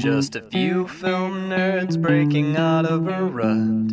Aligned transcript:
Just 0.00 0.34
a 0.34 0.40
few 0.40 0.88
film 0.88 1.50
nerds 1.50 2.00
breaking 2.00 2.56
out 2.56 2.86
of 2.86 3.06
a 3.06 3.22
rut, 3.22 3.88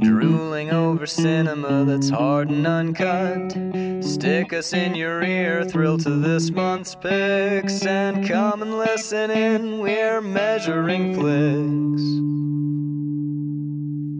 drooling 0.00 0.70
over 0.70 1.06
cinema 1.06 1.82
that's 1.86 2.10
hard 2.10 2.50
and 2.50 2.66
uncut. 2.66 3.52
Stick 4.04 4.52
us 4.52 4.74
in 4.74 4.94
your 4.94 5.22
ear, 5.22 5.64
thrill 5.64 5.96
to 5.98 6.10
this 6.10 6.50
month's 6.50 6.94
picks, 6.94 7.86
and 7.86 8.28
come 8.28 8.60
and 8.60 8.76
listen 8.76 9.30
in. 9.30 9.78
We're 9.78 10.20
measuring 10.20 11.14
flicks. 11.14 12.02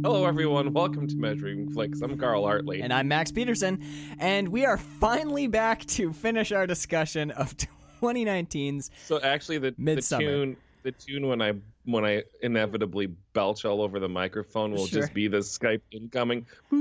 Hello, 0.07 0.25
everyone. 0.25 0.73
Welcome 0.73 1.07
to 1.09 1.17
Measuring 1.17 1.69
Flicks. 1.71 2.01
I'm 2.01 2.17
Carl 2.17 2.45
Hartley. 2.45 2.81
And 2.81 2.95
I'm 2.95 3.09
Max 3.09 3.31
Peterson, 3.31 3.83
and 4.19 4.49
we 4.49 4.65
are 4.65 4.79
finally 4.79 5.49
back 5.49 5.85
to 5.87 6.15
finish 6.15 6.51
our 6.51 6.67
discussion 6.67 7.31
of 7.33 7.55
2019's. 8.01 8.91
so 9.05 9.21
actually, 9.21 9.59
the, 9.59 9.73
the 9.73 9.83
Midsommar. 9.83 10.19
tune, 10.21 10.57
the 10.87 10.93
tune 10.93 11.27
when 11.27 11.43
I 11.43 11.53
when 11.85 12.05
I 12.05 12.23
inevitably 12.43 13.07
belch 13.33 13.65
all 13.65 13.83
over 13.83 13.99
the 13.99 14.09
microphone 14.09 14.71
will 14.71 14.87
Sure. 14.87 15.01
just 15.03 15.13
be 15.13 15.27
the 15.27 15.39
Skype 15.39 15.81
incoming. 15.91 16.47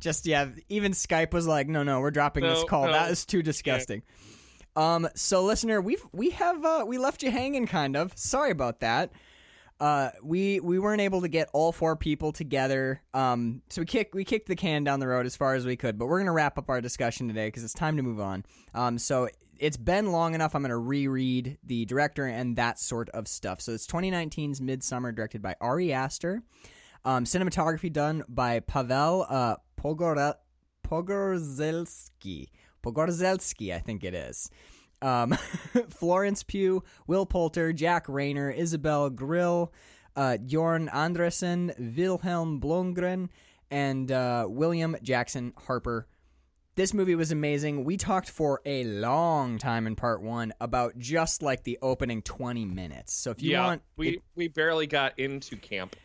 Just 0.00 0.26
yeah, 0.26 0.48
even 0.68 0.92
Skype 0.92 1.32
was 1.32 1.46
like, 1.46 1.68
"No, 1.68 1.82
no, 1.82 2.00
we're 2.00 2.10
dropping 2.10 2.44
this 2.44 2.64
call. 2.64 2.86
no. 2.86 2.92
That 2.92 3.10
is 3.10 3.24
too 3.24 3.42
disgusting." 3.42 4.02
Um, 4.74 5.08
so 5.14 5.44
listener, 5.44 5.80
we've 5.80 6.04
we 6.12 6.30
have 6.30 6.64
uh, 6.64 6.84
we 6.86 6.98
left 6.98 7.22
you 7.22 7.30
hanging, 7.30 7.66
kind 7.66 7.96
of. 7.96 8.12
Sorry 8.16 8.50
about 8.50 8.80
that. 8.80 9.12
Uh, 9.82 10.12
we 10.22 10.60
we 10.60 10.78
weren't 10.78 11.00
able 11.00 11.22
to 11.22 11.28
get 11.28 11.50
all 11.52 11.72
four 11.72 11.96
people 11.96 12.30
together. 12.30 13.02
Um, 13.12 13.62
so 13.68 13.82
we 13.82 13.86
kick 13.86 14.14
we 14.14 14.24
kicked 14.24 14.46
the 14.46 14.54
can 14.54 14.84
down 14.84 15.00
the 15.00 15.08
road 15.08 15.26
as 15.26 15.34
far 15.34 15.56
as 15.56 15.66
we 15.66 15.74
could, 15.74 15.98
but 15.98 16.06
we're 16.06 16.20
gonna 16.20 16.32
wrap 16.32 16.56
up 16.56 16.70
our 16.70 16.80
discussion 16.80 17.26
today 17.26 17.48
because 17.48 17.64
it's 17.64 17.74
time 17.74 17.96
to 17.96 18.02
move 18.04 18.20
on. 18.20 18.44
Um, 18.74 18.96
so 18.96 19.28
it's 19.58 19.76
been 19.76 20.12
long 20.12 20.36
enough. 20.36 20.54
I'm 20.54 20.62
gonna 20.62 20.78
reread 20.78 21.58
the 21.64 21.84
director 21.84 22.26
and 22.26 22.54
that 22.54 22.78
sort 22.78 23.10
of 23.10 23.26
stuff. 23.26 23.60
So 23.60 23.72
it's 23.72 23.88
2019's 23.88 24.60
Midsommar, 24.60 25.12
directed 25.12 25.42
by 25.42 25.56
Ari 25.60 25.92
Aster. 25.92 26.44
Um, 27.04 27.24
cinematography 27.24 27.92
done 27.92 28.22
by 28.28 28.60
Pawel 28.60 29.26
uh, 29.28 29.56
Pogorzelski. 30.88 32.50
Pogorzelski, 32.84 33.74
I 33.74 33.80
think 33.80 34.04
it 34.04 34.14
is. 34.14 34.48
Um, 35.02 35.32
Florence 35.90 36.42
Pugh, 36.42 36.82
Will 37.06 37.26
Poulter, 37.26 37.72
Jack 37.72 38.06
Reynor, 38.06 38.54
Isabelle 38.54 39.10
Grill, 39.10 39.72
uh, 40.16 40.38
Björn 40.40 40.90
Andrésen, 40.90 41.76
Vilhelm 41.78 42.60
Blomgren, 42.60 43.28
and 43.70 44.12
uh, 44.12 44.46
William 44.48 44.96
Jackson 45.02 45.52
Harper. 45.66 46.06
This 46.74 46.94
movie 46.94 47.14
was 47.14 47.32
amazing. 47.32 47.84
We 47.84 47.98
talked 47.98 48.30
for 48.30 48.62
a 48.64 48.84
long 48.84 49.58
time 49.58 49.86
in 49.86 49.94
part 49.94 50.22
one 50.22 50.54
about 50.60 50.98
just 50.98 51.42
like 51.42 51.64
the 51.64 51.78
opening 51.82 52.22
20 52.22 52.64
minutes. 52.64 53.12
So 53.12 53.30
if 53.30 53.42
you 53.42 53.50
yeah, 53.50 53.66
want, 53.66 53.82
we 53.96 54.20
we 54.34 54.48
barely 54.48 54.86
got 54.86 55.18
into 55.18 55.56
camp. 55.56 55.96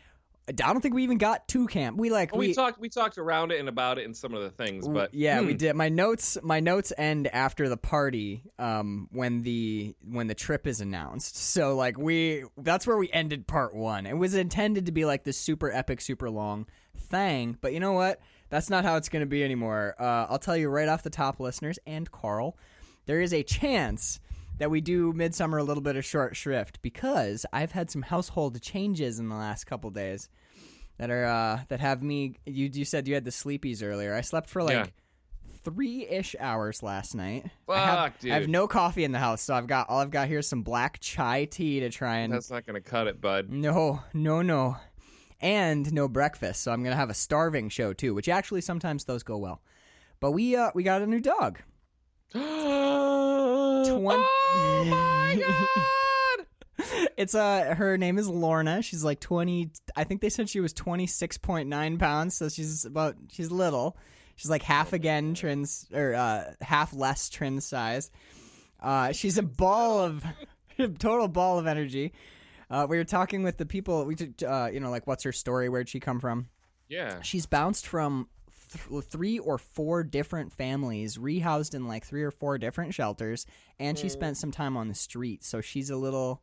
I 0.48 0.52
don't 0.52 0.80
think 0.80 0.94
we 0.94 1.02
even 1.02 1.18
got 1.18 1.46
to 1.48 1.66
camp. 1.66 1.98
We 1.98 2.10
like 2.10 2.34
we, 2.34 2.54
talked 2.54 2.80
we 2.80 2.88
talked 2.88 3.18
around 3.18 3.52
it 3.52 3.60
and 3.60 3.68
about 3.68 3.98
it 3.98 4.06
and 4.06 4.16
some 4.16 4.32
of 4.32 4.42
the 4.42 4.50
things, 4.50 4.88
but 4.88 5.12
yeah, 5.12 5.40
we 5.40 5.52
hmm, 5.52 5.58
did. 5.58 5.76
My 5.76 5.90
notes, 5.90 6.38
my 6.42 6.60
notes 6.60 6.90
end 6.96 7.26
after 7.28 7.68
the 7.68 7.76
party, 7.76 8.42
um, 8.58 9.08
when 9.12 9.42
the 9.42 9.94
when 10.02 10.26
the 10.26 10.34
trip 10.34 10.66
is 10.66 10.80
announced. 10.80 11.36
So 11.36 11.76
like 11.76 11.98
we, 11.98 12.44
that's 12.56 12.86
where 12.86 12.96
we 12.96 13.10
ended 13.12 13.46
part 13.46 13.74
one. 13.74 14.06
It 14.06 14.16
was 14.16 14.34
intended 14.34 14.86
to 14.86 14.92
be 14.92 15.04
like 15.04 15.24
this 15.24 15.36
super 15.36 15.70
epic, 15.70 16.00
super 16.00 16.30
long 16.30 16.66
thing, 16.96 17.58
but 17.60 17.74
you 17.74 17.80
know 17.80 17.92
what? 17.92 18.20
That's 18.48 18.70
not 18.70 18.84
how 18.84 18.96
it's 18.96 19.10
going 19.10 19.20
to 19.20 19.26
be 19.26 19.44
anymore. 19.44 19.94
Uh, 20.00 20.26
I'll 20.30 20.38
tell 20.38 20.56
you 20.56 20.70
right 20.70 20.88
off 20.88 21.02
the 21.02 21.10
top, 21.10 21.40
listeners 21.40 21.78
and 21.86 22.10
Carl, 22.10 22.56
there 23.04 23.20
is 23.20 23.34
a 23.34 23.42
chance 23.42 24.20
that 24.58 24.70
we 24.70 24.80
do 24.80 25.12
Midsommar 25.12 25.60
a 25.60 25.62
little 25.62 25.82
bit 25.82 25.96
of 25.96 26.04
short 26.04 26.36
shrift 26.36 26.80
because 26.82 27.46
I've 27.52 27.72
had 27.72 27.90
some 27.90 28.02
household 28.02 28.60
changes 28.60 29.18
in 29.18 29.28
the 29.28 29.36
last 29.36 29.64
couple 29.64 29.90
days 29.90 30.28
that 30.98 31.10
are 31.10 31.24
uh, 31.24 31.60
that 31.68 31.80
have 31.80 32.02
me. 32.02 32.34
You 32.46 32.70
you 32.72 32.84
said 32.84 33.08
you 33.08 33.14
had 33.14 33.24
the 33.24 33.30
sleepies 33.30 33.82
earlier. 33.82 34.14
I 34.14 34.20
slept 34.20 34.50
for 34.50 34.62
like 34.62 34.72
Yeah. 34.74 34.86
three 35.64 36.06
ish 36.06 36.36
hours 36.38 36.82
last 36.82 37.14
night. 37.14 37.44
Fuck, 37.66 37.76
I 37.76 37.86
have, 38.02 38.18
dude. 38.18 38.32
I 38.32 38.34
have 38.34 38.48
no 38.48 38.66
coffee 38.68 39.04
in 39.04 39.12
the 39.12 39.18
house, 39.18 39.42
so 39.42 39.54
I've 39.54 39.66
got 39.66 39.88
all 39.88 40.00
I've 40.00 40.10
got 40.10 40.28
here 40.28 40.38
is 40.40 40.48
some 40.48 40.62
black 40.62 40.98
chai 41.00 41.44
tea 41.46 41.80
to 41.80 41.90
try 41.90 42.18
and 42.18 42.32
that's 42.32 42.50
not 42.50 42.66
gonna 42.66 42.80
cut 42.80 43.06
it, 43.06 43.20
bud. 43.20 43.48
no 43.50 44.00
no 44.12 44.42
no, 44.42 44.76
and 45.40 45.92
no 45.92 46.08
breakfast. 46.08 46.62
So 46.62 46.72
I'm 46.72 46.82
gonna 46.82 46.96
have 46.96 47.10
a 47.10 47.14
starving 47.14 47.68
show 47.68 47.92
too, 47.92 48.14
which 48.14 48.28
actually 48.28 48.60
sometimes 48.60 49.04
those 49.04 49.22
go 49.22 49.36
well. 49.38 49.62
But 50.20 50.32
we 50.32 50.56
uh 50.56 50.70
we 50.74 50.82
got 50.82 51.02
a 51.02 51.06
new 51.06 51.20
dog. 51.20 51.60
Twen- 52.32 52.42
oh 54.20 54.84
my 54.88 55.36
god! 55.40 55.84
It's 57.16 57.34
uh 57.34 57.74
her 57.76 57.98
name 57.98 58.18
is 58.18 58.28
Lorna. 58.28 58.80
She's 58.82 59.02
like 59.02 59.18
20 59.20 59.70
I 59.96 60.04
think 60.04 60.20
they 60.20 60.28
said 60.28 60.48
she 60.48 60.60
was 60.60 60.72
26.9 60.72 61.98
pounds, 61.98 62.34
so 62.36 62.48
she's 62.48 62.84
about 62.84 63.16
she's 63.32 63.50
little. 63.50 63.96
She's 64.36 64.50
like 64.50 64.62
half 64.62 64.92
again 64.92 65.34
Trin's 65.34 65.86
or 65.92 66.14
uh 66.14 66.52
half 66.60 66.92
less 66.94 67.28
Trin's 67.28 67.64
size. 67.64 68.10
Uh 68.80 69.12
she's 69.12 69.38
a 69.38 69.42
ball 69.42 70.00
of 70.00 70.24
a 70.78 70.88
total 70.98 71.26
ball 71.28 71.58
of 71.58 71.66
energy. 71.66 72.12
Uh 72.70 72.86
we 72.88 72.96
were 72.96 73.04
talking 73.04 73.42
with 73.42 73.56
the 73.56 73.66
people 73.66 74.04
we 74.04 74.14
did, 74.14 74.42
uh 74.44 74.68
you 74.72 74.78
know 74.78 74.90
like 74.90 75.06
what's 75.06 75.24
her 75.24 75.32
story, 75.32 75.68
where'd 75.68 75.88
she 75.88 75.98
come 76.00 76.20
from? 76.20 76.48
Yeah, 76.88 77.20
She's 77.22 77.44
bounced 77.46 77.86
from 77.86 78.28
th- 78.70 79.04
three 79.04 79.38
or 79.40 79.58
four 79.58 80.04
different 80.04 80.52
families, 80.52 81.18
rehoused 81.18 81.74
in 81.74 81.86
like 81.88 82.06
three 82.06 82.22
or 82.22 82.30
four 82.30 82.56
different 82.58 82.94
shelters, 82.94 83.44
and 83.78 83.98
she 83.98 84.08
spent 84.08 84.36
some 84.36 84.52
time 84.52 84.76
on 84.76 84.88
the 84.88 84.94
street. 84.94 85.44
So 85.44 85.60
she's 85.60 85.90
a 85.90 85.96
little, 85.96 86.40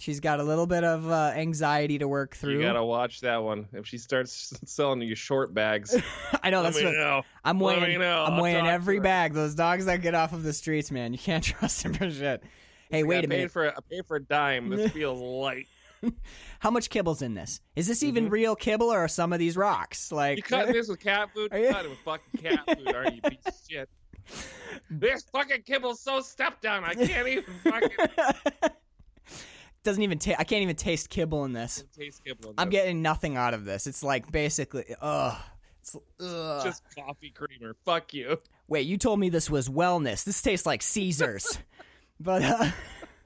she's 0.00 0.18
got 0.18 0.40
a 0.40 0.42
little 0.42 0.66
bit 0.66 0.82
of 0.82 1.08
uh, 1.08 1.32
anxiety 1.36 1.98
to 1.98 2.08
work 2.08 2.34
through. 2.34 2.54
you 2.54 2.62
gotta 2.62 2.82
watch 2.84 3.20
that 3.20 3.42
one. 3.42 3.68
If 3.72 3.86
she 3.86 3.98
starts 3.98 4.52
selling 4.64 5.00
you 5.02 5.14
short 5.14 5.54
bags, 5.54 5.94
I 6.42 6.50
know 6.50 6.58
let 6.62 6.72
that's 6.72 6.78
me 6.78 6.86
what 6.86 6.94
know. 6.94 7.22
I'm 7.44 7.60
Let 7.60 7.80
weighing. 7.80 7.98
me 7.98 8.04
know. 8.04 8.24
I'm 8.24 8.32
I'll 8.34 8.42
weighing 8.42 8.66
every 8.66 8.98
bag. 9.00 9.34
Those 9.34 9.54
dogs 9.54 9.84
that 9.84 10.02
get 10.02 10.14
off 10.14 10.32
of 10.32 10.42
the 10.42 10.52
streets, 10.52 10.90
man, 10.90 11.12
you 11.12 11.18
can't 11.18 11.44
trust 11.44 11.82
them 11.82 11.92
for 11.94 12.10
shit. 12.10 12.42
Hey, 12.90 13.04
wait 13.04 13.16
I 13.16 13.18
a 13.18 13.22
paid 13.22 13.28
minute. 13.28 13.50
for 13.52 13.66
a, 13.66 13.70
I 13.70 13.80
paid 13.88 14.06
for 14.06 14.16
a 14.16 14.22
dime. 14.22 14.68
This 14.70 14.90
feels 14.94 15.20
light. 15.20 15.68
How 16.60 16.70
much 16.70 16.88
kibble's 16.88 17.20
in 17.20 17.34
this? 17.34 17.60
Is 17.76 17.86
this 17.86 18.02
even 18.02 18.30
real 18.30 18.56
kibble 18.56 18.90
or 18.90 19.00
are 19.00 19.08
some 19.08 19.32
of 19.34 19.38
these 19.38 19.54
rocks? 19.56 20.10
Like 20.10 20.38
Mm-hmm. 20.38 20.54
You 20.54 20.58
cutting 20.60 20.74
this 20.74 20.88
with 20.88 21.00
cat 21.00 21.28
food? 21.34 21.52
You- 21.54 21.68
cutting 21.70 21.90
with 21.90 21.98
fucking 22.00 22.40
cat 22.42 22.60
food, 22.78 22.94
aren't 22.94 23.14
you, 23.16 23.20
piece 23.22 23.46
of 23.46 23.54
shit? 23.70 23.88
This 24.90 25.24
fucking 25.32 25.62
kibble's 25.62 26.00
so 26.00 26.20
stepped 26.20 26.62
down. 26.62 26.84
I 26.84 26.94
can't 26.94 27.28
even 27.28 27.44
fucking 27.64 27.90
doesn't 29.82 30.02
even 30.02 30.18
ta- 30.18 30.36
I 30.38 30.44
can't 30.44 30.62
even 30.62 30.76
taste 30.76 31.08
kibble 31.10 31.44
in 31.44 31.52
this. 31.52 31.84
taste 31.96 32.22
kibble. 32.24 32.50
in 32.50 32.54
I'm 32.58 32.68
this. 32.68 32.80
getting 32.80 33.02
nothing 33.02 33.36
out 33.36 33.54
of 33.54 33.64
this. 33.64 33.86
It's 33.86 34.02
like 34.02 34.30
basically, 34.30 34.84
ugh. 35.00 35.36
It's, 35.80 35.96
ugh. 36.20 36.64
just 36.64 36.82
coffee 36.94 37.30
creamer. 37.30 37.74
Fuck 37.84 38.12
you. 38.12 38.38
Wait, 38.68 38.86
you 38.86 38.98
told 38.98 39.18
me 39.18 39.30
this 39.30 39.48
was 39.48 39.68
wellness. 39.68 40.24
This 40.24 40.42
tastes 40.42 40.66
like 40.66 40.82
Caesars. 40.82 41.58
but 42.20 42.42
uh, 42.42 42.70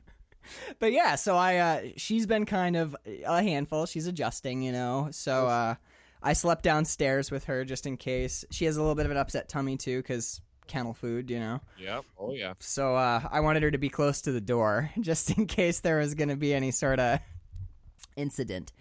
but 0.78 0.92
yeah, 0.92 1.16
so 1.16 1.37
I 1.37 1.56
uh, 1.56 1.82
she's 1.97 2.26
been 2.26 2.47
kind 2.47 2.76
of 2.76 2.97
a 3.26 3.42
handful. 3.42 3.86
She's 3.86 4.06
adjusting, 4.06 4.62
you 4.62 4.72
know. 4.72 5.09
So 5.10 5.47
uh, 5.48 5.75
I 6.22 6.32
slept 6.32 6.62
downstairs 6.62 7.31
with 7.31 7.44
her 7.44 7.65
just 7.65 7.86
in 7.86 7.97
case. 7.97 8.44
She 8.50 8.65
has 8.66 8.76
a 8.76 8.81
little 8.81 8.94
bit 8.94 9.06
of 9.06 9.12
an 9.12 9.19
upset 9.19 9.48
tummy 9.48 9.76
too, 9.76 9.98
because 9.98 10.41
kennel 10.66 10.94
food, 10.94 11.30
you 11.30 11.38
know. 11.38 11.60
Yep. 11.78 12.04
Oh 12.19 12.32
yeah. 12.32 12.54
So 12.58 12.94
uh, 12.97 13.20
I 13.30 13.41
wanted 13.41 13.62
her 13.62 13.70
to 13.70 13.78
be 13.78 13.88
close 13.88 14.20
to 14.22 14.32
the 14.32 14.41
door 14.41 14.91
just 15.00 15.30
in 15.36 15.47
case 15.47 15.80
there 15.80 15.98
was 15.98 16.14
going 16.14 16.28
to 16.30 16.36
be 16.36 16.54
any 16.54 16.70
sort 16.70 16.98
of 17.00 17.20
incident. 18.16 18.72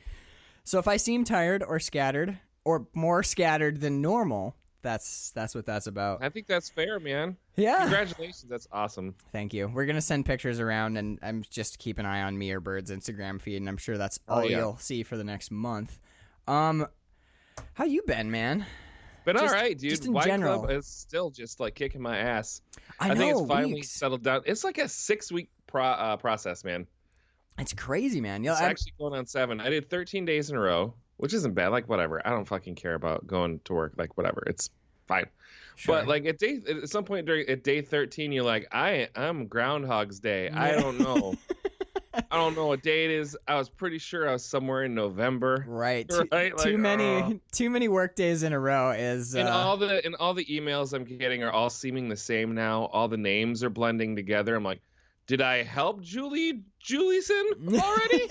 So 0.64 0.80
if 0.80 0.88
I 0.88 0.98
seem 0.98 1.24
tired 1.24 1.64
or 1.64 1.80
scattered 1.80 2.38
or 2.64 2.88
more 2.94 3.24
scattered 3.24 3.82
than 3.82 4.02
normal, 4.02 4.56
that's 4.82 5.32
that's 5.32 5.56
what 5.56 5.66
that's 5.66 5.88
about. 5.88 6.24
I 6.24 6.30
think 6.30 6.48
that's 6.48 6.70
fair, 6.70 7.00
man. 7.00 7.38
Yeah. 7.56 7.80
Congratulations. 7.82 8.46
That's 8.50 8.68
awesome. 8.72 9.16
Thank 9.32 9.54
you. 9.54 9.68
We're 9.74 9.86
gonna 9.86 10.02
send 10.02 10.26
pictures 10.26 10.60
around, 10.60 10.98
and 10.98 11.20
I'm 11.22 11.44
just 11.50 11.80
keep 11.80 12.00
an 12.00 12.06
eye 12.06 12.22
on 12.24 12.38
me 12.38 12.52
or 12.52 12.60
Bird's 12.60 12.92
Instagram 12.92 13.42
feed, 13.42 13.58
and 13.58 13.70
I'm 13.70 13.78
sure 13.78 13.98
that's 13.98 14.20
Oh, 14.28 14.36
all 14.36 14.46
yeah. 14.46 14.58
you'll 14.60 14.78
see 14.78 15.04
for 15.04 15.16
the 15.18 15.24
next 15.24 15.52
month. 15.52 16.00
Um, 16.48 16.88
how 17.74 17.86
you 17.86 18.02
been, 18.06 18.30
man? 18.32 18.66
But 19.26 19.34
Just- 19.38 19.46
all 19.46 19.52
right, 19.62 19.78
dude. 19.78 20.06
White 20.08 20.26
general. 20.26 20.60
Club 20.60 20.72
is 20.72 20.88
still 20.88 21.30
just 21.30 21.60
like 21.60 21.76
kicking 21.76 22.02
my 22.02 22.18
ass. 22.18 22.62
I, 23.00 23.10
know 23.10 23.16
think 23.16 23.38
it's 23.40 23.48
finally 23.48 23.74
weeks. 23.76 23.92
settled 23.92 24.24
down. 24.24 24.42
It's 24.46 24.64
like 24.64 24.78
a 24.78 24.88
six 24.90 25.32
week 25.32 25.50
pro- 25.68 25.84
uh, 25.84 26.18
process, 26.18 26.64
man. 26.64 26.88
It's 27.60 27.74
crazy, 27.74 28.20
man. 28.22 28.44
Yeah, 28.44 28.54
It's 28.54 28.62
I'm- 28.62 28.72
actually 28.72 28.94
going 28.98 29.14
on 29.14 29.26
seven. 29.26 29.60
I 29.62 29.70
did 29.70 29.90
13 29.90 30.26
days 30.26 30.50
in 30.50 30.56
a 30.56 30.60
row, 30.60 30.94
which 31.18 31.34
isn't 31.34 31.54
bad. 31.54 31.70
Like 31.70 31.88
whatever. 31.88 32.26
I 32.26 32.32
don't 32.32 32.46
fucking 32.46 32.76
care 32.76 32.96
about 32.96 33.26
going 33.28 33.60
to 33.66 33.74
work. 33.74 33.94
Like 33.98 34.18
whatever. 34.18 34.44
It's 34.48 34.70
fine. 35.08 35.26
Sure. 35.76 35.96
But 35.96 36.08
like 36.08 36.26
at 36.26 36.38
day 36.38 36.60
at 36.68 36.90
some 36.90 37.04
point 37.04 37.26
during 37.26 37.48
at 37.50 37.64
day 37.64 37.82
13, 37.82 38.32
you're 38.32 38.44
like, 38.44 38.68
I 38.72 39.10
I'm 39.16 39.48
Groundhog's 39.48 40.20
Day. 40.20 40.50
I 40.50 40.72
don't 40.80 41.00
know. 41.00 41.36
I 42.14 42.38
don't 42.38 42.56
know 42.56 42.68
what 42.68 42.84
day 42.84 43.06
it 43.06 43.12
is. 43.12 43.38
I 43.48 43.56
was 43.56 43.70
pretty 43.70 43.98
sure 43.98 44.30
I 44.30 44.34
was 44.34 44.46
somewhere 44.46 44.84
in 44.84 44.94
November. 44.96 45.66
right. 45.68 46.08
Too, 46.10 46.28
Right, 46.32 46.56
too 46.58 46.72
like, 46.72 46.80
many 46.80 47.22
uh. 47.22 47.32
too 47.52 47.70
many 47.70 47.88
work 47.88 48.16
days 48.16 48.44
in 48.44 48.54
a 48.54 48.60
row 48.60 48.92
is 48.92 49.36
uh, 49.36 49.40
And 49.40 49.50
all 49.50 49.78
the 49.78 50.06
and 50.06 50.16
all 50.16 50.34
the 50.34 50.46
emails 50.46 50.94
I'm 50.94 51.04
getting 51.04 51.44
are 51.44 51.52
all 51.52 51.70
seeming 51.70 52.10
the 52.10 52.18
same 52.18 52.54
now. 52.56 52.86
All 52.86 53.08
the 53.08 53.18
names 53.18 53.64
are 53.64 53.70
blending 53.70 54.16
together. 54.16 54.56
I'm 54.56 54.64
like, 54.64 54.82
did 55.28 55.42
I 55.42 55.64
help 55.64 56.02
Julie 56.02 56.62
Julieson 56.84 57.44
already? 57.80 58.28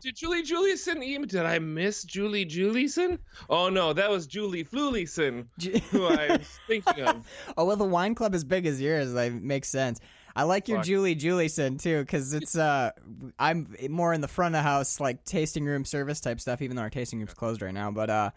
Did 0.00 0.14
Julie 0.14 0.44
Julieson 0.44 1.02
email? 1.02 1.26
Did 1.26 1.44
I 1.44 1.58
miss 1.58 2.04
Julie 2.04 2.46
Julieson? 2.46 3.18
Oh 3.50 3.68
no, 3.68 3.92
that 3.92 4.08
was 4.10 4.26
Julie 4.26 4.64
Flulieson 4.64 5.46
who 5.90 6.06
I 6.06 6.36
was 6.38 6.58
thinking 6.66 7.02
of. 7.04 7.26
Oh 7.56 7.64
well, 7.64 7.76
the 7.76 7.84
wine 7.84 8.14
club 8.14 8.34
is 8.34 8.44
big 8.44 8.66
as 8.66 8.80
yours. 8.80 9.12
Like 9.12 9.32
makes 9.32 9.68
sense. 9.68 10.00
I 10.38 10.44
like 10.44 10.68
your 10.68 10.78
Fuck. 10.78 10.86
Julie 10.86 11.16
Julieson 11.16 11.82
too, 11.82 11.98
because 11.98 12.32
it's 12.32 12.56
uh, 12.56 12.92
I'm 13.40 13.74
more 13.90 14.12
in 14.14 14.20
the 14.20 14.28
front 14.28 14.54
of 14.54 14.60
the 14.60 14.62
house, 14.62 15.00
like 15.00 15.24
tasting 15.24 15.64
room 15.64 15.84
service 15.84 16.20
type 16.20 16.40
stuff. 16.40 16.62
Even 16.62 16.76
though 16.76 16.82
our 16.82 16.90
tasting 16.90 17.18
room's 17.18 17.34
closed 17.34 17.60
right 17.60 17.74
now, 17.74 17.90
but 17.90 18.08
uh, 18.08 18.30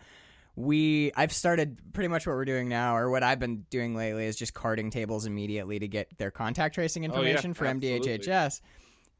we 0.56 1.12
I've 1.16 1.32
started 1.32 1.94
pretty 1.94 2.08
much 2.08 2.26
what 2.26 2.36
we're 2.36 2.46
doing 2.46 2.70
now, 2.70 2.98
or 2.98 3.12
what 3.12 3.22
I've 3.22 3.38
been 3.38 3.68
doing 3.70 3.96
lately, 3.96 4.26
is 4.26 4.36
just 4.36 4.56
carding 4.56 4.90
tables 4.90 5.28
immediately 5.28 5.78
to 5.78 5.88
get 5.88 6.18
their 6.18 6.32
contact 6.32 6.74
tracing 6.74 7.04
Oh, 7.06 7.22
yeah, 7.22 7.30
information 7.30 7.54
for 7.54 7.68
absolutely. 7.68 8.18
MDHHS. 8.18 8.62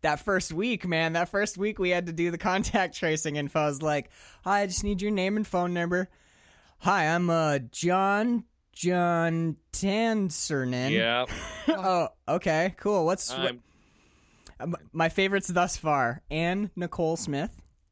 That 0.02 0.20
first 0.20 0.52
week, 0.52 0.88
man, 0.88 1.14
that 1.14 1.30
first 1.30 1.60
week 1.60 1.78
we 1.78 1.92
had 1.92 2.08
to 2.08 2.14
do 2.14 2.32
the 2.32 2.38
contact 2.40 2.96
tracing 2.96 3.36
info. 3.36 3.60
I 3.60 3.66
was 3.68 3.84
like, 3.84 4.10
"Hi, 4.44 4.62
I 4.62 4.66
just 4.66 4.84
need 4.84 5.04
your 5.04 5.12
name 5.12 5.38
and 5.38 5.46
phone 5.46 5.76
number." 5.76 6.10
Hi, 6.80 7.14
I'm 7.14 7.30
uh 7.30 7.60
John 7.72 8.46
John 8.74 9.58
Tansernin. 9.74 10.92
Yeah, 10.92 11.26
oh, 11.68 12.10
okay, 12.28 12.74
cool. 12.78 13.06
What's 13.06 13.32
I'm 13.32 13.62
um, 14.60 14.76
my 14.94 15.10
favorites 15.10 15.48
thus 15.48 15.78
far? 15.78 16.22
Anne 16.30 16.72
Nicole 16.76 17.18
Smith, 17.18 17.52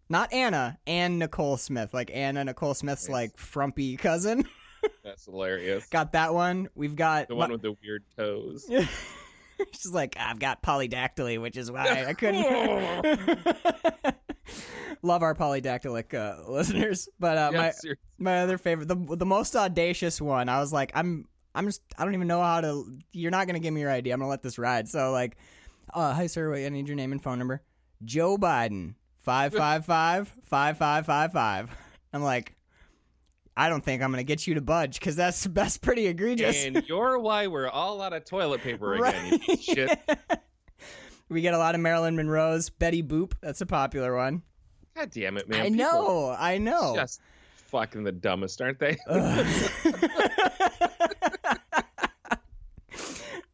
not 0.10 0.32
Anna. 0.34 0.78
Anne 0.88 1.18
Nicole 1.20 1.58
Smith, 1.58 1.94
like 1.94 2.12
Anna 2.14 2.44
Nicole 2.44 2.74
Smith's 2.74 3.08
Nice. 3.08 3.14
like 3.14 3.38
frumpy 3.38 3.98
cousin. 3.98 4.46
that's 5.04 5.26
hilarious. 5.26 5.86
got 5.88 6.14
that 6.14 6.34
one. 6.34 6.70
We've 6.76 6.96
got 6.96 7.28
The 7.28 7.36
one 7.36 7.52
with 7.52 7.62
the 7.62 7.76
weird 7.84 8.04
toes. 8.18 8.70
She's 9.74 9.92
like, 9.92 10.16
I've 10.18 10.40
got 10.40 10.64
polydactyly, 10.64 11.42
which 11.42 11.58
is 11.58 11.70
why 11.70 12.06
I 12.06 12.14
couldn't. 12.14 12.46
Love 15.02 15.24
our 15.24 15.34
polydactylic 15.36 16.14
uh, 16.14 16.50
listeners, 16.52 17.08
but 17.20 17.38
uh, 17.38 17.50
Yeah, 17.54 17.58
my 17.58 17.72
seriously. 17.72 18.04
my 18.18 18.42
other 18.42 18.58
favorite, 18.58 18.88
the 18.88 19.16
the 19.16 19.26
most 19.26 19.56
audacious 19.56 20.20
one. 20.20 20.50
I 20.50 20.60
was 20.60 20.74
like, 20.74 20.92
I'm 20.96 21.26
I'm 21.56 21.66
just 21.68 21.82
I 21.98 22.04
don't 22.06 22.14
even 22.14 22.28
know 22.28 22.42
how 22.42 22.62
to. 22.62 22.98
You're 23.14 23.32
not 23.32 23.48
gonna 23.48 23.60
give 23.60 23.74
me 23.74 23.82
your 23.82 23.92
ID. 23.92 24.12
I'm 24.12 24.20
gonna 24.20 24.30
let 24.30 24.44
this 24.44 24.58
ride. 24.58 24.88
So 24.90 25.12
like, 25.12 25.38
uh, 25.94 26.14
hi 26.14 26.28
sir, 26.28 26.52
wait, 26.52 26.66
I 26.66 26.70
need 26.70 26.88
your 26.88 26.96
name 26.98 27.12
and 27.12 27.22
phone 27.24 27.40
number. 27.40 27.62
Joe 28.04 28.38
Biden, 28.38 28.96
five 29.20 29.54
five 29.54 29.86
five 29.86 30.34
five 30.44 30.78
five 30.78 31.06
five 31.06 31.32
five. 31.32 31.70
I'm 32.12 32.24
like, 32.24 32.56
I 33.56 33.70
don't 33.70 33.84
think 33.84 34.02
I'm 34.02 34.12
gonna 34.12 34.24
get 34.24 34.48
you 34.48 34.56
to 34.56 34.62
budge 34.62 35.00
because 35.00 35.16
that's 35.16 35.44
that's 35.46 35.78
pretty 35.78 36.08
egregious. 36.08 36.66
and 36.66 36.84
you're 36.88 37.20
why 37.20 37.48
we're 37.48 37.70
all 37.70 38.02
out 38.02 38.14
of 38.14 38.26
toilet 38.26 38.62
paper 38.62 38.96
again. 38.96 39.40
You 39.48 39.58
shit. 39.58 40.00
We 41.30 41.42
get 41.42 41.54
a 41.54 41.58
lot 41.58 41.76
of 41.76 41.82
Marilyn 41.82 42.16
Monroe's, 42.16 42.70
Betty 42.70 43.04
Boop. 43.04 43.34
That's 43.42 43.62
a 43.62 43.66
popular 43.66 44.16
one. 44.16 44.44
God 44.96 45.12
damn 45.12 45.38
it, 45.38 45.48
man. 45.48 45.60
I 45.62 45.64
People 45.70 45.78
know, 45.78 46.36
I 46.38 46.58
know. 46.58 46.94
Just 46.96 47.22
fucking 47.56 48.04
the 48.04 48.12
dumbest, 48.12 48.62
aren't 48.62 48.80
they? 48.80 48.98
Uh, 49.08 49.46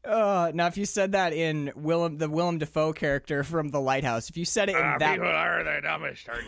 now, 0.53 0.67
if 0.67 0.77
you 0.77 0.85
said 0.85 1.11
that 1.13 1.33
in 1.33 1.71
Willem, 1.75 2.17
the 2.17 2.29
Willem 2.29 2.57
Dafoe 2.57 2.93
character 2.93 3.43
from 3.43 3.69
The 3.69 3.81
Lighthouse, 3.81 4.29
if 4.29 4.37
you 4.37 4.45
said 4.45 4.69
it 4.69 4.75
in 4.75 4.81
Ah, 4.81 4.97
that, 4.99 5.13
people 5.15 5.27
are 5.27 5.63
the 5.63 5.81
dumbest, 5.81 6.29
aren't 6.29 6.45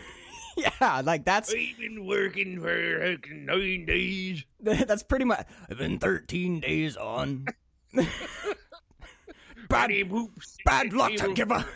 yeah, 0.80 1.02
like 1.04 1.24
that's? 1.24 1.52
We've 1.52 1.78
been 1.78 2.04
working 2.06 2.60
for 2.60 3.16
nine 3.32 3.84
days. 3.86 4.44
that's 4.60 5.02
pretty 5.04 5.24
much. 5.24 5.46
I've 5.70 5.78
been 5.78 5.98
13 5.98 6.60
days 6.60 6.96
on. 6.96 7.46
Bad, 9.68 9.90
bad 10.64 10.92
luck 10.92 11.12
to 11.16 11.34
give 11.34 11.50
a. 11.50 11.66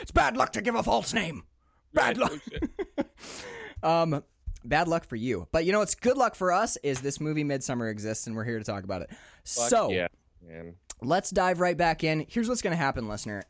It's 0.00 0.10
bad 0.10 0.36
luck 0.36 0.52
to 0.52 0.62
give 0.62 0.74
a 0.74 0.82
false 0.82 1.12
name. 1.12 1.44
Bad 1.92 2.18
luck. 2.18 2.32
Um, 3.82 4.22
bad 4.64 4.86
luck 4.88 5.04
for 5.04 5.16
you. 5.16 5.48
But 5.50 5.64
you 5.64 5.72
know 5.72 5.80
what's 5.80 5.96
good 5.96 6.16
luck 6.16 6.34
for 6.34 6.52
us 6.52 6.78
is 6.84 7.00
this 7.00 7.20
movie 7.20 7.44
Midsommar 7.44 7.90
exists, 7.90 8.26
and 8.26 8.36
we're 8.36 8.44
here 8.44 8.58
to 8.58 8.64
talk 8.64 8.84
about 8.84 9.02
it. 9.02 9.10
so 9.44 9.90
yeah, 9.90 10.06
man. 10.46 10.76
let's 11.00 11.30
dive 11.30 11.58
right 11.58 11.76
back 11.76 12.04
in. 12.04 12.26
Here's 12.28 12.48
what's 12.48 12.62
going 12.62 12.72
to 12.72 12.76
happen, 12.76 13.08
listener. 13.08 13.42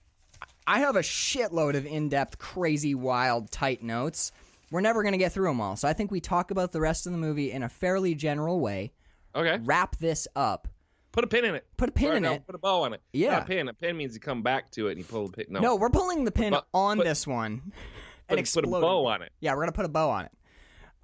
I 0.66 0.78
have 0.80 0.96
a 0.96 1.00
shitload 1.00 1.74
of 1.76 1.86
in 1.86 2.08
depth, 2.08 2.38
crazy, 2.38 2.94
wild, 2.94 3.50
tight 3.50 3.82
notes. 3.82 4.32
We're 4.70 4.80
never 4.80 5.02
going 5.02 5.12
to 5.12 5.18
get 5.18 5.32
through 5.32 5.48
them 5.48 5.60
all. 5.60 5.76
So 5.76 5.86
I 5.86 5.92
think 5.92 6.10
we 6.10 6.20
talk 6.20 6.50
about 6.50 6.72
the 6.72 6.80
rest 6.80 7.04
of 7.06 7.12
the 7.12 7.18
movie 7.18 7.52
in 7.52 7.62
a 7.62 7.68
fairly 7.68 8.14
general 8.14 8.58
way, 8.60 8.92
Okay, 9.34 9.58
wrap 9.64 9.96
this 9.98 10.26
up, 10.34 10.66
put 11.12 11.24
a 11.24 11.26
pin 11.26 11.44
in 11.44 11.54
it. 11.54 11.66
put 11.76 11.88
a 11.88 11.92
pin 11.92 12.10
Or 12.12 12.16
in 12.16 12.22
no, 12.22 12.32
it. 12.32 12.46
Put 12.46 12.54
a 12.54 12.58
bow 12.58 12.82
on 12.82 12.94
it. 12.94 13.00
Yeah. 13.12 13.32
Not 13.32 13.42
a 13.42 13.46
pin. 13.46 13.68
A 13.68 13.74
pin 13.74 13.96
means 13.96 14.14
you 14.14 14.20
come 14.20 14.42
back 14.42 14.70
to 14.72 14.88
it 14.88 14.92
and 14.92 14.98
you 14.98 15.04
pull 15.04 15.28
the 15.28 15.32
pin. 15.36 15.46
No, 15.50 15.60
No, 15.60 15.76
we're 15.76 15.90
pulling 15.90 16.24
the 16.24 16.32
pin 16.32 16.50
But- 16.52 16.66
on 16.74 16.98
but- 16.98 17.04
this 17.06 17.26
one 17.26 17.52
and 17.52 17.72
put, 17.72 18.28
put 18.28 18.38
a 18.38 18.40
exploding. 18.40 18.70
bow 18.72 19.06
on 19.06 19.22
it. 19.22 19.32
Yeah, 19.40 19.54
we're 19.54 19.62
gonna 19.62 19.72
put 19.72 19.84
a 19.84 19.88
bow 19.90 20.10
on 20.10 20.24
it. 20.26 20.32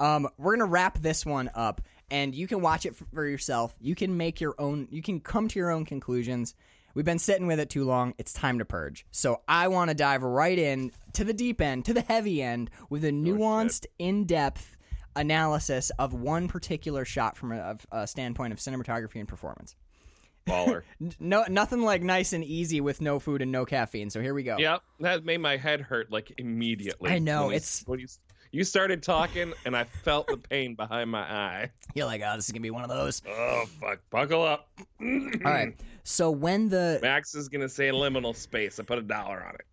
Um, 0.00 0.28
we're 0.38 0.56
gonna 0.56 0.70
wrap 0.70 0.98
this 0.98 1.26
one 1.26 1.50
up, 1.54 1.80
and 2.10 2.34
you 2.34 2.46
can 2.46 2.60
watch 2.60 2.86
it 2.86 2.94
for 3.12 3.26
yourself. 3.26 3.74
You 3.80 3.94
can 3.94 4.16
make 4.16 4.40
your 4.40 4.54
own. 4.58 4.86
You 4.90 5.02
can 5.02 5.20
come 5.20 5.48
to 5.48 5.58
your 5.58 5.70
own 5.70 5.84
conclusions. 5.84 6.54
We've 6.94 7.04
been 7.04 7.18
sitting 7.18 7.46
with 7.46 7.60
it 7.60 7.68
too 7.68 7.84
long. 7.84 8.14
It's 8.18 8.32
time 8.32 8.58
to 8.60 8.64
purge. 8.64 9.06
So 9.10 9.42
I 9.46 9.68
want 9.68 9.90
to 9.90 9.94
dive 9.94 10.22
right 10.22 10.58
in 10.58 10.90
to 11.12 11.24
the 11.24 11.32
deep 11.34 11.60
end, 11.60 11.84
to 11.84 11.94
the 11.94 12.00
heavy 12.00 12.42
end, 12.42 12.70
with 12.90 13.04
a 13.04 13.10
nuanced, 13.10 13.86
in-depth 13.98 14.76
analysis 15.14 15.90
of 15.98 16.12
one 16.14 16.48
particular 16.48 17.04
shot 17.04 17.36
from 17.36 17.52
a, 17.52 17.76
a 17.92 18.06
standpoint 18.06 18.52
of 18.52 18.58
cinematography 18.58 19.16
and 19.16 19.28
performance. 19.28 19.74
Baller. 20.48 20.82
No, 21.20 21.44
nothing 21.48 21.82
like 21.82 22.02
nice 22.02 22.32
and 22.32 22.42
easy 22.44 22.80
with 22.80 23.00
no 23.00 23.18
food 23.18 23.42
and 23.42 23.52
no 23.52 23.64
caffeine. 23.64 24.10
So 24.10 24.20
here 24.20 24.34
we 24.34 24.42
go. 24.42 24.56
yep, 24.58 24.82
that 25.00 25.24
made 25.24 25.38
my 25.38 25.56
head 25.56 25.80
hurt 25.80 26.10
like 26.10 26.32
immediately. 26.38 27.10
I 27.10 27.18
know, 27.18 27.42
When 27.42 27.50
you- 27.50 27.56
it's- 27.56 27.82
when 27.86 28.00
you 28.00 28.06
you 28.50 28.64
started 28.64 29.02
talking 29.02 29.52
and 29.64 29.76
I 29.76 29.84
felt 29.84 30.26
the 30.28 30.36
pain 30.36 30.74
behind 30.74 31.10
my 31.10 31.20
eye. 31.20 31.70
You're 31.94 32.06
like, 32.06 32.22
oh, 32.24 32.36
this 32.36 32.46
is 32.46 32.52
gonna 32.52 32.62
be 32.62 32.70
one 32.70 32.82
of 32.84 32.88
those. 32.90 33.22
Oh 33.28 33.64
fuck! 33.80 34.00
Buckle 34.10 34.42
up. 34.42 34.68
All 35.00 35.06
right. 35.44 35.74
So 36.04 36.30
when 36.30 36.68
the 36.68 36.98
Max 37.02 37.34
is 37.34 37.48
gonna 37.48 37.68
say 37.68 37.88
liminal 37.90 38.34
space. 38.34 38.78
I 38.80 38.82
put 38.82 38.98
a 38.98 39.02
dollar 39.02 39.44
on 39.44 39.54
it. 39.54 39.64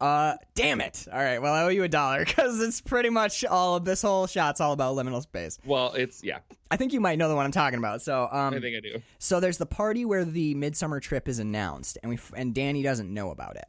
Uh, 0.00 0.34
damn 0.54 0.80
it. 0.80 1.06
All 1.12 1.18
right. 1.18 1.40
Well, 1.40 1.52
I 1.52 1.62
owe 1.62 1.68
you 1.68 1.82
a 1.84 1.88
dollar 1.88 2.24
because 2.24 2.60
it's 2.60 2.80
pretty 2.80 3.10
much 3.10 3.44
all 3.44 3.76
of 3.76 3.84
this 3.84 4.02
whole 4.02 4.26
shot's 4.26 4.60
all 4.60 4.72
about 4.72 4.96
liminal 4.96 5.22
space. 5.22 5.58
Well, 5.64 5.92
it's 5.94 6.22
yeah. 6.22 6.38
I 6.70 6.76
think 6.76 6.92
you 6.92 7.00
might 7.00 7.18
know 7.18 7.28
the 7.28 7.34
one 7.34 7.44
I'm 7.44 7.52
talking 7.52 7.78
about. 7.78 8.02
So, 8.02 8.28
um, 8.30 8.54
I 8.54 8.60
think 8.60 8.76
I 8.76 8.80
do. 8.80 9.02
so 9.18 9.40
there's 9.40 9.58
the 9.58 9.66
party 9.66 10.04
where 10.04 10.24
the 10.24 10.54
midsummer 10.54 11.00
trip 11.00 11.28
is 11.28 11.38
announced, 11.38 11.98
and 12.02 12.10
we 12.10 12.16
f- 12.16 12.32
and 12.36 12.54
Danny 12.54 12.82
doesn't 12.82 13.12
know 13.12 13.30
about 13.30 13.56
it. 13.56 13.66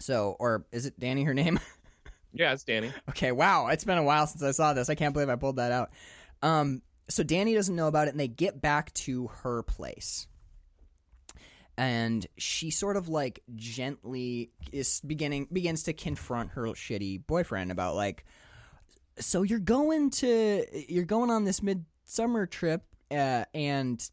So, 0.00 0.36
or 0.38 0.66
is 0.72 0.86
it 0.86 0.98
Danny 0.98 1.24
her 1.24 1.34
name? 1.34 1.58
Yeah, 2.34 2.52
it's 2.52 2.64
Danny. 2.64 2.92
okay. 3.10 3.32
Wow. 3.32 3.68
It's 3.68 3.84
been 3.84 3.98
a 3.98 4.02
while 4.02 4.26
since 4.26 4.42
I 4.42 4.50
saw 4.50 4.74
this. 4.74 4.90
I 4.90 4.94
can't 4.94 5.14
believe 5.14 5.28
I 5.28 5.36
pulled 5.36 5.56
that 5.56 5.72
out. 5.72 5.90
Um, 6.42 6.82
so 7.08 7.22
Danny 7.22 7.54
doesn't 7.54 7.74
know 7.74 7.86
about 7.88 8.08
it, 8.08 8.10
and 8.10 8.20
they 8.20 8.28
get 8.28 8.60
back 8.60 8.92
to 8.94 9.28
her 9.42 9.62
place. 9.62 10.26
And 11.76 12.26
she 12.36 12.70
sort 12.70 12.96
of 12.96 13.08
like 13.08 13.40
gently 13.56 14.50
is 14.72 15.00
beginning 15.00 15.48
begins 15.52 15.84
to 15.84 15.92
confront 15.92 16.50
her 16.50 16.62
shitty 16.66 17.26
boyfriend 17.26 17.72
about 17.72 17.96
like, 17.96 18.24
so 19.18 19.42
you're 19.42 19.58
going 19.58 20.10
to 20.10 20.64
you're 20.88 21.04
going 21.04 21.30
on 21.30 21.44
this 21.44 21.62
midsummer 21.62 22.46
trip, 22.46 22.82
uh, 23.10 23.44
and 23.52 24.08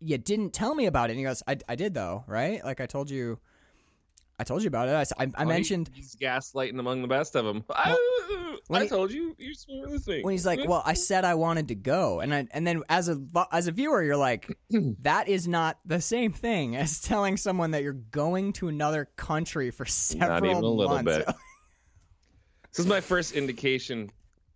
you 0.00 0.18
didn't 0.18 0.52
tell 0.52 0.74
me 0.74 0.86
about 0.86 1.08
it. 1.10 1.12
And 1.12 1.18
he 1.20 1.24
goes, 1.24 1.42
I, 1.46 1.56
I 1.68 1.76
did 1.76 1.94
though, 1.94 2.24
right? 2.26 2.62
Like 2.64 2.80
I 2.80 2.86
told 2.86 3.08
you, 3.10 3.38
I 4.40 4.44
told 4.44 4.62
you 4.62 4.68
about 4.68 4.88
it. 4.88 5.12
I 5.18 5.24
Oh, 5.26 5.40
he- 5.40 5.44
mentioned 5.44 5.90
he's 5.92 6.16
gaslighting 6.16 6.78
among 6.80 7.02
the 7.02 7.08
best 7.08 7.36
of 7.36 7.44
them. 7.44 7.62
I, 7.70 7.94
when 8.68 8.80
I 8.80 8.84
he- 8.84 8.88
told 8.88 9.12
you. 9.12 9.36
You 9.38 9.54
weren't 9.68 9.92
listening. 9.92 10.24
when 10.24 10.32
he's 10.32 10.46
like, 10.46 10.66
"Well, 10.66 10.82
I 10.86 10.94
said 11.08 11.24
I 11.26 11.34
wanted 11.34 11.68
to 11.68 11.74
go," 11.74 12.20
and 12.20 12.34
I, 12.34 12.46
and 12.52 12.66
then 12.66 12.82
as 12.88 13.08
a 13.10 13.20
as 13.52 13.66
a 13.68 13.72
viewer, 13.72 14.02
you're 14.02 14.16
like, 14.16 14.56
"That 15.02 15.28
is 15.28 15.46
not 15.46 15.78
the 15.84 16.00
same 16.00 16.32
thing 16.32 16.74
as 16.76 17.00
telling 17.00 17.36
someone 17.36 17.72
that 17.72 17.82
you're 17.82 17.92
going 17.92 18.52
to 18.54 18.68
another 18.68 19.10
country 19.16 19.70
for 19.70 19.84
several 19.84 20.50
even 20.50 20.64
a 20.64 20.68
little 20.68 20.94
months." 21.02 21.18
bit. 21.26 21.34
This 22.72 22.78
is 22.78 22.86
my 22.86 23.00
first 23.00 23.32
indication. 23.32 24.10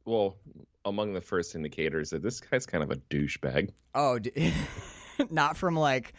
Well, 0.04 0.36
among 0.84 1.14
the 1.14 1.20
first 1.20 1.54
indicators 1.56 2.10
that 2.10 2.22
this 2.22 2.40
guy's 2.40 2.64
kind 2.64 2.84
of 2.84 2.90
a 2.90 2.96
douchebag. 2.96 3.70
oh, 3.94 4.18
d- 4.20 4.52
not 5.30 5.56
from 5.56 5.74
like, 5.76 6.12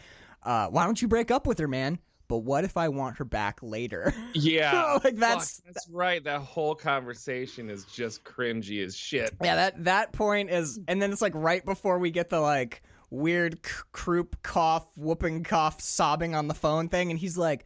uh, 0.44 0.68
"Why 0.68 0.86
don't 0.86 1.02
you 1.02 1.08
break 1.08 1.32
up 1.32 1.48
with 1.48 1.58
her, 1.60 1.68
man?" 1.68 2.00
But 2.28 2.40
what 2.40 2.64
if 2.64 2.76
I 2.78 2.90
want 2.90 3.18
her 3.18 3.26
back 3.26 3.60
later? 3.62 4.14
Yeah, 4.34 4.98
Like, 5.04 5.16
that's- 5.16 5.62
fuck, 5.62 5.74
that's 5.74 5.90
right. 5.90 6.24
That 6.24 6.42
whole 6.42 6.76
conversation 6.76 7.70
is 7.70 7.86
just 7.86 8.24
cringy 8.24 8.84
as 8.86 8.96
shit. 8.96 9.34
yeah, 9.44 9.56
that 9.56 9.84
that 9.86 10.12
point 10.12 10.50
is, 10.50 10.80
and 10.88 11.02
then 11.02 11.12
it's 11.12 11.22
like 11.22 11.34
right 11.36 11.64
before 11.64 12.00
we 12.00 12.12
get 12.12 12.30
the 12.30 12.40
like 12.40 12.82
weird 13.10 13.66
c- 13.66 13.72
croup 13.92 14.42
cough, 14.44 14.86
whooping 14.98 15.44
cough, 15.44 15.80
sobbing 15.82 16.36
on 16.36 16.48
the 16.48 16.54
phone 16.54 16.90
thing, 16.90 17.12
and 17.12 17.20
he's 17.20 17.38
like, 17.38 17.66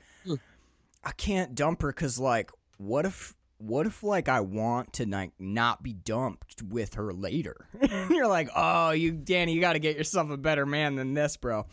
I 1.03 1.11
can't 1.11 1.55
dump 1.55 1.81
her 1.81 1.89
because 1.89 2.19
like, 2.19 2.51
what 2.77 3.05
if 3.05 3.33
what 3.57 3.85
if 3.87 4.03
like 4.03 4.29
I 4.29 4.41
want 4.41 4.93
to 4.93 5.05
like 5.07 5.31
not 5.39 5.81
be 5.83 5.93
dumped 5.93 6.61
with 6.61 6.93
her 6.95 7.11
later? 7.13 7.67
You're 8.09 8.27
like, 8.27 8.49
oh, 8.55 8.91
you 8.91 9.11
Danny, 9.13 9.53
you 9.53 9.61
got 9.61 9.73
to 9.73 9.79
get 9.79 9.97
yourself 9.97 10.29
a 10.29 10.37
better 10.37 10.65
man 10.65 10.95
than 10.95 11.13
this, 11.13 11.35
bro. 11.37 11.65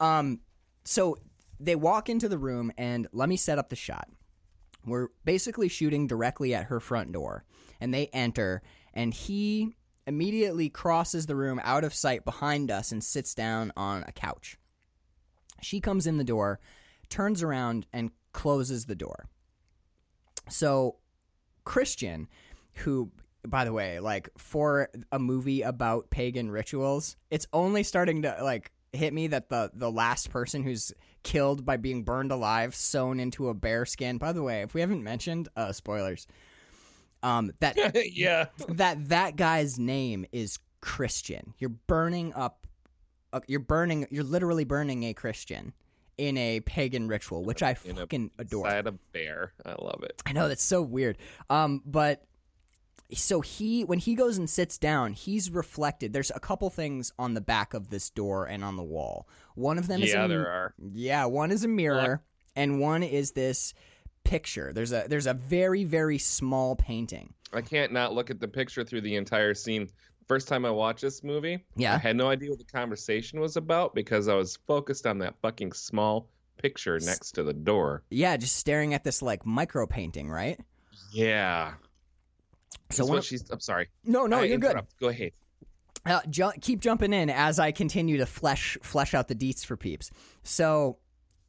Um, 0.00 0.40
so 0.84 1.18
they 1.60 1.76
walk 1.76 2.08
into 2.08 2.28
the 2.28 2.38
room 2.38 2.72
and 2.78 3.06
let 3.12 3.28
me 3.28 3.36
set 3.36 3.58
up 3.58 3.68
the 3.68 3.76
shot. 3.76 4.08
We're 4.84 5.08
basically 5.24 5.68
shooting 5.68 6.06
directly 6.06 6.54
at 6.54 6.66
her 6.66 6.80
front 6.80 7.12
door, 7.12 7.44
and 7.80 7.92
they 7.92 8.06
enter, 8.06 8.62
and 8.94 9.12
he 9.12 9.76
immediately 10.06 10.70
crosses 10.70 11.26
the 11.26 11.36
room 11.36 11.60
out 11.62 11.84
of 11.84 11.92
sight 11.92 12.24
behind 12.24 12.70
us 12.70 12.92
and 12.92 13.04
sits 13.04 13.34
down 13.34 13.72
on 13.76 14.04
a 14.06 14.12
couch. 14.12 14.56
She 15.60 15.80
comes 15.80 16.06
in 16.06 16.16
the 16.16 16.24
door, 16.24 16.60
turns 17.10 17.42
around, 17.42 17.86
and 17.92 18.10
closes 18.32 18.86
the 18.86 18.94
door. 18.94 19.28
So 20.48 20.96
Christian, 21.64 22.28
who 22.74 23.10
by 23.46 23.64
the 23.64 23.72
way, 23.72 24.00
like 24.00 24.28
for 24.36 24.88
a 25.12 25.18
movie 25.18 25.62
about 25.62 26.10
pagan 26.10 26.50
rituals, 26.50 27.16
it's 27.30 27.46
only 27.52 27.82
starting 27.82 28.22
to 28.22 28.36
like 28.42 28.72
hit 28.92 29.12
me 29.12 29.28
that 29.28 29.48
the 29.48 29.70
the 29.74 29.90
last 29.90 30.30
person 30.30 30.62
who's 30.62 30.92
killed 31.22 31.64
by 31.64 31.76
being 31.76 32.04
burned 32.04 32.32
alive, 32.32 32.74
sewn 32.74 33.20
into 33.20 33.48
a 33.48 33.54
bear 33.54 33.84
skin. 33.84 34.18
By 34.18 34.32
the 34.32 34.42
way, 34.42 34.62
if 34.62 34.74
we 34.74 34.80
haven't 34.80 35.02
mentioned, 35.02 35.48
uh, 35.56 35.72
spoilers. 35.72 36.26
Um, 37.22 37.52
that 37.60 37.76
yeah. 38.14 38.46
that 38.68 39.08
that 39.08 39.36
guy's 39.36 39.78
name 39.78 40.26
is 40.32 40.58
Christian. 40.80 41.54
You're 41.58 41.70
burning 41.70 42.32
up. 42.34 42.66
Uh, 43.32 43.40
you're 43.46 43.60
burning. 43.60 44.06
You're 44.10 44.24
literally 44.24 44.64
burning 44.64 45.04
a 45.04 45.14
Christian 45.14 45.72
in 46.16 46.36
a 46.36 46.60
pagan 46.60 47.08
ritual, 47.08 47.44
which 47.44 47.62
I 47.62 47.76
In 47.84 47.96
a 47.96 48.00
fucking 48.00 48.30
adore. 48.38 48.68
Side 48.68 48.86
a 48.86 48.92
bear. 48.92 49.52
I 49.64 49.74
love 49.80 50.02
it. 50.02 50.20
I 50.26 50.32
know 50.32 50.48
that's 50.48 50.62
so 50.62 50.82
weird. 50.82 51.18
Um, 51.48 51.82
but 51.86 52.24
so 53.14 53.40
he 53.40 53.84
when 53.84 53.98
he 53.98 54.14
goes 54.14 54.36
and 54.38 54.48
sits 54.50 54.76
down, 54.78 55.12
he's 55.14 55.50
reflected. 55.50 56.12
There's 56.12 56.30
a 56.34 56.40
couple 56.40 56.68
things 56.70 57.12
on 57.18 57.34
the 57.34 57.40
back 57.40 57.72
of 57.74 57.88
this 57.90 58.10
door 58.10 58.46
and 58.46 58.62
on 58.64 58.76
the 58.76 58.82
wall. 58.82 59.28
One 59.54 59.78
of 59.78 59.86
them 59.88 60.02
is 60.02 60.12
Yeah, 60.12 60.26
a, 60.26 60.28
there 60.28 60.48
are. 60.48 60.74
yeah, 60.92 61.24
one 61.24 61.50
is 61.50 61.64
a 61.64 61.68
mirror, 61.68 62.22
and 62.54 62.80
one 62.80 63.02
is 63.02 63.32
this 63.32 63.72
picture. 64.24 64.72
There's 64.72 64.92
a 64.92 65.06
there's 65.08 65.26
a 65.26 65.34
very 65.34 65.84
very 65.84 66.18
small 66.18 66.76
painting. 66.76 67.32
I 67.52 67.62
can't 67.62 67.92
not 67.92 68.12
look 68.14 68.28
at 68.30 68.40
the 68.40 68.48
picture 68.48 68.84
through 68.84 69.00
the 69.00 69.16
entire 69.16 69.54
scene. 69.54 69.88
First 70.26 70.46
time 70.48 70.66
I 70.66 70.70
watched 70.70 71.00
this 71.00 71.24
movie, 71.24 71.64
Yeah. 71.76 71.94
I 71.94 71.96
had 71.96 72.14
no 72.14 72.28
idea 72.28 72.50
what 72.50 72.58
the 72.58 72.64
conversation 72.66 73.40
was 73.40 73.56
about 73.56 73.94
because 73.94 74.28
I 74.28 74.34
was 74.34 74.58
focused 74.66 75.06
on 75.06 75.16
that 75.20 75.34
fucking 75.40 75.72
small 75.72 76.28
picture 76.58 76.98
next 77.00 77.32
to 77.36 77.42
the 77.42 77.54
door. 77.54 78.02
Yeah, 78.10 78.36
just 78.36 78.56
staring 78.56 78.92
at 78.92 79.04
this 79.04 79.22
like 79.22 79.46
micro 79.46 79.86
painting, 79.86 80.28
right? 80.28 80.60
Yeah. 81.10 81.72
So 82.90 83.04
what 83.06 83.18
of- 83.18 83.24
she's 83.24 83.48
I'm 83.50 83.60
sorry. 83.60 83.88
No, 84.04 84.26
no, 84.26 84.40
I 84.40 84.44
you're 84.44 84.58
good. 84.58 84.78
Go 85.00 85.08
ahead. 85.08 85.32
Uh, 86.06 86.20
ju- 86.30 86.52
keep 86.60 86.80
jumping 86.80 87.12
in 87.12 87.28
as 87.28 87.58
I 87.58 87.72
continue 87.72 88.18
to 88.18 88.26
flesh 88.26 88.78
flesh 88.82 89.14
out 89.14 89.28
the 89.28 89.34
deets 89.34 89.64
for 89.64 89.76
peeps. 89.76 90.10
So, 90.42 90.98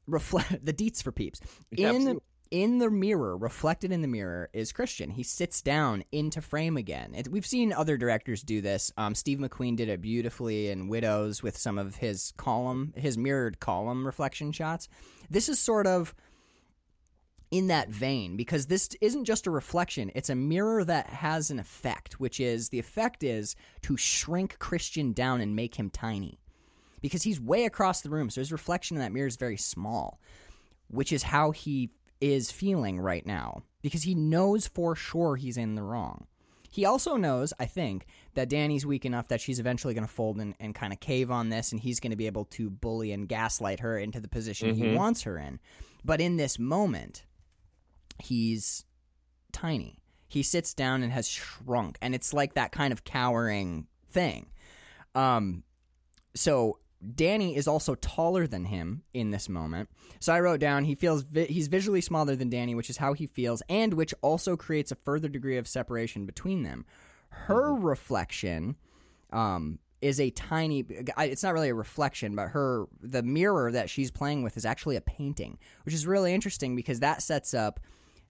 reflect 0.07 0.65
the 0.65 0.73
deets 0.73 1.01
for 1.01 1.11
peeps 1.11 1.39
in 1.71 1.85
absolutely. 1.85 2.21
in 2.51 2.79
the 2.79 2.89
mirror, 2.89 3.37
reflected 3.37 3.91
in 3.91 4.01
the 4.01 4.07
mirror, 4.07 4.49
is 4.51 4.71
Christian. 4.73 5.11
He 5.11 5.23
sits 5.23 5.61
down 5.61 6.03
into 6.11 6.41
frame 6.41 6.77
again. 6.77 7.13
It, 7.15 7.29
we've 7.29 7.45
seen 7.45 7.71
other 7.71 7.95
directors 7.95 8.41
do 8.41 8.59
this. 8.59 8.91
Um, 8.97 9.15
Steve 9.15 9.37
McQueen 9.37 9.77
did 9.77 9.87
it 9.87 10.01
beautifully 10.01 10.69
in 10.69 10.87
Widows 10.89 11.41
with 11.43 11.55
some 11.55 11.77
of 11.77 11.95
his 11.95 12.33
column, 12.35 12.93
his 12.97 13.17
mirrored 13.17 13.59
column 13.59 14.05
reflection 14.05 14.51
shots. 14.51 14.89
This 15.29 15.47
is 15.47 15.59
sort 15.59 15.85
of 15.87 16.13
in 17.51 17.67
that 17.67 17.89
vein 17.89 18.37
because 18.37 18.67
this 18.67 18.89
isn't 19.01 19.25
just 19.25 19.47
a 19.47 19.51
reflection 19.51 20.11
it's 20.13 20.29
a 20.29 20.35
mirror 20.35 20.83
that 20.83 21.07
has 21.07 21.49
an 21.49 21.59
effect 21.59 22.19
which 22.19 22.39
is 22.39 22.69
the 22.69 22.77
effect 22.79 23.23
is 23.23 23.55
to 23.81 23.97
shrink 23.97 24.59
christian 24.59 25.13
down 25.13 25.41
and 25.41 25.55
make 25.55 25.75
him 25.75 25.89
tiny 25.89 26.39
because 27.01 27.23
he's 27.23 27.39
way 27.41 27.65
across 27.65 28.01
the 28.01 28.09
room 28.09 28.29
so 28.29 28.39
his 28.41 28.51
reflection 28.51 28.95
in 28.97 29.01
that 29.01 29.11
mirror 29.11 29.27
is 29.27 29.35
very 29.35 29.57
small 29.57 30.19
which 30.89 31.11
is 31.11 31.23
how 31.23 31.51
he 31.51 31.89
is 32.21 32.51
feeling 32.51 32.99
right 32.99 33.25
now 33.25 33.63
because 33.81 34.03
he 34.03 34.13
knows 34.13 34.67
for 34.67 34.95
sure 34.95 35.35
he's 35.35 35.57
in 35.57 35.73
the 35.75 35.83
wrong 35.83 36.27
he 36.71 36.85
also 36.85 37.15
knows, 37.15 37.51
I 37.59 37.65
think, 37.65 38.05
that 38.35 38.47
Danny's 38.47 38.85
weak 38.85 39.03
enough 39.03 39.29
that 39.29 39.41
she's 39.41 39.57
eventually 39.59 39.95
going 39.95 40.05
to 40.05 40.13
fold 40.13 40.37
and, 40.37 40.53
and 40.59 40.75
kind 40.75 40.93
of 40.93 40.99
cave 40.99 41.31
on 41.31 41.49
this, 41.49 41.71
and 41.71 41.81
he's 41.81 41.99
going 41.99 42.11
to 42.11 42.15
be 42.15 42.27
able 42.27 42.45
to 42.45 42.69
bully 42.69 43.11
and 43.11 43.27
gaslight 43.27 43.79
her 43.79 43.97
into 43.97 44.19
the 44.19 44.27
position 44.27 44.75
he 44.75 44.83
Mhm. 44.83 44.93
wants 44.93 45.23
her 45.23 45.39
in. 45.39 45.59
But 46.05 46.21
in 46.21 46.37
this 46.37 46.59
moment, 46.59 47.25
he's 48.21 48.85
tiny. 49.51 49.99
He 50.27 50.43
sits 50.43 50.73
down 50.73 51.01
and 51.01 51.11
has 51.11 51.27
shrunk, 51.27 51.97
and 52.01 52.13
it's 52.13 52.33
like 52.33 52.53
that 52.53 52.71
kind 52.71 52.93
of 52.93 53.03
cowering 53.03 53.87
thing. 54.11 54.47
Um, 55.15 55.63
so 56.35 56.77
Danny 57.15 57.55
is 57.55 57.67
also 57.67 57.95
taller 57.95 58.45
than 58.45 58.65
him 58.65 59.03
in 59.13 59.31
this 59.31 59.47
moment. 59.47 59.89
So 60.19 60.33
I 60.33 60.39
wrote 60.41 60.59
down 60.59 60.83
he 60.83 60.95
feels 60.95 61.23
vi- 61.23 61.45
he's 61.45 61.67
visually 61.67 62.01
smaller 62.01 62.35
than 62.35 62.49
Danny, 62.49 62.75
which 62.75 62.89
is 62.89 62.97
how 62.97 63.13
he 63.13 63.25
feels, 63.25 63.63
and 63.69 63.93
which 63.93 64.13
also 64.21 64.57
creates 64.57 64.91
a 64.91 64.95
further 64.95 65.29
degree 65.29 65.57
of 65.57 65.67
separation 65.67 66.25
between 66.25 66.63
them. 66.63 66.85
Her 67.29 67.73
reflection 67.73 68.75
um, 69.31 69.79
is 70.01 70.19
a 70.19 70.29
tiny. 70.31 70.85
It's 71.17 71.43
not 71.43 71.53
really 71.53 71.69
a 71.69 71.75
reflection, 71.75 72.35
but 72.35 72.49
her 72.49 72.87
the 73.01 73.23
mirror 73.23 73.71
that 73.71 73.89
she's 73.89 74.11
playing 74.11 74.43
with 74.43 74.57
is 74.57 74.65
actually 74.65 74.97
a 74.97 75.01
painting, 75.01 75.57
which 75.85 75.95
is 75.95 76.05
really 76.05 76.33
interesting 76.33 76.75
because 76.75 76.99
that 76.99 77.21
sets 77.21 77.53
up 77.53 77.79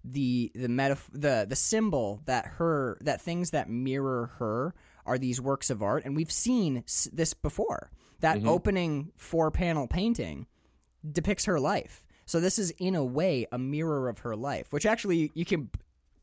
the 0.04 0.52
the 0.56 0.68
metaf- 0.68 1.10
the 1.12 1.46
the 1.48 1.56
symbol 1.56 2.22
that 2.26 2.46
her 2.46 2.98
that 3.02 3.22
things 3.22 3.52
that 3.52 3.70
mirror 3.70 4.32
her 4.38 4.74
are 5.06 5.18
these 5.18 5.42
works 5.42 5.70
of 5.70 5.82
art, 5.82 6.06
and 6.06 6.16
we've 6.16 6.32
seen 6.32 6.84
s- 6.88 7.10
this 7.12 7.34
before. 7.34 7.92
That 8.22 8.40
mm-hmm. 8.40 8.50
opening 8.50 9.12
four 9.16 9.50
panel 9.50 9.88
painting 9.88 10.46
depicts 11.10 11.46
her 11.46 11.60
life. 11.60 12.04
So 12.26 12.40
this 12.40 12.60
is 12.60 12.72
in 12.72 12.96
a 12.96 13.04
way 13.04 13.48
a 13.52 13.58
mirror 13.58 14.10
of 14.10 14.20
her 14.20 14.36
life, 14.36 14.72
which 14.72 14.86
actually 14.86 15.32
you 15.34 15.46
can 15.46 15.70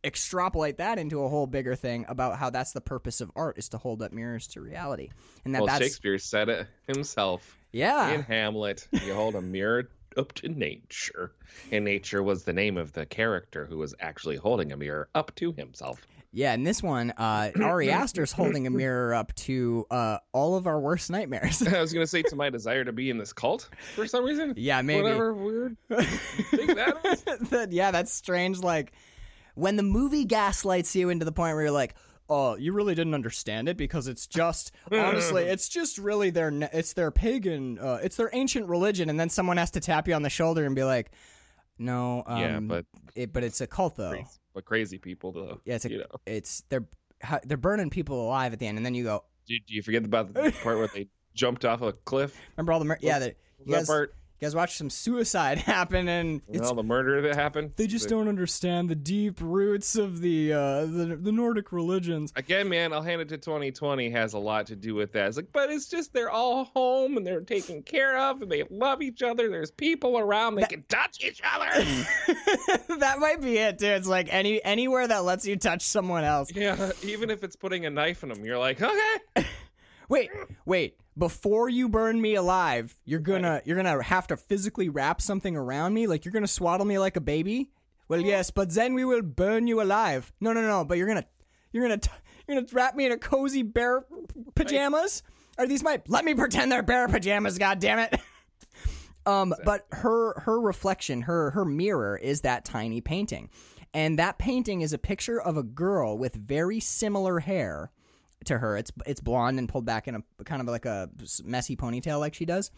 extrapolate 0.05 0.79
that 0.79 0.99
into 0.99 1.25
a 1.25 1.29
whole 1.29 1.47
bigger 1.49 1.75
thing 1.75 2.07
about 2.09 2.39
how 2.39 2.49
that's 2.51 2.73
the 2.73 2.81
purpose 2.81 3.21
of 3.21 3.31
art 3.35 3.59
is 3.59 3.71
to 3.71 3.79
hold 3.79 4.03
up 4.03 4.13
mirrors 4.13 4.47
to 4.47 4.61
reality. 4.61 5.09
And 5.45 5.55
that 5.55 5.63
Well, 5.63 5.79
Shakespeare 5.79 6.19
said 6.19 6.49
it 6.49 6.69
himself 6.87 7.57
yeah. 7.73 8.11
in 8.11 8.23
Hamlet. 8.23 8.87
You 8.93 9.15
hold 9.15 9.35
a 9.35 9.43
mirror 9.43 9.91
up 10.17 10.33
to 10.35 10.49
nature, 10.49 11.33
and 11.71 11.85
nature 11.85 12.23
was 12.23 12.45
the 12.45 12.53
name 12.53 12.77
of 12.77 12.93
the 12.93 13.07
character 13.07 13.67
who 13.67 13.79
was 13.79 13.95
actually 14.01 14.37
holding 14.37 14.73
a 14.73 14.77
mirror 14.77 15.09
up 15.15 15.35
to 15.37 15.53
himself. 15.53 16.07
Yeah, 16.33 16.53
in 16.53 16.65
this 16.65 16.83
one, 16.83 17.13
uh, 17.17 17.51
Ari 17.63 17.91
Aster's 17.91 18.33
holding 18.33 18.67
a 18.67 18.71
mirror 18.71 19.15
up 19.15 19.35
to 19.37 19.87
uh, 19.91 20.19
all 20.33 20.57
of 20.57 20.67
our 20.67 20.79
worst 20.79 21.11
nightmares. 21.11 21.63
I 21.67 21.81
was 21.81 21.93
gonna 21.93 22.07
say 22.07 22.23
to 22.29 22.37
my 22.37 22.51
desire 22.51 22.85
to 22.85 22.93
be 22.93 23.09
in 23.11 23.19
this 23.19 23.33
cult 23.33 23.69
for 23.95 24.07
some 24.07 24.25
reason. 24.25 24.53
yeah, 24.57 24.83
maybe. 24.83 25.03
Whatever 25.03 25.33
weird 25.35 25.77
you 25.91 25.97
think 26.03 26.75
that 26.75 26.97
is. 27.43 27.49
That- 27.51 27.73
yeah, 27.73 27.91
that's 27.91 28.13
strange. 28.13 28.59
Like 28.59 28.93
when 29.55 29.77
the 29.77 29.83
movie 29.83 30.25
gaslights 30.27 30.95
you 30.95 31.09
into 31.09 31.25
the 31.25 31.33
point 31.33 31.55
where 31.55 31.63
you're 31.65 31.71
like, 31.71 31.95
"Oh, 32.29 32.57
you 32.57 32.73
really 32.73 32.95
didn't 32.95 33.15
understand 33.15 33.69
it 33.69 33.77
because 33.77 34.09
it's 34.09 34.27
just 34.27 34.73
honestly, 34.93 35.45
it's 35.45 35.69
just 35.69 35.99
really 35.99 36.31
their 36.31 36.51
it's 36.73 36.93
their 36.93 37.11
pagan, 37.11 37.79
uh, 37.79 38.01
it's 38.03 38.17
their 38.17 38.31
ancient 38.33 38.69
religion," 38.69 39.09
and 39.11 39.19
then 39.19 39.29
someone 39.29 39.57
has 39.57 39.71
to 39.73 39.81
tap 39.81 40.09
you 40.09 40.15
on 40.15 40.23
the 40.23 40.31
shoulder 40.31 40.65
and 40.65 40.75
be 40.75 40.85
like, 40.85 41.11
"No, 41.79 42.23
um, 42.27 42.41
yeah, 42.41 42.61
but 42.61 42.87
it, 43.15 43.33
but 43.33 43.45
it's 43.45 43.61
a 43.61 43.67
cult 43.67 43.97
though. 43.97 44.11
crazy, 44.11 44.39
but 44.55 44.65
crazy 44.65 44.99
people 44.99 45.33
though. 45.33 45.61
Yeah, 45.65 45.77
it's 45.77 45.85
a, 45.85 45.91
you 45.91 45.99
know. 45.99 46.05
it's 46.27 46.63
they're 46.69 46.87
they're 47.45 47.57
burning 47.57 47.91
people 47.91 48.27
alive 48.27 48.53
at 48.53 48.59
the 48.59 48.67
end, 48.67 48.77
and 48.77 48.85
then 48.85 48.95
you 48.95 49.05
go, 49.05 49.25
Do, 49.47 49.55
do 49.67 49.75
you 49.75 49.83
forget 49.83 50.05
about 50.05 50.33
the 50.35 50.53
part 50.63 50.79
where 50.79 50.89
they 50.89 51.09
jumped 51.35 51.65
off 51.65 51.83
a 51.83 51.93
cliff? 51.93 52.37
remember 52.57 52.73
all 52.73 52.79
the 52.79 52.85
mur- 52.85 52.99
yeah, 53.01 53.19
the, 53.19 53.35
you 53.65 53.73
that 53.73 53.79
guys, 53.79 53.87
part? 53.87 54.15
You 54.41 54.47
guys 54.47 54.55
watch 54.55 54.77
some 54.77 54.91
suicide 54.91 55.59
happen, 55.59 56.09
and 56.09 56.43
it's 56.49 56.69
all 56.69 56.75
the 56.75 56.83
murder 56.83 57.23
that 57.23 57.35
happened. 57.37 57.73
They 57.77 57.87
just 57.87 58.05
The- 58.09 58.15
don't 58.15 58.29
understand 58.29 58.89
the 58.91 58.95
deep 58.95 59.39
roots 59.41 59.97
of 59.97 60.21
the 60.21 60.53
uh, 60.53 60.81
the, 60.87 61.19
the 61.21 61.33
Nordic 61.33 61.73
religions. 61.73 62.33
Again, 62.37 62.69
man, 62.69 62.93
I'll 62.93 63.03
hand 63.03 63.21
it 63.23 63.29
to 63.31 63.39
2020 63.39 64.11
has 64.11 64.35
a 64.35 64.39
lot 64.39 64.67
to 64.67 64.77
do 64.77 64.95
with 64.95 65.13
that. 65.13 65.29
It's 65.29 65.37
like, 65.37 65.53
but 65.53 65.71
it's 65.71 65.89
just 65.89 66.13
they're 66.13 66.31
all 66.31 66.65
home 66.75 67.17
and 67.17 67.27
they're 67.27 67.41
taken 67.41 67.83
care 67.83 68.19
of 68.19 68.43
and 68.43 68.51
they 68.53 68.65
love 68.71 69.01
each 69.03 69.23
other. 69.23 69.49
There's 69.49 69.71
people 69.71 70.19
around. 70.19 70.57
They 70.57 70.63
That- 70.63 70.71
can 70.71 70.85
touch 70.89 71.25
each 71.25 71.41
other. 71.45 71.85
that 72.99 73.19
might 73.19 73.41
be 73.41 73.59
it, 73.59 73.79
dude. 73.79 73.89
It's 73.91 74.07
like 74.09 74.29
any 74.31 74.63
anywhere 74.65 75.07
that 75.09 75.25
lets 75.25 75.47
you 75.47 75.57
touch 75.57 75.83
someone 75.83 76.25
else. 76.25 76.51
yeah, 76.55 76.93
even 77.03 77.31
if 77.31 77.43
it's 77.43 77.57
putting 77.57 77.87
a 77.87 77.91
knife 77.91 78.23
in 78.23 78.29
them, 78.29 78.45
you're 78.45 78.59
like, 78.59 78.81
okay. 78.83 79.17
Wait, 80.09 80.31
wait. 80.65 80.99
Before 81.19 81.69
you 81.69 81.89
burn 81.89 82.21
me 82.21 82.35
alive, 82.35 82.95
you're 83.07 83.21
gonna 83.21 83.63
you're 83.65 83.77
gonna 83.77 84.03
have 84.03 84.27
to 84.27 84.37
physically 84.37 84.89
wrap 84.91 85.23
something 85.23 85.57
around 85.57 85.95
me. 85.95 86.07
Like 86.07 86.25
you're 86.25 86.33
gonna 86.33 86.47
swaddle 86.47 86.85
me 86.85 86.99
like 86.99 87.17
a 87.17 87.23
baby. 87.23 87.71
Well, 88.09 88.21
yes, 88.21 88.51
but 88.51 88.71
then 88.71 88.95
we 88.95 89.05
will 89.05 89.23
burn 89.23 89.67
you 89.67 89.81
alive. 89.81 90.31
No, 90.41 90.53
no, 90.53 90.61
no. 90.61 90.85
But 90.85 90.99
you're 90.99 91.09
gonna 91.09 91.25
you're 91.73 91.85
gonna 91.85 91.99
t- 91.99 92.11
you're 92.47 92.61
gonna 92.61 92.69
wrap 92.73 92.95
me 92.95 93.07
in 93.07 93.13
a 93.13 93.19
cozy 93.19 93.63
bear 93.63 94.05
pajamas. 94.55 95.23
Are 95.59 95.67
these 95.67 95.83
my? 95.83 96.03
Let 96.07 96.25
me 96.25 96.35
pretend 96.35 96.71
they're 96.71 96.83
bear 96.83 97.09
pajamas. 97.09 97.59
God 97.59 97.81
damn 97.81 97.99
it. 97.99 98.21
Um, 99.27 99.53
but 99.65 99.87
her 99.91 100.39
her 100.39 100.61
reflection, 100.61 101.23
her 101.23 101.51
her 101.51 101.65
mirror 101.65 102.17
is 102.17 102.43
that 102.43 102.65
tiny 102.65 103.01
painting, 103.01 103.51
and 103.93 104.21
that 104.21 104.39
painting 104.39 104.83
is 104.83 104.93
a 104.93 104.99
picture 104.99 105.41
of 105.41 105.57
a 105.57 105.65
girl 105.65 106.17
with 106.17 106.37
very 106.37 106.79
similar 106.79 107.41
hair 107.41 107.91
to 108.45 108.59
her. 108.59 108.77
It's 108.77 108.93
it's 109.07 109.21
blonde 109.21 109.59
and 109.59 109.69
pulled 109.69 109.87
back 109.87 110.09
in 110.09 110.15
a 110.15 110.45
kind 110.45 110.61
of 110.61 110.69
like 110.69 110.85
a 110.87 111.09
messy 111.45 111.77
ponytail, 111.77 112.21
like 112.21 112.35
she 112.35 112.45
does. 112.45 112.71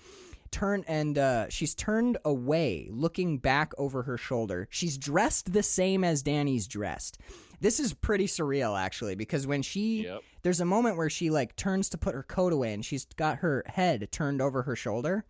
Turn 0.50 0.82
and 0.88 1.18
uh, 1.18 1.50
she's 1.50 1.74
turned 1.74 2.16
away, 2.24 2.88
looking 2.90 3.36
back 3.36 3.72
over 3.76 4.04
her 4.04 4.16
shoulder. 4.16 4.66
She's 4.70 4.96
dressed 4.96 5.52
the 5.52 5.62
same 5.62 6.04
as 6.04 6.22
Danny's 6.22 6.66
dressed. 6.66 7.18
This 7.60 7.78
is 7.80 7.92
pretty 7.92 8.26
surreal, 8.26 8.78
actually, 8.80 9.14
because 9.14 9.46
when 9.46 9.60
she 9.60 10.04
Yep. 10.04 10.20
there's 10.42 10.60
a 10.60 10.64
moment 10.64 10.96
where 10.96 11.10
she 11.10 11.28
like 11.28 11.54
turns 11.56 11.90
to 11.90 11.98
put 11.98 12.14
her 12.14 12.22
coat 12.22 12.54
away, 12.54 12.72
and 12.72 12.82
she's 12.82 13.04
got 13.16 13.38
her 13.38 13.62
head 13.66 14.08
turned 14.10 14.40
over 14.40 14.62
her 14.62 14.74
shoulder, 14.74 15.26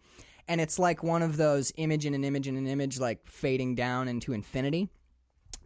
and 0.47 0.61
it's 0.61 0.79
like 0.79 1.03
one 1.03 1.23
of 1.23 1.37
those 1.37 1.73
image 1.77 2.07
in 2.07 2.15
an 2.15 2.23
image 2.23 2.47
in 2.47 2.57
an 2.57 2.69
image, 2.69 3.01
like 3.01 3.27
fading 3.27 3.75
down 3.75 4.07
into 4.07 4.33
infinity, 4.33 4.89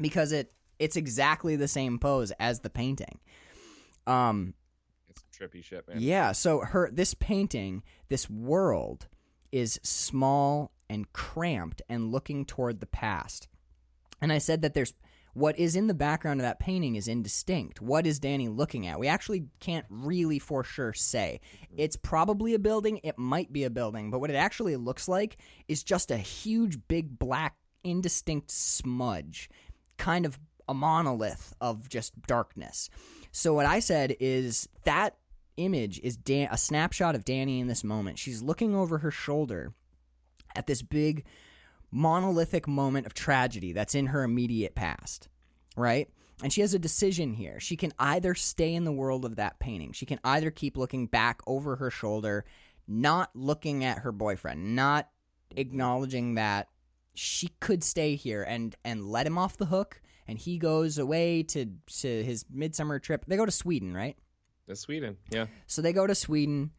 because 0.01 0.33
it 0.33 0.53
it's 0.79 0.97
exactly 0.97 1.57
the 1.57 1.69
same 1.69 1.99
pose 1.99 2.33
as 2.41 2.61
the 2.61 2.71
painting. 2.71 3.21
Um, 4.07 4.55
It's 5.09 5.23
trippy 5.37 5.63
shit, 5.63 5.87
man. 5.89 5.99
yeah, 6.01 6.33
so 6.33 6.61
her 6.61 6.91
this 6.91 7.15
painting, 7.15 7.83
this 8.09 8.29
world 8.29 9.09
is 9.51 9.79
small 9.83 10.73
and 10.89 11.13
cramped 11.13 11.83
and 11.89 12.11
looking 12.11 12.45
toward 12.45 12.81
the 12.81 12.87
past. 12.87 13.49
And 14.21 14.33
I 14.33 14.39
said 14.39 14.63
that 14.63 14.75
there's 14.75 14.95
what 15.35 15.59
is 15.59 15.77
in 15.77 15.87
the 15.87 15.95
background 15.95 16.41
of 16.41 16.45
that 16.45 16.59
painting 16.59 16.95
is 16.95 17.09
indistinct. 17.09 17.81
What 17.81 18.07
is 18.07 18.19
Danny 18.19 18.49
looking 18.49 18.87
at? 18.87 18.99
We 19.01 19.09
actually 19.09 19.47
can't 19.61 19.87
really 19.89 20.39
for 20.39 20.63
sure 20.63 20.93
say. 20.93 21.41
It's 21.75 21.97
probably 21.97 22.53
a 22.53 22.59
building, 22.59 23.01
it 23.03 23.17
might 23.19 23.51
be 23.51 23.65
a 23.65 23.71
building, 23.71 24.11
but 24.11 24.21
what 24.21 24.29
it 24.31 24.37
actually 24.37 24.77
looks 24.77 25.09
like 25.09 25.39
is 25.69 25.83
just 25.83 26.11
a 26.11 26.19
huge 26.19 26.79
big 26.87 27.19
black 27.19 27.57
indistinct 27.83 28.51
smudge, 28.51 29.49
kind 29.97 30.27
of 30.27 30.39
a 30.69 30.75
monolith 30.75 31.55
of 31.61 31.89
just 31.89 32.21
darkness. 32.23 32.91
So 33.33 33.55
what 33.55 33.67
I 33.67 33.81
said 33.81 34.15
is 34.21 34.69
that 34.85 35.17
image 35.57 35.99
is 36.03 36.17
Dan- 36.17 36.49
a 36.51 36.59
snapshot 36.59 37.15
of 37.15 37.25
Danny 37.25 37.61
in 37.61 37.67
this 37.67 37.83
moment. 37.83 38.19
She's 38.19 38.43
looking 38.43 38.75
over 38.75 38.99
her 38.99 39.11
shoulder 39.11 39.73
at 40.55 40.67
this 40.67 40.83
big 40.83 41.25
monolithic 41.91 42.69
moment 42.69 43.07
of 43.07 43.15
tragedy 43.15 43.73
that's 43.73 43.95
in 43.95 44.07
her 44.07 44.23
immediate 44.23 44.75
past, 44.75 45.29
right? 45.77 46.09
And 46.43 46.53
she 46.53 46.61
has 46.61 46.75
a 46.75 46.79
decision 46.79 47.35
here. 47.35 47.61
She 47.61 47.77
can 47.77 47.93
either 47.99 48.35
stay 48.35 48.75
in 48.75 48.85
the 48.85 48.93
world 48.93 49.25
of 49.25 49.37
that 49.37 49.59
painting. 49.59 49.93
She 49.93 50.07
can 50.07 50.19
either 50.25 50.51
keep 50.51 50.77
looking 50.77 51.07
back 51.07 51.41
over 51.47 51.77
her 51.77 51.91
shoulder, 51.91 52.45
not 52.89 53.31
looking 53.35 53.85
at 53.85 53.99
her 53.99 54.13
boyfriend, 54.13 54.75
not 54.75 55.09
acknowledging 55.57 56.35
that 56.35 56.69
she 57.15 57.49
could 57.61 57.85
stay 57.85 58.17
here 58.17 58.43
and 58.43 58.75
and 58.85 59.05
let 59.05 59.27
him 59.27 59.37
off 59.37 59.59
the 59.59 59.67
hook 59.67 60.01
and 60.27 60.39
he 60.39 60.59
goes 60.59 60.99
away 60.99 61.43
to 61.45 61.67
to 62.01 62.25
his 62.25 62.45
midsummer 62.51 62.99
trip. 62.99 63.25
They 63.27 63.37
go 63.37 63.47
to 63.47 63.53
Sweden, 63.53 63.95
right? 63.95 64.17
That's 64.67 64.81
Sweden. 64.81 65.17
Yeah. 65.31 65.47
So 65.67 65.83
they 65.83 65.93
go 65.93 66.07
to 66.07 66.15
Sweden 66.15 66.71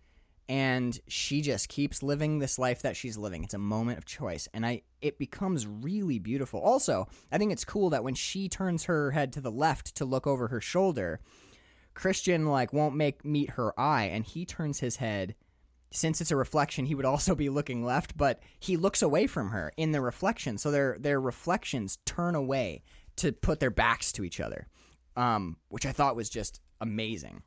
and 0.50 1.00
she 1.08 1.42
just 1.42 1.70
keeps 1.70 2.04
living 2.04 2.40
this 2.40 2.60
life 2.60 2.82
that 2.82 2.98
she's 2.98 3.18
living. 3.18 3.44
It's 3.44 3.54
a 3.54 3.60
moment 3.60 3.98
of 3.98 4.06
choice 4.06 4.48
and 4.54 4.66
I 4.66 4.82
it 5.02 5.18
becomes 5.18 5.68
really 5.68 6.20
beautiful. 6.20 6.62
Also, 6.62 7.08
I 7.32 7.38
think 7.38 7.52
it's 7.52 7.66
cool 7.66 7.90
that 7.92 8.04
when 8.04 8.16
she 8.16 8.50
turns 8.50 8.86
her 8.86 9.12
head 9.12 9.34
to 9.34 9.42
the 9.42 9.52
left 9.52 9.96
to 9.96 10.06
look 10.06 10.28
over 10.28 10.48
her 10.48 10.62
shoulder, 10.62 11.20
Christian 11.94 12.46
like 12.46 12.74
won't 12.74 12.96
make 12.96 13.24
meet 13.24 13.52
her 13.52 13.78
eye 13.80 14.06
and 14.06 14.26
he 14.26 14.46
turns 14.46 14.80
his 14.80 14.98
head 14.98 15.36
since 15.94 16.22
it's 16.22 16.32
a 16.32 16.36
reflection, 16.36 16.86
he 16.88 16.96
would 16.96 17.06
also 17.06 17.36
be 17.36 17.50
looking 17.50 17.86
left, 17.86 18.18
but 18.18 18.42
he 18.60 18.76
looks 18.78 19.02
away 19.02 19.28
from 19.28 19.52
her 19.52 19.72
in 19.78 19.92
the 19.92 20.02
reflection. 20.02 20.58
So 20.58 20.72
their 20.72 20.98
their 21.00 21.22
reflections 21.22 22.00
turn 22.06 22.36
away 22.36 22.84
to 23.18 23.32
put 23.32 23.60
their 23.60 23.72
backs 23.72 24.12
to 24.14 24.24
each 24.24 24.40
other, 24.40 24.68
um, 25.16 25.58
which 25.70 25.86
I 25.86 25.92
thought 25.92 26.16
was 26.16 26.30
just 26.30 26.60
amazing. 26.82 27.44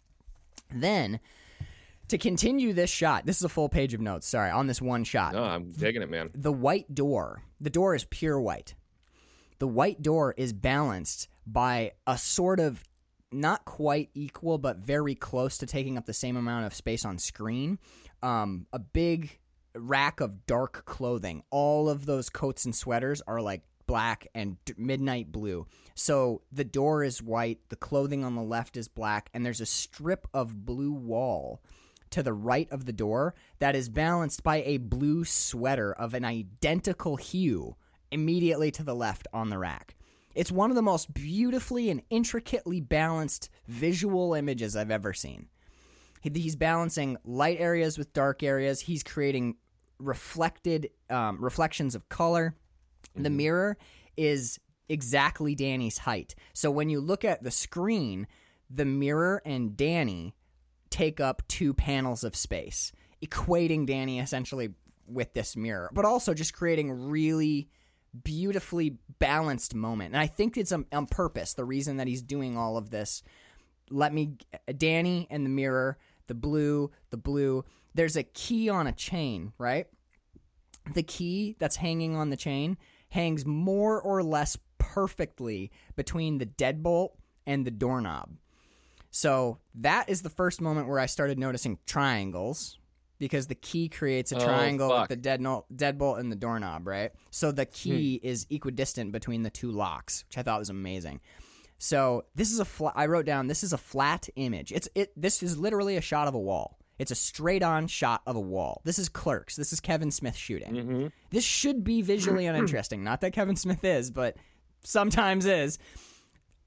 Then, 0.74 1.20
to 2.08 2.18
continue 2.18 2.72
this 2.72 2.90
shot, 2.90 3.26
this 3.26 3.36
is 3.38 3.44
a 3.44 3.48
full 3.48 3.68
page 3.68 3.94
of 3.94 4.00
notes. 4.00 4.26
Sorry, 4.26 4.50
on 4.50 4.66
this 4.66 4.80
one 4.80 5.04
shot, 5.04 5.34
No, 5.34 5.42
I'm 5.44 5.70
digging 5.70 6.02
it, 6.02 6.10
man. 6.10 6.30
the 6.34 6.52
white 6.52 6.94
door. 6.94 7.42
The 7.60 7.70
door 7.70 7.94
is 7.94 8.04
pure 8.04 8.40
white. 8.40 8.74
The 9.58 9.66
white 9.66 10.02
door 10.02 10.34
is 10.36 10.52
balanced 10.52 11.28
by 11.46 11.92
a 12.06 12.18
sort 12.18 12.60
of 12.60 12.82
not 13.32 13.64
quite 13.64 14.10
equal, 14.14 14.58
but 14.58 14.78
very 14.78 15.14
close 15.14 15.58
to 15.58 15.66
taking 15.66 15.96
up 15.98 16.06
the 16.06 16.12
same 16.12 16.36
amount 16.36 16.66
of 16.66 16.74
space 16.74 17.04
on 17.04 17.18
screen. 17.18 17.78
Um, 18.22 18.66
a 18.72 18.78
big 18.78 19.38
rack 19.74 20.20
of 20.20 20.46
dark 20.46 20.84
clothing. 20.84 21.42
All 21.50 21.88
of 21.88 22.06
those 22.06 22.30
coats 22.30 22.64
and 22.64 22.74
sweaters 22.74 23.20
are 23.26 23.40
like 23.40 23.62
black 23.86 24.28
and 24.34 24.56
d- 24.64 24.74
midnight 24.76 25.32
blue. 25.32 25.66
So 25.94 26.42
the 26.52 26.64
door 26.64 27.04
is 27.04 27.22
white, 27.22 27.60
the 27.68 27.76
clothing 27.76 28.24
on 28.24 28.34
the 28.34 28.42
left 28.42 28.76
is 28.76 28.88
black, 28.88 29.30
and 29.32 29.44
there's 29.44 29.60
a 29.60 29.66
strip 29.66 30.26
of 30.34 30.64
blue 30.64 30.92
wall 30.92 31.62
to 32.10 32.22
the 32.22 32.32
right 32.32 32.70
of 32.70 32.84
the 32.84 32.92
door 32.92 33.34
that 33.58 33.74
is 33.74 33.88
balanced 33.88 34.42
by 34.42 34.62
a 34.62 34.78
blue 34.78 35.24
sweater 35.24 35.92
of 35.92 36.14
an 36.14 36.24
identical 36.24 37.16
hue 37.16 37.76
immediately 38.10 38.70
to 38.70 38.82
the 38.82 38.94
left 38.94 39.26
on 39.32 39.50
the 39.50 39.58
rack. 39.58 39.96
It's 40.34 40.52
one 40.52 40.70
of 40.70 40.76
the 40.76 40.82
most 40.82 41.12
beautifully 41.14 41.90
and 41.90 42.02
intricately 42.10 42.80
balanced 42.80 43.48
visual 43.66 44.34
images 44.34 44.76
I've 44.76 44.90
ever 44.90 45.12
seen. 45.12 45.48
He's 46.20 46.56
balancing 46.56 47.16
light 47.24 47.58
areas 47.60 47.96
with 47.96 48.12
dark 48.12 48.42
areas. 48.42 48.80
He's 48.80 49.02
creating 49.02 49.56
reflected 49.98 50.90
um, 51.08 51.42
reflections 51.42 51.94
of 51.94 52.08
color. 52.08 52.54
The 53.16 53.28
mm-hmm. 53.28 53.36
mirror 53.36 53.78
is 54.16 54.58
exactly 54.88 55.54
Danny's 55.54 55.98
height. 55.98 56.34
So 56.52 56.70
when 56.70 56.88
you 56.88 57.00
look 57.00 57.24
at 57.24 57.42
the 57.42 57.50
screen, 57.50 58.26
the 58.70 58.84
mirror 58.84 59.42
and 59.44 59.76
Danny 59.76 60.34
take 60.90 61.20
up 61.20 61.42
two 61.48 61.74
panels 61.74 62.24
of 62.24 62.36
space, 62.36 62.92
equating 63.24 63.86
Danny 63.86 64.20
essentially 64.20 64.70
with 65.06 65.34
this 65.34 65.56
mirror, 65.56 65.90
but 65.92 66.04
also 66.04 66.34
just 66.34 66.54
creating 66.54 67.08
really 67.08 67.68
beautifully 68.24 68.98
balanced 69.18 69.74
moment. 69.74 70.14
And 70.14 70.20
I 70.20 70.26
think 70.26 70.56
it's 70.56 70.72
on, 70.72 70.86
on 70.92 71.06
purpose. 71.06 71.54
The 71.54 71.64
reason 71.64 71.98
that 71.98 72.06
he's 72.06 72.22
doing 72.22 72.56
all 72.56 72.76
of 72.76 72.90
this. 72.90 73.22
Let 73.90 74.12
me, 74.12 74.36
Danny 74.76 75.26
and 75.30 75.44
the 75.44 75.50
mirror, 75.50 75.98
the 76.26 76.34
blue, 76.34 76.90
the 77.10 77.16
blue. 77.16 77.64
There's 77.94 78.16
a 78.16 78.24
key 78.24 78.68
on 78.68 78.86
a 78.86 78.92
chain, 78.92 79.52
right? 79.58 79.86
The 80.92 81.02
key 81.02 81.56
that's 81.58 81.76
hanging 81.76 82.16
on 82.16 82.30
the 82.30 82.36
chain 82.36 82.78
hangs 83.16 83.46
more 83.46 84.00
or 84.00 84.22
less 84.22 84.58
perfectly 84.78 85.72
between 85.96 86.38
the 86.38 86.46
deadbolt 86.46 87.10
and 87.46 87.66
the 87.66 87.70
doorknob. 87.70 88.36
So 89.10 89.58
that 89.76 90.10
is 90.10 90.20
the 90.20 90.30
first 90.30 90.60
moment 90.60 90.86
where 90.86 90.98
I 90.98 91.06
started 91.06 91.38
noticing 91.38 91.78
triangles 91.86 92.78
because 93.18 93.46
the 93.46 93.54
key 93.54 93.88
creates 93.88 94.32
a 94.32 94.36
Oh, 94.36 94.44
triangle 94.44 94.90
with 94.90 95.08
the 95.08 95.16
dead 95.16 95.40
no- 95.40 95.64
deadbolt 95.74 96.18
and 96.18 96.30
the 96.30 96.36
doorknob, 96.36 96.86
right? 96.86 97.12
So 97.30 97.50
the 97.52 97.64
hmm. 97.64 97.70
key 97.72 98.20
is 98.22 98.46
equidistant 98.50 99.12
between 99.12 99.42
the 99.42 99.50
two 99.50 99.70
locks, 99.72 100.24
which 100.28 100.36
I 100.36 100.42
thought 100.42 100.58
was 100.58 100.68
amazing. 100.68 101.20
So 101.78 102.26
this 102.34 102.52
is 102.52 102.58
a 102.58 102.66
flat. 102.66 102.92
I 102.96 103.06
wrote 103.06 103.24
down 103.24 103.46
this 103.46 103.64
is 103.64 103.72
a 103.72 103.78
flat 103.78 104.28
image. 104.36 104.72
It's 104.72 104.88
it. 104.94 105.12
This 105.16 105.42
is 105.42 105.56
literally 105.56 105.96
a 105.96 106.02
shot 106.02 106.28
of 106.28 106.34
a 106.34 106.38
wall. 106.38 106.78
It's 106.98 107.10
a 107.10 107.14
straight 107.14 107.62
on 107.62 107.86
shot 107.88 108.22
of 108.26 108.36
a 108.36 108.40
wall. 108.40 108.80
This 108.84 108.98
is 108.98 109.08
Clerks. 109.08 109.56
This 109.56 109.72
is 109.72 109.80
Kevin 109.80 110.10
Smith 110.10 110.36
shooting. 110.36 110.72
Mm-hmm. 110.72 111.06
This 111.30 111.44
should 111.44 111.84
be 111.84 112.00
visually 112.02 112.46
uninteresting. 112.52 113.04
Not 113.04 113.20
that 113.20 113.32
Kevin 113.32 113.56
Smith 113.56 113.84
is, 113.84 114.10
but 114.10 114.36
sometimes 114.82 115.44
is. 115.46 115.78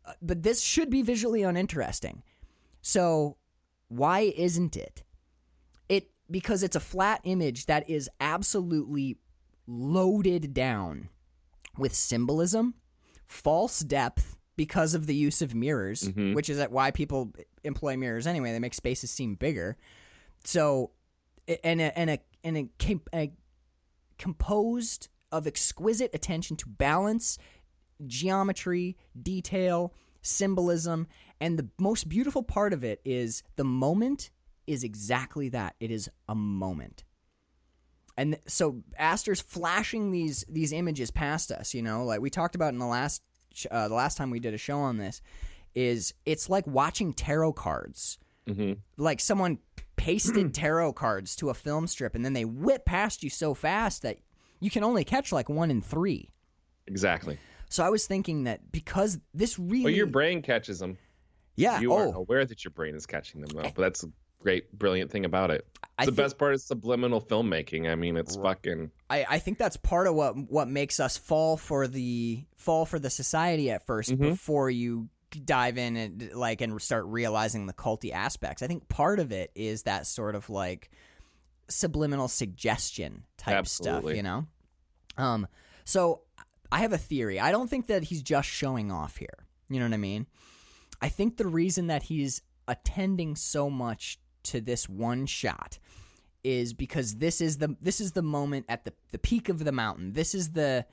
Uh, 0.06 0.14
But 0.22 0.44
this 0.44 0.62
should 0.62 0.90
be 0.90 1.02
visually 1.02 1.42
uninteresting. 1.44 2.22
So 2.82 3.38
why 3.88 4.32
isn't 4.38 4.78
it? 4.78 5.04
It 5.90 6.12
because 6.30 6.62
it's 6.64 6.76
a 6.76 6.80
flat 6.80 7.22
image 7.24 7.66
that 7.66 7.90
is 7.90 8.10
absolutely 8.22 9.18
loaded 9.68 10.54
down 10.54 11.10
with 11.78 11.94
symbolism, 11.96 12.76
false 13.26 13.80
depth 13.80 14.36
because 14.56 14.94
of 14.94 15.08
the 15.08 15.16
use 15.16 15.42
of 15.42 15.56
mirrors, 15.56 16.04
Mhm. 16.10 16.36
which 16.36 16.50
is 16.50 16.62
why 16.70 16.92
people 16.92 17.32
employ 17.64 17.96
mirrors 17.98 18.28
anyway. 18.28 18.52
They 18.52 18.60
make 18.60 18.74
spaces 18.74 19.10
seem 19.10 19.36
bigger. 19.36 19.78
So, 20.44 20.92
and 21.64 21.82
a, 21.82 21.98
and 21.98 22.10
a 22.10 22.20
and 22.44 22.58
a, 22.58 22.70
a 23.14 23.32
composed 24.18 25.10
of 25.32 25.48
exquisite 25.48 26.12
attention 26.14 26.56
to 26.58 26.70
balance, 26.70 27.38
geometry, 28.08 28.98
detail, 29.22 29.94
symbolism, 30.22 31.08
and 31.40 31.58
the 31.58 31.68
most 31.80 32.10
beautiful 32.10 32.44
part 32.44 32.74
of 32.74 32.84
it 32.84 33.02
is 33.06 33.44
the 33.56 33.64
moment 33.64 34.32
is 34.68 34.84
exactly 34.84 35.50
that. 35.50 35.76
It 35.80 35.92
is 35.92 36.10
a 36.28 36.36
moment. 36.36 37.04
And 38.18 38.38
so 38.48 38.84
Aster's 38.98 39.40
flashing 39.40 40.12
these 40.12 40.44
these 40.50 40.74
images 40.74 41.10
past 41.10 41.52
us, 41.52 41.74
you 41.74 41.82
know, 41.82 42.04
like 42.04 42.20
we 42.20 42.30
talked 42.30 42.56
about 42.56 42.74
in 42.74 42.80
the 42.80 42.86
last 42.86 43.22
uh, 43.72 43.88
the 43.88 43.96
last 43.96 44.18
time 44.18 44.30
we 44.30 44.40
did 44.40 44.54
a 44.54 44.58
show 44.58 44.80
on 44.80 44.98
this 44.98 45.22
is 45.74 46.14
it's 46.26 46.50
like 46.50 46.68
watching 46.68 47.14
tarot 47.14 47.54
cards 47.54 48.18
Mm-hmm. 48.50 48.74
like 48.98 49.20
someone 49.20 49.60
pasted 49.96 50.54
tarot 50.54 50.94
cards 50.94 51.36
to 51.38 51.50
a 51.50 51.54
film 51.54 51.88
strip 51.88 52.16
and 52.16 52.24
then 52.26 52.34
they 52.34 52.46
whip 52.46 52.86
past 52.86 53.24
you 53.24 53.30
so 53.30 53.54
fast 53.54 54.02
that 54.04 54.18
you 54.60 54.70
can 54.70 54.84
only 54.84 55.04
catch 55.04 55.32
like 55.32 55.50
one 55.50 55.70
in 55.72 55.82
three. 55.82 56.30
Exactly. 56.88 57.38
So 57.70 57.84
I 57.86 57.90
was 57.90 58.08
thinking 58.08 58.46
that 58.46 58.72
because 58.72 59.20
this 59.34 59.60
really, 59.60 59.84
Well, 59.86 59.94
your 59.94 60.08
brain 60.08 60.42
catches 60.42 60.80
them. 60.80 60.98
yeah, 61.56 61.80
You 61.80 61.94
aren't 61.94 62.16
oh, 62.16 62.20
aware 62.20 62.46
that 62.46 62.64
your 62.64 62.72
brain 62.72 62.96
is 62.96 63.06
catching 63.06 63.42
them, 63.42 63.50
though. 63.54 63.62
But 63.62 63.76
that's 63.76 64.04
a 64.04 64.08
great, 64.42 64.72
brilliant 64.78 65.12
thing 65.12 65.26
about 65.26 65.52
it. 65.52 65.68
The 66.00 66.06
think- 66.06 66.18
best 66.18 66.38
part 66.38 66.56
is 66.56 66.64
subliminal 66.64 67.22
filmmaking. 67.22 67.90
I 67.90 67.96
mean, 67.96 68.18
it's 68.18 68.36
fucking. 68.38 68.90
I, 69.10 69.26
I 69.30 69.40
think 69.40 69.58
that's 69.60 69.78
part 69.78 70.08
of 70.08 70.16
what 70.16 70.36
what 70.50 70.68
makes 70.68 71.00
us 71.00 71.18
fall 71.18 71.58
for 71.58 71.88
the 71.88 72.44
fall 72.58 72.86
for 72.86 72.98
the 73.00 73.10
society 73.10 73.70
at 73.70 73.86
1st 73.86 74.14
Mhm. 74.14 74.20
before 74.20 74.70
you 74.70 75.10
dive 75.32 75.78
in 75.78 75.96
and 75.96 76.32
like 76.34 76.62
and 76.62 76.82
start 76.82 77.06
realizing 77.06 77.66
the 77.66 77.74
culty 77.74 78.12
aspects. 78.12 78.62
I 78.62 78.68
think 78.68 78.88
part 78.90 79.20
of 79.20 79.32
it 79.32 79.52
is 79.56 79.84
that 79.84 80.08
sort 80.08 80.36
of 80.36 80.50
like 80.50 80.90
subliminal 81.70 82.28
suggestion 82.28 83.24
type 83.38 83.54
stuff, 83.68 84.04
you 84.18 84.24
know. 84.24 84.46
Um 85.18 85.48
so 85.86 86.22
I 86.72 86.80
have 86.80 86.94
a 86.94 86.98
theory. 86.98 87.40
I 87.40 87.52
don't 87.52 87.70
think 87.70 87.88
that 87.88 88.04
he's 88.04 88.22
just 88.22 88.48
showing 88.48 88.92
off 88.92 89.18
here. 89.18 89.46
You 89.70 89.80
know 89.80 89.86
what 89.86 89.94
I 89.94 89.98
mean? 89.98 90.28
I 91.02 91.10
think 91.10 91.38
the 91.38 91.48
reason 91.48 91.88
that 91.88 92.04
he's 92.04 92.42
attending 92.68 93.36
so 93.36 93.70
much 93.70 94.20
to 94.44 94.62
this 94.62 94.88
one 94.88 95.26
shot 95.26 95.80
is 96.44 96.74
because 96.74 97.16
this 97.18 97.42
is 97.42 97.58
the 97.58 97.76
this 97.82 98.00
is 98.00 98.14
the 98.14 98.22
moment 98.22 98.66
at 98.70 98.86
the 98.86 98.94
the 99.12 99.18
peak 99.18 99.50
of 99.50 99.64
the 99.64 99.72
mountain. 99.72 100.14
This 100.14 100.34
is 100.34 100.52
the 100.52 100.86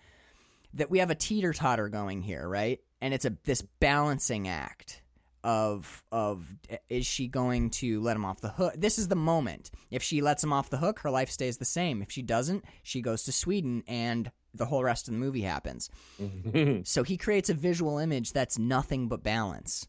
that 0.74 0.90
we 0.90 0.98
have 0.98 1.10
a 1.10 1.14
teeter 1.14 1.52
totter 1.52 1.88
going 1.88 2.22
here, 2.22 2.46
right? 2.48 2.80
And 3.00 3.12
it's 3.12 3.24
a 3.24 3.36
this 3.44 3.62
balancing 3.62 4.48
act 4.48 5.02
of 5.44 6.02
of 6.10 6.44
is 6.88 7.06
she 7.06 7.28
going 7.28 7.70
to 7.70 8.00
let 8.00 8.16
him 8.16 8.24
off 8.24 8.40
the 8.40 8.48
hook? 8.48 8.74
This 8.76 8.98
is 8.98 9.08
the 9.08 9.16
moment. 9.16 9.70
If 9.90 10.02
she 10.02 10.20
lets 10.20 10.42
him 10.42 10.52
off 10.52 10.70
the 10.70 10.78
hook, 10.78 10.98
her 11.00 11.10
life 11.10 11.30
stays 11.30 11.58
the 11.58 11.64
same. 11.64 12.02
If 12.02 12.10
she 12.10 12.22
doesn't, 12.22 12.64
she 12.82 13.00
goes 13.00 13.22
to 13.24 13.32
Sweden 13.32 13.84
and 13.86 14.30
the 14.52 14.66
whole 14.66 14.82
rest 14.82 15.06
of 15.06 15.14
the 15.14 15.20
movie 15.20 15.42
happens. 15.42 15.88
So 16.84 17.02
he 17.02 17.16
creates 17.16 17.50
a 17.50 17.54
visual 17.54 17.98
image 17.98 18.32
that's 18.32 18.58
nothing 18.58 19.08
but 19.08 19.22
balance 19.22 19.86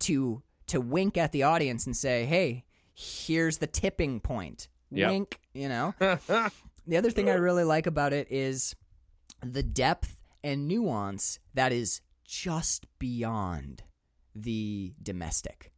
to 0.00 0.42
to 0.66 0.80
wink 0.80 1.16
at 1.16 1.32
the 1.32 1.44
audience 1.44 1.86
and 1.86 1.96
say, 1.96 2.26
"Hey, 2.26 2.64
here's 2.94 3.58
the 3.58 3.66
tipping 3.66 4.20
point." 4.20 4.68
Yep. 4.90 5.10
Wink, 5.10 5.40
you 5.54 5.68
know. 5.68 5.94
the 5.98 6.96
other 6.96 7.10
thing 7.10 7.30
I 7.30 7.34
really 7.34 7.64
like 7.64 7.86
about 7.86 8.12
it 8.12 8.26
is 8.30 8.74
the 9.42 9.62
depth 9.62 10.18
and 10.42 10.66
nuance 10.66 11.38
that 11.54 11.72
is 11.72 12.00
just 12.30 12.86
beyond 13.00 13.82
the 14.36 14.92
domestic. 15.02 15.72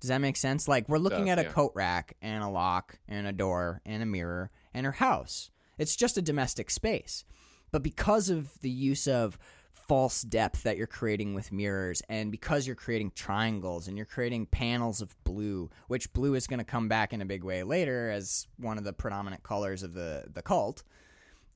Does 0.00 0.08
that 0.08 0.20
make 0.20 0.36
sense? 0.36 0.68
Like 0.68 0.86
we're 0.86 0.98
looking 0.98 1.24
does, 1.24 1.32
at 1.32 1.38
a 1.38 1.42
yeah. 1.44 1.52
coat 1.52 1.72
rack 1.74 2.14
and 2.20 2.44
a 2.44 2.48
lock 2.48 2.98
and 3.08 3.26
a 3.26 3.32
door 3.32 3.80
and 3.86 4.02
a 4.02 4.06
mirror 4.06 4.50
and 4.74 4.84
her 4.84 4.92
house. 4.92 5.50
It's 5.78 5.96
just 5.96 6.18
a 6.18 6.22
domestic 6.22 6.70
space. 6.70 7.24
But 7.72 7.82
because 7.82 8.28
of 8.28 8.60
the 8.60 8.70
use 8.70 9.08
of 9.08 9.38
false 9.72 10.20
depth 10.20 10.64
that 10.64 10.76
you're 10.76 10.86
creating 10.86 11.32
with 11.32 11.50
mirrors 11.50 12.02
and 12.10 12.30
because 12.30 12.66
you're 12.66 12.76
creating 12.76 13.12
triangles 13.14 13.88
and 13.88 13.96
you're 13.96 14.04
creating 14.04 14.44
panels 14.44 15.00
of 15.00 15.16
blue, 15.24 15.70
which 15.86 16.12
blue 16.12 16.34
is 16.34 16.46
going 16.46 16.58
to 16.58 16.64
come 16.64 16.88
back 16.88 17.14
in 17.14 17.22
a 17.22 17.26
big 17.26 17.42
way 17.42 17.62
later 17.62 18.10
as 18.10 18.46
one 18.58 18.76
of 18.76 18.84
the 18.84 18.92
predominant 18.92 19.42
colors 19.42 19.82
of 19.82 19.94
the 19.94 20.24
the 20.30 20.42
cult. 20.42 20.84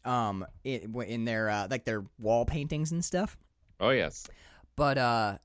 Um 0.06 0.46
in, 0.64 0.94
in 1.06 1.24
their 1.26 1.50
uh, 1.50 1.68
like 1.70 1.84
their 1.84 2.04
wall 2.18 2.46
paintings 2.46 2.90
and 2.90 3.04
stuff 3.04 3.36
oh 3.82 3.90
yes. 3.90 4.26
but 4.76 4.96
uh 4.96 5.36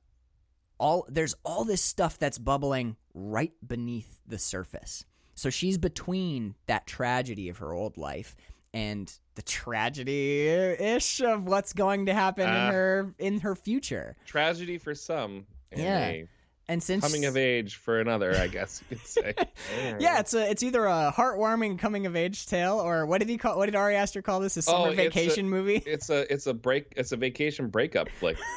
all 0.79 1.05
there's 1.09 1.35
all 1.43 1.65
this 1.65 1.81
stuff 1.81 2.17
that's 2.17 2.37
bubbling 2.37 2.95
right 3.13 3.51
beneath 3.67 4.19
the 4.27 4.37
surface 4.37 5.03
so 5.35 5.49
she's 5.49 5.77
between 5.77 6.55
that 6.67 6.87
tragedy 6.87 7.49
of 7.49 7.57
her 7.57 7.73
old 7.73 7.97
life 7.97 8.35
and 8.73 9.11
the 9.35 9.41
tragedy 9.41 10.47
ish 10.47 11.19
of 11.21 11.45
what's 11.45 11.73
going 11.73 12.05
to 12.05 12.13
happen 12.13 12.45
Ah. 12.47 12.67
in 12.67 12.73
her 12.73 13.13
in 13.17 13.39
her 13.39 13.55
future 13.55 14.15
Tragedy 14.25 14.77
for 14.77 14.93
some. 14.93 15.45
Yeah. 15.75 16.21
A 16.67 16.71
and 16.71 16.83
since 16.83 17.03
coming 17.03 17.25
of 17.25 17.37
age 17.37 17.75
for 17.75 17.99
another, 17.99 18.35
I 18.35 18.47
guess 18.47 18.81
you 18.89 18.97
could 18.97 19.05
say. 19.07 19.33
yeah, 19.99 20.19
it's 20.19 20.33
a 20.33 20.49
it's 20.49 20.63
either 20.63 20.85
a 20.85 21.13
heartwarming 21.15 21.79
coming 21.79 22.05
of 22.05 22.15
age 22.15 22.45
tale 22.47 22.79
or 22.79 23.05
what 23.05 23.19
did 23.19 23.29
he 23.29 23.37
call 23.37 23.57
what 23.57 23.67
did 23.67 23.75
Ari 23.75 23.95
Aster 23.95 24.21
call 24.21 24.39
this 24.39 24.57
a 24.57 24.61
summer 24.61 24.77
Oh, 24.77 24.89
it's 24.91 24.99
a- 24.99 25.03
vacation 25.03 25.49
movie? 25.49 25.81
It's 25.85 26.09
a 26.09 26.31
it's 26.31 26.47
a 26.47 26.53
break 26.53 26.93
it's 26.97 27.11
a 27.11 27.17
vacation 27.17 27.67
breakup 27.67 28.09
flick. 28.09 28.37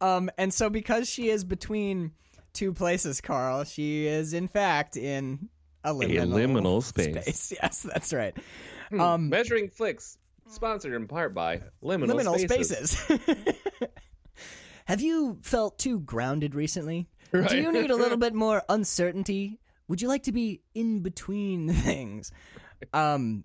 Um, 0.00 0.30
and 0.36 0.52
so 0.52 0.68
because 0.68 1.08
she 1.08 1.28
is 1.28 1.44
between 1.44 2.10
two 2.52 2.72
places, 2.72 3.20
Carl, 3.20 3.62
she 3.62 4.06
is 4.06 4.34
in 4.34 4.48
fact 4.48 4.96
in 4.96 5.48
a 5.84 5.92
liminal, 5.94 6.26
liminal 6.28 6.82
space. 6.82 7.52
Yes, 7.62 7.82
that's 7.82 8.12
right. 8.12 8.36
Hmm, 8.90 9.00
Um, 9.00 9.28
Measuring 9.28 9.68
flicks, 9.68 10.18
sponsored 10.48 10.94
in 10.94 11.06
part 11.06 11.34
by 11.34 11.58
Liminal, 11.84 12.16
liminal 12.20 12.36
Spaces. 12.40 12.90
spaces. 12.90 13.54
Have 14.86 15.00
you 15.00 15.38
felt 15.42 15.78
too 15.78 16.00
grounded 16.00 16.54
recently? 16.54 17.08
Do 17.32 17.56
you 17.56 17.72
need 17.72 17.90
a 17.90 17.96
little 17.96 18.18
bit 18.18 18.34
more 18.34 18.62
uncertainty? 18.68 19.58
Would 19.88 20.02
you 20.02 20.08
like 20.08 20.24
to 20.24 20.32
be 20.32 20.62
in 20.74 21.00
between 21.00 21.72
things? 21.72 22.30
Um, 22.92 23.44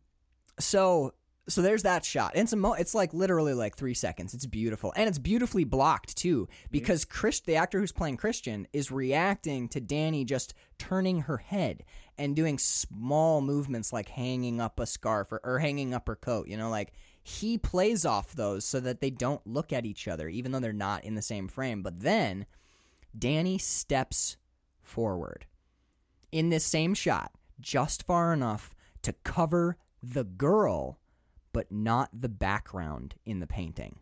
so 0.60 1.14
so 1.50 1.62
there's 1.62 1.84
that 1.84 2.04
shot. 2.04 2.34
And 2.36 2.44
it's 2.44 2.56
mo- 2.56 2.74
it's 2.74 2.94
like 2.94 3.14
literally 3.14 3.54
like 3.54 3.76
three 3.78 3.94
seconds. 3.94 4.34
It's 4.34 4.46
beautiful, 4.46 4.94
and 4.96 5.08
it's 5.08 5.20
beautifully 5.20 5.64
blocked 5.64 6.18
too 6.18 6.48
because 6.72 7.06
Chris, 7.06 7.40
the 7.40 7.56
actor 7.56 7.80
who's 7.80 7.92
playing 7.92 8.18
Christian, 8.18 8.68
is 8.74 8.92
reacting 8.92 9.70
to 9.70 9.80
Danny 9.80 10.26
just 10.26 10.54
turning 10.78 11.22
her 11.22 11.38
head 11.38 11.84
and 12.18 12.36
doing 12.36 12.58
small 12.58 13.42
movements 13.42 13.94
like 13.94 14.10
hanging 14.10 14.60
up 14.60 14.80
a 14.80 14.86
scarf 14.86 15.32
or, 15.32 15.40
or 15.44 15.60
hanging 15.60 15.94
up 15.94 16.08
her 16.08 16.16
coat. 16.16 16.48
You 16.48 16.58
know, 16.58 16.70
like 16.70 16.92
he 17.28 17.58
plays 17.58 18.06
off 18.06 18.32
those 18.32 18.64
so 18.64 18.80
that 18.80 19.02
they 19.02 19.10
don't 19.10 19.46
look 19.46 19.74
at 19.74 19.86
each 19.86 20.08
other, 20.08 20.30
even 20.30 20.54
though 20.54 20.62
they're 20.62 20.72
not 20.72 21.04
in 21.04 21.16
the 21.16 21.22
same 21.22 21.50
frame. 21.50 21.82
But 21.84 22.00
then 22.00 22.46
Danny 23.18 23.58
steps 23.58 24.38
forward 24.82 25.46
in 26.32 26.48
this 26.48 26.64
same 26.64 26.94
shot, 26.94 27.34
just 27.60 28.04
far 28.04 28.32
enough 28.32 28.74
to 29.02 29.12
cover 29.26 29.76
the 30.02 30.24
girl, 30.24 31.00
but 31.52 31.70
not 31.70 32.10
the 32.14 32.30
background 32.30 33.16
in 33.26 33.42
the 33.42 33.48
painting. 33.48 34.00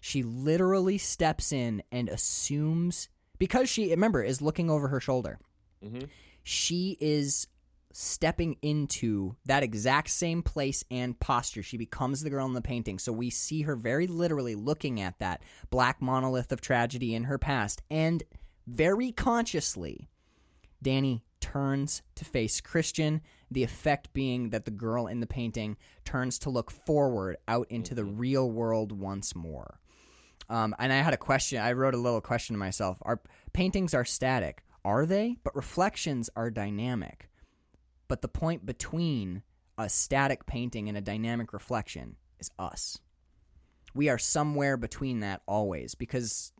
She 0.00 0.22
literally 0.22 0.96
steps 0.96 1.50
in 1.50 1.82
and 1.90 2.08
assumes, 2.08 3.08
because 3.36 3.68
she, 3.68 3.90
remember, 3.90 4.22
is 4.22 4.40
looking 4.40 4.70
over 4.70 4.86
her 4.88 5.00
shoulder, 5.00 5.40
Mhm. 5.82 6.08
she 6.44 6.96
is 7.00 7.48
stepping 7.92 8.56
into 8.62 9.36
that 9.46 9.62
exact 9.62 10.10
same 10.10 10.42
place 10.42 10.84
and 10.90 11.18
posture. 11.18 11.62
She 11.62 11.76
becomes 11.76 12.22
the 12.22 12.30
girl 12.30 12.46
in 12.46 12.52
the 12.52 12.62
painting. 12.62 12.98
So 12.98 13.12
we 13.12 13.30
see 13.30 13.62
her 13.62 13.76
very 13.76 14.06
literally 14.06 14.54
looking 14.54 15.00
at 15.00 15.18
that 15.18 15.42
black 15.70 16.00
monolith 16.00 16.52
of 16.52 16.60
tragedy 16.60 17.14
in 17.14 17.24
her 17.24 17.38
past. 17.38 17.82
And 17.90 18.22
very 18.66 19.12
consciously, 19.12 20.08
Danny 20.82 21.24
turns 21.40 22.02
to 22.14 22.24
face 22.24 22.60
Christian, 22.60 23.22
the 23.50 23.64
effect 23.64 24.12
being 24.12 24.50
that 24.50 24.64
the 24.64 24.70
girl 24.70 25.06
in 25.06 25.20
the 25.20 25.26
painting 25.26 25.76
turns 26.04 26.38
to 26.40 26.50
look 26.50 26.70
forward 26.70 27.36
out 27.48 27.66
into 27.70 27.94
the 27.94 28.04
real 28.04 28.50
world 28.50 28.92
once 28.92 29.34
more. 29.34 29.80
Um, 30.48 30.74
and 30.78 30.92
I 30.92 30.96
had 30.96 31.14
a 31.14 31.18
question. 31.18 31.60
I 31.60 31.72
wrote 31.72 31.94
a 31.94 31.98
little 31.98 32.20
question 32.20 32.54
to 32.54 32.58
myself. 32.58 32.98
Are 33.02 33.20
paintings 33.52 33.94
are 33.94 34.04
static. 34.04 34.62
Are 34.84 35.06
they? 35.06 35.36
But 35.44 35.56
reflections 35.56 36.28
are 36.36 36.50
dynamic. 36.50 37.29
But 38.10 38.22
the 38.22 38.28
point 38.28 38.66
between 38.66 39.44
a 39.78 39.88
static 39.88 40.44
painting 40.44 40.88
and 40.88 40.98
a 40.98 41.00
dynamic 41.00 41.52
reflection 41.52 42.16
is 42.40 42.50
us. 42.58 42.98
We 43.94 44.08
are 44.08 44.18
somewhere 44.18 44.76
between 44.76 45.20
that 45.20 45.42
always 45.46 45.94
because, 45.94 46.52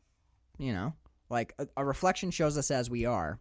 you 0.59 0.73
know, 0.73 0.95
like 1.29 1.53
a, 1.59 1.67
a 1.77 1.85
reflection 1.85 2.31
shows 2.31 2.57
us 2.57 2.71
as 2.71 2.89
we 2.89 3.05
are, 3.05 3.41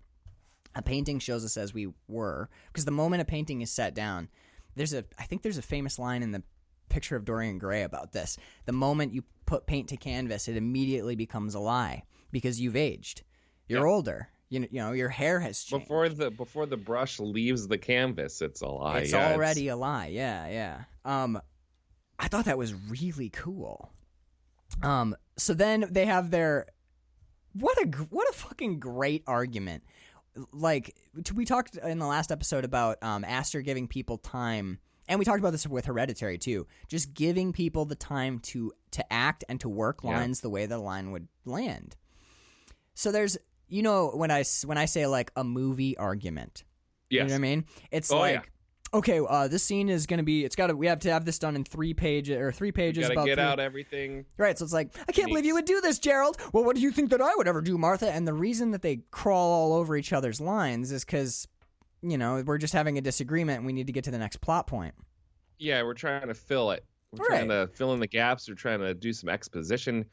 a 0.73 0.81
painting 0.81 1.19
shows 1.19 1.45
us 1.45 1.55
as 1.55 1.71
we 1.71 1.89
were. 2.07 2.49
Because 2.65 2.83
the 2.83 2.89
moment 2.89 3.21
a 3.21 3.25
painting 3.25 3.61
is 3.61 3.69
set 3.69 3.93
down, 3.93 4.27
there's 4.75 4.95
a, 4.95 5.05
I 5.19 5.25
think 5.25 5.43
there's 5.43 5.59
a 5.59 5.61
famous 5.61 5.99
line 5.99 6.23
in 6.23 6.31
the 6.31 6.41
picture 6.89 7.15
of 7.15 7.25
Dorian 7.25 7.59
Gray 7.59 7.83
about 7.83 8.11
this. 8.11 8.37
The 8.65 8.71
moment 8.71 9.13
you 9.13 9.23
put 9.45 9.67
paint 9.67 9.87
to 9.89 9.97
canvas, 9.97 10.47
it 10.47 10.57
immediately 10.57 11.15
becomes 11.15 11.53
a 11.53 11.59
lie 11.59 12.05
because 12.31 12.59
you've 12.59 12.75
aged. 12.75 13.21
You're 13.67 13.85
older. 13.85 14.29
You 14.49 14.61
know, 14.61 14.67
you 14.71 14.79
know, 14.81 14.91
your 14.93 15.09
hair 15.09 15.39
has 15.39 15.63
changed. 15.63 15.85
Before 15.85 16.09
the 16.09 16.31
before 16.31 16.65
the 16.65 16.77
brush 16.77 17.19
leaves 17.19 17.67
the 17.67 17.77
canvas, 17.77 18.41
it's 18.41 18.61
a 18.61 18.67
lie. 18.67 18.99
it's 18.99 19.11
yeah, 19.11 19.33
already 19.33 19.67
a 19.67 19.75
lie. 19.75 20.07
Yeah, 20.07 20.47
yeah. 20.47 20.83
Um, 21.05 21.39
I 22.17 22.27
thought 22.27 22.45
that 22.45 22.57
was 22.57 22.73
really 22.73 23.29
cool. 23.29 23.91
Um, 24.81 25.15
so 25.37 25.53
then 25.53 25.85
they 25.91 26.05
have 26.05 26.31
their 26.31 26.65
what 27.53 27.77
a 27.77 27.87
what 28.09 28.27
a 28.29 28.33
fucking 28.33 28.79
great 28.79 29.23
argument. 29.27 29.83
Like 30.51 30.95
we 31.33 31.45
talked 31.45 31.75
in 31.77 31.99
the 31.99 32.05
last 32.07 32.31
episode 32.31 32.63
about 32.65 32.97
um, 33.03 33.23
Aster 33.25 33.61
giving 33.61 33.87
people 33.87 34.17
time, 34.17 34.79
and 35.07 35.19
we 35.19 35.25
talked 35.25 35.39
about 35.39 35.51
this 35.51 35.67
with 35.67 35.85
Hereditary 35.85 36.37
too. 36.37 36.65
Just 36.87 37.13
giving 37.13 37.51
people 37.53 37.85
the 37.85 37.95
time 37.95 38.39
to 38.39 38.71
to 38.91 39.13
act 39.13 39.43
and 39.47 39.59
to 39.61 39.69
work 39.69 39.99
Yeah. 40.03 40.11
lines 40.17 40.41
the 40.41 40.49
way 40.49 40.65
the 40.65 40.77
line 40.79 41.11
would 41.11 41.27
land. 41.45 41.95
So 42.95 43.11
there's 43.11 43.37
you 43.69 43.81
know 43.83 44.09
when 44.09 44.31
I 44.31 44.43
when 44.65 44.77
I 44.77 44.85
say 44.85 45.05
like 45.07 45.31
a 45.35 45.43
movie 45.43 45.97
argument, 45.97 46.63
yes. 47.09 47.21
you 47.23 47.27
know 47.27 47.33
what 47.33 47.35
I 47.35 47.39
mean? 47.39 47.65
It's 47.91 48.11
Oh, 48.11 48.19
like 48.19 48.33
yeah. 48.35 48.41
okay, 48.97 49.19
uh, 49.27 49.47
this 49.47 49.63
scene 49.63 49.89
is 49.89 50.05
gonna 50.07 50.23
be. 50.23 50.43
It's 50.43 50.55
got 50.55 50.67
to. 50.67 50.75
We 50.75 50.87
have 50.87 50.99
to 51.01 51.11
have 51.11 51.25
this 51.25 51.39
done 51.39 51.55
in 51.55 51.63
three 51.63 51.93
pages 51.93 52.37
or 52.37 52.51
three 52.51 52.71
pages. 52.71 53.03
Gotta 53.03 53.13
about 53.13 53.25
get 53.27 53.35
three- 53.35 53.43
out 53.43 53.59
everything. 53.59 54.25
Right, 54.37 54.57
so 54.57 54.63
it's 54.65 54.73
like, 54.73 54.95
I 55.07 55.11
can't 55.11 55.27
believe 55.29 55.45
you 55.45 55.53
would 55.53 55.65
do 55.65 55.79
this, 55.81 55.99
Gerald. 55.99 56.37
Well, 56.53 56.63
what 56.63 56.75
do 56.75 56.81
you 56.81 56.91
think 56.91 57.09
that 57.11 57.21
I 57.21 57.33
would 57.35 57.47
ever 57.47 57.61
do, 57.61 57.77
Martha? 57.77 58.11
And 58.11 58.27
the 58.27 58.33
reason 58.33 58.71
that 58.71 58.81
they 58.81 59.01
crawl 59.11 59.51
all 59.51 59.73
over 59.73 59.95
each 59.95 60.11
other's 60.13 60.41
lines 60.41 60.91
is 60.91 61.05
because, 61.05 61.47
you 62.01 62.17
know, 62.17 62.43
we're 62.45 62.57
just 62.57 62.73
having 62.73 62.97
a 62.97 63.01
disagreement 63.01 63.57
and 63.57 63.65
we 63.65 63.73
need 63.73 63.87
to 63.87 63.93
get 63.93 64.03
to 64.05 64.11
the 64.11 64.17
next 64.19 64.37
plot 64.41 64.65
point. 64.67 64.95
Yeah, 65.57 65.83
we're 65.83 65.93
trying 65.93 66.27
to 66.27 66.33
fill 66.33 66.71
it. 66.71 66.85
We're 67.11 67.25
Right. 67.25 67.45
trying 67.45 67.49
to 67.49 67.67
fill 67.73 67.93
in 67.93 67.99
the 67.99 68.07
gaps. 68.07 68.47
We're 68.47 68.55
trying 68.55 68.79
to 68.79 68.93
do 68.93 69.11
some 69.13 69.29
exposition. 69.29 70.05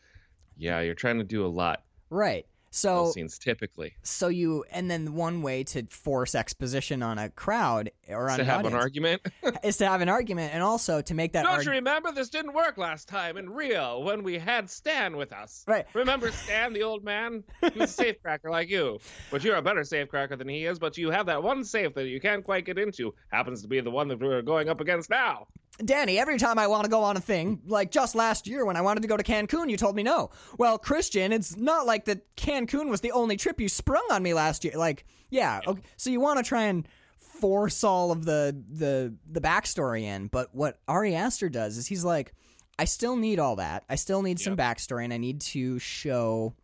Yeah, 0.57 0.81
you're 0.81 0.95
trying 0.95 1.19
to 1.19 1.25
do 1.25 1.45
a 1.45 1.49
lot. 1.49 1.85
Right. 2.11 2.47
Those 2.71 2.81
So, 2.81 3.11
scenes 3.13 3.39
typically 3.39 3.95
so 4.03 4.29
you, 4.29 4.65
and 4.71 4.91
then 4.91 5.15
one 5.15 5.43
way 5.43 5.65
to 5.65 5.87
force 5.87 6.35
exposition 6.35 7.03
on 7.03 7.19
a 7.19 7.31
crowd 7.31 7.91
or 8.09 8.29
on 8.29 8.37
to 8.37 8.43
an 8.43 8.49
have 8.49 8.67
an 8.67 8.75
argument. 8.75 9.23
is 9.65 9.79
to 9.79 9.87
have 9.87 10.01
an 10.01 10.09
argument 10.09 10.55
and 10.55 10.63
also 10.63 11.01
to 11.01 11.15
make 11.15 11.33
that 11.33 11.45
Don't 11.45 11.65
you 11.65 11.71
remember 11.71 12.13
this 12.13 12.29
didn't 12.29 12.53
work 12.53 12.77
last 12.77 13.09
time 13.09 13.37
in 13.37 13.49
Rio 13.51 14.01
when 14.01 14.23
we 14.23 14.39
had 14.39 14.69
Stan 14.69 15.17
with 15.17 15.33
us? 15.33 15.65
Right. 15.67 15.87
Remember 15.95 16.31
Stan, 16.31 16.73
the 16.73 16.83
old 16.83 17.05
man? 17.05 17.45
He 17.73 17.79
was 17.79 17.99
a 17.99 18.05
safecracker 18.05 18.51
like 18.51 18.69
you, 18.69 18.99
but 19.31 19.43
you're 19.43 19.57
a 19.57 19.63
better 19.63 19.81
safecracker 19.81 20.37
than 20.37 20.49
he 20.49 20.67
is. 20.67 20.79
But 20.79 20.99
you 20.99 21.11
have 21.11 21.27
that 21.27 21.43
one 21.43 21.65
safe 21.65 21.95
that 21.95 22.07
you 22.07 22.21
can't 22.21 22.45
quite 22.45 22.65
get 22.67 22.79
into. 22.79 23.15
Happens 23.31 23.63
to 23.63 23.69
be 23.69 23.81
the 23.81 23.91
one 23.91 24.09
that 24.09 24.21
we're 24.21 24.43
going 24.43 24.69
up 24.69 24.81
against 24.81 25.11
now. 25.11 25.47
Danny, 25.85 26.19
every 26.19 26.39
time 26.39 26.59
I 26.59 26.67
want 26.69 26.85
to 26.85 26.91
go 26.91 27.03
on 27.03 27.19
a 27.19 27.21
thing, 27.21 27.61
like 27.67 27.91
just 27.91 28.15
last 28.15 28.47
year 28.47 28.65
when 28.65 28.77
I 28.77 28.81
wanted 28.81 29.03
to 29.03 29.09
go 29.09 29.17
to 29.17 29.23
Cancun, 29.23 29.69
you 29.69 29.77
told 29.77 29.95
me 29.95 30.03
no. 30.03 30.31
Well, 30.57 30.79
Christian, 30.79 31.33
it's 31.33 31.55
not 31.55 31.85
like 31.85 32.07
that 32.07 32.35
Cancun 32.37 32.66
was 32.75 33.01
the 33.01 33.13
only 33.13 33.37
trip 33.37 33.61
you 33.61 33.69
sprung 33.69 34.07
on 34.11 34.23
me 34.23 34.35
last 34.35 34.65
year. 34.65 34.75
Like, 34.77 35.05
yeah, 35.31 35.61
okay, 35.67 35.83
so 35.97 36.11
you 36.11 36.21
want 36.21 36.39
to 36.39 36.45
try 36.45 36.65
and 36.65 36.87
force 37.19 37.85
all 37.85 38.13
of 38.13 38.25
the 38.25 38.57
the 38.69 39.15
the 39.27 39.41
backstory 39.41 40.03
in, 40.03 40.29
but 40.29 40.55
what 40.55 40.79
Ari 40.89 41.15
Aster 41.15 41.49
does 41.49 41.77
is 41.77 41.87
he's 41.87 42.05
like, 42.05 42.35
I 42.79 42.85
still 42.85 43.17
need 43.17 43.39
all 43.39 43.57
that. 43.57 43.85
I 43.89 43.97
still 43.97 44.23
need 44.23 44.41
some 44.41 44.57
backstory, 44.57 45.05
and 45.05 45.13
I 45.13 45.19
need 45.19 45.41
to 45.43 45.79
show 45.79 46.55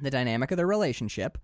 the 0.00 0.10
dynamic 0.10 0.50
of 0.50 0.56
the 0.56 0.66
relationship. 0.66 1.38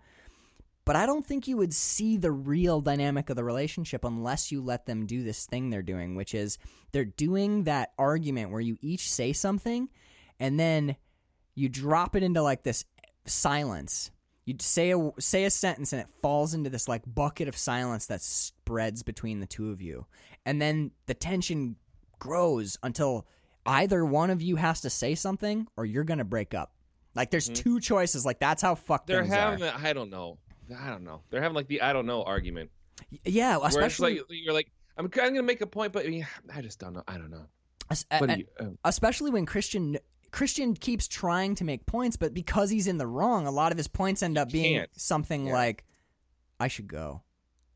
But 0.84 0.96
I 0.96 1.04
don't 1.04 1.26
think 1.26 1.46
you 1.46 1.58
would 1.58 1.74
see 1.74 2.16
the 2.16 2.30
real 2.30 2.80
dynamic 2.80 3.28
of 3.28 3.36
the 3.36 3.44
relationship 3.44 4.04
unless 4.04 4.50
you 4.50 4.62
let 4.62 4.86
them 4.86 5.04
do 5.04 5.22
this 5.22 5.44
thing 5.44 5.68
they're 5.68 5.82
doing, 5.82 6.14
which 6.14 6.34
is 6.34 6.56
they're 6.92 7.04
doing 7.04 7.64
that 7.64 7.92
argument 7.98 8.50
where 8.50 8.60
you 8.62 8.78
each 8.80 9.10
say 9.10 9.34
something 9.34 9.90
and 10.40 10.58
then 10.58 10.96
you 11.54 11.68
drop 11.68 12.16
it 12.16 12.22
into 12.22 12.40
like 12.40 12.62
this 12.62 12.86
silence. 13.28 14.10
You 14.44 14.54
say 14.60 14.92
a 14.92 15.10
say 15.18 15.44
a 15.44 15.50
sentence 15.50 15.92
and 15.92 16.00
it 16.00 16.08
falls 16.22 16.54
into 16.54 16.70
this 16.70 16.88
like 16.88 17.02
bucket 17.06 17.48
of 17.48 17.56
silence 17.56 18.06
that 18.06 18.22
spreads 18.22 19.02
between 19.02 19.40
the 19.40 19.46
two 19.46 19.70
of 19.70 19.82
you. 19.82 20.06
And 20.46 20.60
then 20.60 20.92
the 21.06 21.14
tension 21.14 21.76
grows 22.18 22.78
until 22.82 23.26
either 23.66 24.04
one 24.04 24.30
of 24.30 24.40
you 24.40 24.56
has 24.56 24.80
to 24.80 24.90
say 24.90 25.14
something 25.14 25.66
or 25.76 25.84
you're 25.84 26.04
going 26.04 26.18
to 26.18 26.24
break 26.24 26.54
up. 26.54 26.72
Like 27.14 27.30
there's 27.30 27.48
two 27.48 27.80
choices. 27.80 28.24
Like 28.24 28.38
that's 28.38 28.62
how 28.62 28.74
fucked 28.74 29.08
They're 29.08 29.24
having 29.24 29.62
are. 29.64 29.74
I 29.76 29.92
don't 29.92 30.10
know. 30.10 30.38
I 30.78 30.88
don't 30.88 31.04
know. 31.04 31.22
They're 31.30 31.42
having 31.42 31.54
like 31.56 31.68
the 31.68 31.82
I 31.82 31.92
don't 31.92 32.06
know 32.06 32.22
argument. 32.22 32.70
Yeah, 33.24 33.58
especially 33.62 34.18
like 34.18 34.26
you're 34.30 34.54
like 34.54 34.70
I'm 34.96 35.06
gonna 35.08 35.42
make 35.42 35.60
a 35.60 35.66
point, 35.66 35.92
but 35.92 36.04
I, 36.04 36.08
mean, 36.08 36.26
I 36.54 36.62
just 36.62 36.78
don't 36.78 36.94
know. 36.94 37.04
I 37.06 37.18
don't 37.18 37.30
know. 37.30 37.46
es- 37.90 38.04
What 38.18 38.30
a- 38.30 38.38
you, 38.38 38.46
uh, 38.58 38.64
especially 38.84 39.30
when 39.30 39.46
Christian 39.46 39.98
Christian 40.38 40.74
keeps 40.74 41.08
trying 41.08 41.56
to 41.56 41.64
make 41.64 41.84
points, 41.84 42.16
but 42.16 42.32
because 42.32 42.70
he's 42.70 42.86
in 42.86 42.96
the 42.96 43.08
wrong, 43.08 43.48
a 43.48 43.50
lot 43.50 43.72
of 43.72 43.76
his 43.78 43.88
points 43.88 44.22
end 44.22 44.38
up 44.38 44.50
being 44.50 44.78
can't. 44.78 44.90
something 45.00 45.46
Yeah. 45.48 45.52
like, 45.52 45.84
"I 46.60 46.68
should 46.68 46.86
go. 46.86 47.22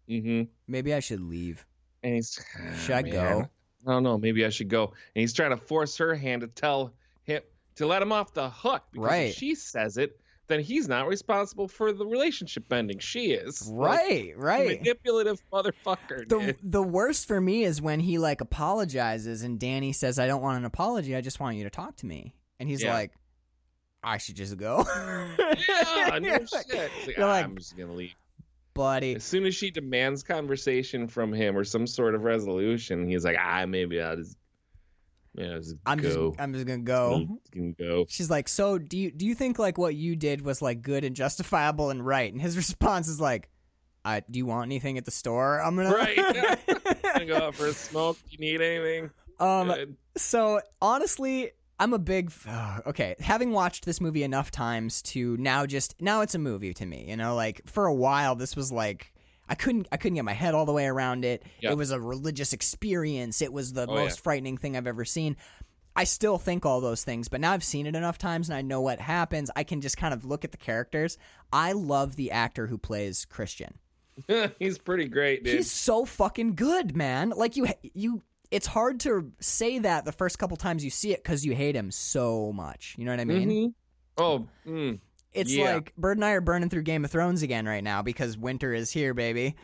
mm-hmm. 0.09 0.43
Maybe 0.69 0.95
I 0.95 1.01
should 1.01 1.21
leave. 1.21 1.67
And 2.05 2.15
he's 2.15 2.39
Should 2.85 2.95
I 2.95 2.99
"Ah, 3.09 3.11
go?" 3.11 3.49
I 3.85 3.91
don't 3.91 4.05
know. 4.05 4.17
Maybe 4.17 4.45
I 4.47 4.51
should 4.51 4.69
go. 4.69 4.85
And 4.87 5.21
he's 5.21 5.33
trying 5.33 5.51
to 5.51 5.57
force 5.57 5.97
her 5.97 6.15
hand 6.15 6.43
to 6.43 6.47
tell 6.47 6.93
him 7.25 7.43
to 7.75 7.87
let 7.87 8.01
him 8.01 8.13
off 8.13 8.33
the 8.33 8.49
hook 8.49 8.85
because 8.93 9.09
Right. 9.09 9.31
if 9.31 9.35
she 9.35 9.57
says 9.57 9.97
it, 9.97 10.21
then 10.47 10.61
he's 10.61 10.87
not 10.87 11.09
responsible 11.09 11.67
for 11.67 11.93
the 11.93 12.07
relationship 12.07 12.73
ending. 12.73 13.01
She 13.01 13.33
is. 13.33 13.67
Like, 13.67 13.99
Right, 14.09 14.33
right." 14.39 14.79
manipulative 14.81 15.43
motherfucker. 15.53 16.29
The 16.29 16.39
dude. 16.39 16.59
the 16.63 16.83
worst 16.83 17.27
for 17.27 17.41
me 17.41 17.65
is 17.65 17.83
when 17.83 17.99
he 17.99 18.19
like 18.19 18.41
apologizes 18.41 19.43
and 19.43 19.59
Danny 19.59 19.93
says, 19.93 20.21
"I 20.21 20.29
don't 20.29 20.43
want 20.43 20.59
an 20.59 20.65
apology. 20.65 21.17
I 21.17 21.21
just 21.23 21.41
want 21.41 21.57
you 21.57 21.65
to 21.65 21.71
talk 21.71 21.97
to 21.97 22.07
me." 22.07 22.37
And 22.63 22.71
he's 22.71 22.83
Yeah. 22.83 22.95
like, 22.95 23.13
"I 24.03 24.17
should 24.19 24.37
just 24.37 24.57
go." 24.57 24.85
yeah, 25.39 26.19
no 26.19 26.29
You're 26.29 26.47
shit. 26.47 26.53
like- 26.73 27.17
"Ah, 27.19 27.27
like- 27.27 27.45
I'm 27.45 27.59
just 27.59 27.77
gonna 27.77 27.93
leave. 27.93 28.15
buddy. 28.75 29.17
As 29.17 29.25
soon 29.25 29.45
as 29.45 29.55
she 29.55 29.71
demands 29.71 30.23
conversation 30.23 31.07
from 31.09 31.33
him 31.33 31.57
or 31.59 31.65
some 31.65 31.87
sort 31.87 32.15
of 32.15 32.23
resolution, 32.23 33.07
he's 33.07 33.25
like, 33.25 33.37
ah, 33.39 33.67
maybe 33.67 34.01
I'll 34.01 34.17
just, 34.17 34.37
yeah, 35.35 35.59
just 35.59 35.75
I'm 35.85 35.99
go. 35.99 36.31
just 36.31 36.41
I'm 36.41 36.53
just 36.55 36.67
gonna 36.67 36.79
go. 36.83 37.15
I'm 37.15 37.27
just 37.39 37.51
gonna 37.53 37.73
go. 37.73 38.07
She's 38.09 38.31
like, 38.31 38.49
"So 38.49 38.79
do 38.79 38.97
you 38.97 39.11
do 39.11 39.27
you 39.27 39.35
think 39.35 39.59
like 39.59 39.77
what 39.77 39.95
you 39.95 40.17
did 40.17 40.41
was 40.43 40.63
like 40.63 40.81
good 40.83 41.05
and 41.05 41.15
justifiable 41.17 41.91
and 41.91 42.05
right?" 42.05 42.33
And 42.33 42.41
his 42.41 42.57
response 42.63 43.09
is 43.09 43.21
like, 43.21 43.49
"I 44.05 44.21
do 44.31 44.39
you 44.39 44.47
want 44.47 44.67
anything 44.69 44.99
at 44.99 45.05
the 45.05 45.11
store? 45.11 45.61
I'm 45.61 45.77
gonna 45.77 45.91
Right. 45.93 46.17
gonna 47.03 47.27
go 47.27 47.37
out 47.37 47.55
for 47.55 47.67
a 47.67 47.73
smoke. 47.75 48.17
Do 48.19 48.25
you 48.31 48.39
need 48.39 48.61
anything? 48.63 49.11
um. 49.41 49.69
Good. 49.69 49.97
So 50.17 50.61
honestly, 50.81 51.51
I'm 51.83 51.93
a 51.93 51.99
big 51.99 52.33
okay. 52.87 53.17
Having 53.21 53.53
watched 53.53 53.85
this 53.85 54.01
movie 54.01 54.23
enough 54.23 54.51
times 54.51 55.03
to 55.03 55.37
now 55.39 55.67
just 55.67 56.01
now 56.01 56.21
it's 56.21 56.35
a 56.35 56.39
movie 56.39 56.73
to 56.75 56.87
me. 56.87 57.07
You 57.09 57.17
know, 57.17 57.35
like 57.35 57.63
for 57.67 57.87
a 57.87 57.95
while 57.95 58.35
this 58.37 58.57
was 58.57 58.71
like. 58.73 59.13
I 59.49 59.55
couldn't 59.57 59.89
I 59.93 59.97
couldn't 59.99 60.15
get 60.15 60.25
my 60.25 60.33
head 60.33 60.55
all 60.55 60.65
the 60.65 60.73
way 60.73 60.87
around 60.87 61.25
it. 61.27 61.43
Yeah. 61.61 61.73
It 61.73 61.77
was 61.77 61.91
a 61.91 62.01
religious 62.01 62.53
experience. 62.55 63.43
It 63.43 63.53
was 63.53 63.73
the 63.73 63.87
Oh, 63.87 63.95
most 63.95 64.19
yeah. 64.19 64.23
frightening 64.23 64.57
thing 64.57 64.77
I've 64.77 64.87
ever 64.87 65.05
seen. 65.05 65.37
I 65.95 66.05
still 66.05 66.39
think 66.39 66.65
all 66.65 66.81
those 66.81 67.05
things, 67.05 67.29
but 67.29 67.41
now 67.41 67.53
I've 67.53 67.65
seen 67.65 67.87
it 67.87 67.95
enough 67.95 68.17
times 68.17 68.49
and 68.49 68.57
I 68.57 68.63
know 68.63 68.81
what 68.81 68.99
happens. 69.01 69.51
I 69.55 69.65
can 69.65 69.81
just 69.83 69.99
kind 69.99 70.15
of 70.15 70.25
look 70.25 70.45
at 70.45 70.53
the 70.53 70.57
characters. 70.59 71.19
I 71.53 71.73
love 71.73 72.17
the 72.17 72.31
actor 72.31 72.67
who 72.67 72.79
plays 72.79 73.27
Christian. 73.27 73.75
he's 74.59 74.79
pretty 74.79 75.09
great, 75.09 75.45
dude. 75.45 75.57
He's 75.57 75.71
so 75.71 76.05
fucking 76.07 76.55
good, 76.55 76.97
man. 76.97 77.31
Like 77.37 77.57
you 77.57 77.67
you 77.95 78.23
it's 78.53 78.67
hard 78.67 79.01
to 79.01 79.33
say 79.41 79.79
that 79.81 80.05
the 80.05 80.13
first 80.13 80.39
couple 80.39 80.57
times 80.57 80.85
you 80.85 80.91
see 80.91 81.13
it 81.13 81.25
cuz 81.25 81.45
you 81.45 81.55
hate 81.55 81.75
him 81.75 81.91
so 81.91 82.53
much. 82.53 82.95
You 82.99 83.05
know 83.05 83.11
what 83.13 83.21
I 83.21 83.25
mean? 83.25 83.49
Mhm. 83.51 83.75
Oh, 84.19 84.49
mm. 84.67 85.01
It's 85.33 85.53
Yeah. 85.53 85.75
like 85.77 85.97
Bird 85.97 86.19
and 86.19 86.25
I 86.25 86.33
are 86.33 86.41
burning 86.41 86.69
through 86.69 86.83
Game 86.83 87.05
of 87.05 87.11
Thrones 87.11 87.43
again 87.43 87.67
right 87.67 87.83
now 87.83 88.03
because 88.03 88.37
winter 88.39 88.73
is 88.75 88.91
here, 88.91 89.15
baby. 89.15 89.57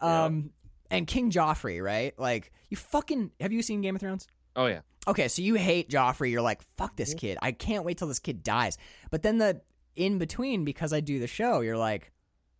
Um 0.00 0.50
and 0.90 1.06
King 1.06 1.30
Joffrey, 1.30 1.82
right? 1.82 2.18
Like 2.18 2.52
you 2.70 2.76
fucking 2.76 3.32
have 3.40 3.52
you 3.52 3.62
seen 3.62 3.80
Game 3.82 3.94
of 3.96 4.00
Thrones? 4.00 4.26
oh 4.54 4.66
yeah. 4.66 4.80
Okay, 5.08 5.28
so 5.28 5.42
you 5.42 5.54
hate 5.54 5.88
Joffrey. 5.88 6.30
You're 6.32 6.42
like, 6.42 6.62
fuck 6.76 6.96
this 6.96 7.14
kid. 7.14 7.38
I 7.40 7.52
can't 7.52 7.84
wait 7.84 7.98
till 7.98 8.08
this 8.08 8.18
kid 8.18 8.42
dies. 8.42 8.76
But 9.10 9.22
then 9.22 9.38
the 9.38 9.60
in 9.94 10.18
between, 10.18 10.64
because 10.64 10.92
I 10.92 11.00
do 11.00 11.18
the 11.20 11.26
show, 11.28 11.60
you're 11.60 11.76
like, 11.78 12.10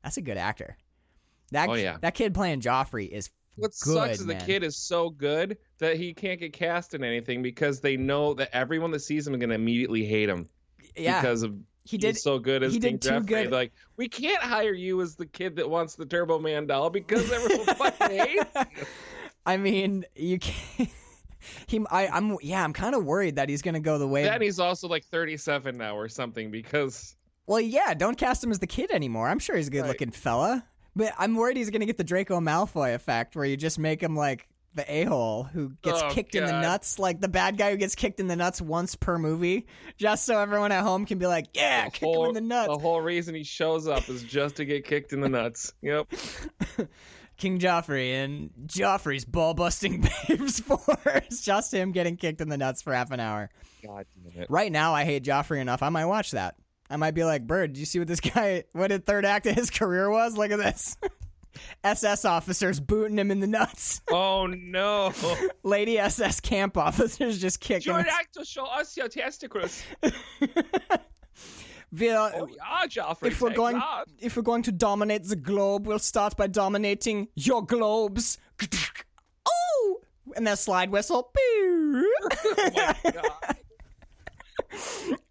that's 0.05 0.17
a 0.17 0.23
good 0.23 0.37
actor. 0.37 0.77
That 1.53 1.69
Oh, 1.69 1.75
yeah. 1.75 1.99
that 2.03 2.15
kid 2.15 2.35
playing 2.35 2.61
Joffrey 2.61 3.09
is 3.09 3.31
What 3.57 3.73
good, 3.83 3.95
sucks 3.95 4.21
is 4.21 4.27
man. 4.27 4.39
the 4.39 4.45
kid 4.45 4.63
is 4.63 4.77
so 4.77 5.11
good 5.11 5.59
that 5.79 5.97
he 5.97 6.15
can't 6.15 6.39
get 6.39 6.53
cast 6.53 6.95
in 6.95 7.03
anything 7.03 7.43
because 7.43 7.81
they 7.81 7.97
know 7.97 8.35
that 8.35 8.51
everyone 8.53 8.91
that 8.93 9.01
sees 9.01 9.27
him 9.27 9.35
is 9.35 9.41
gonna 9.41 9.55
immediately 9.55 10.05
hate 10.05 10.29
him 10.29 10.49
yeah. 10.97 11.21
because 11.21 11.43
of 11.43 11.55
he 11.85 11.99
did 11.99 12.17
he's 12.17 12.23
so 12.23 12.39
good 12.39 12.63
as 12.63 12.75
he 12.75 12.81
King 12.81 12.97
did 12.97 13.03
too 13.03 13.09
Joffrey. 13.11 13.27
good. 13.27 13.53
Like 13.53 13.73
we 13.97 14.09
can't 14.09 14.43
hire 14.43 14.73
you 14.73 15.01
as 15.03 15.17
the 15.17 15.27
kid 15.27 15.57
that 15.57 15.69
wants 15.69 15.95
the 15.95 16.05
Turbo 16.05 16.39
Man 16.39 16.67
doll 16.67 16.91
because 16.91 17.31
everyone 17.31 17.67
fucking 17.77 18.19
hates 18.19 18.45
you. 18.55 18.65
I 19.45 19.57
mean, 19.57 20.05
you 20.15 20.39
can't. 20.39 20.91
He, 21.69 21.81
I, 21.93 22.09
I'm, 22.09 22.37
yeah, 22.43 22.65
I'm 22.65 22.73
kind 22.73 22.97
of 22.97 23.05
worried 23.05 23.37
that 23.37 23.49
he's 23.49 23.63
gonna 23.63 23.79
go 23.79 23.99
the 23.99 24.09
way. 24.09 24.25
Then 24.25 24.43
he's 24.43 24.59
also 24.59 24.89
like 24.89 25.05
37 25.05 25.77
now 25.77 25.97
or 25.97 26.09
something 26.09 26.51
because 26.51 27.15
well, 27.47 27.61
yeah, 27.61 27.95
don't 27.95 28.19
cast 28.19 28.43
him 28.43 28.51
as 28.51 28.59
the 28.59 28.67
kid 28.67 28.91
anymore. 28.91 29.29
I'm 29.29 29.39
sure 29.39 29.57
he's 29.57 29.69
a 29.69 29.71
good-looking 29.71 30.11
fella, 30.11 30.67
but 30.97 31.13
I'm 31.19 31.37
worried 31.37 31.57
he's 31.57 31.71
gonna 31.71 31.87
get 31.87 31.99
the 31.99 32.05
Draco 32.05 32.41
Malfoy 32.41 32.95
effect, 32.95 33.37
where 33.37 33.45
you 33.45 33.57
just 33.57 33.79
make 33.79 34.03
him 34.03 34.17
like 34.17 34.49
the 34.75 34.85
a-hole 34.93 35.45
who 35.45 35.71
gets 35.83 36.03
Oh, 36.03 36.11
kicked 36.11 36.35
in 36.35 36.45
the 36.45 36.61
nuts, 36.61 36.99
like 36.99 37.21
the 37.21 37.29
bad 37.29 37.57
guy 37.57 37.71
who 37.71 37.77
gets 37.79 37.95
kicked 37.95 38.21
in 38.21 38.27
the 38.27 38.37
nuts 38.37 38.61
once 38.61 38.95
per 38.95 39.17
movie, 39.19 39.67
just 39.97 40.27
so 40.27 40.39
everyone 40.39 40.71
at 40.73 40.83
home 40.83 41.07
can 41.07 41.19
be 41.19 41.27
like, 41.27 41.47
yeah, 41.55 41.87
the 41.87 41.91
kick 41.93 42.09
him 42.09 42.25
in 42.27 42.35
the 42.35 42.41
nuts. 42.43 42.69
the 42.69 42.79
whole 42.79 43.01
reason 43.01 43.35
he 43.35 43.43
shows 43.43 43.87
up 43.89 44.09
is 44.11 44.23
just 44.23 44.57
to 44.57 44.65
get 44.67 44.85
kicked 44.85 45.13
in 45.15 45.21
the 45.21 45.29
nuts. 45.31 45.73
Yep. 45.81 46.09
King 47.39 47.59
Joffrey 47.59 48.13
and 48.25 48.51
Joffrey's 48.67 49.25
ball-busting 49.27 50.09
babes 50.29 50.61
force, 50.61 51.41
just 51.43 51.73
him 51.73 51.93
getting 51.93 52.17
kicked 52.17 52.41
in 52.41 52.49
the 52.49 52.57
nuts 52.57 52.81
for 52.83 52.95
half 52.95 53.11
an 53.11 53.21
hour. 53.21 53.51
God 53.85 54.07
damn 54.33 54.43
it. 54.43 54.51
Right 54.51 54.73
now, 54.73 54.95
I 54.95 55.05
hate 55.05 55.23
Joffrey 55.25 55.61
enough. 55.61 55.83
I 55.83 55.89
might 55.91 56.07
watch 56.07 56.31
that. 56.33 56.57
I 56.91 56.97
might 56.97 57.13
be 57.15 57.25
like, 57.25 57.47
Bird, 57.47 57.73
did 57.75 57.81
you 57.81 57.87
see 57.87 57.99
what 57.99 58.09
this 58.09 58.21
guy, 58.21 58.65
what 58.73 58.91
the 58.91 58.99
third 58.99 59.25
act 59.25 59.47
of 59.47 59.55
his 59.55 59.71
career 59.71 60.11
was? 60.11 60.37
Look 60.37 60.51
at 60.51 60.59
this. 60.59 60.97
SS 61.85 62.27
officers 62.27 62.81
booting 62.81 63.19
him 63.19 63.31
in 63.31 63.41
the 63.41 63.47
nuts. 63.47 64.03
Oh 64.11 64.47
no. 64.47 65.13
Lady 65.63 65.99
SS 65.99 66.41
camp 66.41 66.77
officers 66.77 67.41
just 67.41 67.61
kicking 67.61 67.95
him. 67.95 68.05
like 68.07 68.31
to 68.33 68.45
show 68.45 68.67
us 68.67 68.95
your 68.97 69.09
testicles. 69.09 69.83
We'll- 70.03 70.13
Oh 72.35 72.47
yeah, 72.49 72.87
Joffrey. 72.89 73.29
if 73.29 73.41
we're 73.41 73.55
going, 73.55 73.79
God. 73.79 74.07
if 74.19 74.37
we're 74.37 74.43
going 74.43 74.63
to 74.65 74.73
dominate 74.73 75.25
the 75.25 75.37
globe, 75.37 75.87
we'll 75.87 75.99
start 75.99 76.37
by 76.37 76.47
dominating 76.47 77.29
your 77.37 77.65
globes. 77.65 78.37
Oh, 79.49 80.01
and 80.37 80.47
that 80.47 80.59
slide 80.59 80.91
whistle. 80.91 81.31
Oh 81.39 82.05
my 83.05 83.15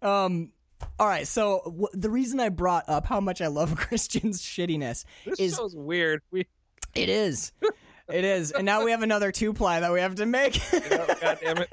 God. 0.02 0.24
um, 0.24 0.52
all 0.98 1.06
right. 1.06 1.26
So 1.26 1.62
w- 1.64 1.88
the 1.92 2.10
reason 2.10 2.40
I 2.40 2.48
brought 2.48 2.88
up 2.88 3.06
how 3.06 3.20
much 3.20 3.40
I 3.40 3.46
love 3.48 3.74
Christian's 3.76 4.40
shittiness 4.42 5.04
This 5.24 5.40
is 5.40 5.56
show's 5.56 5.74
weird. 5.76 6.22
We, 6.30 6.46
it 6.94 7.08
is, 7.08 7.52
it 8.08 8.24
is, 8.24 8.52
and 8.52 8.64
now 8.64 8.84
we 8.84 8.90
have 8.92 9.02
another 9.02 9.30
two 9.32 9.52
ply 9.52 9.80
that 9.80 9.92
we 9.92 10.00
have 10.00 10.14
to 10.16 10.26
make. 10.26 10.60
oh, 10.72 11.06
God 11.20 11.38
damn 11.42 11.58
it. 11.58 11.68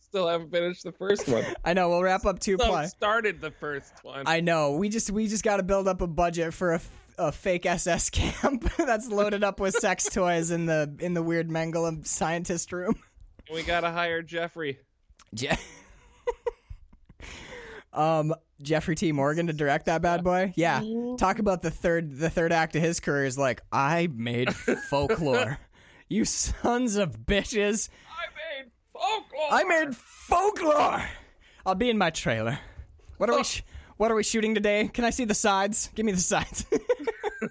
Still 0.00 0.26
haven't 0.28 0.50
finished 0.50 0.82
the 0.82 0.90
first 0.92 1.28
one. 1.28 1.44
I 1.64 1.72
know. 1.72 1.88
We'll 1.88 2.02
wrap 2.02 2.26
up 2.26 2.40
two 2.40 2.56
So 2.58 2.66
ply. 2.66 2.86
started 2.86 3.40
the 3.40 3.52
first 3.52 3.92
one. 4.02 4.24
I 4.26 4.40
know. 4.40 4.72
We 4.72 4.88
just 4.88 5.10
we 5.12 5.28
just 5.28 5.44
got 5.44 5.58
to 5.58 5.62
build 5.62 5.86
up 5.86 6.00
a 6.00 6.06
budget 6.08 6.52
for 6.52 6.72
a, 6.72 6.76
f- 6.76 6.90
a 7.16 7.30
fake 7.32 7.64
SS 7.64 8.10
camp 8.10 8.68
that's 8.76 9.08
loaded 9.08 9.44
up 9.44 9.60
with 9.60 9.74
sex 9.76 10.06
toys 10.12 10.50
in 10.50 10.66
the 10.66 10.92
in 10.98 11.14
the 11.14 11.22
weird 11.22 11.48
Mengele 11.48 12.04
scientist 12.04 12.72
room. 12.72 12.96
we 13.54 13.62
gotta 13.62 13.90
hire 13.92 14.20
Jeffrey. 14.20 14.80
Je- 15.32 15.56
um, 17.92 18.34
Jeffrey 18.62 18.94
T. 18.94 19.12
Morgan 19.12 19.46
to 19.46 19.52
direct 19.52 19.86
that 19.86 20.02
bad 20.02 20.22
boy. 20.22 20.52
Yeah, 20.56 20.80
talk 20.80 20.84
mm-hmm. 20.84 21.40
about 21.40 21.62
the 21.62 21.70
third 21.70 22.16
the 22.16 22.30
third 22.30 22.52
act 22.52 22.76
of 22.76 22.82
his 22.82 23.00
career 23.00 23.24
is 23.24 23.38
like 23.38 23.62
I 23.72 24.08
made 24.14 24.54
folklore. 24.54 25.58
you 26.08 26.24
sons 26.24 26.96
of 26.96 27.20
bitches! 27.20 27.88
I 28.08 28.62
made 28.62 28.70
folklore. 28.92 29.48
I 29.50 29.64
made 29.64 29.96
folklore. 29.96 31.02
I'll 31.64 31.74
be 31.74 31.90
in 31.90 31.98
my 31.98 32.10
trailer. 32.10 32.58
What 33.18 33.30
are 33.30 33.34
we? 33.34 33.40
Oh. 33.40 33.44
Sh- 33.44 33.62
what 33.96 34.10
are 34.10 34.14
we 34.14 34.22
shooting 34.22 34.54
today? 34.54 34.88
Can 34.88 35.04
I 35.04 35.10
see 35.10 35.26
the 35.26 35.34
sides? 35.34 35.90
Give 35.94 36.06
me 36.06 36.12
the 36.12 36.20
sides. 36.20 36.64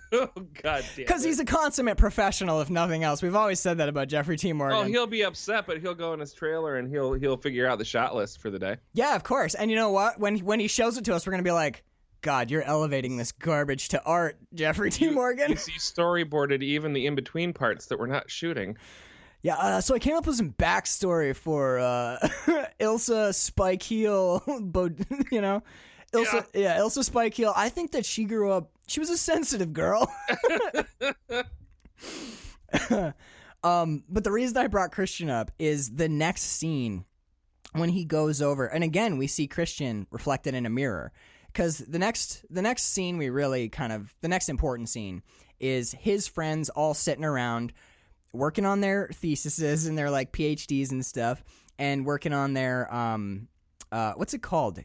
oh 0.14 0.30
god 0.64 0.84
damn. 0.96 0.96
Because 0.96 1.24
he's 1.24 1.40
a 1.40 1.46
consummate 1.46 1.98
professional, 1.98 2.62
if 2.62 2.70
nothing 2.70 3.04
else. 3.04 3.22
We've 3.22 3.36
always 3.36 3.60
said 3.60 3.78
that 3.78 3.90
about 3.90 4.08
Jeffrey 4.08 4.38
T. 4.38 4.54
Morgan. 4.54 4.78
Oh, 4.78 4.84
he'll 4.84 5.08
be 5.08 5.24
upset, 5.24 5.68
but 5.68 5.80
he'll 5.80 5.96
go 5.96 6.14
in 6.14 6.20
his 6.20 6.34
trailer 6.34 6.78
and 6.78 6.90
he'll 6.90 7.14
he'll 7.14 7.38
figure 7.38 7.68
out 7.68 7.78
the 7.78 7.86
shot 7.86 8.16
list 8.16 8.42
for 8.42 8.50
the 8.50 8.60
day. 8.60 8.78
yeah, 8.94 9.16
of 9.16 9.24
course. 9.24 9.56
And 9.56 9.70
you 9.70 9.76
know 9.76 9.92
what? 9.92 10.20
When 10.20 10.40
when 10.40 10.60
he 10.60 10.68
shows 10.68 10.98
it 10.98 11.06
to 11.06 11.16
us, 11.16 11.26
we're 11.26 11.32
gonna 11.32 11.44
be 11.44 11.52
like, 11.52 11.84
God, 12.22 12.52
you're 12.52 12.64
elevating 12.64 13.18
this 13.18 13.32
garbage 13.32 13.90
to 13.90 14.04
art, 14.04 14.38
Jeffrey 14.54 14.90
T. 14.92 15.10
Morgan. 15.10 15.52
You 15.52 15.58
see, 15.58 15.74
storyboarded 15.74 16.62
even 16.64 16.94
the 16.94 17.06
in 17.06 17.16
between 17.16 17.54
parts 17.54 17.88
that 17.88 18.00
we're 18.00 18.08
not 18.08 18.30
shooting. 18.30 18.78
Yeah, 19.42 19.56
uh, 19.56 19.82
so 19.82 19.96
I 19.96 20.00
came 20.00 20.16
up 20.16 20.28
with 20.28 20.36
some 20.36 20.52
backstory 20.52 21.34
for 21.34 21.80
uh, 21.80 22.18
Ilsa 22.80 23.34
Spike 23.34 23.82
Heel, 23.82 24.44
you 25.32 25.40
know, 25.40 25.64
Ilsa, 26.14 26.46
yeah. 26.54 26.78
Ilsa 26.78 27.06
Spike 27.06 27.34
Heel. 27.36 27.54
I 27.56 27.70
think 27.70 27.92
that 27.92 28.06
she 28.06 28.26
grew 28.26 28.52
up. 28.52 28.70
She 28.90 29.00
was 29.00 29.10
a 29.12 29.18
sensitive 29.18 29.72
girl. 29.72 30.12
um, 33.64 34.04
but 34.10 34.24
the 34.24 34.32
reason 34.32 34.58
I 34.58 34.68
brought 34.68 34.92
Christian 34.92 35.30
up 35.30 35.52
is 35.60 35.92
the 35.92 36.10
next 36.10 36.42
scene 36.42 37.06
when 37.74 37.90
he 37.90 38.04
goes 38.04 38.42
over, 38.42 38.66
and 38.66 38.84
again 38.84 39.18
we 39.20 39.28
see 39.28 39.46
Christian 39.48 40.08
reflected 40.10 40.56
in 40.56 40.66
a 40.66 40.70
mirror. 40.70 41.12
Because 41.48 41.80
the 41.80 42.00
next, 42.00 42.46
the 42.50 42.62
next 42.62 42.86
scene 42.86 43.18
we 43.18 43.30
really 43.30 43.70
kind 43.70 43.94
of 43.94 44.16
the 44.22 44.28
next 44.28 44.50
important 44.50 44.90
scene 44.90 45.22
is 45.60 45.92
his 45.92 46.28
friends 46.28 46.70
all 46.70 46.94
sitting 46.94 47.26
around 47.26 47.74
working 48.34 48.66
on 48.66 48.82
their 48.82 49.10
theses 49.14 49.86
and 49.88 49.98
their 49.98 50.10
like 50.10 50.32
PhDs 50.32 50.92
and 50.92 51.06
stuff, 51.06 51.44
and 51.78 52.06
working 52.06 52.34
on 52.34 52.54
their 52.54 52.92
um, 52.94 53.48
uh, 53.92 54.14
what's 54.14 54.34
it 54.34 54.42
called? 54.42 54.80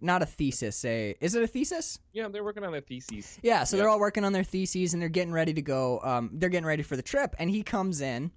Not 0.00 0.22
a 0.22 0.26
thesis. 0.26 0.84
A 0.84 1.14
is 1.20 1.34
it 1.34 1.42
a 1.42 1.46
thesis? 1.46 1.98
Yeah, 2.12 2.28
they're 2.28 2.44
working 2.44 2.64
on 2.64 2.72
their 2.72 2.80
theses. 2.80 3.38
Yeah. 3.42 3.64
So 3.64 3.76
they're 3.76 3.88
all 3.88 4.00
working 4.00 4.24
on 4.24 4.32
their 4.32 4.44
theses 4.44 4.92
and 4.92 5.02
they're 5.02 5.08
getting 5.08 5.32
ready 5.32 5.52
to 5.54 5.62
go. 5.62 6.00
Um, 6.02 6.30
they're 6.32 6.48
getting 6.48 6.66
ready 6.66 6.82
for 6.82 6.96
the 6.96 7.02
trip, 7.02 7.34
and 7.38 7.50
he 7.50 7.62
comes 7.62 8.00
in 8.00 8.30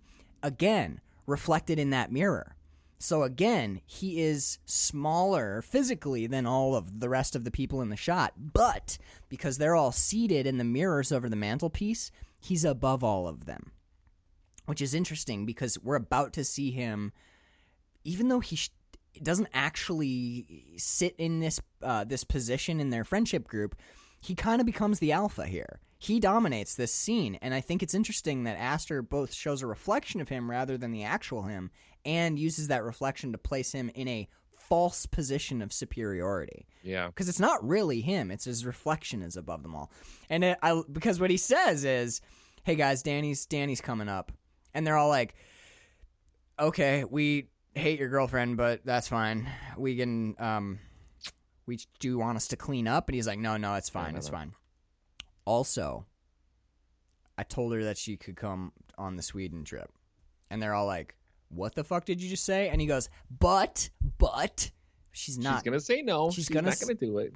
again, 0.44 1.02
reflected 1.26 1.80
in 1.80 1.90
that 1.92 2.12
mirror. 2.12 2.56
So 3.02 3.24
again, 3.24 3.80
he 3.86 4.22
is 4.22 4.60
smaller 4.66 5.62
physically 5.62 6.28
than 6.28 6.46
all 6.46 6.76
of 6.76 7.00
the 7.00 7.08
rest 7.08 7.34
of 7.34 7.46
the 7.46 7.52
people 7.52 7.82
in 7.82 7.90
the 7.90 7.96
shot, 7.96 8.34
but 8.38 8.98
because 9.30 9.58
they're 9.58 9.76
all 9.76 9.94
seated 9.94 10.46
in 10.46 10.58
the 10.58 10.66
mirrors 10.66 11.14
over 11.14 11.30
the 11.30 11.38
mantelpiece, 11.38 12.12
he's 12.42 12.66
above 12.66 13.02
all 13.02 13.26
of 13.26 13.46
them 13.46 13.72
which 14.70 14.84
is 14.84 14.94
interesting 14.94 15.48
because 15.48 15.80
we're 15.82 15.96
about 15.96 16.32
to 16.32 16.44
see 16.44 16.70
him, 16.70 17.12
even 18.04 18.28
though 18.28 18.40
he 18.40 18.56
sh- 18.56 18.70
doesn't 19.24 19.50
actually 19.54 20.76
sit 20.78 21.16
in 21.18 21.40
this 21.40 21.60
uh, 21.82 22.04
this 22.04 22.24
position 22.24 22.80
in 22.80 22.90
their 22.90 23.04
friendship 23.04 23.48
group, 23.48 23.76
he 24.22 24.36
kind 24.36 24.60
of 24.62 24.66
becomes 24.66 25.00
the 25.00 25.12
alpha 25.12 25.46
here. 25.46 25.80
He 25.98 26.20
dominates 26.20 26.76
this 26.76 26.94
scene, 26.94 27.38
and 27.42 27.54
I 27.54 27.60
think 27.62 27.84
it's 27.84 27.94
interesting 27.94 28.44
that 28.46 28.58
Aster 28.58 29.02
both 29.02 29.34
shows 29.34 29.62
a 29.62 29.68
reflection 29.68 30.22
of 30.22 30.30
him 30.30 30.50
rather 30.50 30.78
than 30.78 30.92
the 30.92 31.04
actual 31.04 31.44
him, 31.44 31.72
and 32.06 32.40
uses 32.40 32.70
that 32.70 32.84
reflection 32.84 33.34
to 33.34 33.38
place 33.38 33.74
him 33.74 33.90
in 33.94 34.08
a 34.08 34.28
false 34.52 35.06
position 35.08 35.62
of 35.64 35.74
superiority 35.74 36.68
Yeah. 36.84 37.08
because 37.08 37.28
it's 37.28 37.40
not 37.40 37.68
really 37.68 38.02
him; 38.02 38.32
it's 38.32 38.46
his 38.46 38.66
reflection 38.66 39.22
is 39.24 39.36
above 39.36 39.62
them 39.64 39.76
all. 39.76 39.92
And 40.30 40.44
it, 40.44 40.58
I 40.62 40.82
because 40.92 41.20
what 41.20 41.32
he 41.32 41.38
says 41.38 41.84
is, 41.84 42.22
"Hey 42.64 42.76
guys, 42.76 43.02
Danny's 43.04 43.46
Danny's 43.46 43.82
coming 43.82 44.08
up," 44.08 44.32
and 44.74 44.86
they're 44.88 44.96
all 44.98 45.10
like, 45.10 45.34
"Okay, 46.60 47.04
we 47.04 47.48
hate 47.80 48.00
your 48.00 48.10
girlfriend, 48.10 48.58
but 48.58 48.82
that's 48.86 49.08
fine. 49.08 49.50
We 49.78 49.96
can 49.98 50.36
um, 50.40 50.80
we 51.66 51.78
do 52.00 52.08
you 52.10 52.18
want 52.20 52.36
us 52.38 52.48
to 52.50 52.58
clean 52.58 52.88
up?" 52.88 53.08
And 53.10 53.16
he's 53.16 53.28
like, 53.28 53.40
"No, 53.40 53.58
no, 53.58 53.74
it's 53.76 53.90
fine, 53.90 54.14
no, 54.14 54.18
it's 54.20 54.28
no. 54.32 54.38
fine." 54.38 54.54
Also, 55.46 56.06
I 57.38 57.44
told 57.44 57.74
her 57.74 57.84
that 57.86 57.98
she 57.98 58.18
could 58.18 58.36
come 58.36 58.72
on 58.98 59.16
the 59.16 59.24
Sweden 59.24 59.64
trip, 59.64 59.90
and 60.50 60.62
they're 60.62 60.74
all 60.74 60.86
like, 60.86 61.16
"What 61.50 61.76
the 61.76 61.84
fuck 61.84 62.06
did 62.06 62.22
you 62.22 62.30
just 62.30 62.46
say?" 62.46 62.70
And 62.70 62.80
he 62.82 62.88
goes, 62.88 63.10
"But, 63.40 63.90
but." 64.18 64.72
She's 65.12 65.40
not 65.40 65.56
She's 65.56 65.64
gonna 65.64 65.80
say 65.80 66.02
no. 66.04 66.30
she's 66.30 66.46
She's, 66.46 66.50
gonna 66.50 66.70
not 66.70 66.80
gonna 66.80 66.94
do 66.94 67.18
it. 67.18 67.34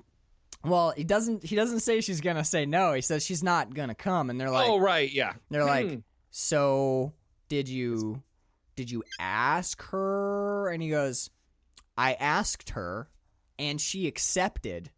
well, 0.64 0.94
he 0.96 1.04
doesn't. 1.04 1.44
He 1.44 1.56
doesn't 1.56 1.80
say 1.80 2.02
she's 2.02 2.22
gonna 2.22 2.44
say 2.46 2.66
no. 2.68 2.94
He 2.94 3.02
says 3.02 3.26
she's 3.26 3.42
not 3.44 3.74
gonna 3.74 3.96
come, 3.96 4.30
and 4.30 4.40
they're 4.40 4.52
like, 4.52 4.70
oh 4.70 4.78
right, 4.80 5.12
yeah. 5.12 5.34
they're 5.50 5.66
like, 5.66 5.90
Hmm. 5.90 5.96
so 6.30 7.14
did 7.50 7.68
you, 7.68 8.22
did 8.76 8.90
you 8.92 9.04
ask 9.20 9.82
her? 9.92 10.70
And 10.70 10.82
he 10.82 10.90
goes, 10.90 11.30
I 11.98 12.14
asked 12.14 12.72
her, 12.72 13.10
and 13.60 13.80
she 13.80 14.08
accepted, 14.08 14.90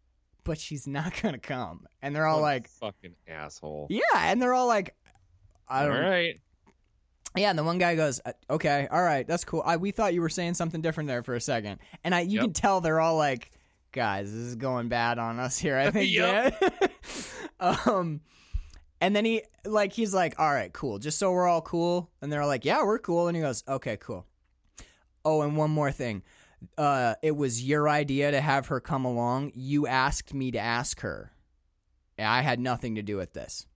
but 0.44 0.58
she's 0.58 0.86
not 0.86 1.12
gonna 1.22 1.38
come. 1.38 1.86
And 2.02 2.14
they're 2.14 2.26
all 2.26 2.40
What 2.40 2.46
like, 2.46 2.68
fucking 2.68 3.14
asshole. 3.28 3.86
yeah, 3.90 4.02
and 4.14 4.40
they're 4.40 4.54
all 4.54 4.66
like, 4.68 4.94
I 5.68 5.84
don't. 5.86 5.92
right. 6.00 6.40
Yeah, 7.36 7.50
and 7.50 7.58
the 7.58 7.64
one 7.64 7.76
guy 7.76 7.96
goes, 7.96 8.18
"Uh, 8.24 8.32
"Okay, 8.48 8.88
all 8.90 9.02
right, 9.02 9.26
that's 9.26 9.44
cool. 9.44 9.62
I 9.66 9.76
we 9.76 9.90
thought 9.90 10.14
you 10.14 10.22
were 10.22 10.30
saying 10.30 10.54
something 10.54 10.80
different 10.80 11.08
there 11.08 11.22
for 11.22 11.34
a 11.34 11.40
second. 11.40 11.80
and 12.02 12.14
I 12.14 12.20
you 12.20 12.36
Yep. 12.36 12.40
can 12.44 12.52
tell 12.54 12.80
they're 12.80 13.00
all 13.00 13.16
like, 13.18 13.50
"Guys, 13.92 14.32
this 14.32 14.40
is 14.40 14.56
going 14.56 14.88
bad 14.88 15.18
on 15.18 15.38
us 15.38 15.58
here." 15.58 15.76
I 15.76 15.90
think. 15.90 16.10
Yeah. 16.10 16.50
um, 17.60 18.22
and 19.00 19.14
then 19.14 19.24
he 19.24 19.42
like 19.64 19.92
he's 19.92 20.14
like, 20.14 20.38
"All 20.38 20.52
right, 20.52 20.72
cool. 20.72 20.98
Just 20.98 21.18
so 21.18 21.32
we're 21.32 21.46
all 21.46 21.62
cool," 21.62 22.10
and 22.20 22.32
they're 22.32 22.46
like, 22.46 22.64
"Yeah, 22.64 22.84
we're 22.84 22.98
cool." 22.98 23.28
And 23.28 23.36
he 23.36 23.42
goes, 23.42 23.62
"Okay, 23.68 23.96
cool." 23.96 24.26
Oh, 25.24 25.42
and 25.42 25.56
one 25.56 25.70
more 25.70 25.90
thing. 25.90 26.22
Uh, 26.78 27.14
it 27.22 27.36
was 27.36 27.62
your 27.62 27.88
idea 27.88 28.30
to 28.30 28.40
have 28.40 28.68
her 28.68 28.80
come 28.80 29.04
along. 29.04 29.52
You 29.54 29.86
asked 29.86 30.32
me 30.32 30.50
to 30.52 30.58
ask 30.58 31.00
her. 31.00 31.32
I 32.18 32.40
had 32.42 32.58
nothing 32.60 32.94
to 32.94 33.02
do 33.02 33.16
with 33.16 33.32
this. 33.34 33.66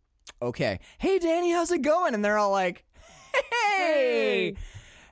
Okay. 0.41 0.81
Hey, 0.99 1.19
Danny, 1.19 1.51
how's 1.53 1.71
it 1.71 1.83
going? 1.83 2.15
And 2.15 2.25
they're 2.25 2.39
all 2.39 2.51
like, 2.51 2.85
hey, 3.77 4.55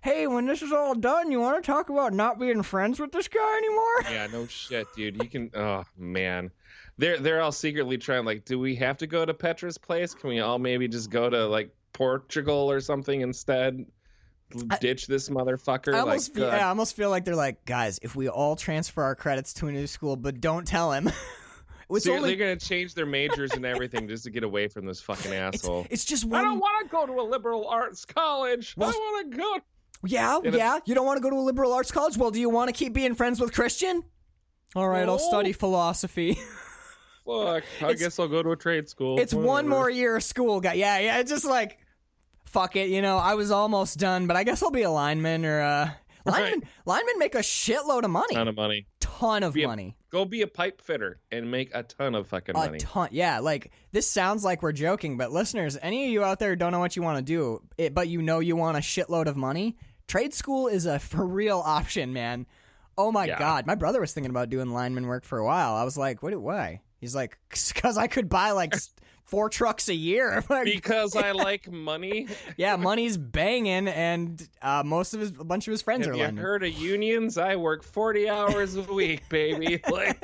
hey, 0.02 0.26
when 0.26 0.46
this 0.46 0.62
is 0.62 0.72
all 0.72 0.94
done, 0.94 1.30
you 1.30 1.40
want 1.40 1.62
to 1.62 1.66
talk 1.66 1.90
about 1.90 2.12
not 2.12 2.38
being 2.38 2.62
friends 2.62 2.98
with 2.98 3.12
this 3.12 3.28
guy 3.28 3.58
anymore? 3.58 4.02
Yeah, 4.10 4.28
no 4.32 4.46
shit, 4.46 4.86
dude. 4.96 5.22
You 5.22 5.28
can. 5.28 5.50
Oh 5.54 5.84
man, 5.96 6.50
they're 6.98 7.18
they're 7.18 7.40
all 7.40 7.52
secretly 7.52 7.96
trying. 7.98 8.24
Like, 8.24 8.44
do 8.44 8.58
we 8.58 8.74
have 8.76 8.98
to 8.98 9.06
go 9.06 9.24
to 9.24 9.32
Petra's 9.34 9.78
place? 9.78 10.14
Can 10.14 10.30
we 10.30 10.40
all 10.40 10.58
maybe 10.58 10.88
just 10.88 11.10
go 11.10 11.30
to 11.30 11.46
like 11.46 11.70
Portugal 11.92 12.70
or 12.70 12.80
something 12.80 13.20
instead? 13.20 13.86
Ditch 14.80 15.06
this 15.06 15.28
motherfucker. 15.28 15.88
I 15.92 15.98
like, 15.98 16.06
almost, 16.06 16.34
feel, 16.34 16.46
God. 16.46 16.56
yeah, 16.56 16.62
uh, 16.62 16.66
I 16.66 16.68
almost 16.70 16.96
feel 16.96 17.10
like 17.10 17.26
they're 17.26 17.36
like, 17.36 17.66
guys, 17.66 17.98
if 18.02 18.16
we 18.16 18.28
all 18.30 18.56
transfer 18.56 19.02
our 19.02 19.14
credits 19.14 19.52
to 19.54 19.66
a 19.68 19.72
new 19.72 19.86
school, 19.86 20.16
but 20.16 20.40
don't 20.40 20.66
tell 20.66 20.90
him. 20.92 21.10
it's 21.90 22.06
So 22.06 22.14
only, 22.14 22.30
they're 22.34 22.46
gonna 22.48 22.56
change 22.58 22.94
their 22.94 23.04
majors 23.04 23.52
and 23.52 23.66
everything 23.66 24.08
just 24.08 24.24
to 24.24 24.30
get 24.30 24.44
away 24.44 24.68
from 24.68 24.86
this 24.86 25.02
fucking 25.02 25.34
asshole. 25.34 25.86
it's 25.90 26.04
just 26.06 26.24
I 26.32 26.40
don't 26.42 26.58
want 26.60 26.86
to 26.86 26.90
go 26.90 27.04
to 27.06 27.12
a 27.20 27.26
liberal 27.28 27.68
arts 27.68 28.06
college. 28.06 28.74
Well- 28.76 28.88
I 28.88 28.92
want 28.92 29.32
to 29.32 29.36
go. 29.36 29.58
yeah, 30.06 30.36
And 30.38 30.46
it's- 30.46 30.58
yeah. 30.58 30.78
You 30.86 30.94
don't 30.94 31.04
want 31.04 31.18
to 31.18 31.22
go 31.22 31.28
to 31.28 31.36
a 31.36 31.44
liberal 31.44 31.74
arts 31.74 31.90
college? 31.90 32.16
Well, 32.16 32.30
do 32.30 32.40
you 32.40 32.48
want 32.48 32.68
to 32.68 32.72
keep 32.72 32.94
being 32.94 33.14
friends 33.14 33.40
with 33.40 33.52
Christian? 33.52 34.02
All 34.74 34.88
right, 34.88 35.06
I'll 35.06 35.18
study 35.18 35.52
philosophy. 35.52 36.38
Fuck. 37.28 37.64
I 37.82 37.84
It's- 37.90 37.98
guess 38.00 38.18
I'll 38.18 38.28
go 38.28 38.42
to 38.42 38.50
a 38.52 38.56
trade 38.56 38.88
school. 38.88 39.20
It's 39.20 39.34
one 39.34 39.68
more 39.68 39.90
year 39.90 40.16
of 40.16 40.24
school, 40.24 40.60
guy. 40.60 40.72
Yeah, 40.74 40.98
yeah. 40.98 41.18
It's 41.18 41.30
just 41.30 41.44
like, 41.44 41.78
fuck 42.44 42.74
it. 42.76 42.88
You 42.88 43.02
know, 43.02 43.18
I 43.18 43.34
was 43.34 43.50
almost 43.50 43.98
done, 43.98 44.26
but 44.26 44.36
I 44.36 44.44
guess 44.44 44.62
I'll 44.62 44.70
be 44.70 44.82
a 44.82 44.90
lineman 44.90 45.44
or 45.44 45.60
uh, 45.60 45.90
lineman. 46.24 46.62
Linemen 46.86 47.18
make 47.18 47.34
a 47.34 47.40
shitload 47.40 48.04
of 48.04 48.10
money, 48.10 48.34
ton 48.34 48.48
of 48.48 48.56
money. 48.56 48.86
ton 49.00 49.42
of 49.42 49.52
Be 49.54 49.64
a- 49.64 49.68
money, 49.68 49.94
Go 50.10 50.24
be 50.24 50.40
a 50.40 50.46
pipe 50.46 50.80
fitter 50.80 51.20
and 51.30 51.50
make 51.50 51.70
a 51.74 51.82
ton 51.82 52.14
of 52.14 52.28
fucking 52.28 52.54
a 52.56 52.58
money. 52.58 52.78
ton. 52.78 53.08
Yeah, 53.12 53.40
like 53.40 53.72
this 53.92 54.10
sounds 54.10 54.42
like 54.42 54.62
we're 54.62 54.72
joking, 54.72 55.18
but 55.18 55.30
listeners, 55.32 55.76
any 55.82 56.06
of 56.06 56.10
you 56.10 56.24
out 56.24 56.38
there 56.38 56.56
don't 56.56 56.72
know 56.72 56.78
what 56.80 56.96
you 56.96 57.02
want 57.02 57.18
to 57.18 57.22
do, 57.22 57.60
it, 57.76 57.92
but 57.92 58.08
you 58.08 58.22
know 58.22 58.38
you 58.38 58.56
want 58.56 58.78
a 58.78 58.80
shitload 58.80 59.26
of 59.26 59.36
money. 59.36 59.76
trade 60.06 60.32
school 60.32 60.66
is 60.68 60.86
a 60.86 60.98
for 61.10 61.26
real 61.26 61.58
option, 61.62 62.14
man. 62.14 62.46
Oh 62.96 63.12
my 63.12 63.26
Yeah. 63.26 63.38
god, 63.38 63.66
my 63.66 63.74
brother 63.74 64.00
was 64.00 64.14
thinking 64.14 64.30
about 64.30 64.48
doing 64.48 64.70
lineman 64.70 65.06
work 65.06 65.24
for 65.24 65.36
a 65.38 65.44
while. 65.44 65.74
I 65.74 65.84
was 65.84 65.98
like, 65.98 66.22
what? 66.22 66.34
Why? 66.40 66.80
He's 66.98 67.14
like, 67.14 67.38
because 67.48 67.96
I 67.96 68.06
could 68.06 68.28
buy 68.28 68.50
like 68.52 68.74
four 69.24 69.48
trucks 69.48 69.88
a 69.88 69.94
year. 69.94 70.42
Because 70.64 71.14
I 71.16 71.32
like 71.32 71.70
money. 71.70 72.26
yeah, 72.56 72.76
money's 72.76 73.16
banging, 73.16 73.88
and 73.88 74.46
uh, 74.62 74.82
most 74.84 75.14
of 75.14 75.20
his, 75.20 75.30
a 75.38 75.44
bunch 75.44 75.66
of 75.68 75.72
his 75.72 75.82
friends 75.82 76.06
Have 76.06 76.14
are 76.14 76.18
you 76.18 76.24
linemen. 76.24 76.42
heard 76.42 76.64
of 76.64 76.72
unions? 76.72 77.36
I 77.38 77.56
work 77.56 77.82
40 77.84 78.28
hours 78.28 78.76
a 78.76 78.82
week, 78.82 79.28
baby. 79.28 79.80
Like, 79.90 80.22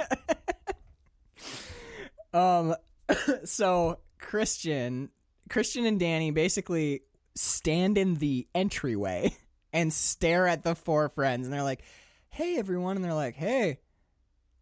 Um, 2.32 2.74
so 3.44 3.98
Christian, 4.18 5.10
Christian 5.48 5.86
and 5.86 6.00
Danny 6.00 6.30
basically 6.30 7.02
stand 7.36 7.96
in 7.98 8.14
the 8.14 8.48
entryway 8.54 9.36
and 9.72 9.92
stare 9.92 10.46
at 10.46 10.64
the 10.64 10.74
four 10.74 11.08
friends, 11.08 11.46
and 11.46 11.52
they're 11.54 11.62
like, 11.62 11.82
"Hey, 12.30 12.56
everyone," 12.58 12.96
and 12.96 13.04
they're 13.04 13.14
like, 13.14 13.36
"Hey." 13.36 13.78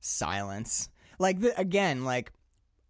Silence. 0.04 0.88
Like 1.22 1.38
the, 1.38 1.58
again, 1.58 2.04
like 2.04 2.32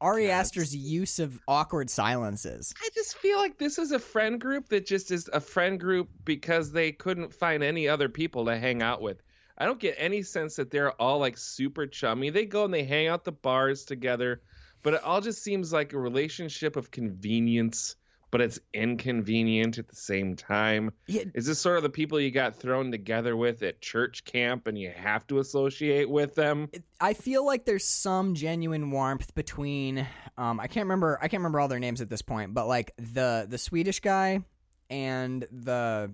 Ari. 0.00 0.30
Aster's 0.30 0.74
use 0.74 1.18
of 1.18 1.38
awkward 1.46 1.90
silences. 1.90 2.72
I 2.82 2.88
just 2.94 3.16
feel 3.18 3.36
like 3.36 3.58
this 3.58 3.78
is 3.78 3.92
a 3.92 3.98
friend 3.98 4.40
group 4.40 4.70
that 4.70 4.86
just 4.86 5.10
is 5.10 5.28
a 5.32 5.38
friend 5.38 5.78
group 5.78 6.08
because 6.24 6.72
they 6.72 6.92
couldn't 6.92 7.34
find 7.34 7.62
any 7.62 7.88
other 7.88 8.08
people 8.08 8.46
to 8.46 8.56
hang 8.58 8.82
out 8.82 9.02
with. 9.02 9.22
I 9.58 9.66
don't 9.66 9.78
get 9.78 9.96
any 9.98 10.22
sense 10.22 10.56
that 10.56 10.70
they're 10.70 10.90
all 10.92 11.18
like 11.18 11.36
super 11.36 11.86
chummy. 11.86 12.30
They 12.30 12.46
go 12.46 12.64
and 12.64 12.72
they 12.72 12.84
hang 12.84 13.06
out 13.06 13.22
the 13.22 13.32
bars 13.32 13.84
together, 13.84 14.40
but 14.82 14.94
it 14.94 15.04
all 15.04 15.20
just 15.20 15.42
seems 15.42 15.70
like 15.70 15.92
a 15.92 15.98
relationship 15.98 16.76
of 16.76 16.90
convenience, 16.90 17.96
but 18.32 18.40
it's 18.40 18.58
inconvenient 18.72 19.78
at 19.78 19.86
the 19.86 19.94
same 19.94 20.34
time. 20.34 20.90
Yeah, 21.06 21.24
Is 21.34 21.46
this 21.46 21.60
sort 21.60 21.76
of 21.76 21.82
the 21.82 21.90
people 21.90 22.18
you 22.18 22.30
got 22.30 22.56
thrown 22.56 22.90
together 22.90 23.36
with 23.36 23.62
at 23.62 23.82
church 23.82 24.24
camp 24.24 24.66
and 24.66 24.76
you 24.76 24.90
have 24.90 25.26
to 25.28 25.38
associate 25.38 26.08
with 26.10 26.34
them? 26.34 26.70
I 26.98 27.12
feel 27.12 27.44
like 27.46 27.66
there's 27.66 27.84
some 27.84 28.34
genuine 28.34 28.90
warmth 28.90 29.34
between 29.34 30.04
um 30.38 30.58
I 30.58 30.66
can't 30.66 30.86
remember 30.86 31.18
I 31.20 31.28
can't 31.28 31.40
remember 31.40 31.60
all 31.60 31.68
their 31.68 31.78
names 31.78 32.00
at 32.00 32.08
this 32.08 32.22
point, 32.22 32.54
but 32.54 32.66
like 32.66 32.92
the 32.96 33.46
the 33.48 33.58
Swedish 33.58 34.00
guy 34.00 34.40
and 34.88 35.46
the 35.52 36.12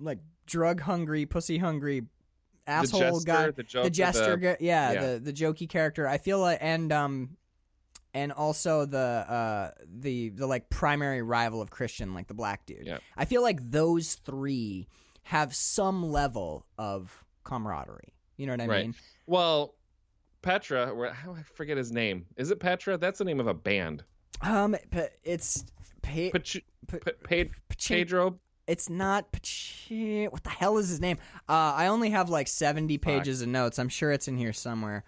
like 0.00 0.20
drug 0.46 0.80
hungry, 0.80 1.26
pussy 1.26 1.58
hungry 1.58 2.06
asshole 2.66 3.00
the 3.00 3.06
jester, 3.06 3.26
guy, 3.26 3.50
the 3.50 3.62
joke, 3.62 3.84
the 3.84 3.90
jester 3.90 4.30
the, 4.30 4.36
guy, 4.38 4.56
yeah, 4.60 4.92
yeah. 4.92 5.00
the 5.00 5.18
the 5.18 5.32
jokey 5.34 5.68
character. 5.68 6.08
I 6.08 6.16
feel 6.16 6.40
like 6.40 6.58
and 6.62 6.90
um 6.90 7.36
and 8.14 8.32
also 8.32 8.84
the 8.86 8.98
uh 8.98 9.70
the 9.86 10.30
the 10.30 10.46
like 10.46 10.70
primary 10.70 11.22
rival 11.22 11.60
of 11.60 11.70
Christian, 11.70 12.14
like 12.14 12.26
the 12.28 12.34
black 12.34 12.66
dude. 12.66 12.86
Yeah. 12.86 12.98
I 13.16 13.24
feel 13.24 13.42
like 13.42 13.70
those 13.70 14.14
three 14.14 14.88
have 15.24 15.54
some 15.54 16.02
level 16.10 16.66
of 16.78 17.24
camaraderie. 17.44 18.14
You 18.36 18.46
know 18.46 18.52
what 18.54 18.60
I 18.62 18.66
Right. 18.66 18.84
mean? 18.86 18.94
Well, 19.26 19.74
Petra, 20.42 20.94
where- 20.94 21.12
how 21.12 21.34
I 21.34 21.42
forget 21.42 21.76
his 21.76 21.90
name. 21.92 22.26
Is 22.36 22.50
it 22.50 22.60
Petra? 22.60 22.96
That's 22.96 23.18
the 23.18 23.24
name 23.24 23.40
of 23.40 23.46
a 23.48 23.54
band. 23.54 24.04
Um, 24.40 24.76
it's 25.24 25.64
pe- 26.02 26.30
Pach- 26.30 26.62
pe- 26.86 26.98
Pe- 27.24 27.44
Pe- 27.44 27.50
Pedro. 27.88 28.38
It's 28.66 28.88
not 28.90 29.24
What 29.30 30.44
the 30.44 30.50
hell 30.50 30.76
is 30.78 30.88
his 30.90 31.00
name? 31.00 31.16
Uh, 31.48 31.72
I 31.74 31.86
only 31.88 32.10
have 32.10 32.28
like 32.28 32.48
seventy 32.48 32.98
pages 32.98 33.40
of 33.42 33.48
notes. 33.48 33.78
I'm 33.78 33.88
sure 33.88 34.12
it's 34.12 34.28
in 34.28 34.36
here 34.36 34.52
somewhere. 34.52 35.04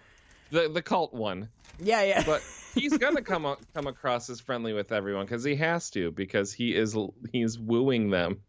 The 0.50 0.68
the 0.68 0.82
cult 0.82 1.12
one, 1.14 1.48
Yeah, 1.78 2.02
yeah. 2.02 2.22
but 2.24 2.42
he's 2.74 2.96
gonna 2.98 3.22
come 3.22 3.44
a- 3.46 3.58
come 3.74 3.86
across 3.86 4.28
as 4.30 4.40
friendly 4.40 4.72
with 4.72 4.92
everyone 4.92 5.26
because 5.26 5.44
he 5.44 5.54
has 5.56 5.90
to 5.90 6.10
because 6.10 6.52
he 6.52 6.74
is 6.74 6.96
he's 7.32 7.58
wooing 7.58 8.10
them 8.10 8.40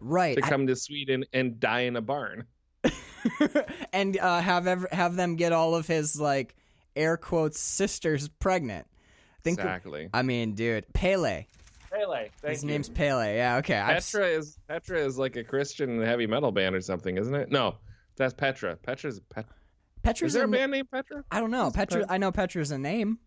right. 0.00 0.36
to 0.36 0.42
come 0.42 0.66
to 0.66 0.76
Sweden 0.76 1.24
and 1.32 1.60
die 1.60 1.80
in 1.80 1.96
a 1.96 2.00
barn. 2.00 2.46
and 3.92 4.18
uh, 4.18 4.40
have 4.40 4.66
ev- 4.66 4.86
have 4.92 5.16
them 5.16 5.36
get 5.36 5.52
all 5.52 5.74
of 5.74 5.86
his 5.86 6.18
like 6.18 6.54
air 6.96 7.16
quotes 7.16 7.60
sisters 7.60 8.28
pregnant. 8.28 8.86
Think. 9.42 9.58
exactly. 9.58 10.08
I 10.12 10.22
mean, 10.22 10.54
dude, 10.54 10.86
Pele. 10.92 11.46
Pele. 11.90 12.28
Thank 12.42 12.54
his 12.54 12.62
you. 12.62 12.68
name's 12.70 12.88
Pele. 12.88 13.36
Yeah. 13.36 13.56
Okay. 13.58 13.74
I've 13.76 14.04
Petra 14.04 14.26
is 14.26 14.58
Petra 14.68 14.98
is 14.98 15.18
like 15.18 15.36
a 15.36 15.44
Christian 15.44 16.00
heavy 16.02 16.26
metal 16.26 16.52
band 16.52 16.74
or 16.74 16.80
something, 16.80 17.16
isn't 17.16 17.34
it? 17.34 17.50
No, 17.50 17.76
that's 18.16 18.34
Petra. 18.34 18.76
Petra's 18.76 19.20
Pet. 19.30 19.46
Petra's 20.02 20.28
Is 20.28 20.34
there 20.34 20.44
a 20.44 20.46
na- 20.46 20.56
band 20.58 20.72
named 20.72 20.90
Petra? 20.90 21.24
I 21.30 21.40
don't 21.40 21.50
know. 21.50 21.68
Is 21.68 21.72
Petra. 21.74 22.00
Pet- 22.00 22.10
I 22.10 22.18
know 22.18 22.32
Petra's 22.32 22.70
a 22.70 22.78
name. 22.78 23.18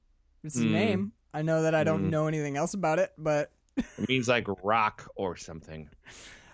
It's 0.43 0.57
a 0.57 0.61
Hmm. 0.63 0.71
name. 0.73 1.11
I 1.33 1.41
know 1.41 1.63
that 1.63 1.73
I 1.75 1.83
don't 1.83 2.05
Hmm. 2.05 2.09
know 2.09 2.27
anything 2.27 2.57
else 2.57 2.73
about 2.73 2.99
it, 2.99 3.11
but 3.17 3.51
It 3.97 4.07
means 4.09 4.27
like 4.27 4.45
rock 4.63 5.09
or 5.15 5.35
something. 5.35 5.89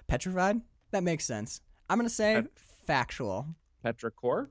petrified. 0.07 0.61
That 0.91 1.03
makes 1.03 1.25
sense. 1.25 1.61
I'm 1.89 1.97
gonna 1.97 2.09
say 2.09 2.35
Pet- 2.35 2.51
factual. 2.85 3.47
Petrichor? 3.83 4.49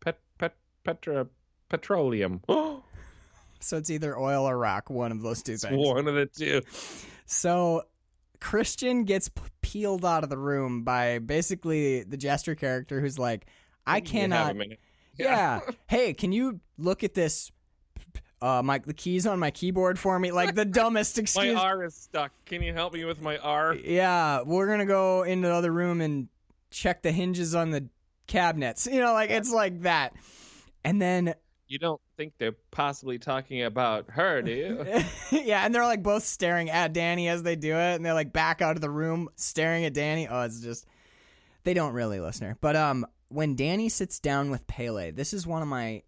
Pet 0.00 0.18
pet 0.38 0.54
Petra 0.84 1.26
petroleum. 1.68 2.42
So 3.58 3.78
it's 3.78 3.88
either 3.88 4.16
oil 4.18 4.44
or 4.44 4.56
rock, 4.56 4.90
one 4.90 5.10
of 5.10 5.22
those 5.22 5.42
two 5.42 5.56
things. 5.56 5.74
One 5.74 6.06
of 6.06 6.14
the 6.14 6.26
two. 6.26 6.60
So 7.24 7.84
Christian 8.38 9.04
gets 9.04 9.30
p- 9.30 9.40
peeled 9.62 10.04
out 10.04 10.22
of 10.24 10.30
the 10.30 10.36
room 10.36 10.84
by 10.84 11.20
basically 11.20 12.02
the 12.02 12.18
jester 12.18 12.54
character 12.54 13.00
who's 13.00 13.18
like, 13.18 13.46
I 13.86 13.96
You 13.96 14.02
have 14.02 14.04
a 14.04 14.10
cannot. 14.10 14.56
Yeah. 15.24 15.60
hey, 15.86 16.14
can 16.14 16.32
you 16.32 16.60
look 16.78 17.04
at 17.04 17.14
this? 17.14 17.50
Uh, 18.42 18.62
my 18.62 18.78
the 18.78 18.92
keys 18.92 19.26
on 19.26 19.38
my 19.38 19.50
keyboard 19.50 19.98
for 19.98 20.18
me, 20.18 20.30
like 20.30 20.54
the 20.54 20.64
dumbest 20.80 21.18
excuse. 21.18 21.54
My. 21.54 21.62
R 21.62 21.84
is 21.84 21.94
stuck. 21.94 22.32
Can 22.44 22.62
you 22.62 22.74
help 22.74 22.92
me 22.92 23.04
with 23.04 23.22
my 23.22 23.38
R? 23.38 23.74
Yeah, 23.74 24.42
we're 24.42 24.68
gonna 24.68 24.84
go 24.86 25.22
into 25.22 25.48
the 25.48 25.54
other 25.54 25.72
room 25.72 26.00
and 26.02 26.28
check 26.70 27.02
the 27.02 27.12
hinges 27.12 27.54
on 27.54 27.70
the 27.70 27.88
cabinets. 28.26 28.86
You 28.86 29.00
know, 29.00 29.14
like 29.14 29.30
it's 29.30 29.50
like 29.50 29.82
that. 29.82 30.14
And 30.84 31.00
then 31.00 31.34
You 31.66 31.78
don't 31.78 32.00
think 32.18 32.34
they're 32.38 32.54
possibly 32.70 33.18
talking 33.18 33.62
about 33.62 34.10
her, 34.10 34.42
do 34.42 34.52
you? 34.52 34.84
yeah, 35.32 35.64
and 35.64 35.74
they're 35.74 35.84
like 35.84 36.02
both 36.02 36.22
staring 36.22 36.68
at 36.70 36.92
Danny 36.92 37.28
as 37.28 37.42
they 37.42 37.56
do 37.56 37.74
it, 37.74 37.94
and 37.94 38.04
they're 38.04 38.14
like 38.14 38.32
back 38.34 38.60
out 38.60 38.76
of 38.76 38.82
the 38.82 38.90
room 38.90 39.30
staring 39.36 39.84
at 39.86 39.94
Danny. 39.94 40.28
Oh, 40.28 40.42
it's 40.42 40.60
just 40.60 40.86
they 41.64 41.72
don't 41.74 41.94
really, 41.94 42.20
listener. 42.20 42.56
But 42.60 42.76
um, 42.76 43.06
when 43.28 43.56
Danny 43.56 43.88
sits 43.88 44.18
down 44.18 44.50
with 44.50 44.66
Pele, 44.66 45.10
this 45.10 45.32
is 45.32 45.46
one 45.46 45.62
of 45.62 45.68
my 45.68 46.02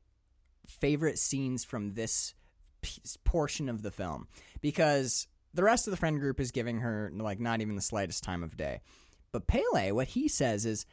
favorite 0.67 1.19
scenes 1.19 1.65
from 1.65 1.95
this 1.95 2.35
portion 3.25 3.69
of 3.69 3.83
the 3.83 3.91
film 3.91 4.29
because 4.61 5.27
the 5.55 5.65
rest 5.65 5.87
of 5.87 5.91
the 5.91 5.97
friend 5.97 6.21
group 6.21 6.39
is 6.39 6.51
giving 6.51 6.81
her 6.81 7.11
like 7.15 7.41
not 7.41 7.61
even 7.61 7.75
the 7.75 7.83
slightest 7.83 8.23
time 8.23 8.43
of 8.43 8.57
day. 8.57 8.81
But 9.33 9.47
Pele, 9.47 9.93
what 9.93 10.09
he 10.09 10.29
says 10.29 10.65
is, 10.65 10.87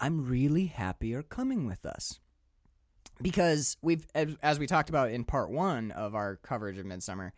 "I'm 0.00 0.26
really 0.26 0.66
happy 0.66 1.08
you're 1.08 1.22
coming 1.22 1.66
with 1.66 1.84
us." 1.84 2.20
because 3.22 3.76
we've 3.82 4.06
as, 4.14 4.58
we 4.58 4.66
talked 4.66 4.88
about 4.88 5.10
in 5.10 5.24
part 5.24 5.50
one 5.50 5.90
of 5.92 6.14
our 6.14 6.36
coverage 6.36 6.78
of 6.78 6.86
Midsommar 6.86 7.32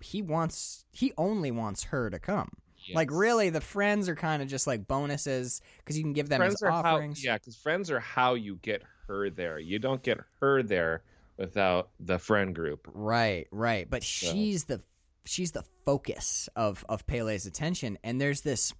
he 0.00 0.22
wants 0.22 0.84
he 0.90 1.12
only 1.16 1.50
wants 1.50 1.84
her 1.84 2.10
to 2.10 2.18
come 2.18 2.50
like 2.92 3.10
really 3.10 3.50
the 3.50 3.60
friends 3.60 4.08
are 4.08 4.16
kind 4.16 4.42
of 4.42 4.48
just 4.48 4.66
like 4.66 4.86
bonuses 4.86 5.62
because 5.78 5.96
you 5.96 6.02
can 6.02 6.12
give 6.12 6.28
them 6.28 6.38
friends 6.38 6.62
as 6.62 6.68
offerings 6.68 7.24
how 7.24 7.30
yeah, 7.30 7.38
because 7.38 7.56
friends 7.56 7.90
are 7.90 8.00
how 8.00 8.34
you 8.34 8.58
get 8.62 8.82
her 9.06 9.30
there. 9.30 9.58
You 9.58 9.78
don't 9.78 10.02
get 10.02 10.18
her 10.40 10.62
there 10.62 11.02
without 11.36 11.90
the 12.00 12.18
friend 12.18 12.54
group. 12.54 12.88
right 12.92 13.48
right 13.50 13.88
but 13.90 14.02
she's 14.02 14.64
the 14.64 14.80
she's 15.24 15.52
the 15.52 15.64
focus 15.84 16.48
of 16.54 16.84
of 16.88 17.06
pele's 17.06 17.46
attention 17.46 17.98
and 18.04 18.20
there's 18.20 18.42
this 18.42 18.72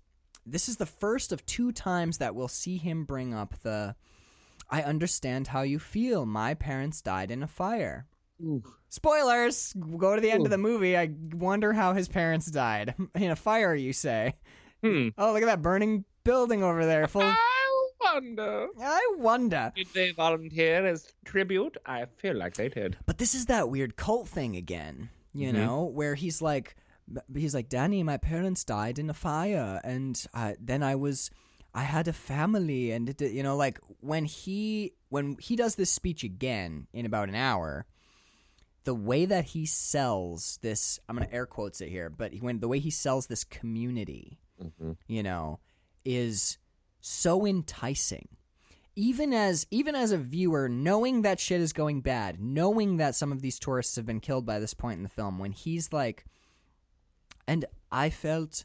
this 0.46 0.68
is 0.68 0.76
the 0.76 0.86
first 0.86 1.32
of 1.32 1.44
two 1.46 1.72
times 1.72 2.18
that 2.18 2.34
we'll 2.34 2.48
see 2.48 2.76
him 2.76 3.04
bring 3.04 3.34
up 3.34 3.54
the 3.62 3.94
i 4.70 4.82
understand 4.82 5.48
how 5.48 5.62
you 5.62 5.78
feel 5.78 6.24
my 6.26 6.54
parents 6.54 7.00
died 7.00 7.30
in 7.30 7.42
a 7.42 7.46
fire 7.48 8.06
Spoilers! 8.88 9.72
Go 9.96 10.14
to 10.14 10.20
the 10.20 10.30
end 10.30 10.44
of 10.46 10.50
the 10.50 10.58
movie. 10.58 10.96
I 10.96 11.10
wonder 11.32 11.72
how 11.72 11.92
his 11.94 12.08
parents 12.08 12.46
died. 12.46 12.94
In 13.14 13.30
a 13.30 13.36
fire, 13.36 13.74
you 13.74 13.92
say. 13.92 14.34
Hmm. 14.82 15.08
Oh, 15.18 15.32
look 15.32 15.42
at 15.42 15.46
that 15.46 15.62
burning 15.62 16.04
building 16.24 16.62
over 16.62 16.84
there. 16.86 17.06
Full 17.06 17.22
of... 17.22 17.34
I 17.36 17.80
wonder. 18.14 18.68
I 18.80 19.12
wonder. 19.18 19.72
Did 19.74 19.88
they 19.94 20.10
volunteer 20.12 20.86
as 20.86 21.12
tribute? 21.24 21.76
I 21.86 22.06
feel 22.18 22.36
like 22.36 22.54
they 22.54 22.68
did. 22.68 22.96
But 23.06 23.18
this 23.18 23.34
is 23.34 23.46
that 23.46 23.70
weird 23.70 23.96
cult 23.96 24.28
thing 24.28 24.56
again, 24.56 25.08
you 25.32 25.50
Mhm. 25.50 25.54
know, 25.54 25.84
where 25.84 26.14
he's 26.14 26.42
like, 26.42 26.76
he's 27.34 27.54
like, 27.54 27.68
Danny, 27.68 28.02
my 28.02 28.16
parents 28.18 28.64
died 28.64 28.98
in 28.98 29.10
a 29.10 29.14
fire, 29.14 29.80
and 29.84 30.22
uh, 30.34 30.52
then 30.60 30.82
I 30.82 30.94
was, 30.96 31.30
I 31.74 31.82
had 31.82 32.06
a 32.08 32.12
family, 32.12 32.90
and 32.92 33.08
it, 33.08 33.20
you 33.20 33.42
know, 33.42 33.56
like 33.56 33.78
when 34.00 34.24
he 34.26 34.92
when 35.08 35.36
he 35.40 35.54
does 35.56 35.76
this 35.76 35.90
speech 35.90 36.24
again 36.24 36.86
in 36.92 37.06
about 37.06 37.28
an 37.28 37.34
hour, 37.36 37.86
the 38.84 38.94
way 38.94 39.24
that 39.26 39.46
he 39.46 39.66
sells 39.66 40.58
this, 40.62 41.00
I'm 41.08 41.16
gonna 41.16 41.28
air 41.32 41.46
quotes 41.46 41.80
it 41.80 41.88
here, 41.88 42.10
but 42.10 42.34
when 42.40 42.60
the 42.60 42.68
way 42.68 42.78
he 42.78 42.90
sells 42.90 43.26
this 43.26 43.44
community, 43.44 44.38
Mm-hmm. 44.62 44.92
you 45.08 45.24
know, 45.24 45.58
is 46.04 46.58
so 47.00 47.44
enticing. 47.44 48.28
Even 48.94 49.32
as 49.32 49.66
even 49.72 49.96
as 49.96 50.12
a 50.12 50.16
viewer, 50.16 50.68
knowing 50.68 51.22
that 51.22 51.40
shit 51.40 51.60
is 51.60 51.72
going 51.72 52.02
bad, 52.02 52.40
knowing 52.40 52.98
that 52.98 53.16
some 53.16 53.32
of 53.32 53.42
these 53.42 53.58
tourists 53.58 53.96
have 53.96 54.06
been 54.06 54.20
killed 54.20 54.46
by 54.46 54.60
this 54.60 54.72
point 54.72 54.98
in 54.98 55.02
the 55.02 55.08
film, 55.08 55.40
when 55.40 55.50
he's 55.50 55.92
like, 55.92 56.24
and 57.48 57.64
I 57.90 58.10
felt 58.10 58.64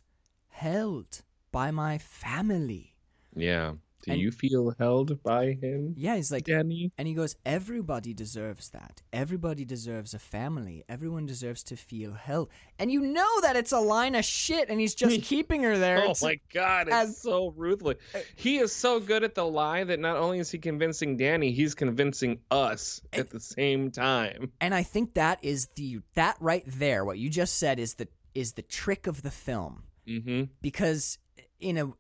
held 0.49 1.23
by 1.51 1.71
my 1.71 1.97
family. 1.97 2.95
Yeah. 3.35 3.73
Do 4.03 4.11
And- 4.13 4.21
you 4.21 4.31
feel 4.31 4.73
held 4.79 5.21
by 5.23 5.53
him, 5.61 5.93
Yeah, 5.97 6.15
he's 6.15 6.31
like, 6.31 6.45
Danny? 6.45 6.91
and 6.97 7.05
he 7.07 7.13
goes, 7.13 7.35
everybody 7.45 8.13
deserves 8.13 8.69
that. 8.69 9.01
Everybody 9.11 9.65
deserves 9.65 10.13
a 10.13 10.19
family. 10.19 10.85
Everyone 10.87 11.25
deserves 11.25 11.63
to 11.63 11.75
feel 11.75 12.13
held. 12.13 12.49
And 12.77 12.89
you 12.91 13.01
know 13.01 13.41
that 13.41 13.57
it's 13.57 13.73
a 13.73 13.79
line 13.79 14.15
of 14.15 14.23
shit, 14.23 14.69
and 14.69 14.79
he's 14.79 14.95
just 14.95 15.21
keeping 15.23 15.63
her 15.63 15.77
there. 15.77 15.97
Oh 15.97 16.01
It's- 16.11 16.21
my 16.23 16.39
god, 16.53 16.87
it's 16.87 16.95
as- 16.95 17.17
so 17.21 17.49
ruthless. 17.57 17.97
He 18.35 18.59
is 18.59 18.71
so 18.71 18.99
good 19.01 19.23
at 19.25 19.35
the 19.35 19.45
lie 19.45 19.83
that 19.83 19.99
not 19.99 20.15
only 20.17 20.39
is 20.39 20.49
he 20.49 20.57
convincing 20.59 21.17
Danny, 21.17 21.51
he's 21.51 21.75
convincing 21.75 22.39
us 22.49 23.01
at 23.11 23.29
the 23.29 23.39
same 23.41 23.91
time. 23.91 24.51
and 24.61 24.73
I 24.73 24.83
think 24.83 25.15
that 25.15 25.39
is 25.43 25.67
the 25.75 25.99
that 26.13 26.37
right 26.39 26.63
there. 26.65 27.03
What 27.03 27.17
you 27.19 27.29
just 27.29 27.57
said 27.57 27.79
is 27.79 27.95
the 27.95 28.07
is 28.33 28.53
the 28.53 28.61
trick 28.61 29.07
of 29.07 29.23
the 29.23 29.31
film. 29.31 29.83
Mm-hmm. 30.07 30.45
because 30.61 31.19
in 31.59 31.77
a 31.77 31.91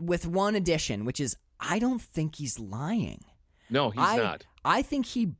with 0.00 0.26
one 0.26 0.54
addition, 0.54 1.04
which 1.04 1.20
is 1.20 1.36
I 1.60 1.78
don't 1.78 2.00
think 2.00 2.36
he's 2.36 2.58
lying. 2.58 3.24
No, 3.70 3.90
he's 3.90 4.02
I, 4.02 4.16
not. 4.16 4.46
I 4.64 4.82
think 4.82 5.06
he 5.06 5.32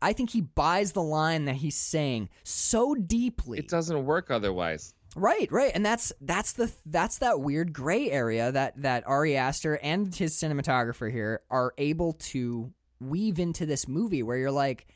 I 0.00 0.12
think 0.12 0.30
he 0.30 0.40
buys 0.40 0.92
the 0.92 1.02
line 1.02 1.44
that 1.46 1.56
he's 1.56 1.76
saying 1.76 2.28
so 2.42 2.94
deeply. 2.94 3.58
It 3.58 3.68
doesn't 3.68 4.04
work 4.04 4.30
otherwise. 4.30 4.94
Right, 5.14 5.50
right. 5.52 5.72
And 5.74 5.84
that's 5.84 6.12
that's 6.20 6.52
the 6.52 6.72
that's 6.86 7.18
that 7.18 7.40
weird 7.40 7.72
gray 7.72 8.10
area 8.10 8.50
that 8.50 8.80
that 8.82 9.06
Ari 9.06 9.36
Aster 9.36 9.78
and 9.82 10.14
his 10.14 10.34
cinematographer 10.34 11.10
here 11.10 11.42
are 11.50 11.74
able 11.78 12.14
to 12.14 12.72
weave 13.00 13.38
into 13.38 13.66
this 13.66 13.86
movie 13.86 14.22
where 14.22 14.36
you're 14.36 14.50
like 14.50 14.86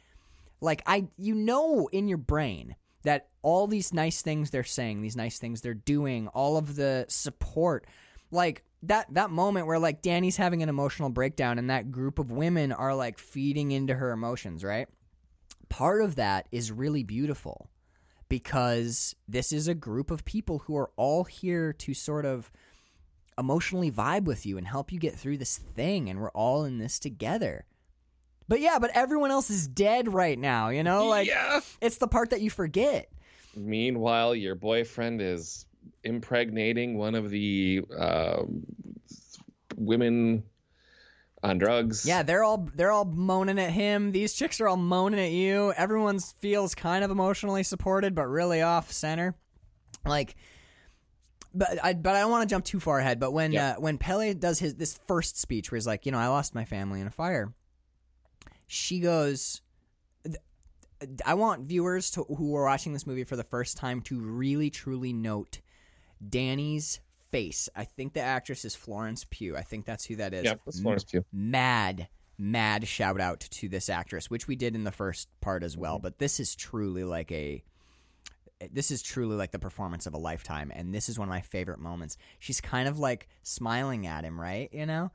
like 0.61 0.83
I 0.87 1.09
you 1.17 1.35
know 1.35 1.89
in 1.93 2.09
your 2.09 2.19
brain 2.19 2.77
that 3.03 3.29
all 3.43 3.67
these 3.67 3.93
nice 3.93 4.23
things 4.23 4.51
they're 4.51 4.65
saying, 4.65 5.03
these 5.03 5.17
nice 5.17 5.39
things 5.39 5.61
they're 5.61 5.75
doing, 5.75 6.27
all 6.29 6.57
of 6.57 6.75
the 6.75 7.05
support 7.09 7.87
like 8.31 8.65
that 8.83 9.07
that 9.15 9.31
moment 9.31 9.67
where 9.67 9.79
like 9.79 10.03
Danny's 10.03 10.37
having 10.37 10.63
an 10.63 10.69
emotional 10.69 11.09
breakdown 11.09 11.59
and 11.59 11.71
that 11.71 11.91
group 11.91 12.19
of 12.19 12.31
women 12.31 12.73
are 12.73 12.95
like 12.95 13.19
feeding 13.19 13.73
into 13.73 13.95
her 13.95 14.13
emotions, 14.13 14.63
right? 14.63 14.89
Part 15.69 16.03
of 16.03 16.17
that 16.17 16.49
is 16.53 16.71
really 16.71 17.03
beautiful 17.03 17.69
because 18.29 19.15
this 19.29 19.53
is 19.53 19.69
a 19.69 19.75
group 19.75 20.11
of 20.11 20.25
people 20.25 20.61
who 20.61 20.77
are 20.77 20.91
all 20.97 21.25
here 21.25 21.73
to 21.73 21.95
sort 21.95 22.25
of 22.25 22.51
emotionally 23.39 23.91
vibe 23.91 24.25
with 24.25 24.47
you 24.47 24.59
and 24.59 24.67
help 24.67 24.93
you 24.93 24.99
get 24.99 25.15
through 25.15 25.39
this 25.39 25.57
thing 25.59 26.09
and 26.09 26.21
we're 26.21 26.31
all 26.31 26.65
in 26.65 26.79
this 26.79 26.99
together. 26.99 27.65
But 28.49 28.61
yeah, 28.61 28.79
but 28.79 28.91
everyone 28.95 29.31
else 29.31 29.51
is 29.51 29.67
dead 29.67 30.13
right 30.13 30.39
now, 30.39 30.69
you 30.69 30.83
know? 30.83 31.07
Like 31.09 31.29
yeah. 31.29 31.61
it's 31.81 31.99
the 31.99 32.09
part 32.09 32.31
that 32.31 32.41
you 32.41 32.51
forget. 32.51 33.11
Meanwhile, 33.57 34.35
your 34.35 34.55
boyfriend 34.55 35.21
is 35.21 35.67
impregnating 36.05 36.97
one 36.97 37.15
of 37.15 37.31
the 37.31 37.83
uh, 37.97 38.43
women 39.77 40.45
on 41.43 41.59
drugs. 41.59 42.07
Yeah, 42.07 42.23
they're 42.23 42.43
all 42.45 42.69
they're 42.75 42.91
all 42.91 43.05
moaning 43.05 43.59
at 43.59 43.71
him. 43.71 44.13
These 44.13 44.35
chicks 44.35 44.61
are 44.61 44.69
all 44.69 44.77
moaning 44.77 45.21
at 45.21 45.33
you. 45.33 45.73
Everyone 45.77 46.19
feels 46.19 46.75
kind 46.75 47.05
of 47.05 47.11
emotionally 47.11 47.63
supported, 47.63 48.15
but 48.15 48.27
really 48.27 48.63
off 48.63 48.91
center. 48.91 49.35
Like, 50.05 50.37
but 51.55 51.83
I 51.85 51.95
but 51.95 52.15
I 52.17 52.21
don't 52.21 52.31
want 52.31 52.49
to 52.49 52.53
jump 52.53 52.65
too 52.65 52.81
far 52.81 52.99
ahead. 52.99 53.21
But 53.21 53.33
when 53.33 53.53
Yeah. 53.53 53.73
uh, 53.77 53.81
when 53.81 53.99
Pele 53.99 54.35
does 54.35 54.59
his 54.59 54.75
this 54.75 54.99
first 55.07 55.39
speech, 55.41 55.71
where 55.71 55.77
he's 55.77 55.87
like, 55.87 56.07
you 56.07 56.13
know, 56.13 56.19
I 56.19 56.29
lost 56.29 56.55
my 56.55 56.65
family 56.65 57.01
in 57.01 57.07
a 57.07 57.11
fire. 57.11 57.53
She 58.67 59.01
goes. 59.01 59.61
I 61.27 61.35
want 61.35 61.67
viewers 61.67 62.11
to, 62.13 62.23
who 62.25 62.57
are 62.57 62.65
watching 62.65 62.95
this 62.95 63.07
movie 63.07 63.25
for 63.25 63.37
the 63.37 63.45
first 63.45 63.77
time 63.77 64.01
to 64.03 64.19
really 64.19 64.71
truly 64.71 65.13
note 65.13 65.61
Danny's 66.27 67.01
face. 67.31 67.69
I 67.75 67.85
think 67.85 68.13
the 68.13 68.21
actress 68.21 68.65
is 68.65 68.75
Florence 68.75 69.25
Pugh. 69.29 69.57
I 69.57 69.63
think 69.63 69.85
that's 69.85 70.05
who 70.05 70.17
that 70.17 70.33
is. 70.35 70.45
Yep, 70.45 70.61
that's 70.65 70.81
Florence 70.81 71.05
Pugh. 71.05 71.25
Mad, 71.33 72.09
mad 72.39 72.87
shout 72.87 73.21
out 73.21 73.41
to 73.41 73.69
this 73.69 73.89
actress, 73.89 74.31
which 74.31 74.47
we 74.49 74.57
did 74.57 74.75
in 74.75 74.85
the 74.85 74.93
first 74.93 75.29
part 75.41 75.63
as 75.63 75.77
well. 75.77 75.99
But 75.99 76.19
this 76.19 76.41
is 76.41 76.55
truly 76.55 77.05
like 77.05 77.31
a. 77.33 77.63
This 78.73 78.91
is 78.91 79.03
truly 79.03 79.37
like 79.37 79.51
the 79.51 79.59
performance 79.59 80.07
of 80.07 80.15
a 80.15 80.19
lifetime, 80.19 80.73
and 80.75 80.95
this 80.95 81.11
is 81.11 81.19
one 81.19 81.29
of 81.29 81.31
my 81.31 81.43
favorite 81.43 81.79
moments. 81.79 82.17
She's 82.39 82.61
kind 82.61 82.89
of 82.89 82.99
like 82.99 83.29
smiling 83.43 84.07
at 84.07 84.25
him, 84.25 84.41
right? 84.41 84.71
You 84.73 84.87
know, 84.87 85.11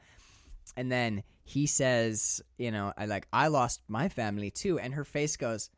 and 0.77 0.91
then 0.91 1.23
he 1.43 1.65
says, 1.65 2.41
"You 2.59 2.69
know, 2.69 2.93
I 2.95 3.05
like 3.07 3.27
I 3.33 3.47
lost 3.47 3.81
my 3.87 4.09
family 4.09 4.51
too," 4.51 4.77
and 4.77 4.93
her 4.93 5.03
face 5.03 5.37
goes, 5.37 5.71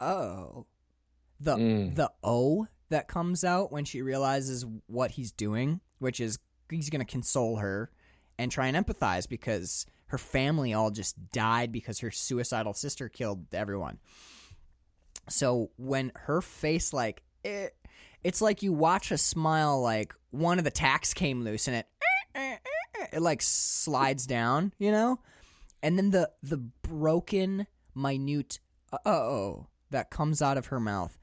"Oh." 0.00 0.66
The 1.40 1.56
Mm. 1.56 1.94
the 1.96 2.12
O 2.22 2.68
that 2.92 3.08
comes 3.08 3.42
out 3.42 3.72
when 3.72 3.84
she 3.84 4.02
realizes 4.02 4.66
what 4.86 5.12
he's 5.12 5.32
doing, 5.32 5.80
which 5.98 6.20
is 6.20 6.38
he's 6.70 6.90
going 6.90 7.04
to 7.04 7.10
console 7.10 7.56
her 7.56 7.90
and 8.38 8.52
try 8.52 8.66
and 8.66 8.76
empathize 8.76 9.28
because 9.28 9.86
her 10.06 10.18
family 10.18 10.74
all 10.74 10.90
just 10.90 11.30
died 11.32 11.72
because 11.72 12.00
her 12.00 12.10
suicidal 12.10 12.74
sister 12.74 13.08
killed 13.08 13.46
everyone. 13.54 13.98
So 15.28 15.70
when 15.76 16.12
her 16.14 16.42
face 16.42 16.92
like 16.92 17.22
it, 17.42 17.74
it's 18.22 18.42
like 18.42 18.62
you 18.62 18.74
watch 18.74 19.10
a 19.10 19.18
smile 19.18 19.80
like 19.80 20.14
one 20.30 20.58
of 20.58 20.64
the 20.64 20.70
tacks 20.70 21.14
came 21.14 21.44
loose 21.44 21.68
and 21.68 21.76
it 21.76 21.86
it 23.12 23.22
like 23.22 23.40
slides 23.40 24.26
down, 24.26 24.74
you 24.78 24.90
know? 24.90 25.18
And 25.82 25.96
then 25.96 26.10
the 26.10 26.30
the 26.42 26.58
broken 26.58 27.66
minute 27.94 28.60
uh 28.92 28.98
oh 29.06 29.66
that 29.90 30.10
comes 30.10 30.42
out 30.42 30.58
of 30.58 30.66
her 30.66 30.80
mouth. 30.80 31.16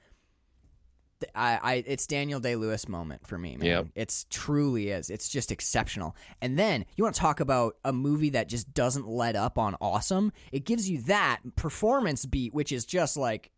I, 1.36 1.60
I 1.62 1.84
it's 1.86 2.08
Daniel 2.08 2.40
Day 2.40 2.56
Lewis 2.56 2.88
moment 2.88 3.26
for 3.28 3.38
me, 3.38 3.58
man. 3.58 3.68
Yep. 3.68 3.88
It's 3.96 4.26
truly 4.30 4.90
is. 4.90 5.10
It's 5.10 5.30
just 5.30 5.52
exceptional. 5.52 6.16
And 6.42 6.58
then 6.58 6.86
you 6.96 7.04
want 7.04 7.16
to 7.16 7.22
talk 7.22 7.40
about 7.40 7.76
a 7.84 7.94
movie 7.94 8.32
that 8.32 8.48
just 8.48 8.74
doesn't 8.74 9.08
let 9.08 9.36
up 9.36 9.58
on 9.58 9.76
awesome. 9.82 10.32
It 10.52 10.66
gives 10.66 10.90
you 10.90 11.02
that 11.04 11.40
performance 11.56 12.26
beat, 12.26 12.54
which 12.54 12.72
is 12.72 12.86
just 12.86 13.18
like 13.18 13.52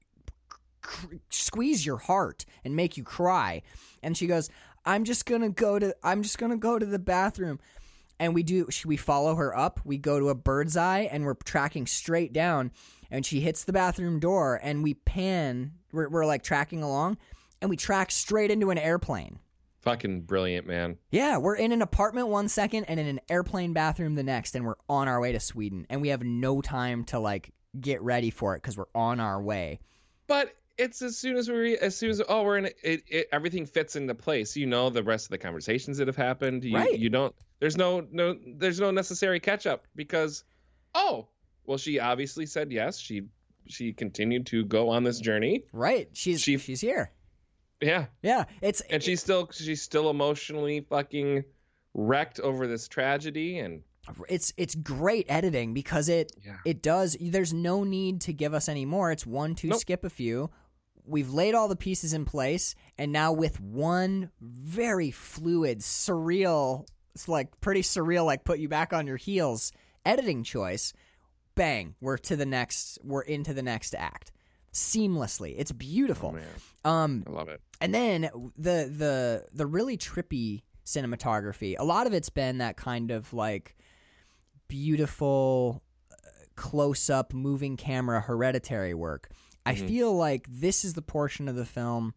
cr- 0.82 1.16
squeeze 1.30 1.86
your 1.86 1.97
heart 1.97 2.45
and 2.64 2.76
make 2.76 2.97
you 2.97 3.03
cry. 3.03 3.62
And 4.03 4.16
she 4.18 4.28
goes, 4.28 4.49
"I'm 4.86 5.03
just 5.03 5.26
gonna 5.26 5.49
go 5.49 5.80
to 5.80 5.95
I'm 6.03 6.24
just 6.24 6.38
gonna 6.38 6.57
go 6.57 6.80
to 6.80 6.86
the 6.86 6.99
bathroom." 6.99 7.59
And 8.20 8.36
we 8.36 8.43
do 8.43 8.68
we 8.86 8.97
follow 8.97 9.36
her 9.36 9.57
up. 9.57 9.80
We 9.84 9.97
go 9.97 10.20
to 10.20 10.30
a 10.30 10.36
bird's 10.36 10.78
eye 10.78 11.09
and 11.12 11.26
we're 11.26 11.34
tracking 11.34 11.88
straight 11.88 12.34
down. 12.34 12.72
And 13.09 13.26
she 13.26 13.41
hits 13.41 13.64
the 13.66 13.74
bathroom 13.74 14.20
door 14.20 14.59
and 14.62 14.84
we 14.84 14.93
pan. 14.93 15.74
We're, 15.91 16.07
we're 16.07 16.26
like 16.26 16.43
tracking 16.43 16.82
along 16.84 17.18
and 17.62 17.70
we 17.70 17.78
track 17.78 18.12
straight 18.12 18.51
into 18.51 18.70
an 18.72 18.78
airplane. 18.78 19.39
Fucking 19.82 20.22
brilliant, 20.22 20.68
man. 20.68 20.97
Yeah, 21.09 21.38
we're 21.38 21.55
in 21.55 21.72
an 21.72 21.82
apartment 21.82 22.28
one 22.28 22.47
second 22.49 22.86
and 22.86 22.99
in 22.99 23.07
an 23.07 23.20
airplane 23.30 23.74
bathroom 23.74 24.14
the 24.14 24.24
next, 24.24 24.55
and 24.55 24.66
we're 24.66 24.76
on 24.88 25.07
our 25.07 25.20
way 25.20 25.32
to 25.32 25.39
Sweden, 25.39 25.88
and 25.89 26.01
we 26.01 26.09
have 26.09 26.22
no 26.24 26.62
time 26.62 27.03
to 27.05 27.20
like 27.20 27.51
get 27.80 28.01
ready 28.01 28.30
for 28.30 28.55
it 28.55 28.62
because 28.62 28.78
we're 28.78 28.86
on 28.93 29.20
our 29.20 29.41
way. 29.41 29.80
But 30.28 30.55
it's 30.78 31.01
as 31.01 31.18
soon 31.18 31.36
as 31.36 31.49
we 31.49 31.78
as 31.78 31.95
soon 31.97 32.12
as 32.12 32.22
oh 32.30 32.43
we're 32.43 32.57
in 32.57 32.66
it, 32.66 32.76
it, 32.84 33.03
it 33.07 33.28
everything 33.32 33.66
fits 33.66 33.95
into 33.95 34.14
place. 34.14 34.55
You 34.55 34.68
know 34.68 34.89
the 34.91 35.01
rest 35.03 35.26
of 35.26 35.32
the 35.32 35.38
conversations 35.39 35.97
that 35.97 36.07
have 36.07 36.16
happened. 36.16 36.64
You 36.64 36.76
Right. 36.78 36.97
you 36.99 37.09
don't 37.09 37.34
there's 37.59 37.76
no 37.78 38.05
no 38.12 38.38
there's 38.57 38.80
no 38.80 38.91
necessary 38.91 39.39
catch 39.39 39.66
up 39.66 39.86
because 39.95 40.43
oh 40.93 41.28
well 41.66 41.78
she 41.80 41.99
obviously 41.99 42.45
said 42.45 42.72
yes. 42.72 42.99
She 42.99 43.24
she 43.68 43.93
continued 43.93 44.45
to 44.47 44.64
go 44.64 44.89
on 44.89 45.03
this 45.03 45.20
journey. 45.20 45.66
Right? 45.74 46.09
She's 46.14 46.41
She- 46.41 46.57
she's 46.59 46.82
here. 46.82 47.12
Yeah. 47.82 48.05
Yeah, 48.21 48.45
it's 48.61 48.82
And 48.82 49.01
she's 49.01 49.21
still 49.21 49.49
she's 49.51 49.82
still 49.82 50.09
emotionally 50.09 50.82
fucking 50.82 51.43
wrecked 51.93 52.39
over 52.39 52.67
this 52.67 52.88
tragedy 52.88 53.59
and 53.59 53.82
it's 54.29 54.53
it's 54.57 54.75
great 54.75 55.25
editing 55.29 55.73
because 55.73 56.09
it 56.09 56.32
yeah. 56.43 56.57
it 56.65 56.82
does. 56.82 57.15
There's 57.19 57.53
no 57.53 57.84
need 57.84 58.21
to 58.21 58.34
give 58.34 58.53
us 58.53 58.67
any 58.67 58.86
more. 58.86 59.11
It's 59.11 59.25
one, 59.25 59.55
two, 59.55 59.69
Nope. 59.69 59.79
skip 59.79 60.03
a 60.03 60.09
few. 60.09 60.49
We've 61.05 61.32
laid 61.32 61.55
all 61.55 61.67
the 61.67 61.75
pieces 61.75 62.13
in 62.13 62.25
place, 62.25 62.75
and 62.97 63.11
now 63.11 63.32
with 63.32 63.59
one 63.59 64.29
very 64.39 65.11
fluid, 65.11 65.79
surreal, 65.79 66.88
it's 67.15 67.27
like 67.27 67.59
pretty 67.59 67.82
surreal, 67.82 68.25
like 68.25 68.43
put 68.43 68.59
you 68.59 68.69
back 68.69 68.93
on 68.93 69.07
your 69.07 69.17
heels 69.17 69.71
editing 70.05 70.43
choice. 70.43 70.93
Bang, 71.55 71.95
we're 72.01 72.17
to 72.17 72.36
the 72.36 72.45
next. 72.45 72.97
We're 73.03 73.21
into 73.21 73.53
the 73.53 73.63
next 73.63 73.93
act 73.95 74.32
seamlessly. 74.74 75.55
It's 75.57 75.72
Oh, 75.72 75.76
beautiful. 75.78 76.32
man. 76.32 76.47
Um, 76.86 77.24
I 77.28 77.32
love 77.32 77.49
it. 77.49 77.61
and 77.80 77.93
then 77.93 78.30
the 78.57 78.91
the 78.95 79.45
the 79.53 79.65
really 79.65 79.97
trippy 79.97 80.63
cinematography. 80.86 81.76
A 81.78 81.84
lot 81.84 82.07
of 82.07 82.13
it's 82.13 82.30
been 82.30 82.57
that 82.59 82.76
kind 82.78 83.11
of 83.11 83.34
like 83.34 83.76
beautiful 84.67 85.84
close 86.55 87.09
up 87.09 87.34
moving 87.34 87.78
camera 87.78 88.22
hereditary 88.22 88.93
work. 88.93 89.30
I 89.65 89.76
Mhm. 89.76 89.88
feel 89.88 90.13
like 90.15 90.47
this 90.49 90.84
is 90.86 90.93
the 90.93 91.01
portion 91.01 91.47
of 91.47 91.55
the 91.55 91.65
film 91.65 92.13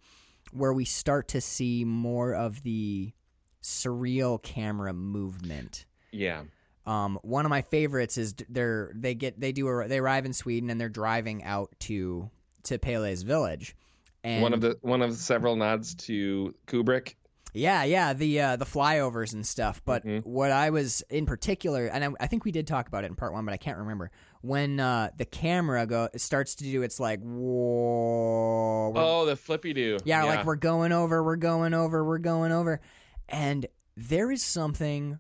where 0.53 0.73
we 0.73 0.85
start 0.85 1.29
to 1.29 1.41
see 1.41 1.85
more 1.85 2.35
of 2.35 2.63
the 2.63 3.13
surreal 3.63 4.43
camera 4.43 4.93
movement. 4.93 5.87
Yeah. 6.13 6.45
Um, 6.87 7.19
one 7.23 7.47
of 7.47 7.51
my 7.51 7.63
favorites 7.63 8.19
is 8.19 8.35
they're 8.49 8.93
they 8.95 9.15
get 9.15 9.41
they 9.41 9.53
do 9.53 9.67
a, 9.69 9.89
they 9.89 9.99
arrive 9.99 10.27
in 10.27 10.33
Sweden 10.35 10.69
and 10.71 10.79
they're 10.81 10.89
driving 10.91 11.43
out 11.43 11.75
to 11.81 12.31
to 12.65 12.79
Pele's 12.79 13.23
village. 13.23 13.77
And 14.23 14.43
one 14.43 14.53
of 14.55 14.61
the 14.61 14.79
one 14.81 15.03
of 15.03 15.15
several 15.15 15.55
nods 15.57 15.95
to 16.07 16.55
Kubrick. 16.67 17.15
Yeah, 17.57 17.85
yeah, 17.85 18.15
the 18.15 18.41
uh, 18.41 18.57
the 18.57 18.65
flyovers 18.65 19.33
and 19.33 19.47
stuff. 19.47 19.81
But 19.85 20.05
Mhm. 20.05 20.25
what 20.25 20.51
I 20.51 20.71
was 20.71 21.03
in 21.09 21.25
particular, 21.25 21.87
and 21.87 22.05
I, 22.05 22.09
I 22.25 22.27
think 22.27 22.45
we 22.45 22.51
did 22.51 22.67
talk 22.67 22.89
about 22.89 23.05
it 23.05 23.09
in 23.09 23.15
part 23.15 23.33
one, 23.33 23.45
but 23.45 23.53
I 23.55 23.59
can't 23.59 23.79
remember 23.79 24.11
when 24.41 24.81
uh, 24.81 25.11
the 25.17 25.25
camera 25.25 25.87
go 25.87 26.09
starts 26.17 26.57
to 26.57 26.65
do 26.65 26.83
its 26.83 26.99
like 26.99 27.21
whoa. 27.21 28.93
Oh, 28.97 29.25
the 29.27 29.37
flippy 29.37 29.73
do. 29.73 29.99
yeah, 30.05 30.25
like 30.25 30.45
we're 30.45 30.57
going 30.57 30.93
over, 30.93 31.23
we're 31.23 31.37
going 31.37 31.75
over, 31.75 32.05
we're 32.05 32.19
going 32.19 32.51
over, 32.53 32.81
and 33.29 33.67
there 33.97 34.31
is 34.33 34.43
something 34.43 35.19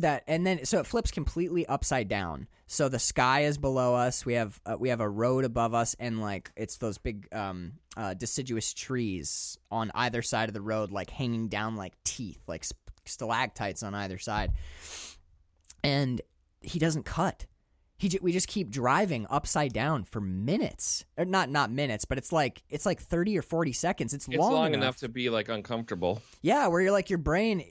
that, 0.00 0.24
and 0.26 0.46
then 0.46 0.64
so 0.64 0.78
it 0.80 0.86
flips 0.86 1.10
completely 1.10 1.66
upside 1.66 2.08
down. 2.08 2.48
So 2.66 2.88
the 2.88 2.98
sky 2.98 3.44
is 3.44 3.58
below 3.58 3.94
us. 3.94 4.24
We 4.24 4.34
have 4.34 4.60
uh, 4.66 4.76
we 4.78 4.88
have 4.88 5.00
a 5.00 5.08
road 5.08 5.44
above 5.44 5.74
us, 5.74 5.94
and 5.98 6.20
like 6.20 6.50
it's 6.56 6.78
those 6.78 6.98
big 6.98 7.28
um, 7.32 7.74
uh, 7.96 8.14
deciduous 8.14 8.72
trees 8.74 9.58
on 9.70 9.90
either 9.94 10.22
side 10.22 10.48
of 10.48 10.54
the 10.54 10.60
road, 10.62 10.90
like 10.90 11.10
hanging 11.10 11.48
down 11.48 11.76
like 11.76 11.92
teeth, 12.04 12.40
like 12.46 12.64
sp- 12.64 12.78
stalactites 13.04 13.82
on 13.82 13.94
either 13.94 14.18
side. 14.18 14.52
And 15.82 16.20
he 16.60 16.78
doesn't 16.78 17.04
cut. 17.04 17.46
He 17.96 18.08
ju- 18.08 18.18
we 18.22 18.32
just 18.32 18.48
keep 18.48 18.70
driving 18.70 19.26
upside 19.30 19.72
down 19.72 20.04
for 20.04 20.20
minutes, 20.20 21.04
or 21.16 21.24
not 21.24 21.48
not 21.50 21.70
minutes, 21.70 22.04
but 22.06 22.18
it's 22.18 22.32
like 22.32 22.62
it's 22.68 22.84
like 22.86 23.00
thirty 23.00 23.38
or 23.38 23.42
forty 23.42 23.72
seconds. 23.72 24.12
It's, 24.14 24.26
It's 24.26 24.36
long, 24.36 24.52
long, 24.52 24.66
enough. 24.68 24.82
enough 24.82 24.96
to 24.98 25.08
be 25.08 25.30
like 25.30 25.48
uncomfortable. 25.48 26.20
Yeah, 26.42 26.66
where 26.66 26.80
you're 26.80 26.92
like 26.92 27.08
your 27.10 27.18
brain 27.18 27.62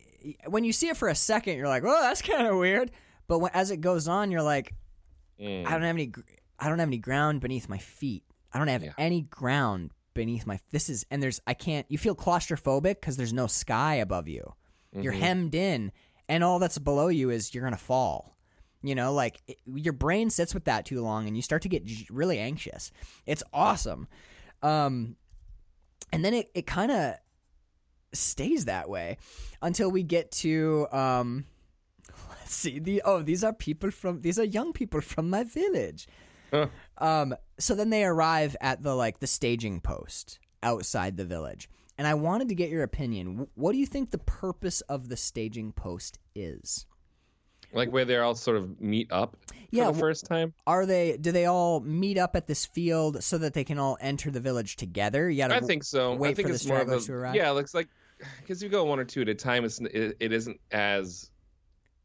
when 0.47 0.63
you 0.63 0.73
see 0.73 0.87
it 0.89 0.97
for 0.97 1.07
a 1.07 1.15
second, 1.15 1.57
you're 1.57 1.67
like, 1.67 1.83
"Oh, 1.85 2.01
that's 2.01 2.21
kind 2.21 2.47
of 2.47 2.57
weird." 2.57 2.91
But 3.27 3.39
when, 3.39 3.51
as 3.53 3.71
it 3.71 3.77
goes 3.81 4.07
on, 4.07 4.31
you're 4.31 4.41
like, 4.43 4.73
Mm. 5.39 5.65
"I 5.65 5.71
don't 5.71 5.81
have 5.81 5.95
any 5.95 6.11
I 6.59 6.69
don't 6.69 6.79
have 6.79 6.87
any 6.89 6.99
ground 6.99 7.41
beneath 7.41 7.67
my 7.67 7.79
feet. 7.79 8.23
I 8.53 8.59
don't 8.59 8.67
have 8.67 8.83
Yeah. 8.83 8.93
any 8.97 9.21
ground 9.21 9.91
beneath 10.13 10.45
my 10.45 10.59
this 10.69 10.87
is 10.89 11.05
and 11.09 11.21
there's 11.23 11.41
I 11.47 11.55
can't 11.55 11.85
you 11.89 11.97
feel 11.97 12.15
claustrophobic 12.15 13.01
cuz 13.01 13.17
there's 13.17 13.33
no 13.33 13.47
sky 13.47 13.95
above 13.95 14.27
you. 14.27 14.53
You're 14.93 15.11
Mhm. 15.13 15.19
hemmed 15.19 15.55
in 15.55 15.91
and 16.29 16.43
all 16.43 16.59
that's 16.59 16.77
below 16.77 17.07
you 17.07 17.31
is 17.31 17.53
you're 17.53 17.63
going 17.63 17.73
to 17.77 17.83
fall. 17.83 18.37
You 18.83 18.93
know, 18.95 19.11
like 19.11 19.41
it, 19.47 19.57
your 19.65 19.93
brain 19.93 20.29
sits 20.29 20.53
with 20.53 20.65
that 20.65 20.85
too 20.85 21.01
long 21.01 21.25
and 21.27 21.35
you 21.35 21.41
start 21.41 21.63
to 21.63 21.69
get 21.69 21.83
j- 21.83 22.05
really 22.11 22.37
anxious. 22.37 22.91
It's 23.25 23.43
awesome. 23.51 24.07
Um 24.61 25.17
and 26.11 26.23
then 26.23 26.35
it, 26.35 26.51
it 26.53 26.67
kind 26.67 26.91
of 26.91 27.15
stays 28.13 28.65
that 28.65 28.89
way 28.89 29.17
until 29.61 29.89
we 29.91 30.03
get 30.03 30.31
to 30.31 30.87
um 30.91 31.45
let's 32.39 32.55
see 32.55 32.79
the 32.79 33.01
oh 33.05 33.21
these 33.21 33.43
are 33.43 33.53
people 33.53 33.89
from 33.91 34.21
these 34.21 34.37
are 34.39 34.43
young 34.43 34.73
people 34.73 35.01
from 35.01 35.29
my 35.29 35.43
village 35.43 36.07
Huh. 36.51 36.67
um 36.99 37.33
so 37.57 37.73
then 37.73 37.89
they 37.89 38.03
arrive 38.03 38.55
at 38.61 38.83
the 38.83 38.93
like 38.95 39.19
the 39.19 39.25
staging 39.25 39.81
post 39.81 40.37
outside 40.61 41.17
the 41.17 41.25
village 41.25 41.67
and 41.97 42.05
i 42.07 42.13
wanted 42.13 42.49
to 42.49 42.55
get 42.55 42.69
your 42.69 42.83
opinion 42.83 43.47
what 43.55 43.71
do 43.71 43.79
you 43.79 43.87
think 43.87 44.11
the 44.11 44.19
purpose 44.19 44.81
of 44.81 45.09
the 45.09 45.17
staging 45.17 45.71
post 45.71 46.19
is 46.35 46.85
Like 47.71 47.91
where 47.91 48.05
they 48.05 48.17
all 48.17 48.35
sort 48.35 48.57
of 48.57 48.79
meet 48.79 49.11
up 49.11 49.35
for 49.47 49.55
Yeah, 49.71 49.89
the 49.89 49.97
first 49.97 50.25
time. 50.27 50.53
are 50.67 50.85
they 50.85 51.17
do 51.17 51.31
they 51.31 51.45
all 51.47 51.79
meet 51.79 52.19
up 52.19 52.35
at 52.35 52.45
this 52.45 52.67
field 52.67 53.23
so 53.23 53.39
that 53.39 53.55
they 53.55 53.63
can 53.63 53.79
all 53.79 53.97
enter 53.99 54.29
the 54.29 54.39
village 54.39 54.75
together 54.75 55.27
you 55.31 55.37
gotta 55.39 55.55
I 55.55 55.59
think 55.61 55.83
so. 55.83 56.13
wait 56.13 56.29
I 56.29 56.33
think 56.35 56.49
for 56.49 56.49
the 56.49 56.55
it's 56.55 56.67
more 56.67 56.81
of 56.81 56.89
a, 56.89 56.99
to 56.99 57.13
arrive? 57.13 57.33
Yeah, 57.33 57.49
it 57.49 57.53
looks 57.53 57.73
like 57.73 57.87
because 58.41 58.61
you 58.63 58.69
go 58.69 58.83
one 58.85 58.99
or 58.99 59.05
two 59.05 59.21
at 59.21 59.29
a 59.29 59.35
time, 59.35 59.65
it's 59.65 59.79
it, 59.79 60.17
it 60.19 60.31
isn't 60.31 60.59
as 60.71 61.29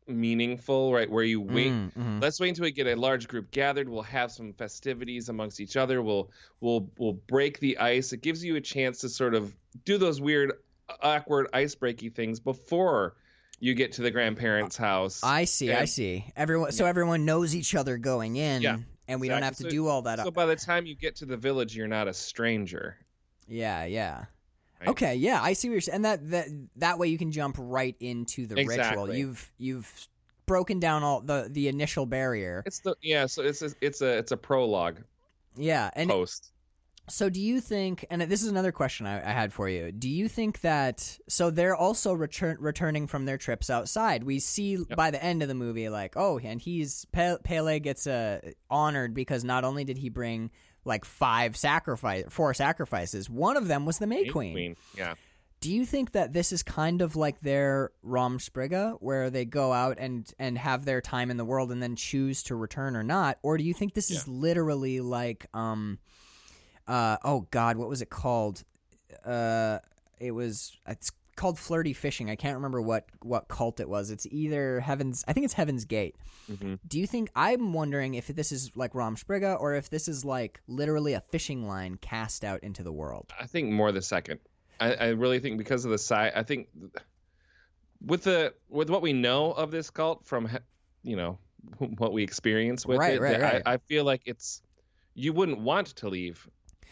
meaningful, 0.07 0.93
right? 0.93 1.11
Where 1.11 1.25
you 1.25 1.41
wait. 1.41 1.71
Mm, 1.73 1.93
mhm. 1.95 2.23
Let's 2.23 2.41
wait 2.41 2.51
until 2.51 2.65
we 2.65 2.71
get 2.73 2.87
a 2.87 2.97
large 2.97 3.29
group 3.29 3.51
gathered. 3.51 3.89
We'll 3.89 4.03
have 4.03 4.33
some 4.33 4.53
festivities 4.55 5.29
amongst 5.29 5.61
each 5.61 5.77
other. 5.77 6.03
We'll 6.03 6.31
we'll 6.61 6.91
we'll 6.99 7.13
break 7.13 7.61
the 7.61 7.79
ice. 7.79 8.13
It 8.13 8.23
gives 8.23 8.43
you 8.45 8.57
a 8.57 8.61
chance 8.61 8.99
to 9.01 9.09
sort 9.09 9.35
of 9.35 9.55
do 9.85 9.99
those 9.99 10.21
weird, 10.21 10.53
awkward 11.03 11.49
ice 11.53 11.75
breaky 11.75 12.13
things 12.13 12.41
before 12.41 13.17
you 13.61 13.75
get 13.75 13.93
to 13.93 14.03
the 14.03 14.11
grandparents' 14.11 14.77
house. 14.77 15.21
I 15.23 15.45
see, 15.45 15.73
I 15.73 15.85
see. 15.85 16.25
Everyone, 16.37 16.71
so 16.73 16.87
everyone 16.87 17.25
knows 17.25 17.55
each 17.57 17.75
other 17.75 17.99
going 17.99 18.37
in, 18.37 18.63
Yeah, 18.63 18.79
and 19.09 19.21
we 19.21 19.29
don't 19.29 19.43
have 19.43 19.57
to 19.57 19.65
So- 19.65 19.69
do 19.71 19.89
all 19.89 20.03
that. 20.03 20.21
so 20.21 20.31
by 20.31 20.47
the 20.47 20.55
time 20.55 20.87
you 20.87 20.95
get 20.95 21.17
to 21.17 21.27
the 21.27 21.37
village, 21.37 21.77
you're 21.77 21.89
not 21.89 22.07
a 22.09 22.15
stranger. 22.15 22.97
yeah, 23.49 23.85
yeah. 23.85 24.27
Right. 24.81 24.91
Okay, 24.91 25.15
yeah, 25.17 25.43
I 25.43 25.55
see 25.55 25.69
what 25.69 25.73
you're 25.73 25.81
saying. 25.81 25.97
And 25.97 26.05
that 26.05 26.31
that 26.31 26.47
that 26.77 26.99
way 26.99 27.09
you 27.09 27.19
can 27.19 27.33
jump 27.33 27.57
right 27.59 27.97
into 27.99 28.47
the 28.47 28.65
ritual. 28.65 29.13
You've 29.13 29.51
you've 29.59 30.09
broken 30.47 30.79
down 30.79 31.03
all 31.03 31.21
the 31.21 31.49
the 31.51 31.69
initial 31.69 32.07
barrier. 32.07 32.63
It's 32.65 32.81
the 32.81 32.95
yeah. 33.03 33.27
So 33.27 33.43
it's 33.43 33.63
a, 33.63 33.71
it's 33.81 34.01
a 34.03 34.19
it's 34.19 34.33
a 34.33 34.37
prologue 34.37 35.01
Yeah, 35.57 35.91
and 35.95 36.09
post. 36.09 36.53
So, 37.11 37.31
do 37.31 37.41
you 37.41 37.61
think? 37.61 38.05
And 38.11 38.21
this 38.23 38.43
is 38.43 38.49
another 38.49 38.73
question 38.73 39.07
I, 39.07 39.27
I 39.27 39.33
had 39.33 39.53
for 39.53 39.69
you. 39.69 39.91
Do 39.93 40.09
you 40.09 40.29
think 40.29 40.61
that? 40.61 41.19
So 41.29 41.51
they're 41.51 41.75
also 41.75 42.13
return, 42.13 42.57
returning 42.61 43.07
from 43.07 43.25
their 43.25 43.39
trips 43.39 43.71
outside. 43.71 44.25
We 44.25 44.39
see 44.41 44.77
by 44.77 45.11
the 45.11 45.23
end 45.23 45.43
of 45.43 45.49
the 45.49 45.55
movie, 45.55 45.89
like, 45.89 46.17
oh, 46.17 46.39
and 46.39 46.61
he's 46.61 47.07
Pe- 47.07 47.39
Pele 47.43 47.81
gets 47.81 48.07
uh, 48.07 48.41
honored 48.71 49.15
because 49.15 49.43
not 49.43 49.65
only 49.65 49.85
did 49.85 49.97
he 49.97 50.11
bring 50.11 50.51
like 50.89 51.05
five 51.05 51.57
sacrifice, 51.57 52.25
four 52.29 52.53
sacrifices, 52.55 53.31
one 53.31 53.57
of 53.57 53.69
them 53.69 53.87
was 53.87 53.99
the 53.99 54.07
May 54.07 54.23
May 54.23 54.29
Queen. 54.29 54.77
Yeah. 54.97 55.15
Do 55.61 55.73
you 55.73 55.85
think 55.85 56.13
that 56.13 56.33
this 56.33 56.53
is 56.53 56.63
kind 56.63 57.03
of 57.03 57.17
like 57.17 57.41
their 57.41 57.91
Rumspringa, 58.07 58.99
where 59.01 59.29
they 59.29 59.45
go 59.45 59.73
out 59.73 59.99
and 59.99 60.29
and 60.39 60.57
have 60.57 60.85
their 60.85 61.01
time 61.01 61.31
in 61.31 61.37
the 61.37 61.45
world 61.45 61.73
and 61.73 61.83
then 61.83 61.97
choose 61.97 62.45
to 62.45 62.55
return 62.55 62.95
or 62.95 63.03
not, 63.03 63.39
or 63.43 63.59
do 63.59 63.65
you 63.65 63.75
think 63.75 63.95
this 63.95 64.11
is 64.11 64.29
literally 64.29 65.01
like 65.01 65.47
um, 65.55 65.99
uh, 66.87 67.17
oh 67.25 67.47
God, 67.51 67.77
what 67.77 67.89
was 67.89 68.03
it 68.03 68.11
called? 68.11 68.63
Uh, 69.25 69.79
it 70.21 70.31
was 70.31 70.77
it's 70.87 71.11
called 71.39 71.59
flirty 71.59 71.93
fishing. 71.95 72.29
I 72.29 72.37
can't 72.37 72.57
remember 72.57 72.83
what 72.83 73.07
what 73.23 73.49
cult 73.49 73.81
it 73.81 73.89
was. 73.89 74.11
It's 74.11 74.27
either 74.27 74.81
Heaven's, 74.81 75.25
I 75.27 75.33
think 75.33 75.45
it's 75.45 75.55
Heaven's 75.55 75.85
Gate. 75.87 76.17
hmm 76.47 76.75
Do 76.87 76.99
you 76.99 77.07
think 77.07 77.31
I'm 77.35 77.73
wondering 77.73 78.15
if 78.15 78.27
this 78.27 78.53
is 78.53 78.73
like 78.75 78.93
Rumspringa 78.93 79.59
or 79.59 79.75
if 79.75 79.89
this 79.89 80.09
is 80.09 80.25
like 80.25 80.61
literally 80.67 81.15
a 81.15 81.23
fishing 81.31 81.67
line 81.67 81.97
cast 81.97 82.45
out 82.45 82.63
into 82.63 82.83
the 82.83 82.93
world? 82.93 83.33
I 83.41 83.47
think 83.47 83.71
more 83.71 83.93
the 83.93 84.03
second. 84.03 84.41
I, 84.81 84.95
I 84.95 85.07
really 85.09 85.39
think 85.39 85.59
because 85.59 85.85
of 85.85 85.91
the 85.91 85.99
size. 85.99 86.33
I 86.35 86.43
think 86.43 86.69
with 88.05 88.25
the 88.25 88.53
with 88.69 88.91
what 88.91 89.01
we 89.01 89.13
know 89.13 89.53
of 89.53 89.71
this 89.71 89.91
cult 89.91 90.27
from 90.27 90.49
you 91.03 91.17
know 91.17 91.39
what 91.99 92.13
we 92.13 92.23
experience 92.23 92.85
with 92.85 92.99
Right, 92.99 93.15
it, 93.15 93.21
right, 93.21 93.41
right. 93.41 93.63
I, 93.65 93.75
I 93.75 93.77
feel 93.79 94.05
like 94.05 94.23
it's 94.27 94.61
you 95.15 95.33
wouldn't 95.33 95.61
want 95.61 95.89
to 95.97 96.09
leave. 96.09 96.49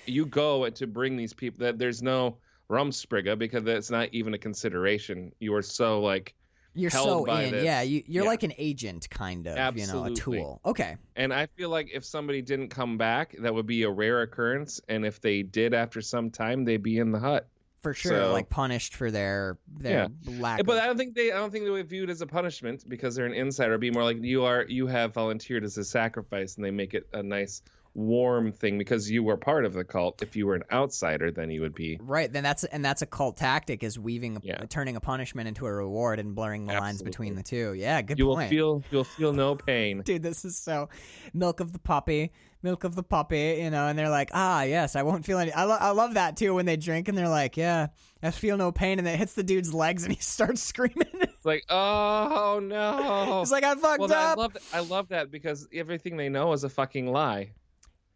You 0.06 0.24
go 0.24 0.68
to 0.70 0.86
bring 0.86 1.16
these 1.16 1.32
people. 1.34 1.64
That 1.64 1.78
there's 1.78 2.00
no 2.00 2.38
Rumspringa 2.70 3.38
because 3.38 3.64
that's 3.64 3.90
not 3.90 4.08
even 4.12 4.34
a 4.34 4.38
consideration. 4.38 5.32
You 5.38 5.54
are 5.54 5.62
so 5.62 6.00
like, 6.00 6.34
You're 6.74 6.90
so 6.90 7.24
in, 7.26 7.52
this. 7.52 7.64
yeah. 7.64 7.82
You, 7.82 8.02
you're 8.06 8.24
Yeah. 8.24 8.30
like 8.30 8.42
an 8.42 8.52
agent, 8.58 9.08
kind 9.08 9.46
of, 9.46 9.76
you 9.76 9.86
know, 9.86 10.04
a 10.04 10.10
tool. 10.14 10.60
Okay, 10.64 10.96
and 11.14 11.32
I 11.32 11.46
feel 11.46 11.70
like 11.70 11.90
if 11.94 12.04
somebody 12.04 12.42
didn't 12.42 12.68
come 12.68 12.98
back, 12.98 13.34
that 13.40 13.54
would 13.54 13.66
be 13.66 13.84
a 13.84 13.90
rare 13.90 14.22
occurrence. 14.22 14.80
And 14.88 15.06
if 15.06 15.20
they 15.20 15.42
did 15.42 15.74
after 15.74 16.00
some 16.00 16.30
time, 16.30 16.64
they'd 16.64 16.82
be 16.82 16.98
in 16.98 17.12
the 17.12 17.18
hut. 17.20 17.48
for 17.82 17.94
sure. 17.94 18.12
So- 18.24 18.32
like 18.32 18.48
punished 18.48 18.96
for 18.96 19.12
their 19.12 19.58
their 19.78 20.08
lack. 20.26 20.64
But 20.64 20.78
of, 20.78 20.82
I 20.82 20.86
don't 20.86 20.96
think 20.98 21.14
they 21.14 21.30
I 21.30 21.36
don't 21.36 21.52
think 21.52 21.64
they 21.66 21.70
would 21.70 21.88
view 21.88 22.02
it 22.02 22.10
as 22.10 22.20
a 22.20 22.26
punishment 22.26 22.82
because 22.88 23.14
they're 23.14 23.26
an 23.26 23.32
insider. 23.34 23.70
It'd 23.72 23.80
be 23.80 23.92
more 23.92 24.02
like 24.02 24.20
you 24.22 24.42
are 24.42 24.64
you 24.68 24.88
have 24.88 25.14
volunteered 25.14 25.62
as 25.62 25.78
a 25.78 25.84
sacrifice 25.84 26.56
and 26.56 26.64
they 26.64 26.72
make 26.72 26.94
it 26.94 27.06
a 27.12 27.22
nice 27.22 27.62
warm 27.96 28.52
thing 28.52 28.76
because 28.78 29.10
you 29.10 29.22
were 29.22 29.36
part 29.36 29.64
of 29.64 29.72
the 29.72 29.82
cult. 29.84 30.22
If 30.22 30.36
you 30.36 30.46
were 30.46 30.54
an 30.54 30.64
outsider, 30.70 31.30
then 31.30 31.50
you 31.50 31.62
would 31.62 31.74
be 31.74 31.98
Right, 32.00 32.30
then 32.32 32.42
that's 32.42 32.64
and 32.64 32.84
that's 32.84 33.02
a 33.02 33.06
cult 33.06 33.36
tactic 33.38 33.82
is 33.82 33.98
weaving, 33.98 34.36
a, 34.36 34.40
Yeah. 34.42 34.58
turning 34.68 34.96
a 34.96 35.00
punishment 35.00 35.48
into 35.48 35.66
a 35.66 35.72
reward 35.72 36.18
and 36.18 36.34
blurring 36.34 36.66
the 36.66 36.74
lines 36.74 37.02
between 37.02 37.34
the 37.34 37.42
two. 37.42 37.72
Yeah, 37.72 38.02
good 38.02 38.18
you 38.18 38.26
will 38.26 38.36
feel 38.48 38.84
you'll 38.90 39.04
feel 39.04 39.32
no 39.32 39.54
pain. 39.66 40.02
Dude, 40.02 40.22
this 40.22 40.44
is 40.44 40.56
so 40.58 40.88
milk 41.32 41.60
of 41.60 41.72
the 41.72 41.78
puppy, 41.78 42.32
milk 42.62 42.84
of 42.84 42.94
the 42.94 43.02
puppy, 43.02 43.58
you 43.62 43.70
know, 43.70 43.88
and 43.88 43.98
they're 43.98 44.10
like, 44.10 44.30
ah, 44.34 44.62
yes, 44.62 44.94
I 44.94 45.02
won't 45.02 45.24
feel 45.24 45.38
any. 45.38 45.52
I, 45.52 45.64
lo- 45.64 45.78
I 45.80 45.90
love 45.90 46.14
that 46.14 46.36
too 46.36 46.54
when 46.54 46.66
they 46.66 46.76
drink 46.76 47.08
and 47.08 47.16
they're 47.16 47.28
like, 47.28 47.56
yeah, 47.56 47.86
I 48.22 48.30
feel 48.30 48.56
no 48.58 48.72
pain, 48.72 48.98
and 48.98 49.06
it 49.08 49.16
hits 49.18 49.34
the 49.34 49.42
dude's 49.42 49.72
legs 49.72 50.04
and 50.04 50.12
he 50.12 50.20
starts 50.20 50.62
screaming. 50.62 51.06
It's 51.14 51.46
like 51.46 51.64
oh 51.70 52.60
no. 52.62 53.40
It's 53.42 53.50
like, 53.50 53.64
I 53.64 53.74
fucked 53.74 54.00
well, 54.00 54.08
that, 54.08 54.36
I 54.38 54.40
love 54.40 54.56
I 54.74 54.80
love 54.80 55.08
that 55.08 55.30
because 55.30 55.66
everything 55.72 56.16
they 56.18 56.28
know 56.28 56.52
is 56.52 56.64
a 56.64 56.68
fucking 56.68 57.06
lie, 57.06 57.52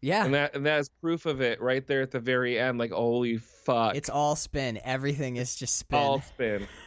yeah, 0.01 0.25
and 0.25 0.33
that 0.33 0.55
and 0.55 0.65
that 0.65 0.79
is 0.79 0.89
proof 0.89 1.25
of 1.25 1.41
it 1.41 1.61
right 1.61 1.85
there 1.85 2.01
at 2.01 2.11
the 2.11 2.19
very 2.19 2.59
end. 2.59 2.77
Like 2.77 2.91
holy 2.91 3.37
fuck, 3.37 3.95
it's 3.95 4.09
all 4.09 4.35
spin. 4.35 4.79
Everything 4.83 5.37
is 5.37 5.55
just 5.55 5.75
spin. 5.77 5.99
all 5.99 6.21
spin. 6.21 6.67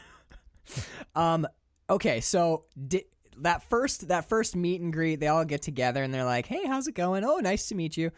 Um. 1.15 1.47
Okay. 1.91 2.21
So 2.21 2.65
di- 2.89 3.05
that 3.39 3.63
first 3.65 4.09
that 4.09 4.29
first 4.29 4.57
meet 4.57 4.81
and 4.81 4.93
greet, 4.93 5.21
they 5.21 5.29
all 5.29 5.45
get 5.45 5.61
together 5.61 6.03
and 6.03 6.13
they're 6.13 6.25
like, 6.25 6.47
"Hey, 6.47 6.67
how's 6.67 6.89
it 6.89 6.95
going? 6.95 7.23
Oh, 7.25 7.37
nice 7.39 7.69
to 7.69 7.75
meet 7.75 7.97
you." 7.99 8.11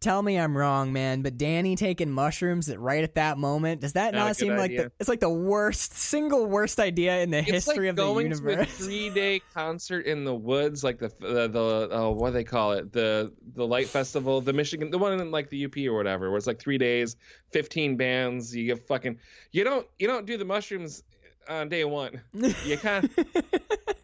Tell 0.00 0.22
me 0.22 0.38
I'm 0.38 0.56
wrong, 0.56 0.92
man, 0.92 1.22
but 1.22 1.36
Danny 1.36 1.76
taking 1.76 2.10
mushrooms 2.10 2.68
at 2.68 2.80
right 2.80 3.04
at 3.04 3.14
that 3.14 3.38
moment 3.38 3.80
does 3.82 3.92
that 3.92 4.14
Not 4.14 4.26
not, 4.26 4.36
seem 4.36 4.56
like 4.56 4.70
idea. 4.70 4.84
the, 4.84 4.92
it's 4.98 5.08
like 5.08 5.20
the 5.20 5.30
worst 5.30 5.92
single 5.92 6.46
worst 6.46 6.80
idea 6.80 7.20
in 7.20 7.30
the 7.30 7.38
It's 7.38 7.50
history 7.50 7.86
like 7.86 7.90
of 7.90 7.96
the 7.96 8.02
going 8.02 8.30
to 8.30 8.60
a 8.60 8.64
three-day 8.64 9.42
concert 9.52 10.06
in 10.06 10.24
the 10.24 10.34
woods, 10.34 10.82
like 10.82 10.98
the 10.98 11.08
the, 11.20 11.48
the 11.48 11.88
oh, 11.92 12.10
what 12.12 12.28
do 12.30 12.32
they 12.34 12.44
call 12.44 12.72
it, 12.72 12.92
the 12.92 13.32
the 13.54 13.66
Light 13.66 13.88
Festival, 13.88 14.40
the 14.40 14.52
Michigan, 14.52 14.90
the 14.90 14.98
one 14.98 15.18
in 15.20 15.30
like 15.30 15.50
the 15.50 15.64
UP 15.66 15.76
or 15.78 15.94
whatever, 15.94 16.30
where 16.30 16.38
it's 16.38 16.46
like 16.46 16.58
three 16.58 16.78
days, 16.78 17.16
fifteen 17.52 17.96
bands. 17.96 18.54
You 18.56 18.66
get 18.66 18.86
fucking, 18.86 19.18
you 19.52 19.64
don't 19.64 19.86
you 19.98 20.06
don't 20.06 20.26
do 20.26 20.36
the 20.36 20.44
mushrooms 20.44 21.02
on 21.48 21.68
day 21.68 21.84
one. 21.84 22.20
You 22.64 22.78
kind 22.78 23.04
of 23.04 23.26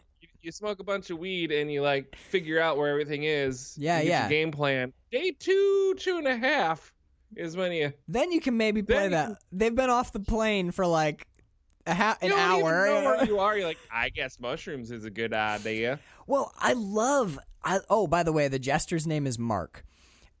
you, 0.47 0.51
smoke 0.51 0.79
a 0.79 0.83
bunch 0.83 1.09
of 1.09 1.19
weed 1.19 1.51
and 1.51 1.71
you 1.71 1.81
like 1.81 2.15
figure 2.15 2.59
out 2.59 2.77
where 2.77 2.89
everything 2.89 3.23
is. 3.23 3.75
Yeah, 3.79 4.01
yeah. 4.01 4.21
Your 4.21 4.29
game 4.29 4.51
plan. 4.51 4.91
Day 5.11 5.31
two, 5.37 5.95
two 5.99 6.17
and 6.17 6.27
a 6.27 6.35
half 6.35 6.93
is 7.35 7.55
when 7.57 7.71
you 7.73 7.93
then 8.07 8.31
you 8.31 8.39
can 8.41 8.57
maybe 8.57 8.81
play 8.81 9.09
that. 9.09 9.27
can- 9.27 9.37
They've 9.51 9.75
been 9.75 9.89
off 9.89 10.11
the 10.13 10.19
plane 10.19 10.71
for 10.71 10.87
like 10.87 11.27
a 11.85 11.93
ha- 11.93 12.17
an 12.21 12.29
you 12.29 12.35
don't 12.35 12.39
hour. 12.39 12.87
Even 12.87 13.03
know 13.03 13.09
where 13.09 13.25
you 13.27 13.39
are. 13.39 13.57
You're 13.57 13.67
like, 13.67 13.77
I 13.91 14.09
guess 14.09 14.39
mushrooms 14.39 14.91
is 14.91 15.05
a 15.05 15.09
good 15.09 15.33
idea. 15.33 15.99
Well, 16.25 16.51
I 16.57 16.73
love. 16.73 17.37
I 17.63 17.79
oh, 17.89 18.07
by 18.07 18.23
the 18.23 18.31
way, 18.33 18.47
the 18.47 18.59
jester's 18.59 19.05
name 19.07 19.27
is 19.27 19.37
Mark. 19.39 19.83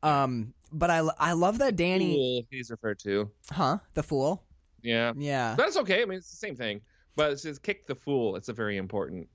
Um, 0.03 0.53
but 0.71 0.89
I 0.89 0.99
I 1.19 1.33
love 1.33 1.57
that 1.59 1.75
Danny, 1.75 2.13
Fool, 2.15 2.43
he's 2.51 2.69
referred 2.71 2.99
to. 2.99 3.29
huh? 3.51 3.79
The 3.93 4.03
fool. 4.03 4.43
Yeah. 4.83 5.11
Yeah, 5.17 5.55
That's 5.57 5.75
okay. 5.77 6.01
I 6.01 6.05
mean, 6.05 6.17
it's 6.19 6.29
the 6.29 6.37
same 6.37 6.55
thing. 6.55 6.81
But 7.15 7.31
it 7.31 7.39
says 7.39 7.57
kick 7.59 7.87
the 7.87 7.95
fool. 7.95 8.35
It's 8.35 8.47
a 8.47 8.53
very 8.53 8.77
important. 8.77 9.27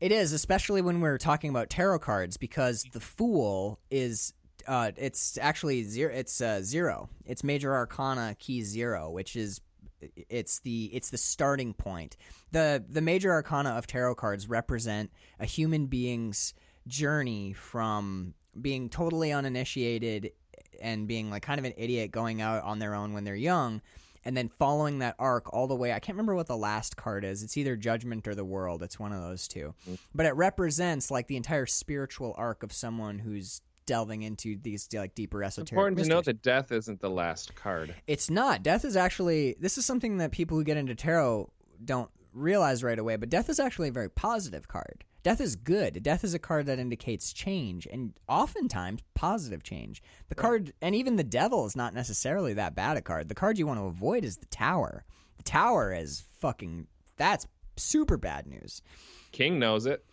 It 0.00 0.12
is, 0.12 0.32
especially 0.32 0.82
when 0.82 1.00
we're 1.00 1.18
talking 1.18 1.50
about 1.50 1.70
tarot 1.70 2.00
cards, 2.00 2.36
because 2.36 2.84
the 2.92 3.00
fool 3.00 3.78
is. 3.90 4.32
Uh, 4.64 4.92
it's 4.96 5.38
actually 5.38 5.82
zero. 5.82 6.14
It's 6.14 6.40
uh, 6.40 6.62
zero. 6.62 7.08
It's 7.24 7.42
major 7.42 7.74
arcana 7.74 8.36
key 8.38 8.62
zero, 8.62 9.10
which 9.10 9.34
is 9.34 9.60
it's 10.00 10.60
the 10.60 10.84
it's 10.92 11.10
the 11.10 11.18
starting 11.18 11.74
point. 11.74 12.16
the 12.50 12.84
The 12.88 13.00
major 13.00 13.32
arcana 13.32 13.70
of 13.70 13.86
tarot 13.86 14.16
cards 14.16 14.48
represent 14.48 15.10
a 15.40 15.46
human 15.46 15.86
being's 15.86 16.54
journey 16.86 17.52
from 17.52 18.34
being 18.60 18.88
totally 18.88 19.32
uninitiated 19.32 20.32
and 20.80 21.06
being 21.06 21.30
like 21.30 21.42
kind 21.42 21.58
of 21.58 21.64
an 21.64 21.72
idiot 21.76 22.10
going 22.10 22.40
out 22.40 22.62
on 22.64 22.78
their 22.78 22.94
own 22.94 23.12
when 23.12 23.24
they're 23.24 23.34
young 23.34 23.80
and 24.24 24.36
then 24.36 24.48
following 24.48 25.00
that 25.00 25.14
arc 25.18 25.52
all 25.52 25.66
the 25.66 25.74
way 25.74 25.92
I 25.92 25.98
can't 25.98 26.16
remember 26.16 26.34
what 26.34 26.46
the 26.46 26.56
last 26.56 26.96
card 26.96 27.24
is 27.24 27.42
it's 27.42 27.56
either 27.56 27.76
judgment 27.76 28.26
or 28.26 28.34
the 28.34 28.44
world 28.44 28.82
it's 28.82 28.98
one 28.98 29.12
of 29.12 29.22
those 29.22 29.48
two 29.48 29.74
mm-hmm. 29.82 29.94
but 30.14 30.26
it 30.26 30.34
represents 30.34 31.10
like 31.10 31.26
the 31.26 31.36
entire 31.36 31.66
spiritual 31.66 32.34
arc 32.36 32.62
of 32.62 32.72
someone 32.72 33.18
who's 33.18 33.62
delving 33.86 34.22
into 34.22 34.56
these 34.62 34.88
like 34.92 35.14
deeper 35.14 35.42
esoteric 35.42 35.66
It's 35.66 35.72
important 35.72 35.98
to 35.98 36.06
note 36.06 36.24
that 36.26 36.42
death 36.42 36.72
isn't 36.72 37.00
the 37.00 37.10
last 37.10 37.54
card. 37.54 37.94
It's 38.06 38.30
not. 38.30 38.62
Death 38.62 38.84
is 38.84 38.96
actually 38.96 39.56
this 39.60 39.78
is 39.78 39.86
something 39.86 40.18
that 40.18 40.32
people 40.32 40.56
who 40.56 40.64
get 40.64 40.76
into 40.76 40.94
tarot 40.94 41.50
don't 41.84 42.10
realize 42.32 42.82
right 42.82 42.98
away, 42.98 43.16
but 43.16 43.28
death 43.28 43.48
is 43.48 43.58
actually 43.60 43.88
a 43.88 43.92
very 43.92 44.08
positive 44.10 44.68
card. 44.68 45.04
Death 45.22 45.40
is 45.40 45.54
good. 45.54 46.02
Death 46.02 46.24
is 46.24 46.34
a 46.34 46.38
card 46.38 46.66
that 46.66 46.78
indicates 46.78 47.32
change 47.32 47.86
and 47.86 48.12
oftentimes 48.28 49.02
positive 49.14 49.62
change. 49.62 50.02
The 50.28 50.34
card 50.34 50.72
and 50.82 50.94
even 50.94 51.16
the 51.16 51.24
devil 51.24 51.64
is 51.64 51.76
not 51.76 51.94
necessarily 51.94 52.54
that 52.54 52.74
bad 52.74 52.96
a 52.96 53.02
card. 53.02 53.28
The 53.28 53.34
card 53.34 53.58
you 53.58 53.66
want 53.66 53.78
to 53.78 53.86
avoid 53.86 54.24
is 54.24 54.38
the 54.38 54.46
tower. 54.46 55.04
The 55.36 55.44
tower 55.44 55.92
is 55.92 56.24
fucking 56.40 56.88
that's 57.16 57.46
super 57.76 58.16
bad 58.16 58.46
news. 58.46 58.82
King 59.30 59.58
knows 59.58 59.86
it. 59.86 60.04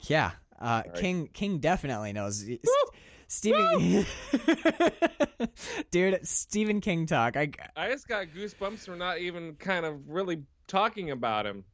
Yeah. 0.00 0.32
Uh, 0.58 0.82
King 0.94 1.28
King 1.32 1.58
definitely 1.58 2.12
knows. 2.12 2.44
Stephen 3.28 4.06
Dude, 5.90 6.26
Stephen 6.26 6.80
King 6.80 7.06
talk. 7.06 7.36
I 7.36 7.50
I 7.76 7.90
just 7.90 8.08
got 8.08 8.28
goosebumps 8.28 8.86
from 8.86 8.98
not 8.98 9.18
even 9.18 9.54
kind 9.56 9.84
of 9.84 10.08
really 10.08 10.44
talking 10.66 11.10
about 11.10 11.46
him. 11.46 11.64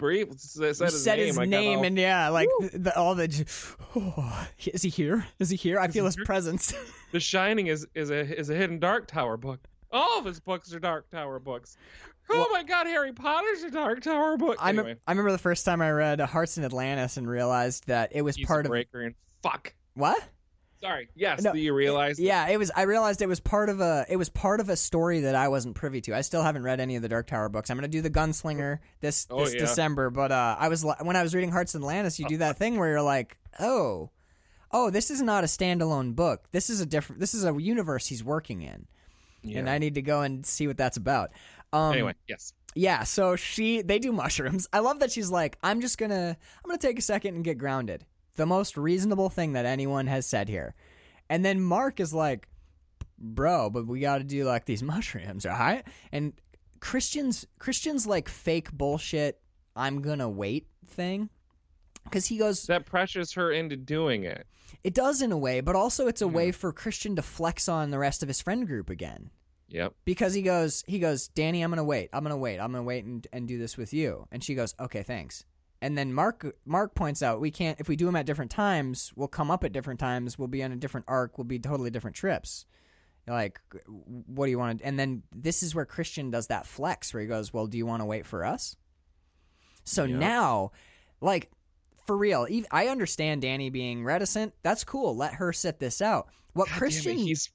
Brief 0.00 0.28
said 0.38 0.68
his 0.78 1.02
said 1.04 1.18
name. 1.18 1.26
his 1.28 1.38
I 1.38 1.44
name 1.44 1.78
all- 1.78 1.84
and 1.84 1.96
yeah, 1.98 2.28
like 2.30 2.48
the, 2.60 2.78
the, 2.78 2.98
all 2.98 3.14
the. 3.14 3.28
Oh, 3.94 4.48
is 4.66 4.82
he 4.82 4.88
here? 4.88 5.26
Is 5.38 5.50
he 5.50 5.56
here? 5.56 5.78
I 5.78 5.86
feel 5.88 6.04
his 6.06 6.16
presence. 6.16 6.74
The 7.12 7.18
Shining 7.20 7.66
is 7.66 7.86
is 7.94 8.10
a 8.10 8.20
is 8.38 8.50
a 8.50 8.54
hidden 8.54 8.78
Dark 8.78 9.06
Tower 9.08 9.36
book. 9.36 9.58
All 9.92 10.18
of 10.20 10.24
his 10.24 10.38
books 10.38 10.72
are 10.72 10.78
Dark 10.78 11.10
Tower 11.10 11.38
books. 11.40 11.76
Oh 12.30 12.36
Well- 12.38 12.48
my 12.52 12.62
God, 12.62 12.86
Harry 12.86 13.12
Potter's 13.12 13.62
a 13.64 13.70
Dark 13.72 14.00
Tower 14.02 14.36
book. 14.36 14.56
I, 14.60 14.68
anyway, 14.68 14.82
remember, 14.84 15.00
I 15.06 15.10
remember 15.12 15.32
the 15.32 15.38
first 15.38 15.64
time 15.64 15.82
I 15.82 15.90
read 15.90 16.20
Hearts 16.20 16.56
in 16.56 16.64
Atlantis 16.64 17.16
and 17.16 17.28
realized 17.28 17.88
that 17.88 18.10
it 18.14 18.22
was 18.22 18.36
he's 18.36 18.46
part 18.46 18.64
a 18.64 18.68
of 18.68 18.70
breaker 18.70 19.02
and 19.02 19.14
fuck. 19.42 19.74
what? 19.94 20.22
Sorry. 20.82 21.08
Yes. 21.14 21.42
No, 21.42 21.52
do 21.52 21.58
you 21.58 21.74
realize? 21.74 22.18
Yeah, 22.18 22.48
it 22.48 22.56
was. 22.58 22.70
I 22.74 22.82
realized 22.82 23.20
it 23.20 23.28
was 23.28 23.40
part 23.40 23.68
of 23.68 23.80
a. 23.80 24.06
It 24.08 24.16
was 24.16 24.30
part 24.30 24.60
of 24.60 24.68
a 24.70 24.76
story 24.76 25.20
that 25.20 25.34
I 25.34 25.48
wasn't 25.48 25.74
privy 25.74 26.00
to. 26.02 26.14
I 26.16 26.22
still 26.22 26.42
haven't 26.42 26.62
read 26.62 26.80
any 26.80 26.96
of 26.96 27.02
the 27.02 27.08
Dark 27.08 27.26
Tower 27.26 27.48
books. 27.50 27.68
I'm 27.70 27.76
gonna 27.76 27.88
do 27.88 28.00
the 28.00 28.08
Gunslinger 28.10 28.78
this 29.00 29.26
Oh, 29.30 29.44
this 29.44 29.54
yeah. 29.54 29.60
December. 29.60 30.08
But 30.10 30.32
uh, 30.32 30.56
I 30.58 30.68
was 30.68 30.84
when 31.02 31.16
I 31.16 31.22
was 31.22 31.34
reading 31.34 31.50
Hearts 31.50 31.74
and 31.74 31.84
Atlantis, 31.84 32.18
you 32.18 32.26
do 32.28 32.38
that 32.38 32.56
thing 32.56 32.78
where 32.78 32.88
you're 32.88 33.02
like, 33.02 33.36
oh, 33.58 34.10
oh, 34.72 34.88
this 34.88 35.10
is 35.10 35.20
not 35.20 35.44
a 35.44 35.48
standalone 35.48 36.14
book. 36.16 36.44
This 36.52 36.70
is 36.70 36.80
a 36.80 36.86
different. 36.86 37.20
This 37.20 37.34
is 37.34 37.44
a 37.44 37.52
universe 37.60 38.06
he's 38.06 38.24
working 38.24 38.62
in, 38.62 38.86
Yeah. 39.42 39.58
and 39.58 39.68
I 39.68 39.76
need 39.78 39.96
to 39.96 40.02
go 40.02 40.22
and 40.22 40.46
see 40.46 40.66
what 40.66 40.78
that's 40.78 40.96
about. 40.96 41.30
Um, 41.74 41.92
anyway, 41.92 42.14
yes. 42.26 42.54
yeah, 42.74 43.04
so 43.04 43.36
she 43.36 43.82
they 43.82 43.98
do 43.98 44.12
mushrooms. 44.12 44.66
I 44.72 44.78
love 44.78 45.00
that 45.00 45.12
she's 45.12 45.30
like, 45.30 45.58
I'm 45.62 45.82
just 45.82 45.98
gonna 45.98 46.36
I'm 46.64 46.68
gonna 46.68 46.78
take 46.78 46.98
a 46.98 47.02
second 47.02 47.34
and 47.34 47.44
get 47.44 47.58
grounded. 47.58 48.06
The 48.40 48.46
most 48.46 48.78
reasonable 48.78 49.28
thing 49.28 49.52
that 49.52 49.66
anyone 49.66 50.06
has 50.06 50.24
said 50.26 50.48
here. 50.48 50.74
And 51.28 51.44
then 51.44 51.60
Mark 51.60 52.00
is 52.00 52.14
like, 52.14 52.48
bro, 53.18 53.68
but 53.68 53.86
we 53.86 54.00
gotta 54.00 54.24
do 54.24 54.44
like 54.44 54.64
these 54.64 54.82
mushrooms, 54.94 55.44
right? 55.44 55.84
And 56.10 56.32
Christian's 56.80 57.46
Christian's 57.58 58.06
like 58.06 58.30
fake 58.30 58.72
bullshit, 58.72 59.38
I'm 59.76 60.00
gonna 60.00 60.30
wait 60.30 60.68
thing. 60.86 61.28
Cause 62.10 62.24
he 62.24 62.38
goes 62.38 62.64
That 62.64 62.86
pressures 62.86 63.34
her 63.34 63.52
into 63.52 63.76
doing 63.76 64.24
it. 64.24 64.46
it 64.82 64.94
does 64.94 65.20
in 65.20 65.32
a 65.32 65.36
way, 65.38 65.60
but 65.60 65.76
also 65.76 66.06
it's 66.06 66.22
a 66.22 66.24
Yeah. 66.24 66.30
way 66.32 66.50
for 66.50 66.72
Christian 66.72 67.16
to 67.16 67.22
flex 67.22 67.68
on 67.68 67.90
the 67.90 67.98
rest 67.98 68.22
of 68.22 68.28
his 68.28 68.40
friend 68.40 68.66
group 68.66 68.88
again. 68.88 69.28
Yep. 69.68 69.92
because 70.06 70.32
he 70.32 70.40
goes 70.42 70.82
he 70.88 70.98
goes 70.98 71.28
danny 71.28 71.62
i'm 71.62 71.70
gonna 71.70 71.84
wait 71.84 72.08
i'm 72.12 72.24
gonna 72.24 72.36
wait 72.36 72.58
i'm 72.58 72.72
gonna 72.72 72.82
wait 72.82 73.04
and, 73.04 73.24
and 73.32 73.46
do 73.46 73.56
this 73.56 73.76
with 73.76 73.92
you 73.92 74.26
and 74.32 74.42
she 74.42 74.56
goes 74.56 74.74
okay 74.80 75.04
thanks 75.04 75.44
and 75.82 75.96
then 75.96 76.12
mark 76.12 76.54
mark 76.64 76.94
points 76.94 77.22
out 77.22 77.40
we 77.40 77.50
can't 77.50 77.80
if 77.80 77.88
we 77.88 77.96
do 77.96 78.06
them 78.06 78.16
at 78.16 78.26
different 78.26 78.50
times 78.50 79.12
we'll 79.16 79.28
come 79.28 79.50
up 79.50 79.64
at 79.64 79.72
different 79.72 80.00
times 80.00 80.38
we'll 80.38 80.48
be 80.48 80.62
on 80.62 80.72
a 80.72 80.76
different 80.76 81.06
arc 81.08 81.38
we'll 81.38 81.44
be 81.44 81.58
totally 81.58 81.90
different 81.90 82.16
trips 82.16 82.66
like 83.26 83.60
what 83.86 84.46
do 84.46 84.50
you 84.50 84.58
want 84.58 84.78
to 84.78 84.84
and 84.84 84.98
then 84.98 85.22
this 85.34 85.62
is 85.62 85.74
where 85.74 85.84
christian 85.86 86.30
does 86.30 86.48
that 86.48 86.66
flex 86.66 87.12
where 87.14 87.20
he 87.20 87.26
goes 87.26 87.52
well 87.52 87.66
do 87.66 87.78
you 87.78 87.86
want 87.86 88.00
to 88.00 88.06
wait 88.06 88.26
for 88.26 88.44
us 88.44 88.76
so 89.84 90.04
Yeah. 90.04 90.18
now 90.18 90.72
like 91.20 91.50
for 92.06 92.16
real 92.16 92.46
i 92.70 92.88
understand 92.88 93.42
danny 93.42 93.70
being 93.70 94.04
reticent 94.04 94.52
that's 94.62 94.84
cool 94.84 95.16
let 95.16 95.34
her 95.34 95.52
sit 95.52 95.78
this 95.78 96.02
out 96.02 96.28
what 96.54 96.66
God 96.66 96.72
damn 96.72 96.76
it, 96.76 96.78
christian 96.78 97.18
he's 97.18 97.50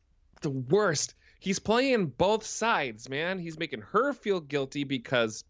the 0.46 0.52
worst. 0.52 1.16
He's 1.40 1.60
playing 1.60 2.08
both 2.08 2.46
sides, 2.46 3.10
man. 3.10 3.40
He's 3.40 3.60
making 3.60 3.82
her 3.82 4.14
feel 4.14 4.40
guilty 4.40 4.84
because 4.84 5.44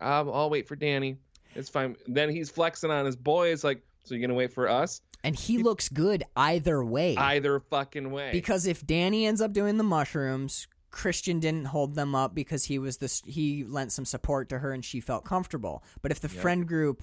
um, 0.00 0.30
I'll 0.32 0.50
wait 0.50 0.66
for 0.66 0.76
Danny. 0.76 1.18
It's 1.58 1.68
fine. 1.68 1.96
Then 2.06 2.30
he's 2.30 2.48
flexing 2.50 2.90
on 2.90 3.04
his 3.04 3.16
boys, 3.16 3.64
like, 3.64 3.82
so 4.04 4.14
you're 4.14 4.22
gonna 4.26 4.34
wait 4.38 4.52
for 4.52 4.68
us? 4.68 5.00
and 5.24 5.34
he 5.34 5.58
looks 5.58 5.88
good 5.88 6.22
either 6.36 6.84
way 6.84 7.16
Either 7.16 7.58
fucking 7.58 8.12
way. 8.12 8.30
Because 8.30 8.66
if 8.68 8.86
Danny 8.86 9.26
ends 9.26 9.40
up 9.40 9.52
doing 9.52 9.76
the 9.76 9.82
mushrooms, 9.82 10.68
Christian 10.92 11.40
didn't 11.40 11.64
hold 11.66 11.96
them 11.96 12.14
up 12.14 12.36
because 12.36 12.64
he 12.66 12.78
was 12.78 12.98
this 12.98 13.20
he 13.26 13.64
lent 13.64 13.90
some 13.90 14.04
support 14.04 14.48
to 14.50 14.60
her 14.60 14.70
and 14.72 14.84
she 14.84 15.00
felt 15.00 15.24
comfortable. 15.24 15.82
But 16.02 16.12
if 16.12 16.20
the 16.20 16.28
Yep. 16.32 16.40
friend 16.40 16.68
group 16.68 17.02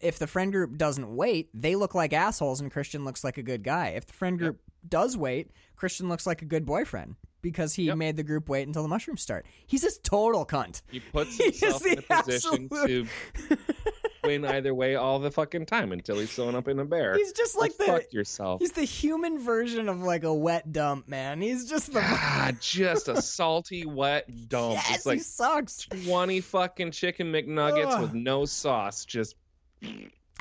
if 0.00 0.18
the 0.18 0.26
friend 0.26 0.50
group 0.50 0.76
doesn't 0.78 1.14
wait, 1.14 1.48
they 1.54 1.76
look 1.76 1.94
like 1.94 2.12
assholes 2.12 2.60
and 2.60 2.72
Christian 2.72 3.04
looks 3.04 3.22
like 3.22 3.38
a 3.38 3.42
good 3.42 3.62
guy. 3.62 3.88
If 3.88 4.06
the 4.06 4.12
friend 4.14 4.34
Yep. 4.40 4.40
group 4.40 4.60
does 4.88 5.16
wait, 5.16 5.50
Christian 5.76 6.08
looks 6.08 6.26
like 6.26 6.40
a 6.42 6.46
good 6.46 6.64
boyfriend 6.66 7.14
because 7.42 7.74
he 7.74 7.84
Yep. 7.84 7.96
made 7.96 8.16
the 8.16 8.22
group 8.22 8.48
wait 8.48 8.66
until 8.66 8.82
the 8.82 8.88
mushrooms 8.88 9.22
start. 9.22 9.46
He's 9.66 9.84
a 9.84 9.98
total 10.00 10.44
cunt. 10.46 10.82
he 10.90 11.00
puts 11.00 11.36
He 11.38 11.44
himself 11.44 11.84
in 11.86 11.96
the 11.96 12.04
a 12.14 12.22
position 12.22 12.68
absolute- 12.72 13.08
to 13.48 13.56
win 14.24 14.44
either 14.44 14.74
way 14.74 14.96
all 14.96 15.18
the 15.18 15.30
fucking 15.30 15.64
time 15.66 15.92
until 15.92 16.18
he's 16.18 16.30
sewn 16.30 16.54
up 16.54 16.68
in 16.68 16.78
a 16.78 16.84
bear. 16.84 17.16
He's 17.16 17.32
just 17.32 17.56
like 17.56 17.76
the 17.78 17.84
fuck 17.86 18.12
yourself. 18.12 18.60
he's 18.60 18.72
the 18.72 18.84
human 18.84 19.38
version 19.38 19.88
of 19.88 20.02
like 20.02 20.24
a 20.24 20.34
wet 20.34 20.70
dump, 20.72 21.08
man. 21.08 21.40
He's 21.40 21.68
just 21.68 21.92
the 21.92 22.00
ah, 22.02 22.44
God, 22.50 22.56
just 22.60 23.08
a 23.08 23.22
salty, 23.22 23.86
wet 23.86 24.48
dump. 24.48 24.74
yes, 24.74 24.96
it's 24.96 25.06
like 25.06 25.18
he 25.18 25.22
sucks. 25.24 25.86
20 26.04 26.40
fucking 26.42 26.90
chicken 26.90 27.32
McNuggets 27.32 27.92
Ugh. 27.92 28.02
with 28.02 28.12
no 28.14 28.44
sauce. 28.44 29.04
Just 29.06 29.36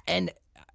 and 0.08 0.32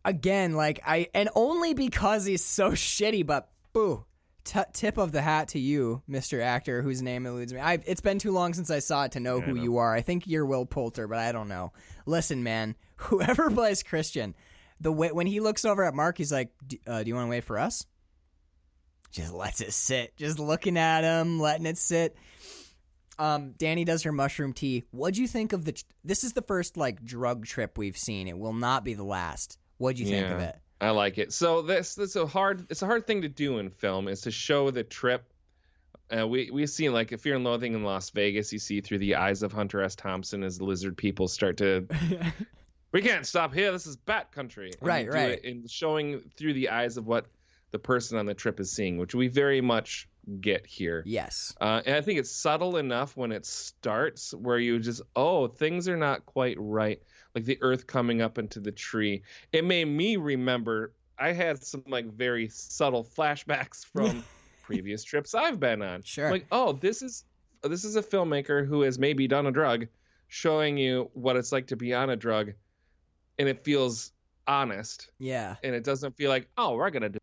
again 0.07 0.55
like 0.55 0.81
i 0.87 1.09
and 1.15 1.29
only 1.35 1.75
because 1.75 2.25
he's 2.25 2.43
so 2.45 2.71
shitty 2.71 3.27
but 3.27 3.51
boo 3.75 4.05
T- 4.45 4.61
tip 4.75 4.99
of 4.99 5.11
the 5.13 5.23
hat 5.23 5.49
to 5.49 5.59
you 5.59 6.03
mr 6.09 6.43
actor 6.43 6.83
whose 6.83 7.01
name 7.01 7.25
eludes 7.25 7.53
me 7.55 7.61
I, 7.61 7.79
it's 7.87 8.03
been 8.03 8.19
too 8.19 8.31
long 8.31 8.53
since 8.53 8.71
i 8.71 8.79
saw 8.79 9.05
it 9.05 9.13
to 9.13 9.21
know 9.21 9.39
Yeah, 9.39 9.45
who 9.47 9.55
know. 9.55 9.63
you 9.63 9.77
are 9.79 9.95
i 9.95 10.03
think 10.03 10.27
you're 10.27 10.45
will 10.45 10.67
poulter 10.67 11.09
but 11.09 11.19
i 11.19 11.33
don't 11.33 11.49
know 11.49 11.73
listen 12.05 12.43
man 12.43 12.75
whoever 12.97 13.51
plays 13.51 13.83
christian 13.83 14.35
the 14.81 14.93
way 14.93 15.11
when 15.13 15.27
he 15.27 15.41
looks 15.41 15.65
over 15.65 15.83
at 15.85 15.95
mark 15.95 16.19
he's 16.19 16.31
like 16.33 16.51
"D- 16.67 16.81
uh, 16.87 17.03
do 17.03 17.09
you 17.09 17.15
want 17.15 17.27
to 17.27 17.31
wait 17.31 17.45
for 17.45 17.59
us 17.59 17.87
just 19.13 19.33
lets 19.33 19.61
it 19.61 19.73
sit, 19.73 20.17
just 20.17 20.41
looking 20.41 20.77
at 20.77 21.05
him, 21.05 21.39
letting 21.39 21.67
it 21.67 21.79
sit. 21.79 22.17
Um, 23.17 23.53
Danny 23.57 23.85
does 23.85 24.03
her 24.03 24.11
mushroom 24.11 24.53
tea. 24.53 24.83
What'd 24.91 25.17
you 25.17 25.29
think 25.29 25.53
of 25.53 25.65
the? 25.65 25.81
This 26.03 26.25
is 26.25 26.33
the 26.33 26.43
first 26.43 26.77
like 26.77 27.01
drug 27.05 27.47
trip 27.47 27.79
we've 27.79 27.97
seen. 27.97 28.27
It 28.27 28.37
will 28.37 28.53
not 28.53 28.83
be 28.83 28.95
the 28.95 29.05
last. 29.05 29.57
What'd 29.79 30.01
you 30.01 30.07
think 30.07 30.27
of 30.27 30.41
it? 30.41 30.57
I 30.85 30.91
like 30.91 31.19
it. 31.19 31.33
So 31.33 31.63
this 31.63 31.95
this 31.95 32.11
is 32.11 32.17
a 32.17 32.27
hard 32.27 32.67
it's 32.71 32.83
a 32.83 32.87
hard 32.87 33.07
thing 33.07 33.23
to 33.23 33.29
do 33.29 33.59
in 33.59 33.71
film 33.71 34.07
is 34.07 34.23
to 34.23 34.31
show 34.31 34.71
the 34.71 34.85
trip. 34.85 35.25
Uh, 36.15 36.29
we 36.29 36.51
we've 36.53 36.69
seen 36.69 36.93
like 36.93 37.11
if 37.13 37.25
you're 37.25 37.37
in 37.37 37.45
Loathing 37.45 37.73
in 37.73 37.83
Las 37.83 38.11
Vegas, 38.11 38.53
you 38.53 38.59
see 38.59 38.83
through 38.83 38.99
the 38.99 39.15
eyes 39.17 39.43
of 39.43 39.53
Hunter 39.53 39.83
S. 39.83 39.97
Thompson 39.97 40.43
as 40.43 40.61
lizard 40.61 40.97
people 40.97 41.27
start 41.27 41.57
to. 41.59 41.87
we 42.93 43.01
can't 43.01 43.27
stop 43.27 43.55
here. 43.55 43.73
This 43.73 43.87
is 43.87 43.97
Bat 43.97 44.33
Country. 44.33 44.73
And 44.79 44.87
Right, 44.87 45.11
right. 45.11 45.43
In 45.43 45.67
showing 45.67 46.21
through 46.37 46.53
the 46.53 46.69
eyes 46.69 46.99
of 46.99 47.07
what 47.07 47.27
the 47.71 47.79
person 47.79 48.19
on 48.19 48.27
the 48.27 48.35
trip 48.35 48.61
is 48.61 48.71
seeing, 48.71 48.99
which 48.99 49.15
we 49.15 49.29
very 49.29 49.63
much 49.63 50.07
get 50.41 50.67
here. 50.67 51.03
yes. 51.07 51.55
Uh, 51.61 51.83
and 51.85 51.97
I 51.97 52.03
think 52.03 52.19
it's 52.19 52.31
subtle 52.31 52.77
enough 52.77 53.17
when 53.17 53.33
it 53.33 53.47
starts 53.47 54.33
where 54.33 54.59
you 54.59 54.79
just, 54.79 55.03
oh, 55.17 55.49
things 55.49 55.89
are 55.89 55.97
not 55.97 56.25
quite 56.25 56.57
right. 56.59 57.03
Like 57.35 57.45
the 57.45 57.59
earth 57.63 57.87
coming 57.87 58.23
up 58.23 58.39
into 58.39 58.61
the 58.61 58.73
tree. 58.73 59.23
It 59.53 59.65
made 59.65 59.87
me 59.87 60.17
remember 60.17 60.93
I 61.19 61.33
had 61.33 61.63
some 61.65 61.83
like 61.89 62.07
very 62.13 62.49
subtle 62.49 63.05
flashbacks 63.05 63.85
from 63.93 64.25
previous 64.63 65.05
trips 65.05 65.35
I've 65.35 65.61
been 65.61 65.83
on. 65.83 66.03
Sure. 66.03 66.31
Like, 66.31 66.47
oh, 66.53 66.73
this 66.73 67.03
is 67.03 67.25
this 67.63 67.85
is 67.85 67.97
a 67.97 68.03
filmmaker 68.03 68.67
who 68.67 68.83
has 68.83 68.99
maybe 68.99 69.27
done 69.27 69.47
a 69.47 69.51
drug, 69.53 69.87
showing 70.29 70.77
you 70.77 71.11
what 71.15 71.37
it's 71.37 71.51
like 71.53 71.67
to 71.69 71.77
be 71.77 71.95
on 71.95 72.11
a 72.11 72.17
drug, 72.17 72.53
and 73.39 73.49
it 73.49 73.65
feels 73.65 74.13
honest, 74.47 75.11
Yeah. 75.19 75.57
and 75.65 75.75
it 75.75 75.83
doesn't 75.85 76.15
feel 76.17 76.29
like, 76.29 76.47
oh, 76.59 76.75
we're 76.77 76.91
gonna 76.91 77.09
do. 77.09 77.19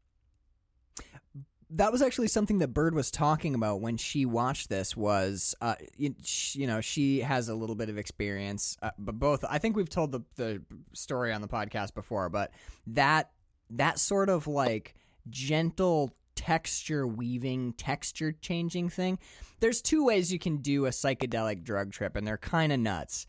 That 1.73 1.91
was 1.91 2.01
actually 2.01 2.27
something 2.27 2.59
that 2.59 2.69
Bird 2.69 2.93
was 2.93 3.11
talking 3.11 3.55
about 3.55 3.81
when 3.81 3.97
she 3.97 4.25
watched 4.25 4.69
this. 4.69 4.95
Was 4.95 5.55
uh, 5.61 5.75
you, 5.97 6.15
sh- 6.23 6.55
you 6.55 6.67
know 6.67 6.81
she 6.81 7.21
has 7.21 7.49
a 7.49 7.55
little 7.55 7.75
bit 7.75 7.89
of 7.89 7.97
experience, 7.97 8.77
uh, 8.81 8.91
but 8.97 9.17
both 9.17 9.43
I 9.49 9.57
think 9.57 9.75
we've 9.75 9.89
told 9.89 10.11
the 10.11 10.21
the 10.35 10.61
story 10.93 11.31
on 11.33 11.41
the 11.41 11.47
podcast 11.47 11.93
before, 11.93 12.29
but 12.29 12.51
that 12.87 13.31
that 13.71 13.99
sort 13.99 14.29
of 14.29 14.47
like 14.47 14.95
gentle 15.29 16.13
texture 16.35 17.05
weaving, 17.07 17.73
texture 17.73 18.31
changing 18.31 18.89
thing. 18.89 19.19
There's 19.59 19.81
two 19.81 20.03
ways 20.03 20.33
you 20.33 20.39
can 20.39 20.57
do 20.57 20.85
a 20.85 20.89
psychedelic 20.89 21.63
drug 21.63 21.91
trip, 21.91 22.15
and 22.15 22.27
they're 22.27 22.37
kind 22.37 22.73
of 22.73 22.79
nuts. 22.79 23.25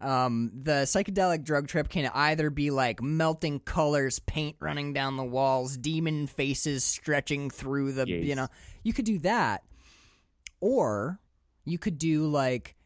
Um, 0.00 0.50
the 0.54 0.82
psychedelic 0.84 1.44
drug 1.44 1.68
trip 1.68 1.88
can 1.90 2.10
either 2.14 2.48
be 2.50 2.70
like 2.70 3.02
melting 3.02 3.60
colors, 3.60 4.18
paint 4.20 4.56
running 4.60 4.92
down 4.94 5.16
the 5.16 5.24
walls, 5.24 5.76
demon 5.76 6.26
faces 6.26 6.84
stretching 6.84 7.50
through 7.50 7.92
the, 7.92 8.06
Yes. 8.08 8.24
you 8.24 8.34
know, 8.34 8.48
you 8.82 8.92
could 8.92 9.04
do 9.04 9.18
that. 9.18 9.62
Or 10.60 11.20
you 11.64 11.78
could 11.78 11.98
do 11.98 12.26
like, 12.26 12.76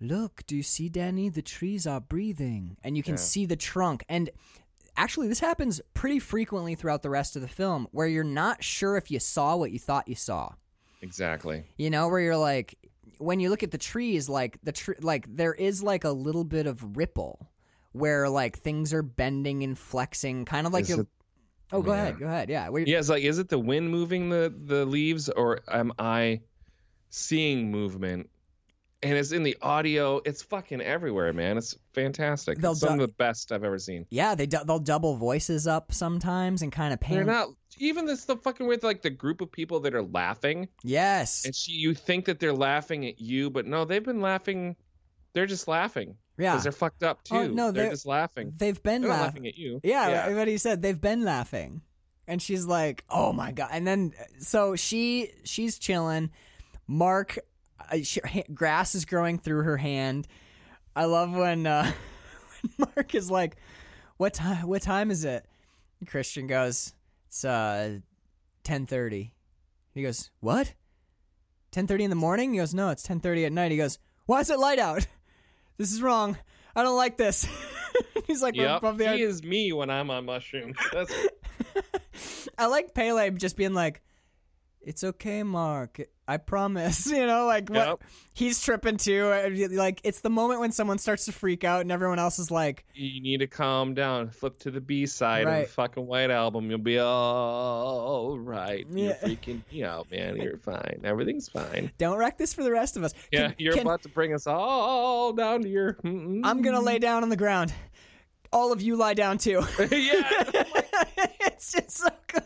look, 0.00 0.42
do 0.46 0.56
you 0.56 0.62
see, 0.62 0.88
Danny? 0.88 1.28
The 1.28 1.42
trees 1.42 1.86
are 1.86 2.00
breathing. 2.00 2.76
And 2.82 2.96
you 2.96 3.02
can 3.02 3.14
Yeah. 3.14 3.20
see 3.20 3.46
the 3.46 3.56
trunk. 3.56 4.04
And 4.08 4.30
actually, 4.96 5.28
this 5.28 5.40
happens 5.40 5.80
pretty 5.94 6.18
frequently 6.18 6.74
throughout 6.74 7.02
the 7.02 7.10
rest 7.10 7.36
of 7.36 7.42
the 7.42 7.48
film 7.48 7.86
where 7.92 8.06
you're 8.06 8.24
not 8.24 8.64
sure 8.64 8.96
if 8.96 9.10
you 9.10 9.18
saw 9.20 9.56
what 9.56 9.72
you 9.72 9.78
thought 9.78 10.08
you 10.08 10.14
saw. 10.14 10.54
Exactly. 11.02 11.64
You 11.76 11.90
know, 11.90 12.08
where 12.08 12.20
you're 12.20 12.36
like, 12.36 12.76
when 13.18 13.40
you 13.40 13.50
look 13.50 13.62
at 13.62 13.70
the 13.70 13.78
trees, 13.78 14.28
like 14.28 14.58
the 14.62 14.72
tr- 14.72 14.92
like 15.00 15.26
there 15.34 15.54
is 15.54 15.82
like 15.82 16.04
a 16.04 16.10
little 16.10 16.44
bit 16.44 16.66
of 16.66 16.96
ripple 16.96 17.50
where 17.92 18.28
like 18.28 18.58
things 18.58 18.92
are 18.94 19.02
bending 19.02 19.62
and 19.62 19.78
flexing, 19.78 20.44
kind 20.44 20.66
of 20.66 20.72
like 20.72 20.88
you. 20.88 21.00
it- 21.00 21.08
Oh, 21.74 21.80
go 21.80 21.92
Yeah. 21.94 22.02
ahead, 22.02 22.18
go 22.18 22.26
ahead. 22.26 22.48
Yeah, 22.50 22.68
we 22.68 22.84
Yeah, 22.84 22.98
it's 22.98 23.08
like, 23.08 23.22
is 23.24 23.38
it 23.38 23.48
the 23.48 23.58
wind 23.58 23.88
moving 23.90 24.28
the 24.28 24.52
the 24.66 24.84
leaves, 24.84 25.30
or 25.30 25.60
am 25.68 25.92
I 25.98 26.42
seeing 27.08 27.70
movement? 27.70 28.28
And 29.04 29.14
it's 29.14 29.32
in 29.32 29.42
the 29.42 29.56
audio. 29.60 30.20
It's 30.24 30.42
fucking 30.42 30.80
everywhere, 30.80 31.32
man. 31.32 31.58
It's 31.58 31.74
fantastic. 31.92 32.58
They'll 32.58 32.70
It's 32.72 32.80
some 32.80 32.98
du- 32.98 33.04
of 33.04 33.10
the 33.10 33.14
best 33.14 33.50
I've 33.50 33.64
ever 33.64 33.78
seen. 33.78 34.06
yeah, 34.10 34.36
they 34.36 34.46
du- 34.46 34.62
they'll 34.64 34.78
double 34.78 35.16
voices 35.16 35.66
up 35.66 35.92
sometimes 35.92 36.62
and 36.62 36.70
kind 36.70 36.92
of 36.94 37.00
pan. 37.00 37.16
They're 37.16 37.24
not 37.24 37.48
even 37.78 38.06
this 38.06 38.24
the 38.26 38.36
fucking 38.36 38.66
with 38.66 38.84
like 38.84 39.02
the 39.02 39.10
group 39.10 39.40
of 39.40 39.50
people 39.50 39.80
that 39.80 39.94
are 39.94 40.02
laughing, 40.04 40.68
Yes, 40.84 41.44
and 41.44 41.54
she, 41.54 41.72
you 41.72 41.94
think 41.94 42.26
that 42.26 42.38
they're 42.38 42.52
laughing 42.52 43.04
at 43.06 43.20
you, 43.20 43.50
but 43.50 43.66
no, 43.66 43.84
they've 43.84 44.04
been 44.04 44.20
laughing. 44.20 44.76
They're 45.32 45.46
just 45.46 45.66
laughing 45.66 46.14
yeah, 46.38 46.52
because 46.52 46.62
they're 46.62 46.72
fucked 46.72 47.02
up 47.02 47.20
oh, 47.32 47.42
too. 47.44 47.50
Oh, 47.50 47.54
no, 47.54 47.70
they're, 47.72 47.84
they're- 47.84 47.92
just 47.92 48.06
laughing. 48.06 48.52
they've 48.56 48.80
been 48.82 49.02
They're 49.02 49.10
laughing. 49.10 49.46
at 49.48 49.56
you. 49.58 49.80
Yeah, 49.82 50.32
what 50.34 50.46
he 50.46 50.58
said. 50.58 50.80
They've 50.80 51.00
been 51.00 51.24
laughing, 51.24 51.80
and 52.28 52.40
she's 52.40 52.66
like, 52.66 53.02
"Oh 53.10 53.32
my 53.32 53.50
god!" 53.50 53.70
And 53.72 53.84
then 53.84 54.12
so 54.38 54.76
she 54.76 55.32
she's 55.42 55.76
chilling. 55.78 56.30
Mark, 56.86 57.38
she, 58.00 58.20
ha- 58.24 58.42
grass 58.54 58.94
is 58.94 59.04
growing 59.04 59.38
through 59.38 59.62
her 59.62 59.76
hand. 59.76 60.26
I 60.96 61.04
love 61.04 61.32
when, 61.32 61.66
uh, 61.66 61.92
when 62.76 62.88
Mark 62.96 63.14
is 63.14 63.30
like, 63.30 63.56
"What 64.16 64.34
time? 64.34 64.66
What 64.66 64.82
time 64.82 65.10
is 65.10 65.24
it?" 65.24 65.44
And 66.00 66.08
Christian 66.08 66.46
goes, 66.46 66.94
"It's 67.28 67.44
uh, 67.44 67.98
ten 68.64 68.86
30. 68.86 69.34
He 69.94 70.02
goes, 70.02 70.30
"What? 70.40 70.74
Ten 71.70 71.86
thirty 71.86 72.04
in 72.04 72.10
the 72.10 72.16
morning?" 72.16 72.52
He 72.52 72.58
goes, 72.58 72.74
"No, 72.74 72.90
it's 72.90 73.02
ten 73.02 73.20
thirty 73.20 73.44
at 73.44 73.52
night." 73.52 73.70
He 73.70 73.76
goes, 73.76 73.98
"Why 74.26 74.40
is 74.40 74.50
it 74.50 74.58
light 74.58 74.78
out? 74.78 75.06
This 75.78 75.90
is 75.90 76.02
wrong. 76.02 76.36
I 76.76 76.82
don't 76.82 76.96
like 76.96 77.16
this." 77.16 77.46
He's 78.26 78.42
like, 78.42 78.54
Yep, 78.54 78.78
above 78.78 78.98
the 78.98 79.12
he 79.14 79.22
is 79.22 79.42
me 79.42 79.72
when 79.72 79.90
I'm 79.90 80.10
on 80.10 80.26
mushrooms. 80.26 80.76
That's 80.92 81.12
I 82.58 82.66
like 82.66 82.94
Pele 82.94 83.30
just 83.30 83.56
being 83.56 83.74
like, 83.74 84.02
"It's 84.80 85.02
okay, 85.02 85.42
Mark. 85.42 86.00
I 86.28 86.36
promise." 86.38 87.06
You 87.12 87.26
know, 87.26 87.46
like 87.46 87.68
what 87.68 87.86
Yep. 87.86 88.02
he's 88.34 88.62
tripping 88.62 88.96
too. 88.96 89.26
Uh, 89.26 89.50
like 89.72 90.00
it's 90.04 90.20
the 90.20 90.30
moment 90.30 90.60
when 90.60 90.72
someone 90.72 90.98
starts 90.98 91.24
to 91.26 91.32
freak 91.32 91.64
out 91.64 91.80
and 91.82 91.92
everyone 91.92 92.18
else 92.18 92.38
is 92.38 92.50
like, 92.50 92.84
you 92.94 93.20
need 93.20 93.38
to 93.38 93.46
calm 93.46 93.94
down. 93.94 94.30
Flip 94.30 94.58
to 94.60 94.70
the 94.70 94.80
B 94.80 95.04
side 95.06 95.46
of 95.46 95.60
the 95.62 95.68
fucking 95.68 96.06
White 96.06 96.30
Album. 96.30 96.68
You'll 96.70 96.78
be 96.78 96.98
all 96.98 98.38
right. 98.38 98.86
You're 98.90 99.14
freaking 99.14 99.60
me 99.70 99.84
out, 99.84 100.10
man. 100.10 100.36
You're 100.36 100.58
fine. 100.58 101.00
Everything's 101.04 101.48
fine. 101.48 101.90
"Don't 101.98 102.18
wreck 102.18 102.38
this 102.38 102.54
for 102.54 102.62
the 102.64 102.72
rest 102.72 102.96
of 102.96 103.04
us." 103.04 103.12
Yeah, 103.30 103.52
you're 103.58 103.72
can- 103.74 103.82
about 103.82 104.02
to 104.02 104.08
bring 104.08 104.32
us 104.34 104.46
all 104.46 105.32
down 105.32 105.62
to 105.62 105.68
your. 105.68 105.96
I'm 106.04 106.62
gonna 106.62 106.80
lay 106.80 106.98
down 106.98 107.22
on 107.22 107.28
the 107.28 107.36
ground. 107.36 107.72
All 108.52 108.72
of 108.72 108.82
you 108.82 108.96
lie 108.96 109.14
down 109.14 109.38
too. 109.38 109.62
yeah, 109.78 109.86
it's 111.40 111.72
just 111.72 111.90
so 111.92 112.08
good. 112.26 112.42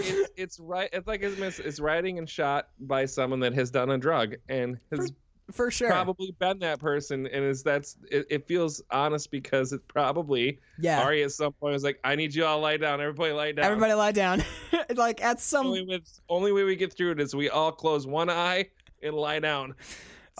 It's, 0.00 0.30
it's 0.36 0.60
right. 0.60 0.88
It's 0.92 1.06
like 1.06 1.22
it's, 1.22 1.58
it's 1.58 1.80
writing 1.80 2.18
and 2.18 2.28
shot 2.28 2.68
by 2.78 3.06
someone 3.06 3.40
that 3.40 3.54
has 3.54 3.70
done 3.70 3.90
a 3.90 3.98
drug 3.98 4.36
and 4.48 4.78
has 4.90 5.12
For 5.52 5.70
sure. 5.70 5.88
probably 5.88 6.34
been 6.38 6.60
that 6.60 6.78
person, 6.80 7.26
and 7.26 7.44
is 7.44 7.62
that's 7.62 7.96
it, 8.10 8.26
it 8.30 8.46
feels 8.46 8.82
honest 8.90 9.30
because 9.30 9.72
it 9.72 9.86
probably 9.88 10.60
yeah. 10.78 11.02
Ari 11.02 11.22
at 11.24 11.32
some 11.32 11.52
point 11.52 11.72
was 11.72 11.82
like, 11.84 11.98
"I 12.04 12.14
need 12.14 12.34
you 12.34 12.44
all 12.44 12.60
lie 12.60 12.76
down. 12.76 13.00
Everybody 13.00 13.32
lie 13.32 13.52
down." 13.52 13.64
Everybody 13.64 13.94
lie 13.94 14.12
down. 14.12 14.44
like 14.96 15.22
at 15.22 15.40
some 15.40 15.66
only 15.66 15.84
with 15.84 16.20
only 16.28 16.52
way 16.52 16.64
we 16.64 16.76
get 16.76 16.92
through 16.92 17.12
it 17.12 17.20
is 17.20 17.34
we 17.34 17.48
all 17.48 17.72
close 17.72 18.06
one 18.06 18.30
eye 18.30 18.68
and 19.02 19.14
lie 19.14 19.40
down. 19.40 19.74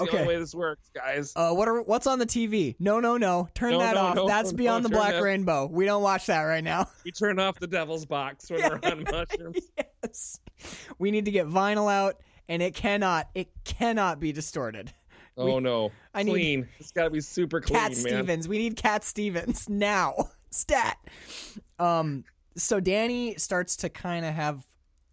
Okay. 0.00 0.10
the 0.12 0.22
only 0.22 0.34
way 0.34 0.40
this 0.40 0.54
works, 0.54 0.90
guys. 0.94 1.32
Uh, 1.36 1.52
what 1.52 1.68
are 1.68 1.82
what's 1.82 2.06
on 2.06 2.18
the 2.18 2.26
TV? 2.26 2.74
No, 2.78 3.00
no, 3.00 3.16
no. 3.16 3.48
Turn 3.54 3.72
No, 3.72 3.78
that 3.80 3.94
no, 3.94 4.00
off. 4.00 4.14
no, 4.16 4.26
That's 4.28 4.52
beyond 4.54 4.84
the 4.84 4.88
black 4.88 5.12
that- 5.14 5.22
rainbow. 5.22 5.66
We 5.66 5.84
don't 5.84 6.02
watch 6.02 6.26
that 6.26 6.42
right 6.42 6.64
now. 6.64 6.88
We 7.04 7.12
turn 7.12 7.38
off 7.38 7.58
the 7.58 7.66
devil's 7.66 8.06
box 8.06 8.50
when 8.50 8.60
we're 8.62 8.80
on 8.90 9.04
mushrooms. 9.04 9.70
yes. 10.02 10.40
We 10.98 11.10
need 11.10 11.24
to 11.26 11.30
get 11.30 11.46
vinyl 11.48 11.90
out, 11.90 12.20
and 12.48 12.62
it 12.62 12.74
cannot, 12.74 13.28
it 13.34 13.48
cannot 13.64 14.20
be 14.20 14.32
distorted. 14.32 14.92
Oh 15.36 15.58
no, 15.58 15.90
I 16.14 16.22
need- 16.22 16.32
clean. 16.32 16.68
It's 16.78 16.92
got 16.92 17.04
to 17.04 17.10
be 17.10 17.20
super 17.20 17.60
clean, 17.60 17.78
Cat 17.78 17.90
man. 17.92 17.96
Stevens. 18.00 18.48
We 18.48 18.58
need 18.58 18.76
Cat 18.76 19.04
Stevens 19.04 19.68
now. 19.68 20.30
Stat. 20.50 20.96
Um. 21.78 22.24
So 22.56 22.80
Danny 22.80 23.36
starts 23.36 23.76
to 23.76 23.88
kind 23.88 24.26
of 24.26 24.34
have 24.34 24.66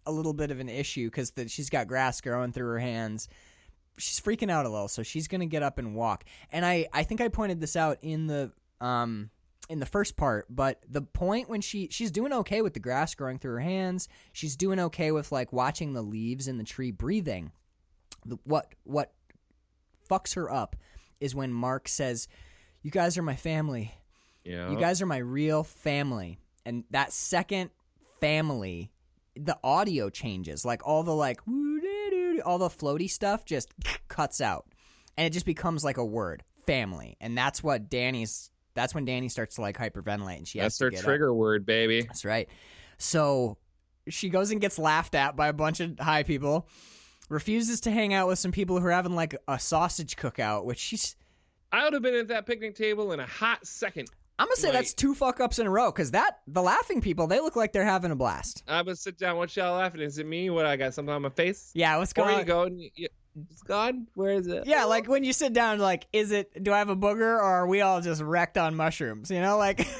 a 0.06 0.12
little 0.12 0.32
bit 0.32 0.50
of 0.50 0.58
an 0.58 0.68
issue 0.68 1.06
because 1.06 1.32
she's 1.46 1.70
got 1.70 1.86
grass 1.86 2.20
growing 2.20 2.52
through 2.52 2.66
her 2.68 2.78
hands. 2.78 3.28
She's 3.98 4.20
freaking 4.20 4.50
out 4.50 4.66
a 4.66 4.68
little, 4.68 4.88
so 4.88 5.02
she's 5.02 5.28
gonna 5.28 5.46
get 5.46 5.62
up 5.62 5.78
and 5.78 5.94
walk. 5.94 6.24
And 6.52 6.64
I, 6.64 6.88
I 6.92 7.02
think 7.02 7.20
I 7.20 7.28
pointed 7.28 7.60
this 7.60 7.76
out 7.76 7.98
in 8.02 8.26
the 8.26 8.52
um 8.80 9.30
in 9.68 9.80
the 9.80 9.86
first 9.86 10.16
part, 10.16 10.46
but 10.48 10.80
the 10.88 11.02
point 11.02 11.48
when 11.48 11.60
she 11.60 11.88
she's 11.90 12.10
doing 12.10 12.32
okay 12.32 12.62
with 12.62 12.74
the 12.74 12.80
grass 12.80 13.14
growing 13.14 13.38
through 13.38 13.52
her 13.52 13.60
hands, 13.60 14.08
she's 14.32 14.56
doing 14.56 14.80
okay 14.80 15.12
with 15.12 15.30
like 15.30 15.52
watching 15.52 15.92
the 15.92 16.02
leaves 16.02 16.48
in 16.48 16.56
the 16.58 16.64
tree 16.64 16.90
breathing. 16.90 17.52
The, 18.24 18.38
what 18.44 18.74
what 18.84 19.12
fucks 20.08 20.34
her 20.34 20.50
up 20.50 20.76
is 21.20 21.34
when 21.34 21.52
Mark 21.52 21.88
says, 21.88 22.28
"You 22.82 22.90
guys 22.90 23.18
are 23.18 23.22
my 23.22 23.36
family. 23.36 23.94
Yeah. 24.44 24.70
You 24.70 24.78
guys 24.78 25.02
are 25.02 25.06
my 25.06 25.18
real 25.18 25.64
family." 25.64 26.38
And 26.64 26.84
that 26.90 27.12
second 27.12 27.70
family, 28.20 28.90
the 29.36 29.58
audio 29.62 30.08
changes. 30.08 30.64
Like 30.64 30.86
all 30.86 31.02
the 31.02 31.14
like 31.14 31.40
all 32.40 32.58
the 32.58 32.68
floaty 32.68 33.10
stuff 33.10 33.44
just 33.44 33.72
cuts 34.08 34.40
out. 34.40 34.66
And 35.16 35.26
it 35.26 35.32
just 35.32 35.46
becomes 35.46 35.84
like 35.84 35.96
a 35.96 36.04
word, 36.04 36.44
family. 36.66 37.16
And 37.20 37.36
that's 37.36 37.62
what 37.62 37.90
Danny's 37.90 38.50
that's 38.78 38.94
when 38.94 39.04
Danny 39.04 39.28
starts 39.28 39.56
to 39.56 39.60
like 39.60 39.76
hyperventilate 39.76 40.38
and 40.38 40.46
she 40.46 40.60
has 40.60 40.66
That's 40.66 40.78
to 40.78 40.84
her 40.84 40.90
get 40.90 40.98
up. 41.00 41.04
trigger 41.04 41.34
word, 41.34 41.66
baby. 41.66 42.02
That's 42.02 42.24
right. 42.24 42.48
So 42.96 43.58
she 44.08 44.28
goes 44.28 44.52
and 44.52 44.60
gets 44.60 44.78
laughed 44.78 45.16
at 45.16 45.34
by 45.34 45.48
a 45.48 45.52
bunch 45.52 45.80
of 45.80 45.98
high 45.98 46.22
people. 46.22 46.68
Refuses 47.28 47.80
to 47.82 47.90
hang 47.90 48.14
out 48.14 48.28
with 48.28 48.38
some 48.38 48.52
people 48.52 48.78
who 48.80 48.86
are 48.86 48.92
having 48.92 49.16
like 49.16 49.34
a 49.48 49.58
sausage 49.58 50.16
cookout, 50.16 50.64
which 50.64 50.78
she's. 50.78 51.16
I 51.72 51.84
would 51.84 51.92
have 51.92 52.02
been 52.02 52.14
at 52.14 52.28
that 52.28 52.46
picnic 52.46 52.76
table 52.76 53.12
in 53.12 53.20
a 53.20 53.26
hot 53.26 53.66
second. 53.66 54.08
I'm 54.38 54.46
gonna 54.46 54.56
say 54.56 54.68
Like- 54.68 54.74
that's 54.74 54.94
two 54.94 55.14
fuck 55.14 55.40
ups 55.40 55.58
in 55.58 55.66
a 55.66 55.70
row 55.70 55.90
because 55.90 56.12
that 56.12 56.38
the 56.46 56.62
laughing 56.62 57.00
people 57.00 57.26
they 57.26 57.40
look 57.40 57.56
like 57.56 57.72
they're 57.72 57.84
having 57.84 58.10
a 58.10 58.16
blast. 58.16 58.62
I'm 58.68 58.84
gonna 58.84 58.96
sit 58.96 59.18
down. 59.18 59.36
What 59.36 59.54
y'all 59.56 59.76
laughing? 59.76 60.00
Is 60.00 60.18
it 60.18 60.26
me? 60.26 60.50
What 60.50 60.66
I 60.66 60.76
got 60.76 60.94
something 60.94 61.12
on 61.12 61.22
my 61.22 61.30
face? 61.30 61.70
Yeah, 61.74 61.96
what's 61.96 62.12
going 62.12 62.46
you 62.46 62.54
on? 62.54 62.78
you, 62.78 62.90
you, 62.94 63.08
it's 63.50 63.62
gone. 63.62 64.06
Where 64.14 64.32
is 64.32 64.46
it? 64.46 64.66
Yeah, 64.66 64.84
like 64.84 65.08
when 65.08 65.24
you 65.24 65.32
sit 65.32 65.52
down, 65.52 65.78
like, 65.78 66.06
is 66.12 66.30
it? 66.32 66.62
Do 66.62 66.72
I 66.72 66.78
have 66.78 66.88
a 66.88 66.96
booger, 66.96 67.20
or 67.36 67.42
are 67.42 67.66
we 67.66 67.80
all 67.80 68.00
just 68.00 68.20
wrecked 68.22 68.58
on 68.58 68.74
mushrooms? 68.76 69.30
You 69.30 69.40
know, 69.40 69.58
like. 69.58 69.86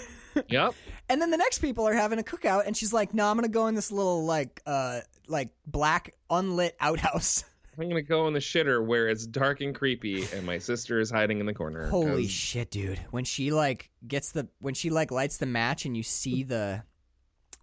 Yep. 0.49 0.75
And 1.09 1.21
then 1.21 1.31
the 1.33 1.37
next 1.37 1.59
people 1.59 1.89
are 1.89 1.95
having 1.95 2.21
a 2.21 2.23
cookout, 2.23 2.65
and 2.67 2.77
she's 2.77 2.93
like, 2.93 3.13
"No, 3.13 3.27
I'm 3.29 3.37
gonna 3.37 3.49
go 3.49 3.67
in 3.67 3.75
this 3.75 3.91
little 3.91 4.25
like, 4.25 4.63
uh, 4.67 5.01
like 5.27 5.49
black 5.67 6.15
unlit 6.31 6.77
outhouse." 6.81 7.43
I'm 7.79 7.89
gonna 7.89 8.03
go 8.03 8.27
in 8.27 8.35
the 8.35 8.41
shitter 8.41 8.85
where 8.85 9.09
it's 9.09 9.27
dark 9.27 9.61
and 9.61 9.75
creepy, 9.75 10.25
and 10.35 10.45
my 10.45 10.59
sister 10.59 10.99
is 11.01 11.11
hiding 11.11 11.39
in 11.41 11.47
the 11.47 11.55
corner. 11.55 11.89
Holy 11.89 12.23
'cause- 12.25 12.31
shit, 12.31 12.71
dude! 12.71 12.99
When 13.11 13.25
she 13.25 13.53
like 13.53 13.91
gets 14.07 14.33
the 14.33 14.49
when 14.59 14.75
she 14.75 14.91
like 14.91 15.11
lights 15.11 15.37
the 15.39 15.47
match, 15.47 15.85
and 15.85 15.97
you 15.97 16.03
see 16.03 16.43
the 16.43 16.83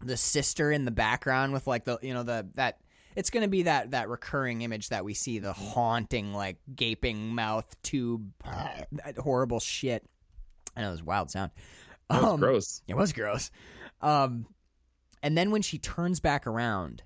the 0.01 0.17
sister 0.17 0.71
in 0.71 0.85
the 0.85 0.91
background 0.91 1.53
with 1.53 1.67
like 1.67 1.85
the 1.85 1.97
you 2.01 2.13
know 2.13 2.23
the 2.23 2.47
that 2.55 2.79
it's 3.15 3.29
gonna 3.29 3.47
be 3.47 3.63
that 3.63 3.91
that 3.91 4.09
recurring 4.09 4.61
image 4.61 4.89
that 4.89 5.03
we 5.05 5.13
see 5.13 5.39
the 5.39 5.53
haunting 5.53 6.33
like 6.33 6.57
gaping 6.75 7.33
mouth 7.33 7.65
tube 7.81 8.31
that 8.43 9.17
horrible 9.17 9.59
shit. 9.59 10.05
I 10.77 10.81
know 10.81 10.89
it 10.89 10.91
was 10.91 11.01
a 11.01 11.05
wild 11.05 11.31
sound. 11.31 11.51
That 12.09 12.21
was 12.21 12.31
Um, 12.33 12.39
gross. 12.39 12.81
It 12.87 12.95
was 12.95 13.13
gross. 13.13 13.49
Um, 14.01 14.45
and 15.23 15.37
then 15.37 15.51
when 15.51 15.61
she 15.61 15.77
turns 15.79 16.19
back 16.19 16.45
around, 16.45 17.01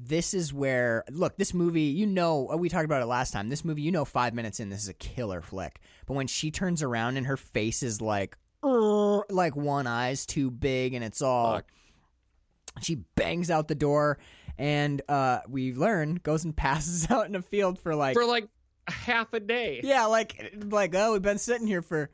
this 0.00 0.34
is 0.34 0.52
where 0.52 1.04
look. 1.10 1.36
This 1.36 1.52
movie, 1.52 1.82
you 1.82 2.06
know, 2.06 2.54
we 2.56 2.68
talked 2.68 2.84
about 2.84 3.02
it 3.02 3.06
last 3.06 3.32
time. 3.32 3.48
This 3.48 3.64
movie, 3.64 3.82
you 3.82 3.90
know, 3.90 4.04
five 4.04 4.34
minutes 4.34 4.60
in, 4.60 4.68
this 4.70 4.82
is 4.82 4.88
a 4.88 4.94
killer 4.94 5.42
flick. 5.42 5.80
But 6.06 6.14
when 6.14 6.26
she 6.26 6.50
turns 6.50 6.82
around 6.82 7.16
and 7.16 7.26
her 7.26 7.36
face 7.36 7.82
is 7.82 8.00
like, 8.00 8.36
like 8.62 9.56
one 9.56 9.86
eye's 9.86 10.26
too 10.26 10.50
big, 10.50 10.94
and 10.94 11.04
it's 11.04 11.22
all. 11.22 11.56
Fuck. 11.56 11.66
She 12.82 12.96
bangs 13.16 13.50
out 13.50 13.66
the 13.66 13.74
door, 13.74 14.18
and 14.56 15.02
uh, 15.08 15.40
we 15.48 15.72
learn 15.74 16.20
goes 16.22 16.44
and 16.44 16.56
passes 16.56 17.10
out 17.10 17.26
in 17.26 17.34
a 17.34 17.42
field 17.42 17.78
for 17.78 17.94
like 17.94 18.14
For 18.14 18.24
like 18.24 18.48
half 18.86 19.32
a 19.32 19.40
day. 19.40 19.80
yeah, 19.82 20.06
like 20.06 20.54
like 20.70 20.94
oh, 20.94 21.12
we've 21.12 21.22
been 21.22 21.38
sitting 21.38 21.66
here 21.66 21.82
for 21.82 22.10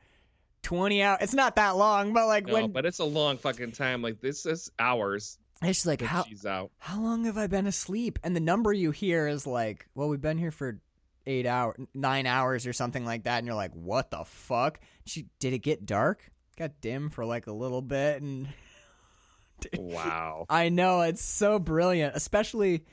twenty 0.62 1.03
hours. 1.03 1.18
It's 1.22 1.35
not 1.35 1.57
that 1.57 1.76
long, 1.76 2.12
but 2.14 2.26
like 2.26 2.47
No, 2.47 2.55
when 2.55 2.72
but 2.72 2.87
it's 2.87 3.01
a 3.01 3.05
long 3.05 3.37
fucking 3.37 3.72
time. 3.72 4.01
Like 4.01 4.20
this 4.20 4.47
is 4.47 4.70
hours 4.78 5.39
it's 5.66 5.78
just 5.78 5.86
like 5.86 6.02
how 6.02 6.24
she's 6.24 6.46
out. 6.46 6.70
how 6.78 7.00
long 7.00 7.24
have 7.24 7.38
I 7.38 7.46
been 7.46 7.66
asleep? 7.66 8.18
And 8.22 8.34
the 8.34 8.40
number 8.40 8.72
you 8.72 8.90
hear 8.90 9.26
is 9.28 9.46
like, 9.46 9.86
well, 9.94 10.08
we've 10.08 10.20
been 10.20 10.38
here 10.38 10.50
for 10.50 10.80
eight 11.26 11.46
hours, 11.46 11.76
nine 11.94 12.26
hours, 12.26 12.66
or 12.66 12.72
something 12.72 13.04
like 13.04 13.24
that. 13.24 13.38
And 13.38 13.46
you're 13.46 13.56
like, 13.56 13.72
what 13.72 14.10
the 14.10 14.24
fuck? 14.24 14.80
She 15.06 15.26
did 15.38 15.52
it 15.52 15.60
get 15.60 15.86
dark? 15.86 16.30
Got 16.56 16.80
dim 16.80 17.10
for 17.10 17.24
like 17.24 17.46
a 17.46 17.52
little 17.52 17.82
bit, 17.82 18.22
and 18.22 18.48
Wow. 19.78 20.46
I 20.50 20.68
know 20.68 21.02
it's 21.02 21.22
so 21.22 21.58
brilliant, 21.58 22.14
especially, 22.16 22.84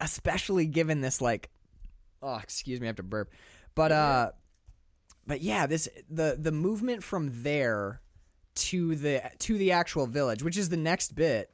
especially 0.00 0.66
given 0.66 1.00
this 1.00 1.20
like, 1.20 1.50
oh, 2.22 2.36
excuse 2.36 2.80
me, 2.80 2.86
I 2.86 2.88
have 2.88 2.96
to 2.96 3.02
burp, 3.02 3.30
but 3.74 3.92
uh, 3.92 4.30
but 5.26 5.40
yeah, 5.40 5.66
this 5.66 5.88
the 6.10 6.36
the 6.38 6.52
movement 6.52 7.02
from 7.02 7.42
there 7.42 8.00
to 8.56 8.94
the 8.94 9.22
to 9.40 9.58
the 9.58 9.72
actual 9.72 10.06
village, 10.06 10.42
which 10.42 10.56
is 10.56 10.68
the 10.68 10.76
next 10.76 11.14
bit. 11.14 11.50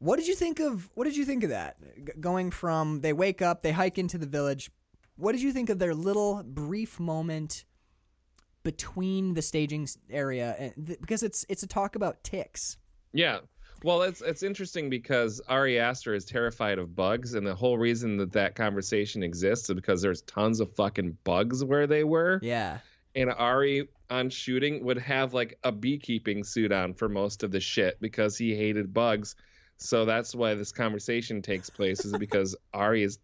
What 0.00 0.16
did 0.18 0.28
you 0.28 0.34
think 0.34 0.60
of 0.60 0.88
what 0.94 1.04
did 1.04 1.16
you 1.16 1.24
think 1.24 1.42
of 1.44 1.50
that? 1.50 1.76
G- 1.96 2.12
going 2.20 2.50
from 2.50 3.00
they 3.00 3.12
wake 3.12 3.42
up, 3.42 3.62
they 3.62 3.72
hike 3.72 3.98
into 3.98 4.18
the 4.18 4.26
village. 4.26 4.70
What 5.16 5.32
did 5.32 5.42
you 5.42 5.52
think 5.52 5.70
of 5.70 5.78
their 5.78 5.94
little 5.94 6.42
brief 6.44 7.00
moment 7.00 7.64
between 8.62 9.34
the 9.34 9.42
staging 9.42 9.88
area 10.10 10.54
and 10.58 10.86
th- 10.86 11.00
because 11.00 11.22
it's 11.22 11.44
it's 11.48 11.62
a 11.62 11.66
talk 11.66 11.96
about 11.96 12.22
ticks. 12.22 12.76
Yeah. 13.12 13.38
Well, 13.84 14.02
it's 14.02 14.20
it's 14.20 14.42
interesting 14.42 14.90
because 14.90 15.40
Ari 15.48 15.78
Aster 15.78 16.14
is 16.14 16.24
terrified 16.24 16.78
of 16.78 16.96
bugs, 16.96 17.34
and 17.34 17.46
the 17.46 17.54
whole 17.54 17.78
reason 17.78 18.16
that 18.18 18.32
that 18.32 18.56
conversation 18.56 19.22
exists 19.22 19.68
is 19.70 19.74
because 19.74 20.02
there's 20.02 20.22
tons 20.22 20.60
of 20.60 20.72
fucking 20.74 21.16
bugs 21.24 21.64
where 21.64 21.86
they 21.86 22.02
were, 22.02 22.40
Yeah. 22.42 22.78
and 23.14 23.30
Ari 23.30 23.88
on 24.10 24.30
shooting 24.30 24.84
would 24.84 24.98
have 24.98 25.32
like 25.32 25.58
a 25.62 25.70
beekeeping 25.70 26.42
suit 26.42 26.72
on 26.72 26.92
for 26.94 27.08
most 27.08 27.42
of 27.44 27.52
the 27.52 27.60
shit 27.60 28.00
because 28.00 28.36
he 28.36 28.54
hated 28.56 28.92
bugs. 28.92 29.36
So 29.78 30.04
that's 30.04 30.34
why 30.34 30.54
this 30.54 30.72
conversation 30.72 31.40
takes 31.40 31.70
place 31.70 32.04
is 32.04 32.12
because 32.18 32.54
Ari 32.74 33.04
is 33.04 33.18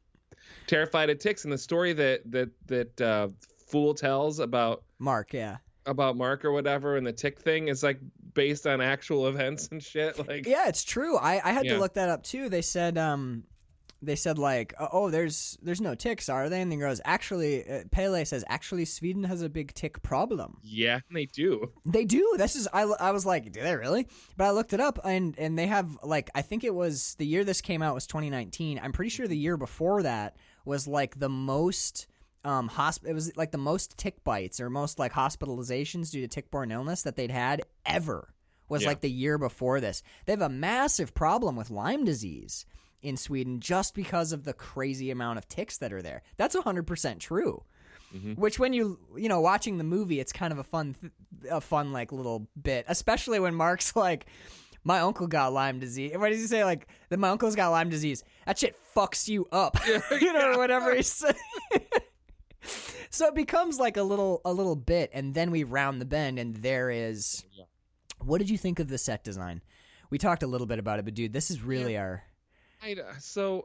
terrified 0.66 1.10
of 1.10 1.18
ticks, 1.18 1.44
and 1.44 1.52
the 1.52 1.58
story 1.58 1.92
that 1.92 2.30
that 2.30 2.50
that 2.66 3.00
uh, 3.00 3.28
Fool 3.66 3.94
tells 3.94 4.38
about 4.38 4.84
Mark, 4.98 5.32
yeah. 5.32 5.58
about 5.86 6.16
Mark 6.16 6.44
or 6.44 6.52
whatever 6.52 6.96
and 6.96 7.06
the 7.06 7.12
tick 7.12 7.40
thing 7.40 7.68
is 7.68 7.82
like 7.82 7.98
based 8.34 8.66
on 8.66 8.80
actual 8.80 9.26
events 9.26 9.68
and 9.72 9.82
shit. 9.82 10.18
Like 10.28 10.46
Yeah, 10.46 10.68
it's 10.68 10.84
true. 10.84 11.16
I, 11.16 11.40
I 11.44 11.52
had 11.52 11.64
to 11.64 11.78
look 11.78 11.94
that 11.94 12.08
up 12.08 12.22
too. 12.22 12.48
They 12.48 12.62
said 12.62 12.96
um 12.98 13.44
they 14.04 14.16
said 14.16 14.38
like 14.38 14.72
oh 14.92 15.10
there's 15.10 15.58
there's 15.62 15.80
no 15.80 15.94
ticks 15.94 16.28
are 16.28 16.48
they 16.48 16.60
and 16.60 16.70
then 16.70 16.78
goes 16.78 17.00
actually 17.04 17.68
uh, 17.68 17.82
Pelle 17.90 18.24
says 18.24 18.44
actually 18.48 18.84
Sweden 18.84 19.24
has 19.24 19.42
a 19.42 19.48
big 19.48 19.74
tick 19.74 20.02
problem. 20.02 20.58
yeah, 20.62 21.00
they 21.12 21.26
do. 21.26 21.70
They 21.84 22.04
do. 22.04 22.34
This 22.38 22.56
is 22.56 22.68
I, 22.72 22.82
I 22.82 23.10
was 23.10 23.24
like 23.26 23.50
do 23.52 23.60
they 23.60 23.74
really? 23.76 24.06
But 24.36 24.44
I 24.44 24.50
looked 24.52 24.72
it 24.72 24.80
up 24.80 24.98
and 25.04 25.34
and 25.38 25.58
they 25.58 25.66
have 25.66 25.98
like 26.02 26.30
I 26.34 26.42
think 26.42 26.64
it 26.64 26.74
was 26.74 27.14
the 27.18 27.26
year 27.26 27.44
this 27.44 27.60
came 27.60 27.82
out 27.82 27.94
was 27.94 28.06
2019. 28.06 28.80
I'm 28.82 28.92
pretty 28.92 29.10
sure 29.10 29.26
the 29.26 29.36
year 29.36 29.56
before 29.56 30.02
that 30.02 30.36
was 30.64 30.86
like 30.86 31.18
the 31.18 31.28
most 31.28 32.06
um 32.44 32.68
hosp- 32.68 33.06
it 33.06 33.14
was 33.14 33.36
like 33.36 33.52
the 33.52 33.58
most 33.58 33.96
tick 33.96 34.22
bites 34.24 34.60
or 34.60 34.68
most 34.70 34.98
like 34.98 35.12
hospitalizations 35.12 36.10
due 36.10 36.20
to 36.20 36.28
tick-borne 36.28 36.70
illness 36.70 37.02
that 37.02 37.16
they'd 37.16 37.30
had 37.30 37.62
ever 37.86 38.28
was 38.68 38.82
Yeah. 38.82 38.88
like 38.88 39.00
the 39.02 39.10
year 39.10 39.36
before 39.38 39.78
this. 39.80 40.02
They 40.24 40.32
have 40.32 40.40
a 40.42 40.48
massive 40.48 41.14
problem 41.14 41.54
with 41.56 41.70
Lyme 41.70 42.04
disease 42.04 42.64
in 43.04 43.16
Sweden 43.16 43.60
just 43.60 43.94
because 43.94 44.32
of 44.32 44.44
the 44.44 44.52
crazy 44.52 45.10
amount 45.10 45.38
of 45.38 45.48
ticks 45.48 45.78
that 45.78 45.92
are 45.92 46.02
there. 46.02 46.22
That's 46.36 46.56
100% 46.56 47.20
true. 47.20 47.62
Mhm. 48.14 48.36
Which 48.38 48.58
when 48.58 48.72
you 48.72 48.98
you 49.16 49.28
know 49.28 49.40
watching 49.40 49.76
the 49.78 49.82
movie 49.84 50.20
it's 50.20 50.32
kind 50.32 50.52
of 50.52 50.58
a 50.58 50.64
fun 50.64 50.94
th- 51.00 51.12
a 51.50 51.60
fun 51.60 51.92
like 51.92 52.12
little 52.12 52.46
bit, 52.60 52.84
especially 52.88 53.40
when 53.40 53.54
Mark's 53.54 53.96
like 54.08 54.26
my 54.84 55.00
uncle 55.00 55.26
got 55.26 55.52
Lyme 55.52 55.80
disease. 55.80 56.12
What 56.16 56.28
does 56.30 56.40
he 56.40 56.46
say? 56.46 56.62
Like 56.64 56.86
that 57.08 57.18
my 57.18 57.30
uncle's 57.30 57.56
got 57.56 57.70
Lyme 57.70 57.90
disease. 57.90 58.22
That 58.46 58.58
shit 58.58 58.76
fucks 58.94 59.28
you 59.28 59.46
up. 59.50 59.76
you 60.20 60.32
know, 60.32 60.52
or 60.52 60.58
whatever 60.58 60.94
he 60.94 61.02
said. 61.02 61.34
so 63.10 63.26
it 63.26 63.34
becomes 63.34 63.78
like 63.78 63.96
a 63.96 64.02
little 64.02 64.40
a 64.44 64.52
little 64.52 64.76
bit, 64.76 65.10
and 65.12 65.34
then 65.34 65.50
we 65.50 65.64
round 65.64 66.00
the 66.00 66.04
bend, 66.06 66.38
and 66.38 66.56
there 66.56 66.90
is. 66.90 67.44
Yeah. 67.52 67.64
What 68.20 68.38
did 68.38 68.48
you 68.48 68.56
think 68.58 68.78
of 68.78 68.88
the 68.88 68.98
set 68.98 69.24
design? 69.24 69.60
We 70.10 70.18
talked 70.18 70.42
a 70.42 70.46
little 70.46 70.66
bit 70.66 70.78
about 70.78 70.98
it, 70.98 71.04
but 71.04 71.14
dude, 71.14 71.32
this 71.32 71.50
is 71.50 71.62
really 71.62 71.96
our. 71.98 72.22
I, 72.84 72.96
so 73.18 73.64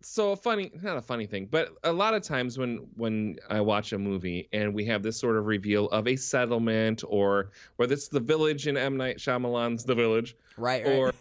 so 0.00 0.32
a 0.32 0.36
funny 0.36 0.70
not 0.82 0.96
a 0.96 1.02
funny 1.02 1.26
thing 1.26 1.46
but 1.50 1.70
a 1.84 1.92
lot 1.92 2.14
of 2.14 2.22
times 2.22 2.56
when 2.56 2.86
when 2.96 3.36
i 3.50 3.60
watch 3.60 3.92
a 3.92 3.98
movie 3.98 4.48
and 4.52 4.72
we 4.72 4.84
have 4.86 5.02
this 5.02 5.18
sort 5.18 5.36
of 5.36 5.46
reveal 5.46 5.86
of 5.90 6.06
a 6.06 6.16
settlement 6.16 7.02
or 7.06 7.50
whether 7.76 7.92
it's 7.92 8.08
the 8.08 8.20
village 8.20 8.66
in 8.68 8.76
m 8.76 8.96
night 8.96 9.18
Shyamalan's 9.18 9.84
the 9.84 9.94
village 9.94 10.36
Right, 10.56 10.86
right. 10.86 10.96
or 10.96 11.12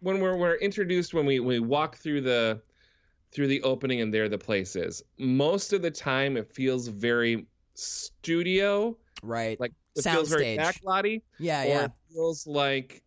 when 0.00 0.20
we're, 0.20 0.36
we're 0.36 0.54
introduced 0.56 1.14
when 1.14 1.26
we, 1.26 1.38
we 1.40 1.60
walk 1.60 1.96
through 1.96 2.22
the 2.22 2.60
through 3.32 3.48
the 3.48 3.62
opening 3.62 4.00
and 4.00 4.12
there 4.14 4.28
the 4.28 4.38
place 4.38 4.76
is 4.76 5.02
most 5.18 5.72
of 5.72 5.82
the 5.82 5.90
time 5.90 6.36
it 6.36 6.48
feels 6.52 6.88
very 6.88 7.46
studio 7.74 8.96
right. 9.22 9.58
like 9.60 9.72
it 9.96 10.02
feels 10.02 10.28
very 10.28 10.56
Soundstage. 10.56 10.58
backlotty 10.58 11.22
yeah, 11.38 11.62
or 11.62 11.66
yeah. 11.66 11.84
it 11.84 11.92
feels 12.12 12.46
like 12.46 13.02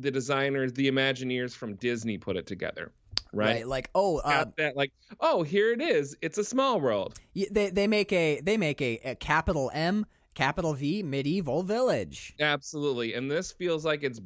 the 0.00 0.10
designers 0.10 0.72
the 0.74 0.90
imagineers 0.90 1.54
from 1.54 1.74
disney 1.76 2.18
put 2.18 2.36
it 2.36 2.46
together 2.46 2.92
right, 3.32 3.66
Like, 3.66 3.90
oh, 3.94 4.18
uh, 4.18 4.44
Got 4.44 4.56
that 4.56 4.76
like 4.76 4.92
oh 5.20 5.42
here 5.42 5.72
it 5.72 5.80
is 5.82 6.16
it's 6.22 6.38
a 6.38 6.44
small 6.44 6.80
world 6.80 7.18
they 7.34 7.70
they 7.70 7.86
make 7.86 8.12
a 8.12 8.40
they 8.40 8.56
make 8.56 8.80
a, 8.80 8.98
a 9.04 9.14
capital 9.16 9.70
M, 9.74 10.06
capital 10.34 10.72
V, 10.74 11.02
medieval 11.02 11.62
village. 11.62 12.34
absolutely 12.40 13.14
and 13.14 13.30
this 13.30 13.52
feels 13.52 13.84
like 13.84 14.02
it's 14.02 14.20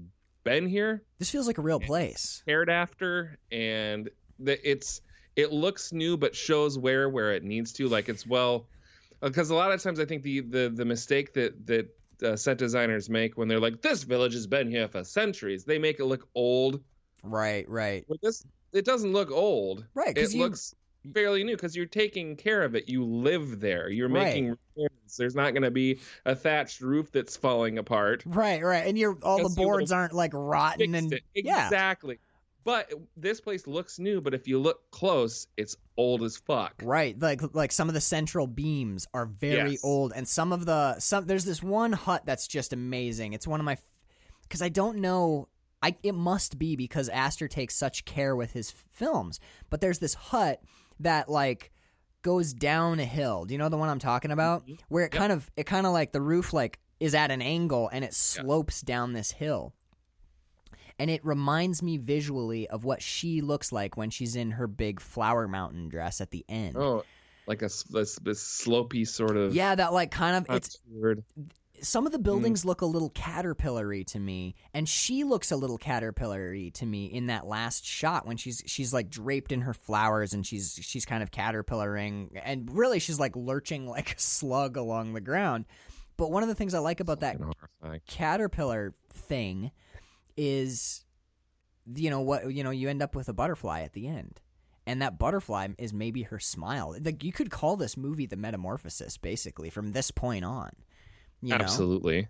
been 0.44 0.66
here 0.66 1.02
This 1.18 1.30
feels 1.30 1.46
like 1.46 1.58
a 1.58 1.62
real 1.62 1.80
place. 1.80 2.42
cared 2.46 2.70
after 2.70 3.38
and 3.52 4.08
the, 4.38 4.56
it's 4.68 5.02
it 5.36 5.52
looks 5.52 5.92
new 5.92 6.16
but 6.16 6.34
shows 6.34 6.78
where 6.78 7.08
where 7.08 7.32
it 7.32 7.42
needs 7.44 7.72
to 7.74 7.88
like 7.88 8.08
it's 8.08 8.26
well 8.26 8.66
because 9.20 9.50
a 9.50 9.54
lot 9.54 9.70
of 9.72 9.82
times 9.82 10.00
i 10.00 10.04
think 10.04 10.22
the 10.22 10.40
the 10.40 10.72
the 10.74 10.84
mistake 10.84 11.34
that 11.34 11.66
that 11.66 11.88
uh, 12.22 12.36
set 12.36 12.58
designers 12.58 13.08
make 13.10 13.36
when 13.36 13.48
they're 13.48 13.60
like 13.60 13.80
this 13.82 14.02
village 14.02 14.34
has 14.34 14.46
been 14.46 14.70
here 14.70 14.88
for 14.88 15.02
centuries 15.04 15.64
they 15.64 15.78
make 15.78 15.98
it 16.00 16.04
look 16.04 16.28
old 16.34 16.80
Right, 17.22 17.68
right, 17.68 18.04
but 18.08 18.18
this 18.22 18.44
it 18.72 18.84
doesn't 18.84 19.12
look 19.12 19.30
old 19.30 19.84
right. 19.94 20.16
it 20.16 20.32
you 20.32 20.40
looks 20.40 20.74
fairly 21.14 21.44
new 21.44 21.56
because 21.56 21.74
you're 21.74 21.86
taking 21.86 22.36
care 22.36 22.62
of 22.62 22.74
it. 22.74 22.88
You 22.88 23.04
live 23.04 23.60
there. 23.60 23.88
You're 23.88 24.08
Right. 24.08 24.24
making 24.24 24.50
repairs. 24.50 25.16
There's 25.18 25.34
not 25.34 25.52
going 25.52 25.62
to 25.62 25.70
be 25.70 25.98
a 26.26 26.34
thatched 26.34 26.80
roof 26.80 27.10
that's 27.10 27.36
falling 27.36 27.78
apart. 27.78 28.22
Right, 28.26 28.62
right, 28.62 28.86
and 28.86 28.98
you're 28.98 29.18
all 29.22 29.42
the 29.46 29.54
boards 29.54 29.92
aren't 29.92 30.12
like 30.12 30.32
rotten 30.34 30.94
and 30.94 31.12
it. 31.12 31.22
yeah, 31.34 31.64
Exactly. 31.66 32.18
But 32.64 32.92
this 33.16 33.40
place 33.40 33.66
looks 33.66 33.98
new, 33.98 34.20
but 34.20 34.34
if 34.34 34.46
you 34.46 34.58
look 34.60 34.90
close, 34.90 35.46
it's 35.56 35.76
old 35.96 36.22
as 36.22 36.36
fuck. 36.36 36.74
Right, 36.82 37.18
like 37.18 37.40
like 37.54 37.72
some 37.72 37.88
of 37.88 37.94
the 37.94 38.00
central 38.00 38.46
beams 38.46 39.06
are 39.14 39.26
very 39.26 39.72
Yes. 39.72 39.80
old, 39.84 40.12
and 40.14 40.28
some 40.28 40.52
of 40.52 40.66
the 40.66 40.98
some 41.00 41.26
there's 41.26 41.44
this 41.46 41.62
one 41.62 41.92
hut 41.92 42.22
that's 42.26 42.46
just 42.46 42.72
amazing. 42.72 43.32
It's 43.32 43.46
one 43.46 43.60
of 43.60 43.64
my 43.64 43.76
because 44.42 44.62
I 44.62 44.68
don't 44.68 44.98
know. 44.98 45.48
I 45.82 45.96
it 46.02 46.14
must 46.14 46.58
be 46.58 46.76
because 46.76 47.08
Aster 47.08 47.48
takes 47.48 47.74
such 47.74 48.04
care 48.04 48.36
with 48.36 48.52
his 48.52 48.70
films, 48.70 49.40
but 49.70 49.80
there's 49.80 49.98
this 49.98 50.12
hut 50.14 50.60
that 51.00 51.30
like 51.30 51.72
goes 52.22 52.52
down 52.52 53.00
a 53.00 53.04
hill. 53.06 53.46
Do 53.46 53.54
you 53.54 53.58
know 53.58 53.70
the 53.70 53.78
one 53.78 53.88
I'm 53.88 53.98
talking 53.98 54.30
about? 54.30 54.64
Mm-hmm. 54.64 54.74
Where 54.90 55.04
it 55.06 55.14
Yep. 55.14 55.18
kind 55.18 55.32
of 55.32 55.50
it 55.56 55.64
kind 55.64 55.86
of 55.86 55.92
like 55.94 56.12
the 56.12 56.20
roof 56.20 56.52
like 56.52 56.78
is 57.00 57.14
at 57.14 57.30
an 57.30 57.40
angle 57.40 57.88
and 57.90 58.04
it 58.04 58.12
slopes 58.12 58.82
down 58.82 59.14
this 59.14 59.30
hill. 59.30 59.72
And 61.00 61.10
it 61.10 61.24
reminds 61.24 61.82
me 61.82 61.96
visually 61.96 62.68
of 62.68 62.84
what 62.84 63.00
she 63.00 63.40
looks 63.40 63.72
like 63.72 63.96
when 63.96 64.10
she's 64.10 64.36
in 64.36 64.50
her 64.52 64.66
big 64.66 65.00
flower 65.00 65.48
mountain 65.48 65.88
dress 65.88 66.20
at 66.20 66.30
the 66.30 66.44
end. 66.46 66.76
Oh, 66.76 67.04
like 67.46 67.62
a 67.62 67.70
this, 67.90 68.16
this 68.22 68.44
slopey 68.44 69.08
sort 69.08 69.36
of. 69.36 69.54
Yeah, 69.54 69.74
that 69.74 69.94
like 69.94 70.10
kind 70.10 70.36
of 70.36 70.54
it's 70.54 70.76
contoured- 70.76 71.24
some 71.82 72.04
of 72.06 72.12
the 72.12 72.18
buildings 72.18 72.62
mm. 72.62 72.66
look 72.66 72.82
a 72.82 72.86
little 72.86 73.10
caterpillary 73.10 74.04
to 74.04 74.18
me, 74.18 74.54
and 74.74 74.88
she 74.88 75.24
looks 75.24 75.50
a 75.50 75.56
little 75.56 75.78
caterpillary 75.78 76.70
to 76.72 76.86
me 76.86 77.06
in 77.06 77.26
that 77.26 77.46
last 77.46 77.84
shot 77.84 78.26
when 78.26 78.36
she's 78.36 78.62
she's 78.66 78.92
like 78.92 79.10
draped 79.10 79.52
in 79.52 79.62
her 79.62 79.74
flowers 79.74 80.34
and 80.34 80.46
she's 80.46 80.78
she's 80.82 81.04
kind 81.04 81.22
of 81.22 81.30
caterpillaring, 81.30 82.38
and 82.44 82.70
really 82.72 82.98
she's 82.98 83.18
like 83.18 83.34
lurching 83.36 83.86
like 83.88 84.16
a 84.16 84.20
slug 84.20 84.76
along 84.76 85.12
the 85.12 85.20
ground. 85.20 85.64
But 86.16 86.30
one 86.30 86.42
of 86.42 86.48
the 86.48 86.54
things 86.54 86.74
I 86.74 86.80
like 86.80 87.00
about 87.00 87.20
that 87.20 87.36
horrifying. 87.36 88.02
caterpillar 88.06 88.94
thing 89.12 89.70
is 90.42 91.04
you 91.94 92.08
know 92.08 92.22
what 92.22 92.50
you 92.50 92.64
know 92.64 92.70
you 92.70 92.88
end 92.88 93.02
up 93.02 93.14
with 93.14 93.28
a 93.28 93.32
butterfly 93.34 93.82
at 93.82 93.92
the 93.92 94.08
end 94.08 94.40
and 94.86 95.02
that 95.02 95.18
butterfly 95.18 95.68
is 95.76 95.92
maybe 95.92 96.22
her 96.22 96.38
smile 96.38 96.96
like 97.04 97.22
you 97.22 97.30
could 97.30 97.50
call 97.50 97.76
this 97.76 97.94
movie 97.94 98.24
the 98.24 98.36
metamorphosis 98.36 99.18
basically 99.18 99.68
from 99.68 99.92
this 99.92 100.10
point 100.10 100.42
on 100.42 100.70
you 101.42 101.50
know 101.50 101.56
Absolutely. 101.56 102.28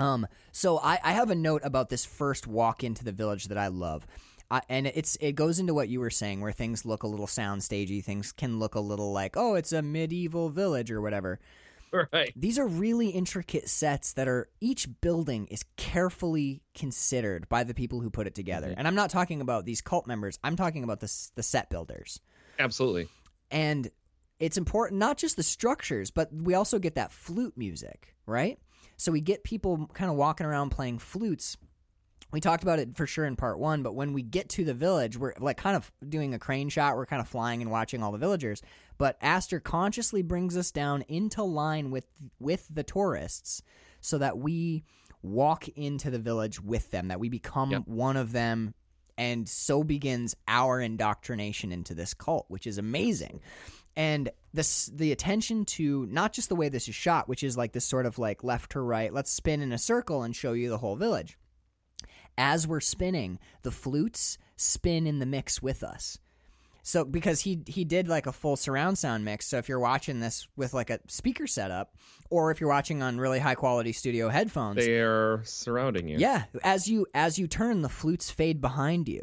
um, 0.00 0.26
so 0.50 0.78
I, 0.78 0.98
I 1.04 1.12
have 1.12 1.30
a 1.30 1.36
note 1.36 1.62
about 1.62 1.90
this 1.90 2.04
first 2.04 2.48
walk 2.48 2.82
into 2.82 3.04
the 3.04 3.12
village 3.12 3.44
that 3.46 3.58
I 3.58 3.68
love. 3.68 4.04
I, 4.50 4.60
and 4.68 4.88
it's 4.88 5.16
it 5.20 5.32
goes 5.32 5.60
into 5.60 5.74
what 5.74 5.88
you 5.88 6.00
were 6.00 6.10
saying, 6.10 6.40
where 6.40 6.52
things 6.52 6.84
look 6.84 7.04
a 7.04 7.06
little 7.06 7.26
sound 7.28 7.62
stagey 7.62 8.00
things 8.00 8.32
can 8.32 8.58
look 8.58 8.74
a 8.74 8.80
little 8.80 9.12
like, 9.12 9.36
oh, 9.36 9.54
it's 9.54 9.72
a 9.72 9.82
medieval 9.82 10.48
village 10.48 10.90
or 10.90 11.00
whatever. 11.00 11.38
Right. 12.12 12.32
These 12.36 12.58
are 12.58 12.66
really 12.66 13.08
intricate 13.10 13.68
sets 13.68 14.12
that 14.14 14.28
are 14.28 14.48
each 14.60 14.88
building 15.00 15.46
is 15.46 15.64
carefully 15.76 16.62
considered 16.74 17.48
by 17.48 17.64
the 17.64 17.74
people 17.74 18.00
who 18.00 18.10
put 18.10 18.26
it 18.26 18.34
together. 18.34 18.68
Mhm. 18.68 18.74
And 18.78 18.88
I'm 18.88 18.94
not 18.94 19.10
talking 19.10 19.40
about 19.40 19.64
these 19.64 19.80
cult 19.80 20.06
members. 20.06 20.38
I'm 20.42 20.56
talking 20.56 20.82
about 20.84 21.00
the 21.00 21.28
the 21.34 21.42
set 21.42 21.70
builders. 21.70 22.20
Absolutely. 22.58 23.08
And 23.50 23.90
it's 24.40 24.56
important 24.56 24.98
not 24.98 25.18
just 25.18 25.36
the 25.36 25.42
structures, 25.42 26.10
but 26.10 26.32
we 26.32 26.54
also 26.54 26.78
get 26.78 26.96
that 26.96 27.12
flute 27.12 27.56
music, 27.56 28.14
right? 28.26 28.58
So 28.96 29.12
we 29.12 29.20
get 29.20 29.44
people 29.44 29.88
kind 29.94 30.10
of 30.10 30.16
walking 30.16 30.46
around 30.46 30.70
playing 30.70 30.98
flutes. 30.98 31.56
We 32.34 32.40
talked 32.40 32.64
about 32.64 32.80
it 32.80 32.96
for 32.96 33.06
sure 33.06 33.26
in 33.26 33.36
part 33.36 33.60
one, 33.60 33.84
but 33.84 33.94
when 33.94 34.12
we 34.12 34.20
get 34.20 34.48
to 34.50 34.64
the 34.64 34.74
village, 34.74 35.16
we're 35.16 35.34
like 35.38 35.56
kind 35.56 35.76
of 35.76 35.92
doing 36.08 36.34
a 36.34 36.38
crane 36.40 36.68
shot. 36.68 36.96
We're 36.96 37.06
kind 37.06 37.20
of 37.20 37.28
flying 37.28 37.62
and 37.62 37.70
watching 37.70 38.02
all 38.02 38.10
the 38.10 38.18
villagers. 38.18 38.60
But 38.98 39.16
Aster 39.22 39.60
consciously 39.60 40.20
brings 40.22 40.56
us 40.56 40.72
down 40.72 41.02
into 41.02 41.44
line 41.44 41.92
with 41.92 42.06
with 42.40 42.66
the 42.68 42.82
tourists, 42.82 43.62
so 44.00 44.18
that 44.18 44.36
we 44.36 44.82
walk 45.22 45.68
into 45.68 46.10
the 46.10 46.18
village 46.18 46.60
with 46.60 46.90
them, 46.90 47.06
that 47.06 47.20
we 47.20 47.28
become 47.28 47.70
Yep. 47.70 47.86
one 47.86 48.16
of 48.16 48.32
them, 48.32 48.74
and 49.16 49.48
so 49.48 49.84
begins 49.84 50.34
our 50.48 50.80
indoctrination 50.80 51.70
into 51.70 51.94
this 51.94 52.14
cult, 52.14 52.46
which 52.48 52.66
is 52.66 52.78
amazing 52.78 53.40
and 53.96 54.28
this 54.52 54.86
the 54.92 55.12
attention 55.12 55.64
to 55.64 56.06
not 56.06 56.32
just 56.32 56.48
the 56.48 56.56
way 56.56 56.68
this 56.68 56.88
is 56.88 56.94
shot 56.96 57.28
which 57.28 57.44
is 57.44 57.56
like 57.56 57.72
this 57.72 57.84
sort 57.84 58.06
of 58.06 58.18
like 58.18 58.42
left 58.42 58.72
to 58.72 58.80
right 58.80 59.12
let's 59.14 59.30
spin 59.30 59.62
in 59.62 59.70
a 59.72 59.78
circle 59.78 60.24
and 60.24 60.34
show 60.34 60.52
you 60.52 60.68
the 60.68 60.78
whole 60.78 60.96
village 60.96 61.38
as 62.36 62.66
we're 62.66 62.80
spinning 62.80 63.38
the 63.62 63.70
flutes 63.70 64.38
spin 64.56 65.06
in 65.06 65.18
the 65.18 65.26
mix 65.26 65.60
with 65.62 65.82
us 65.82 66.18
so 66.82 67.04
because 67.04 67.40
he 67.40 67.60
he 67.66 67.84
did 67.84 68.08
like 68.08 68.26
a 68.26 68.32
full 68.32 68.56
surround 68.56 68.98
sound 68.98 69.24
mix 69.24 69.46
so 69.46 69.56
if 69.58 69.68
you're 69.68 69.80
watching 69.80 70.20
this 70.20 70.46
with 70.56 70.74
like 70.74 70.90
a 70.90 71.00
speaker 71.08 71.46
setup 71.46 71.94
or 72.30 72.50
if 72.50 72.60
you're 72.60 72.68
watching 72.68 73.02
on 73.02 73.18
really 73.18 73.38
high 73.38 73.54
quality 73.54 73.92
studio 73.92 74.28
headphones 74.28 74.76
They 74.76 75.00
are 75.00 75.40
surrounding 75.44 76.08
you. 76.08 76.18
yeah, 76.18 76.44
as 76.62 76.88
you 76.88 77.06
as 77.14 77.38
you 77.38 77.46
turn, 77.46 77.82
the 77.82 77.88
flutes 77.88 78.30
fade 78.30 78.60
behind 78.60 79.08
you, 79.08 79.22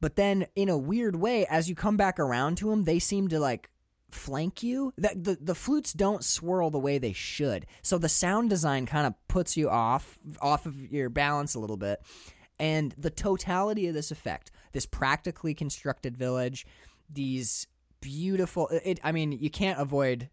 but 0.00 0.16
then 0.16 0.46
in 0.54 0.68
a 0.68 0.78
weird 0.78 1.16
way, 1.16 1.46
as 1.46 1.68
you 1.68 1.74
come 1.74 1.96
back 1.96 2.18
around 2.18 2.56
to 2.58 2.70
them, 2.70 2.84
they 2.84 2.98
seem 2.98 3.28
to 3.28 3.40
like 3.40 3.70
flank 4.10 4.62
you. 4.62 4.92
That 4.98 5.22
the 5.24 5.36
the 5.40 5.54
flutes 5.54 5.92
don't 5.92 6.22
swirl 6.24 6.70
the 6.70 6.78
way 6.78 6.98
they 6.98 7.12
should, 7.12 7.66
so 7.82 7.98
the 7.98 8.08
sound 8.08 8.50
design 8.50 8.86
kind 8.86 9.06
of 9.06 9.14
puts 9.28 9.56
you 9.56 9.68
off 9.68 10.18
off 10.40 10.66
of 10.66 10.92
your 10.92 11.08
balance 11.08 11.54
a 11.54 11.60
little 11.60 11.76
bit. 11.78 12.00
And 12.58 12.94
the 12.96 13.10
totality 13.10 13.86
of 13.86 13.94
this 13.94 14.10
effect, 14.10 14.50
this 14.72 14.86
practically 14.86 15.54
constructed 15.54 16.16
village, 16.16 16.66
these 17.10 17.66
beautiful. 18.00 18.68
It, 18.68 19.00
I 19.04 19.12
mean, 19.12 19.32
you 19.32 19.50
can't 19.50 19.78
avoid 19.78 20.30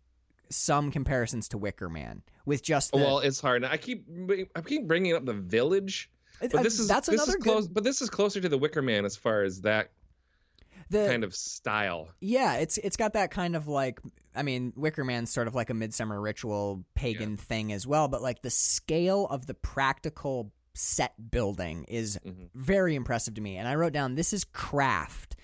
some 0.49 0.91
comparisons 0.91 1.49
to 1.49 1.57
Wicker 1.57 1.89
Man 1.89 2.21
with 2.45 2.63
just 2.63 2.91
the, 2.91 2.97
Well, 2.97 3.19
it's 3.19 3.41
hard. 3.41 3.63
I 3.63 3.78
keep 3.78 4.05
I 4.55 4.61
keep 4.61 4.88
bringing 4.88 5.13
up 5.13 5.26
the 5.26 5.34
village, 5.34 6.09
but 6.39 6.55
I- 6.55 6.63
this 6.63 6.80
is 6.80 6.88
that's 6.88 7.07
this 7.07 7.15
another 7.15 7.38
is 7.38 7.43
good 7.43 7.51
close. 7.51 7.67
But 7.67 7.84
this 7.84 8.01
is 8.01 8.09
closer 8.09 8.39
to 8.39 8.49
the 8.49 8.57
Wicker 8.57 8.82
Man 8.82 9.05
as 9.05 9.15
far 9.15 9.43
as 9.43 9.61
that 9.61 9.91
the, 10.89 11.07
kind 11.07 11.24
of 11.24 11.36
style. 11.36 12.09
Yeah, 12.21 12.55
it's 12.55 12.78
it's 12.78 12.97
got 12.97 13.13
that 13.13 13.32
kind 13.32 13.55
of 13.55 13.67
like 13.67 13.99
I 14.36 14.43
mean, 14.43 14.74
Wicker 14.76 15.03
Man's 15.03 15.32
sort 15.32 15.47
of 15.47 15.55
like 15.55 15.69
a 15.69 15.74
midsummer 15.74 16.19
ritual 16.19 16.86
pagan 16.95 17.38
thing 17.38 17.71
as 17.74 17.86
well, 17.86 18.07
but 18.07 18.21
like 18.21 18.41
the 18.41 18.49
scale 18.49 19.28
of 19.28 19.45
the 19.45 19.53
practical 19.53 20.51
set 20.76 21.30
building 21.32 21.84
is 21.86 22.19
Mhm. 22.26 22.49
very 22.53 22.95
impressive 22.95 23.34
to 23.36 23.41
me. 23.41 23.57
And 23.57 23.67
I 23.67 23.76
wrote 23.76 23.93
down 23.93 24.15
this 24.15 24.34
is 24.34 24.43
craft 24.43 25.36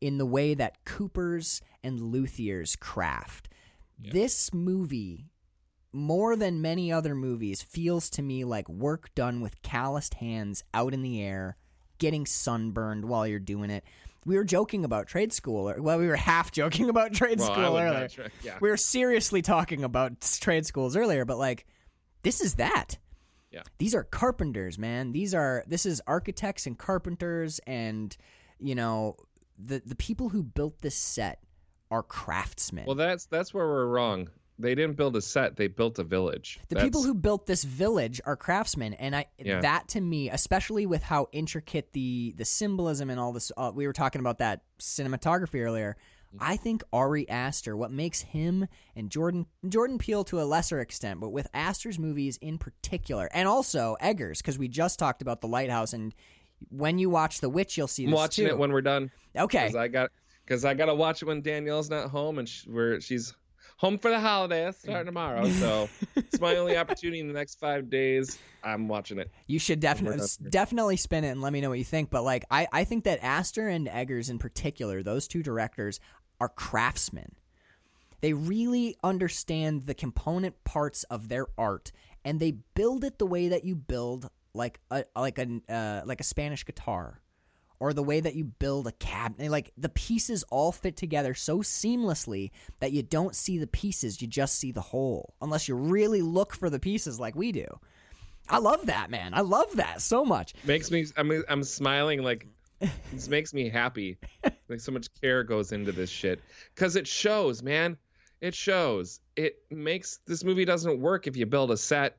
in 0.00 0.18
the 0.18 0.26
way 0.26 0.54
that 0.54 0.84
Coopers 0.84 1.60
and 1.82 2.00
Luthiers 2.00 2.76
craft. 2.78 3.48
Yeah. 4.00 4.12
This 4.12 4.52
movie 4.54 5.26
more 5.92 6.36
than 6.36 6.60
many 6.62 6.92
other 6.92 7.14
movies 7.14 7.62
feels 7.62 8.10
to 8.10 8.22
me 8.22 8.44
like 8.44 8.68
work 8.68 9.12
done 9.14 9.40
with 9.40 9.60
calloused 9.62 10.14
hands 10.14 10.62
out 10.74 10.92
in 10.94 11.02
the 11.02 11.20
air 11.22 11.56
getting 11.98 12.26
sunburned 12.26 13.04
while 13.06 13.26
you're 13.26 13.38
doing 13.40 13.70
it 13.70 13.82
we 14.26 14.36
were 14.36 14.44
joking 14.44 14.84
about 14.84 15.06
trade 15.08 15.32
school 15.32 15.68
or 15.68 15.80
well 15.80 15.98
we 15.98 16.06
were 16.06 16.14
half 16.14 16.52
joking 16.52 16.90
about 16.90 17.14
trade 17.14 17.38
Well, 17.40 17.50
school 17.52 17.76
earlier 17.78 18.06
try- 18.06 18.28
yeah. 18.44 18.58
we 18.60 18.68
were 18.68 18.76
seriously 18.76 19.40
talking 19.40 19.82
about 19.82 20.20
trade 20.20 20.66
schools 20.66 20.94
earlier 20.94 21.24
but 21.24 21.38
like 21.38 21.66
this 22.22 22.42
is 22.42 22.56
that 22.56 22.98
Yeah. 23.50 23.62
these 23.78 23.94
are 23.94 24.04
carpenters 24.04 24.78
man 24.78 25.12
these 25.12 25.34
are 25.34 25.64
this 25.66 25.86
is 25.86 26.02
architects 26.06 26.66
and 26.66 26.76
carpenters 26.78 27.60
and 27.66 28.14
you 28.60 28.74
know 28.74 29.16
the 29.58 29.80
the 29.84 29.94
people 29.96 30.28
who 30.28 30.42
built 30.42 30.80
this 30.82 30.94
set 30.94 31.42
are 31.90 32.02
craftsmen 32.02 32.84
Well, 32.86 32.94
that's 32.96 33.24
that's 33.26 33.54
where 33.54 33.66
we're 33.66 33.86
wrong. 33.86 34.28
They 34.60 34.74
didn't 34.74 34.96
build 34.96 35.14
a 35.14 35.22
set; 35.22 35.54
they 35.56 35.68
built 35.68 36.00
a 36.00 36.04
village. 36.04 36.58
The 36.68 36.74
That's- 36.74 36.86
people 36.88 37.04
who 37.04 37.14
built 37.14 37.46
this 37.46 37.62
village 37.62 38.20
are 38.26 38.34
craftsmen, 38.36 38.92
and 38.94 39.14
I 39.14 39.26
Yeah. 39.38 39.60
that 39.60 39.86
to 39.90 40.00
me, 40.00 40.30
especially 40.30 40.84
with 40.84 41.02
how 41.04 41.28
intricate 41.32 41.92
the 41.92 42.34
the 42.36 42.44
symbolism 42.44 43.08
and 43.08 43.18
all 43.20 43.32
this. 43.32 43.52
Uh, 43.56 43.70
we 43.72 43.86
were 43.86 43.92
talking 43.92 44.20
about 44.20 44.38
that 44.38 44.62
cinematography 44.80 45.60
earlier. 45.64 45.96
Mm-hmm. 46.34 46.44
I 46.44 46.56
think 46.56 46.82
Ari 46.92 47.28
Aster, 47.28 47.76
what 47.76 47.90
makes 47.90 48.20
him 48.20 48.66
and 48.94 49.10
Jordan 49.10 49.46
Jordan 49.66 49.98
Peele 49.98 50.24
to 50.24 50.40
a 50.40 50.44
lesser 50.44 50.80
extent, 50.80 51.20
but 51.20 51.30
with 51.30 51.48
Aster's 51.54 51.98
movies 51.98 52.38
in 52.42 52.58
particular, 52.58 53.28
and 53.32 53.48
also 53.48 53.96
Eggers, 54.00 54.38
because 54.38 54.58
we 54.58 54.68
just 54.68 54.98
talked 54.98 55.22
about 55.22 55.40
the 55.40 55.48
Lighthouse, 55.48 55.92
and 55.92 56.14
when 56.70 56.98
you 56.98 57.08
watch 57.08 57.40
The 57.40 57.48
Witch, 57.48 57.76
you'll 57.76 57.88
see 57.88 58.04
I'm 58.04 58.10
watching 58.10 58.46
too. 58.46 58.50
it 58.52 58.58
when 58.58 58.72
we're 58.72 58.82
done. 58.82 59.10
okay, 59.36 59.66
Because 59.66 59.76
I 59.76 59.88
got 59.88 60.10
because 60.44 60.64
I 60.64 60.74
got 60.74 60.86
to 60.86 60.94
watch 60.94 61.22
it 61.22 61.26
when 61.26 61.42
Danielle's 61.42 61.90
not 61.90 62.10
home 62.10 62.38
and 62.38 62.48
sh 62.48 62.66
where 62.66 63.00
she's 63.00 63.34
home 63.78 63.96
for 63.98 64.10
the 64.10 64.18
holidays 64.18 64.76
starting 64.76 65.04
mm. 65.04 65.06
tomorrow. 65.06 65.48
So 65.48 65.88
it's 66.16 66.40
my 66.40 66.56
only 66.56 66.76
opportunity 66.76 67.20
in 67.20 67.28
the 67.28 67.34
next 67.34 67.58
five 67.60 67.88
days. 67.88 68.38
I'm 68.62 68.88
watching 68.88 69.18
it. 69.18 69.30
You 69.46 69.58
should 69.58 69.80
definitely 69.80 70.26
definitely 70.50 70.96
spin 70.96 71.24
it 71.24 71.28
and 71.28 71.40
let 71.40 71.52
me 71.52 71.60
know 71.60 71.70
what 71.70 71.78
you 71.78 71.84
think. 71.84 72.10
But 72.10 72.24
like, 72.24 72.44
I 72.50 72.66
I 72.72 72.84
think 72.84 73.04
that 73.04 73.20
Aster 73.22 73.68
and 73.68 73.88
Eggers 73.88 74.30
in 74.30 74.38
particular, 74.38 75.02
those 75.02 75.28
two 75.28 75.42
directors 75.42 76.00
are 76.40 76.48
craftsmen. 76.48 77.34
They 78.20 78.32
really 78.32 78.96
understand 79.02 79.86
the 79.86 79.94
component 79.94 80.64
parts 80.64 81.04
of 81.04 81.28
their 81.28 81.46
art, 81.56 81.92
and 82.24 82.40
they 82.40 82.52
build 82.74 83.04
it 83.04 83.18
the 83.18 83.26
way 83.26 83.48
that 83.48 83.64
you 83.64 83.76
build 83.76 84.28
like 84.54 84.80
a 84.90 85.04
like 85.14 85.38
a 85.38 85.60
uh, 85.68 86.02
like 86.04 86.20
a 86.20 86.24
Spanish 86.24 86.64
guitar, 86.64 87.20
or 87.78 87.92
the 87.92 88.02
way 88.02 88.18
that 88.18 88.34
you 88.34 88.44
build 88.44 88.88
a 88.88 88.92
cabinet. 88.92 89.50
Like 89.50 89.72
the 89.76 89.88
pieces 89.88 90.44
all 90.50 90.72
fit 90.72 90.96
together 90.96 91.34
so 91.34 91.58
seamlessly 91.58 92.50
that 92.80 92.92
you 92.92 93.02
don't 93.02 93.36
see 93.36 93.58
the 93.58 93.68
pieces, 93.68 94.20
you 94.20 94.26
just 94.26 94.58
see 94.58 94.72
the 94.72 94.80
whole, 94.80 95.34
unless 95.40 95.68
you 95.68 95.76
really 95.76 96.22
look 96.22 96.54
for 96.54 96.68
the 96.68 96.80
pieces 96.80 97.20
like 97.20 97.36
we 97.36 97.52
do. 97.52 97.66
I 98.48 98.58
love 98.58 98.86
that, 98.86 99.10
man. 99.10 99.34
I 99.34 99.42
love 99.42 99.76
that 99.76 100.00
so 100.00 100.24
much. 100.24 100.54
Makes 100.64 100.90
me. 100.90 101.06
I'm. 101.16 101.44
I'm 101.48 101.62
smiling 101.62 102.22
like. 102.22 102.46
This 103.12 103.28
makes 103.28 103.52
me 103.52 103.68
happy. 103.68 104.18
Like 104.68 104.80
so 104.80 104.92
much 104.92 105.08
care 105.20 105.42
goes 105.42 105.72
into 105.72 105.92
this 105.92 106.10
shit 106.10 106.40
because 106.74 106.94
it 106.94 107.06
shows, 107.06 107.62
man. 107.62 107.96
It 108.40 108.54
shows. 108.54 109.20
It 109.34 109.56
makes 109.70 110.20
this 110.26 110.44
movie 110.44 110.64
doesn't 110.64 111.00
work 111.00 111.26
if 111.26 111.36
you 111.36 111.46
build 111.46 111.70
a 111.70 111.76
set. 111.76 112.18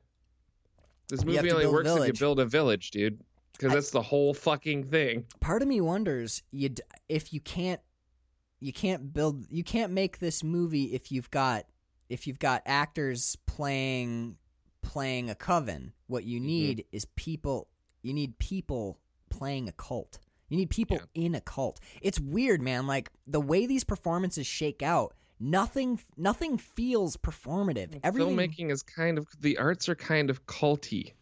This 1.08 1.24
movie 1.24 1.50
only 1.50 1.66
works 1.66 1.88
if 1.90 2.06
you 2.06 2.12
build 2.12 2.40
a 2.40 2.44
village, 2.44 2.90
dude. 2.90 3.20
Because 3.52 3.72
that's 3.72 3.90
the 3.90 4.02
whole 4.02 4.34
fucking 4.34 4.84
thing. 4.84 5.26
part 5.40 5.60
of 5.60 5.68
me 5.68 5.80
wonders 5.80 6.42
you 6.50 6.70
if 7.08 7.32
you 7.32 7.40
can't 7.40 7.80
you 8.58 8.72
can't 8.72 9.12
build 9.12 9.46
you 9.50 9.64
can't 9.64 9.92
make 9.92 10.18
this 10.18 10.42
movie 10.42 10.94
if 10.94 11.12
you've 11.12 11.30
got 11.30 11.64
if 12.08 12.26
you've 12.26 12.38
got 12.38 12.62
actors 12.64 13.36
playing 13.46 14.36
playing 14.82 15.28
a 15.28 15.34
coven 15.34 15.92
what 16.06 16.24
you 16.24 16.38
mm-hmm. 16.38 16.46
need 16.46 16.84
is 16.90 17.04
people 17.16 17.68
you 18.02 18.14
need 18.14 18.38
people 18.38 18.98
playing 19.28 19.68
a 19.68 19.72
cult 19.72 20.18
you 20.50 20.56
need 20.58 20.68
people 20.68 21.00
in 21.14 21.34
a 21.34 21.40
cult 21.40 21.80
it's 22.02 22.20
weird 22.20 22.60
man 22.60 22.86
like 22.86 23.10
the 23.26 23.40
way 23.40 23.66
these 23.66 23.84
performances 23.84 24.46
shake 24.46 24.82
out 24.82 25.14
nothing 25.38 25.98
nothing 26.18 26.58
feels 26.58 27.16
performative 27.16 27.98
everything 28.04 28.36
Filmmaking 28.36 28.70
is 28.70 28.82
kind 28.82 29.16
of 29.16 29.26
the 29.40 29.56
arts 29.56 29.88
are 29.88 29.94
kind 29.94 30.28
of 30.28 30.44
culty, 30.46 31.12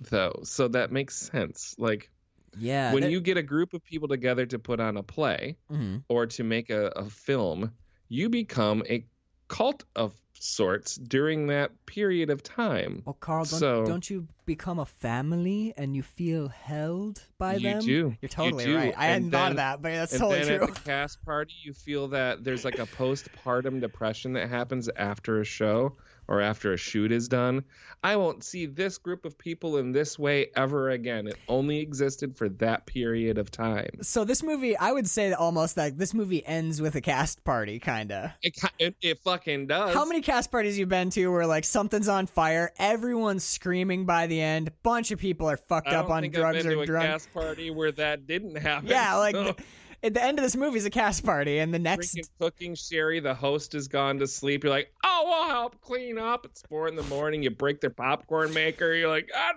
though, 0.00 0.40
so 0.42 0.66
that 0.68 0.90
makes 0.90 1.16
sense. 1.16 1.76
Like 1.78 2.10
yeah 2.58 2.92
when 2.92 3.02
that- 3.02 3.10
you 3.12 3.20
get 3.20 3.36
a 3.36 3.42
group 3.42 3.74
of 3.74 3.84
people 3.84 4.08
together 4.08 4.46
to 4.46 4.58
put 4.58 4.80
on 4.80 4.96
a 4.96 5.02
play 5.02 5.56
Mhm. 5.70 6.02
or 6.08 6.26
to 6.26 6.42
make 6.42 6.70
a, 6.70 6.86
a 6.96 7.04
film, 7.08 7.72
you 8.08 8.28
become 8.28 8.82
a 8.88 9.04
cult 9.48 9.84
of 9.96 10.14
sorts 10.40 10.94
during 10.94 11.48
that 11.48 11.72
period 11.86 12.30
of 12.30 12.42
time. 12.44 13.02
Well, 13.04 13.16
Carl, 13.18 13.44
don't, 13.44 13.58
So- 13.58 13.84
don't 13.86 14.08
you 14.08 14.28
become 14.46 14.78
a 14.78 14.86
family 14.86 15.74
and 15.76 15.96
you 15.96 16.02
feel 16.02 16.46
held 16.48 17.20
by 17.38 17.54
You 17.56 17.60
them? 17.70 17.80
do. 17.80 17.86
You're 17.90 18.16
You 18.22 18.28
totally 18.28 18.64
do. 18.66 18.76
right. 18.76 18.94
I 18.96 19.06
And 19.08 19.24
hadn't 19.24 19.30
thought 19.32 19.50
of 19.52 19.56
that, 19.56 19.82
but 19.82 19.90
that's 19.92 20.12
and 20.12 20.20
totally 20.20 20.44
then 20.44 20.58
true. 20.58 20.68
at 20.68 20.74
the 20.76 20.80
cast 20.82 21.24
party, 21.24 21.54
you 21.64 21.72
feel 21.72 22.08
that 22.08 22.44
there's 22.44 22.64
like 22.64 22.78
a 22.78 22.86
postpartum 22.86 23.80
depression 23.80 24.34
that 24.34 24.48
happens 24.48 24.88
after 24.96 25.40
a 25.40 25.44
show 25.44 25.96
or 26.28 26.40
after 26.40 26.72
a 26.72 26.76
shoot 26.76 27.10
is 27.10 27.26
done. 27.26 27.64
I 28.04 28.14
won't 28.16 28.44
see 28.44 28.66
this 28.66 28.96
group 28.98 29.24
of 29.24 29.36
people 29.36 29.78
in 29.78 29.90
this 29.90 30.18
way 30.18 30.48
ever 30.54 30.90
again. 30.90 31.26
It 31.26 31.36
only 31.48 31.80
existed 31.80 32.36
for 32.36 32.48
that 32.50 32.86
period 32.86 33.38
of 33.38 33.50
time. 33.50 33.90
So 34.02 34.24
this 34.24 34.42
movie, 34.42 34.76
I 34.76 34.92
would 34.92 35.08
say 35.08 35.32
almost 35.32 35.76
like 35.76 35.96
this 35.96 36.14
movie 36.14 36.46
ends 36.46 36.80
with 36.80 36.94
a 36.94 37.00
cast 37.00 37.42
party, 37.42 37.80
kind 37.80 38.12
of. 38.12 38.30
It, 38.42 38.56
it, 38.78 38.94
it 39.00 39.18
fucking 39.20 39.66
does. 39.66 39.94
How 39.94 40.04
many 40.04 40.20
cast 40.20 40.50
parties 40.52 40.78
you 40.78 40.86
been 40.86 41.10
to 41.10 41.26
where 41.28 41.46
like 41.46 41.64
something's 41.64 42.08
on 42.08 42.26
fire, 42.26 42.70
everyone's 42.78 43.42
screaming 43.42 44.06
by 44.06 44.26
the 44.28 44.40
end, 44.40 44.70
bunch 44.82 45.10
of 45.10 45.18
people 45.18 45.50
are 45.50 45.56
fucked 45.56 45.88
up 45.88 46.10
on 46.10 46.28
drugs 46.30 46.58
I've 46.58 46.62
been 46.62 46.72
or 46.72 46.74
to 46.76 46.80
a 46.82 46.86
drunk. 46.86 47.06
cast 47.08 47.32
party 47.34 47.70
where 47.70 47.90
that 47.92 48.26
didn't 48.26 48.56
happen. 48.56 48.88
Yeah, 48.88 49.16
like 49.16 49.34
so- 49.34 49.56
at 50.02 50.14
the 50.14 50.22
end 50.22 50.38
of 50.38 50.42
this 50.44 50.54
movie 50.56 50.78
is 50.78 50.84
a 50.86 50.90
cast 50.90 51.24
party, 51.24 51.58
and 51.58 51.72
the 51.74 51.78
next 51.78 52.12
drinking 52.12 52.30
cooking 52.40 52.74
sherry 52.74 53.20
the 53.20 53.34
host 53.34 53.72
has 53.72 53.88
gone 53.88 54.18
to 54.20 54.26
sleep. 54.26 54.64
You're 54.64 54.70
like 54.72 54.92
oh 55.04 55.24
we'll 55.26 55.48
help 55.48 55.80
clean 55.80 56.18
up. 56.18 56.44
It's 56.44 56.62
four 56.68 56.88
in 56.88 56.96
the 56.96 57.02
morning. 57.04 57.42
You 57.42 57.50
break 57.50 57.80
their 57.80 57.90
popcorn 57.90 58.52
maker. 58.54 58.92
You're 58.94 59.08
like 59.08 59.28
god 59.32 59.54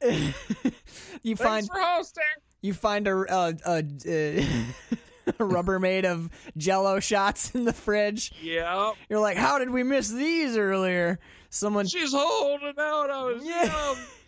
damn 0.00 0.10
it. 0.10 0.34
You 1.22 1.36
thanks 1.36 1.66
find 1.66 1.68
for 1.68 1.80
hosting. 1.80 2.22
you 2.62 2.74
find 2.74 3.06
a 3.08 3.16
a, 3.16 3.54
a, 3.66 3.78
a 4.06 4.46
Rubbermaid 5.38 6.04
of 6.04 6.28
Jello 6.56 7.00
shots 7.00 7.54
in 7.54 7.64
the 7.64 7.72
fridge. 7.72 8.32
yeah 8.42 8.92
You're 9.08 9.20
like, 9.20 9.36
how 9.38 9.58
did 9.58 9.70
we 9.70 9.82
miss 9.82 10.08
these 10.10 10.56
earlier? 10.56 11.18
Someone 11.50 11.86
she's 11.86 12.12
holding 12.12 12.74
out. 12.78 13.10
I 13.10 13.22
was 13.24 13.42
Yeah. 13.44 13.64
young 13.66 13.96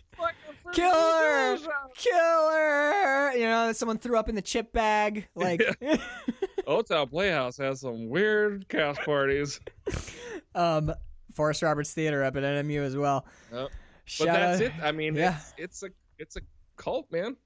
Kill 0.72 0.92
her! 0.92 1.56
the 1.56 1.68
kill 1.96 2.50
her. 2.50 3.32
You 3.36 3.46
know, 3.46 3.72
someone 3.72 3.98
threw 3.98 4.18
up 4.18 4.28
in 4.28 4.34
the 4.34 4.42
chip 4.42 4.72
bag. 4.72 5.28
Like, 5.34 5.62
hotel 6.66 7.06
playhouse 7.08 7.56
has 7.58 7.80
some 7.80 8.08
weird 8.08 8.68
cast 8.68 9.00
parties 9.02 9.60
um, 10.54 10.92
Forest 11.34 11.62
Roberts 11.62 11.92
Theater 11.92 12.24
up 12.24 12.36
at 12.36 12.42
NMU 12.42 12.80
as 12.82 12.96
well. 12.96 13.26
But 13.50 13.70
that's 14.18 14.60
out- 14.60 14.62
it 14.62 14.72
i 14.82 14.92
mean 14.92 15.14
Yeah. 15.16 15.36
it's, 15.56 15.82
it's 15.82 15.82
a 15.82 15.88
it's 16.18 16.36
a 16.36 16.40
cult 16.76 17.10
man 17.10 17.36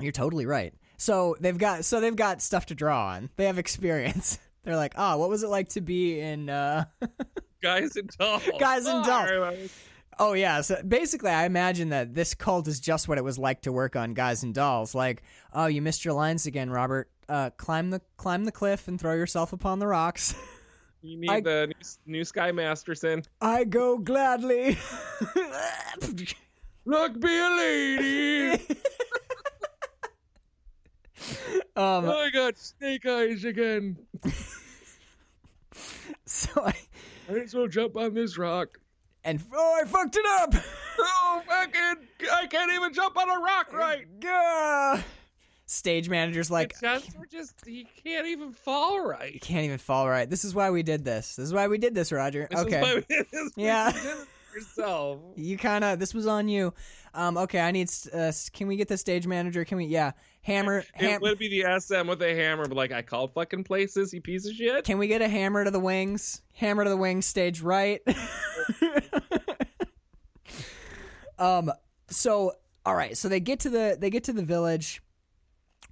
You're 0.00 0.12
totally 0.12 0.46
right. 0.46 0.74
So 0.96 1.36
they've 1.40 1.56
got 1.58 1.84
so 1.84 2.00
they've 2.00 2.14
got 2.16 2.40
stuff 2.42 2.66
to 2.66 2.74
draw 2.74 3.08
on. 3.08 3.30
They 3.36 3.46
have 3.46 3.58
experience. 3.58 4.38
They're 4.64 4.76
like, 4.76 4.94
ah, 4.96 5.16
what 5.16 5.28
was 5.28 5.42
it 5.42 5.48
like 5.48 5.68
to 5.70 5.80
be 5.82 6.18
in? 6.20 6.48
uh 6.48 6.84
guys 7.62 7.96
and 7.96 8.08
dolls 8.18 8.42
Guys 8.58 8.86
and 8.86 9.04
dolls. 9.04 9.70
Oh 10.18 10.32
yeah. 10.34 10.60
So 10.60 10.80
basically, 10.86 11.30
I 11.30 11.44
imagine 11.46 11.88
that 11.90 12.14
this 12.14 12.34
cult 12.34 12.68
is 12.68 12.80
just 12.80 13.08
what 13.08 13.18
it 13.18 13.24
was 13.24 13.38
like 13.38 13.62
to 13.62 13.72
work 13.72 13.96
on 13.96 14.14
Guys 14.14 14.42
and 14.42 14.54
Dolls. 14.54 14.94
Like, 14.94 15.22
oh, 15.52 15.66
you 15.66 15.82
missed 15.82 16.04
your 16.04 16.14
lines 16.14 16.46
again, 16.46 16.70
Robert. 16.70 17.10
Uh, 17.28 17.50
climb 17.56 17.90
the 17.90 18.00
climb 18.16 18.44
the 18.44 18.52
cliff 18.52 18.86
and 18.88 19.00
throw 19.00 19.14
yourself 19.14 19.52
upon 19.52 19.78
the 19.78 19.86
rocks. 19.86 20.34
you 21.02 21.18
need 21.18 21.30
I- 21.30 21.40
the 21.40 21.66
new, 21.68 22.18
new 22.18 22.24
sky 22.24 22.52
masterson 22.52 23.22
I 23.40 23.64
go 23.64 23.98
gladly. 23.98 24.78
look 26.86 27.18
be 27.18 27.38
a 27.38 27.50
lady 27.56 28.50
um, 31.76 32.08
I 32.10 32.28
got 32.30 32.58
snake 32.58 33.06
eyes 33.06 33.44
again. 33.44 33.96
so 36.26 36.50
I 36.62 36.74
Might 37.28 37.42
as 37.42 37.54
well 37.54 37.68
jump 37.68 37.96
on 37.96 38.12
this 38.12 38.36
rock. 38.36 38.78
And 39.24 39.42
oh, 39.52 39.80
I 39.82 39.86
fucked 39.86 40.16
it 40.16 40.26
up. 40.26 40.54
Oh, 40.98 41.42
fucking! 41.46 42.06
I 42.32 42.46
can't 42.46 42.72
even 42.72 42.92
jump 42.92 43.16
on 43.16 43.28
a 43.30 43.40
rock 43.40 43.72
right. 43.72 44.06
Gah. 44.20 45.02
Stage 45.66 46.10
manager's 46.10 46.50
like, 46.50 46.76
Spencer 46.76 47.26
just 47.32 47.54
he 47.66 47.86
can't 48.04 48.26
even 48.26 48.52
fall 48.52 49.00
right. 49.00 49.32
You 49.32 49.40
can't 49.40 49.64
even 49.64 49.78
fall 49.78 50.08
right. 50.08 50.28
This 50.28 50.44
is 50.44 50.54
why 50.54 50.70
we 50.70 50.82
did 50.82 51.04
this. 51.04 51.36
This 51.36 51.46
is 51.46 51.54
why 51.54 51.68
we 51.68 51.78
did 51.78 51.94
this, 51.94 52.12
Roger. 52.12 52.46
This 52.50 52.60
okay. 52.60 52.76
is 52.76 52.82
why 52.82 52.94
we 52.96 53.04
did 53.16 53.26
this. 53.32 53.50
Yeah. 53.56 53.92
You 53.94 54.26
yourself. 54.54 55.20
You 55.36 55.56
kind 55.58 55.82
of 55.82 55.98
this 55.98 56.12
was 56.14 56.26
on 56.26 56.48
you. 56.48 56.74
Um, 57.14 57.36
okay, 57.38 57.60
I 57.60 57.70
need. 57.70 57.88
s- 57.88 58.08
Uh, 58.08 58.32
can 58.52 58.66
we 58.68 58.76
get 58.76 58.88
the 58.88 58.98
stage 58.98 59.26
manager? 59.26 59.64
Can 59.64 59.78
we? 59.78 59.86
Yeah, 59.86 60.12
hammer. 60.42 60.84
It 60.98 61.20
would 61.20 61.38
be 61.38 61.48
the 61.48 61.80
SM 61.80 62.08
with 62.08 62.20
a 62.22 62.34
hammer, 62.34 62.66
but 62.68 62.76
like 62.76 62.92
I 62.92 63.02
called 63.02 63.32
fucking 63.34 63.64
places, 63.64 64.12
you 64.12 64.20
piece 64.20 64.46
of 64.46 64.54
shit. 64.54 64.84
can 64.84 64.98
we 64.98 65.06
get 65.06 65.22
a 65.22 65.28
hammer 65.28 65.64
to 65.64 65.70
the 65.70 65.80
wings? 65.80 66.42
Hammer 66.54 66.84
to 66.84 66.90
the 66.90 66.96
wings, 66.96 67.24
stage 67.26 67.60
right. 67.62 68.02
Um. 71.38 71.70
So 72.10 72.52
all 72.86 72.94
right. 72.94 73.16
So 73.16 73.28
they 73.28 73.40
get 73.40 73.60
to 73.60 73.70
the 73.70 73.96
they 73.98 74.10
get 74.10 74.24
to 74.24 74.32
the 74.32 74.42
village. 74.42 75.02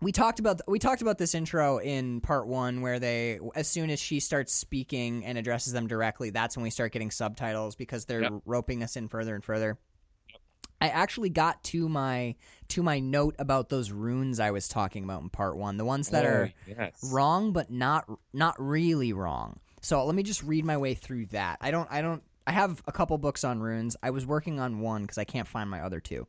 We 0.01 0.11
talked 0.11 0.41
about 0.41 0.61
we 0.67 0.79
talked 0.79 1.01
about 1.01 1.17
this 1.19 1.35
intro 1.35 1.79
in 1.79 2.21
part 2.21 2.47
one, 2.49 2.81
where 2.81 2.99
they 2.99 3.39
as 3.55 3.69
soon 3.69 3.89
as 3.91 4.01
she 4.01 4.19
starts 4.21 4.53
speaking 4.53 5.25
and 5.25 5.39
addresses 5.39 5.73
them 5.73 5.87
directly, 5.87 6.31
that's 6.31 6.57
when 6.57 6.65
we 6.65 6.71
start 6.71 6.93
getting 6.93 7.11
subtitles 7.11 7.77
because 7.77 8.05
they're 8.07 8.23
Yep. 8.23 8.33
roping 8.45 8.83
us 8.83 8.97
in 8.97 9.09
further 9.09 9.35
and 9.35 9.45
further. 9.45 9.79
I 10.81 10.89
actually 10.89 11.31
got 11.31 11.63
to 11.65 11.89
my 11.89 12.35
to 12.69 12.83
my 12.83 12.99
note 12.99 13.37
about 13.39 13.69
those 13.69 13.93
runes 13.93 14.41
I 14.41 14.51
was 14.51 14.67
talking 14.67 15.05
about 15.05 15.23
in 15.23 15.29
part 15.31 15.57
one, 15.57 15.77
the 15.77 15.85
ones 15.85 16.09
that 16.09 16.25
Oh, 16.25 16.29
are 16.29 16.53
yes. 16.67 16.99
wrong 17.13 17.53
but 17.53 17.71
not 17.71 18.05
not 18.33 18.57
really 18.59 19.13
wrong. 19.13 19.61
So 19.83 20.05
let 20.05 20.17
me 20.17 20.25
just 20.25 20.43
read 20.43 20.65
my 20.65 20.77
way 20.79 20.95
through 20.95 21.27
that. 21.27 21.59
I 21.61 21.71
don't 21.71 21.89
I 21.93 22.03
don't 22.03 22.25
I 22.47 22.53
have 22.53 22.83
a 22.87 22.93
couple 22.93 23.17
books 23.19 23.45
on 23.45 23.61
runes. 23.61 23.97
I 24.03 24.11
was 24.11 24.27
working 24.27 24.61
on 24.61 24.81
one 24.81 25.03
because 25.03 25.19
I 25.19 25.25
can't 25.25 25.49
find 25.49 25.71
my 25.71 25.81
other 25.81 26.01
two. 26.01 26.27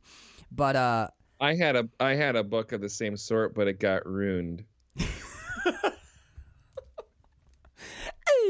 But 0.50 0.76
uh 0.76 1.08
I 1.40 1.54
had 1.54 1.76
a 1.76 1.88
I 1.98 2.14
had 2.14 2.36
a 2.36 2.44
book 2.44 2.72
of 2.72 2.80
the 2.80 2.88
same 2.88 3.16
sort, 3.16 3.54
but 3.54 3.68
it 3.68 3.80
got 3.80 4.06
ruined. 4.06 4.64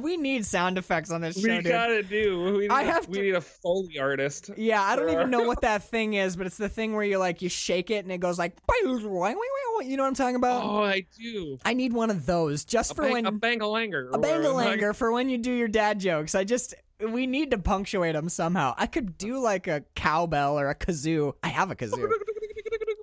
We 0.00 0.16
need 0.16 0.46
sound 0.46 0.78
effects 0.78 1.10
on 1.10 1.20
this 1.20 1.40
show, 1.40 1.56
we 1.56 1.62
gotta 1.62 2.02
do. 2.02 2.44
We 2.44 2.50
need, 2.62 2.70
I 2.70 2.82
a- 2.82 2.86
have 2.86 3.08
we 3.08 3.18
to- 3.18 3.24
need 3.24 3.34
a 3.34 3.40
foley 3.40 3.98
artist. 3.98 4.50
Yeah, 4.56 4.80
I 4.80 4.94
don't 4.94 5.06
for 5.06 5.12
even 5.12 5.30
know 5.30 5.42
what 5.42 5.62
that 5.62 5.82
thing 5.90 6.14
is, 6.14 6.36
but 6.36 6.46
it's 6.46 6.56
the 6.56 6.68
thing 6.68 6.94
where 6.94 7.04
you 7.04 7.18
like 7.18 7.42
you 7.42 7.48
shake 7.48 7.90
it 7.90 8.04
and 8.04 8.12
it 8.12 8.18
goes 8.18 8.38
like 8.38 8.56
you 8.78 9.96
know 9.96 10.04
what 10.04 10.08
I'm 10.08 10.14
talking 10.14 10.36
about? 10.36 10.64
Oh, 10.64 10.84
I 10.84 11.06
do. 11.18 11.58
I 11.64 11.74
need 11.74 11.92
one 11.92 12.10
of 12.10 12.26
those 12.26 12.64
just 12.64 12.92
A, 12.92 12.94
for 12.94 13.02
bang, 13.02 13.12
when 13.12 13.26
a 13.26 13.32
bangalanger. 13.32 14.14
a 14.14 14.18
bangalanger 14.18 14.94
for 14.94 15.12
when 15.12 15.28
you 15.28 15.38
do 15.38 15.52
your 15.52 15.68
dad 15.68 15.98
jokes. 15.98 16.34
I 16.34 16.44
just 16.44 16.74
we 17.00 17.26
need 17.26 17.50
to 17.50 17.58
punctuate 17.58 18.14
them 18.14 18.28
somehow. 18.28 18.74
I 18.78 18.86
could 18.86 19.18
do 19.18 19.38
like 19.38 19.66
a 19.66 19.82
cowbell 19.94 20.58
or 20.58 20.70
a 20.70 20.74
kazoo. 20.74 21.34
I 21.42 21.48
have 21.48 21.70
a 21.70 21.76
kazoo. 21.76 22.10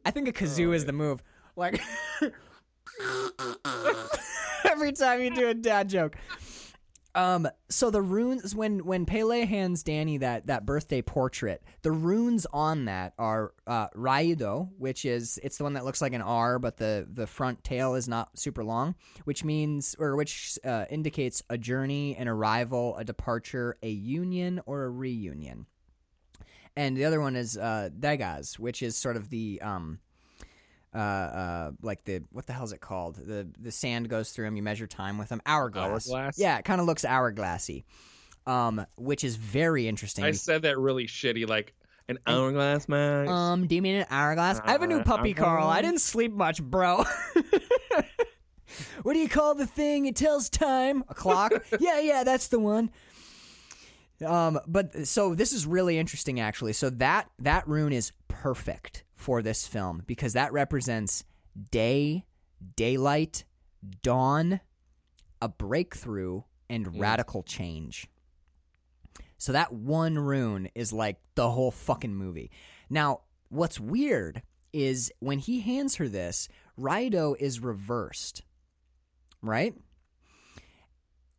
I 0.06 0.11
think 0.11 0.28
a 0.28 0.34
kazoo 0.34 0.70
oh, 0.70 0.74
is 0.74 0.86
the 0.86 0.94
move. 0.94 1.22
Like 1.55 1.81
every 4.65 4.91
time 4.91 5.21
you 5.21 5.34
do 5.34 5.47
a 5.49 5.53
dad 5.53 5.89
joke. 5.89 6.15
Um, 7.15 7.47
so 7.69 7.91
the 7.91 8.01
runes 8.01 8.55
when 8.55 8.85
when 8.85 9.05
Pelle 9.05 9.45
hands 9.45 9.84
Dani 9.84 10.19
that 10.21 10.47
that 10.47 10.65
birthday 10.65 11.03
portrait, 11.03 11.63
the 11.84 11.91
runes 11.91 12.47
on 12.51 12.85
that 12.85 13.13
are 13.19 13.53
uh, 13.67 13.89
Raido, 13.89 14.69
which 14.80 15.05
is 15.05 15.39
it's 15.43 15.57
the 15.57 15.63
one 15.63 15.73
that 15.73 15.85
looks 15.85 16.01
like 16.01 16.13
an 16.13 16.23
R, 16.23 16.57
but 16.57 16.77
the 16.77 17.07
the 17.07 17.27
front 17.27 17.63
tail 17.63 17.93
is 17.93 18.07
not 18.07 18.39
super 18.39 18.63
long, 18.63 18.95
which 19.25 19.43
means 19.43 19.95
or 19.99 20.15
which 20.15 20.57
uh, 20.65 20.85
indicates 20.89 21.43
a 21.51 21.57
journey, 21.57 22.15
an 22.15 22.27
arrival, 22.27 22.97
a 22.97 23.03
departure, 23.03 23.77
a 23.84 23.89
union, 23.89 24.59
or 24.65 24.85
a 24.85 24.89
reunion. 24.89 25.67
And 26.75 26.97
the 26.97 27.05
other 27.05 27.21
one 27.21 27.35
is 27.35 27.55
uh, 27.55 27.89
Dagaz, 27.99 28.57
which 28.57 28.81
is 28.81 28.97
sort 28.97 29.17
of 29.17 29.30
the 29.30 29.61
um, 29.61 29.99
uh, 30.94 30.98
uh, 30.98 31.72
like 31.82 32.03
the 32.03 32.22
what 32.32 32.45
the 32.45 32.53
hell's 32.53 32.72
it 32.72 32.82
called? 32.82 33.15
The 33.15 33.48
the 33.60 33.72
sand 33.72 34.10
goes 34.10 34.32
through 34.32 34.45
them. 34.45 34.56
You 34.56 34.64
measure 34.64 34.88
time 34.88 35.18
with 35.18 35.30
them. 35.30 35.41
Hourglass. 35.45 36.10
Hourglass? 36.10 36.38
Yeah, 36.38 36.57
it 36.60 36.65
kind 36.65 36.80
of 36.80 36.88
looks 36.88 37.03
hourglassy, 37.03 37.84
um, 38.45 38.86
which 38.98 39.24
is 39.24 39.36
very 39.36 39.88
interesting. 39.88 40.24
I 40.24 40.32
said 40.32 40.64
that 40.64 40.78
really 40.78 41.07
shitty, 41.07 41.48
like 41.48 41.74
an 42.07 42.20
hourglass 42.28 42.88
man. 42.88 43.28
um, 43.28 43.68
do 43.68 43.76
you 43.76 43.82
mean 43.82 43.95
an 43.95 44.06
hourglass? 44.10 44.60
I 44.64 44.72
have 44.72 44.84
a 44.84 44.88
new 44.88 45.03
puppy, 45.03 45.34
Carl. 45.34 45.68
I 45.68 45.82
didn't 45.82 46.02
sleep 46.02 46.32
much, 46.32 46.61
bro. 46.61 47.06
what 49.03 49.14
do 49.14 49.20
you 49.20 49.30
call 49.30 49.56
the 49.56 49.68
thing? 49.68 50.06
It 50.06 50.15
tells 50.15 50.49
time. 50.49 51.03
A 51.10 51.14
clock. 51.14 51.53
yeah, 51.80 51.99
yeah, 51.99 52.24
that's 52.24 52.49
the 52.49 52.60
one. 52.60 52.91
Um, 54.26 54.60
but 54.68 55.07
so 55.07 55.34
this 55.36 55.53
is 55.53 55.65
really 55.65 55.98
interesting, 55.98 56.40
actually. 56.40 56.74
So 56.74 56.90
that 56.91 57.30
that 57.40 57.68
rune 57.68 57.94
is 57.94 58.11
perfect 58.28 59.03
for 59.24 59.41
this 59.41 59.66
film 59.66 60.04
because 60.06 60.34
that 60.34 60.52
represents 60.52 61.24
day, 61.72 62.26
daylight, 62.76 63.45
dawn, 64.02 64.60
a 65.41 65.48
breakthrough, 65.48 66.41
and 66.70 67.00
radical 67.00 67.41
change. 67.41 68.08
So 69.38 69.54
that 69.54 69.72
one 69.72 70.20
rune 70.20 70.68
is 70.76 70.91
like 70.91 71.18
the 71.36 71.50
whole 71.50 71.72
fucking 71.72 72.14
movie. 72.14 72.52
Now, 72.90 73.22
what's 73.48 73.80
weird 73.80 74.41
is 74.74 75.10
when 75.20 75.40
he 75.40 75.62
hands 75.62 75.95
her 75.95 76.10
this, 76.10 76.50
Raido 76.78 77.36
is 77.40 77.62
reversed. 77.62 78.41
Right? 79.41 79.74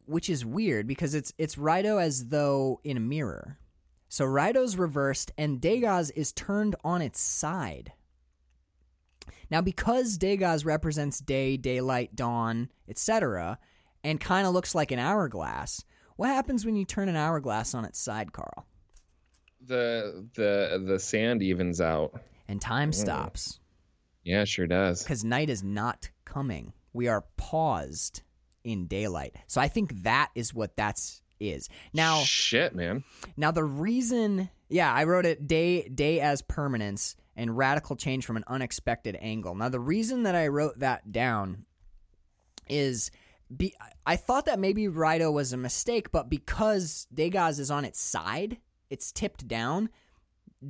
Which 0.07 0.31
is 0.31 0.45
weird 0.45 0.87
because 0.87 1.15
it's 1.15 1.35
it's 1.37 1.57
Raido 1.57 2.03
as 2.03 2.29
though 2.29 2.81
in 2.83 2.97
a 2.97 3.01
mirror. 3.01 3.59
So 4.15 4.25
Raido's 4.25 4.77
reversed 4.77 5.33
and 5.37 5.61
Dagaz 5.61 6.13
is 6.15 6.33
turned 6.33 6.77
on 6.85 7.03
its 7.03 7.19
side. 7.19 7.95
Now, 9.51 9.61
because 9.61 10.19
Dagaz 10.19 10.65
represents 10.65 11.19
day, 11.19 11.57
daylight, 11.57 12.15
dawn, 12.15 12.69
etc., 12.89 13.59
and 14.05 14.21
kind 14.21 14.47
of 14.47 14.53
looks 14.53 14.73
like 14.73 14.93
an 14.93 15.01
hourglass, 15.01 15.85
what 16.15 16.29
happens 16.29 16.65
when 16.65 16.77
you 16.77 16.85
turn 16.85 17.09
an 17.09 17.17
hourglass 17.17 17.75
on 17.75 17.85
its 17.85 17.99
side, 17.99 18.33
Carl? 18.33 18.69
the 19.67 20.29
the 20.35 20.85
the 20.87 21.01
sand 21.01 21.43
evens 21.43 21.81
out. 21.81 22.13
And 22.47 22.61
time 22.61 22.93
mm. 22.93 22.95
stops 22.95 23.59
Yeah, 24.23 24.43
it 24.43 24.49
sure 24.49 24.69
does. 24.69 25.03
because 25.03 25.25
night 25.25 25.51
is 25.51 25.65
not 25.65 26.09
coming. 26.25 26.73
We 26.93 27.09
are 27.09 27.25
paused 27.37 28.23
in 28.63 28.87
daylight. 28.87 29.35
So 29.49 29.61
I 29.61 29.67
think 29.67 30.05
that 30.05 30.31
is 30.37 30.55
what 30.55 30.77
that's 30.77 31.24
is. 31.51 31.69
Now, 31.93 32.21
shit, 32.21 32.75
man. 32.75 33.05
Now 33.37 33.51
the 33.51 33.65
reason, 33.65 34.51
yeah, 34.69 34.93
I 34.93 35.05
wrote 35.05 35.27
it 35.27 35.47
day 35.47 35.89
day 35.89 36.21
as 36.21 36.43
permanence 36.43 37.17
and 37.37 37.57
radical 37.57 37.97
change 37.97 38.27
from 38.27 38.37
an 38.37 38.45
unexpected 38.47 39.17
angle. 39.21 39.55
Now 39.55 39.69
the 39.69 39.81
reason 39.81 40.25
that 40.25 40.35
I 40.35 40.49
wrote 40.49 40.79
that 40.79 41.13
down 41.13 41.65
is 42.69 43.11
be 43.55 43.75
I 44.07 44.17
thought 44.17 44.47
that 44.47 44.59
maybe 44.59 44.87
Raido 44.87 45.33
was 45.33 45.53
a 45.53 45.57
mistake, 45.57 46.11
but 46.11 46.29
because 46.29 47.07
Dagaz 47.15 47.59
is 47.59 47.71
on 47.71 47.85
its 47.85 48.01
side, 48.01 48.59
it's 48.91 49.13
tipped 49.13 49.49
down. 49.49 49.91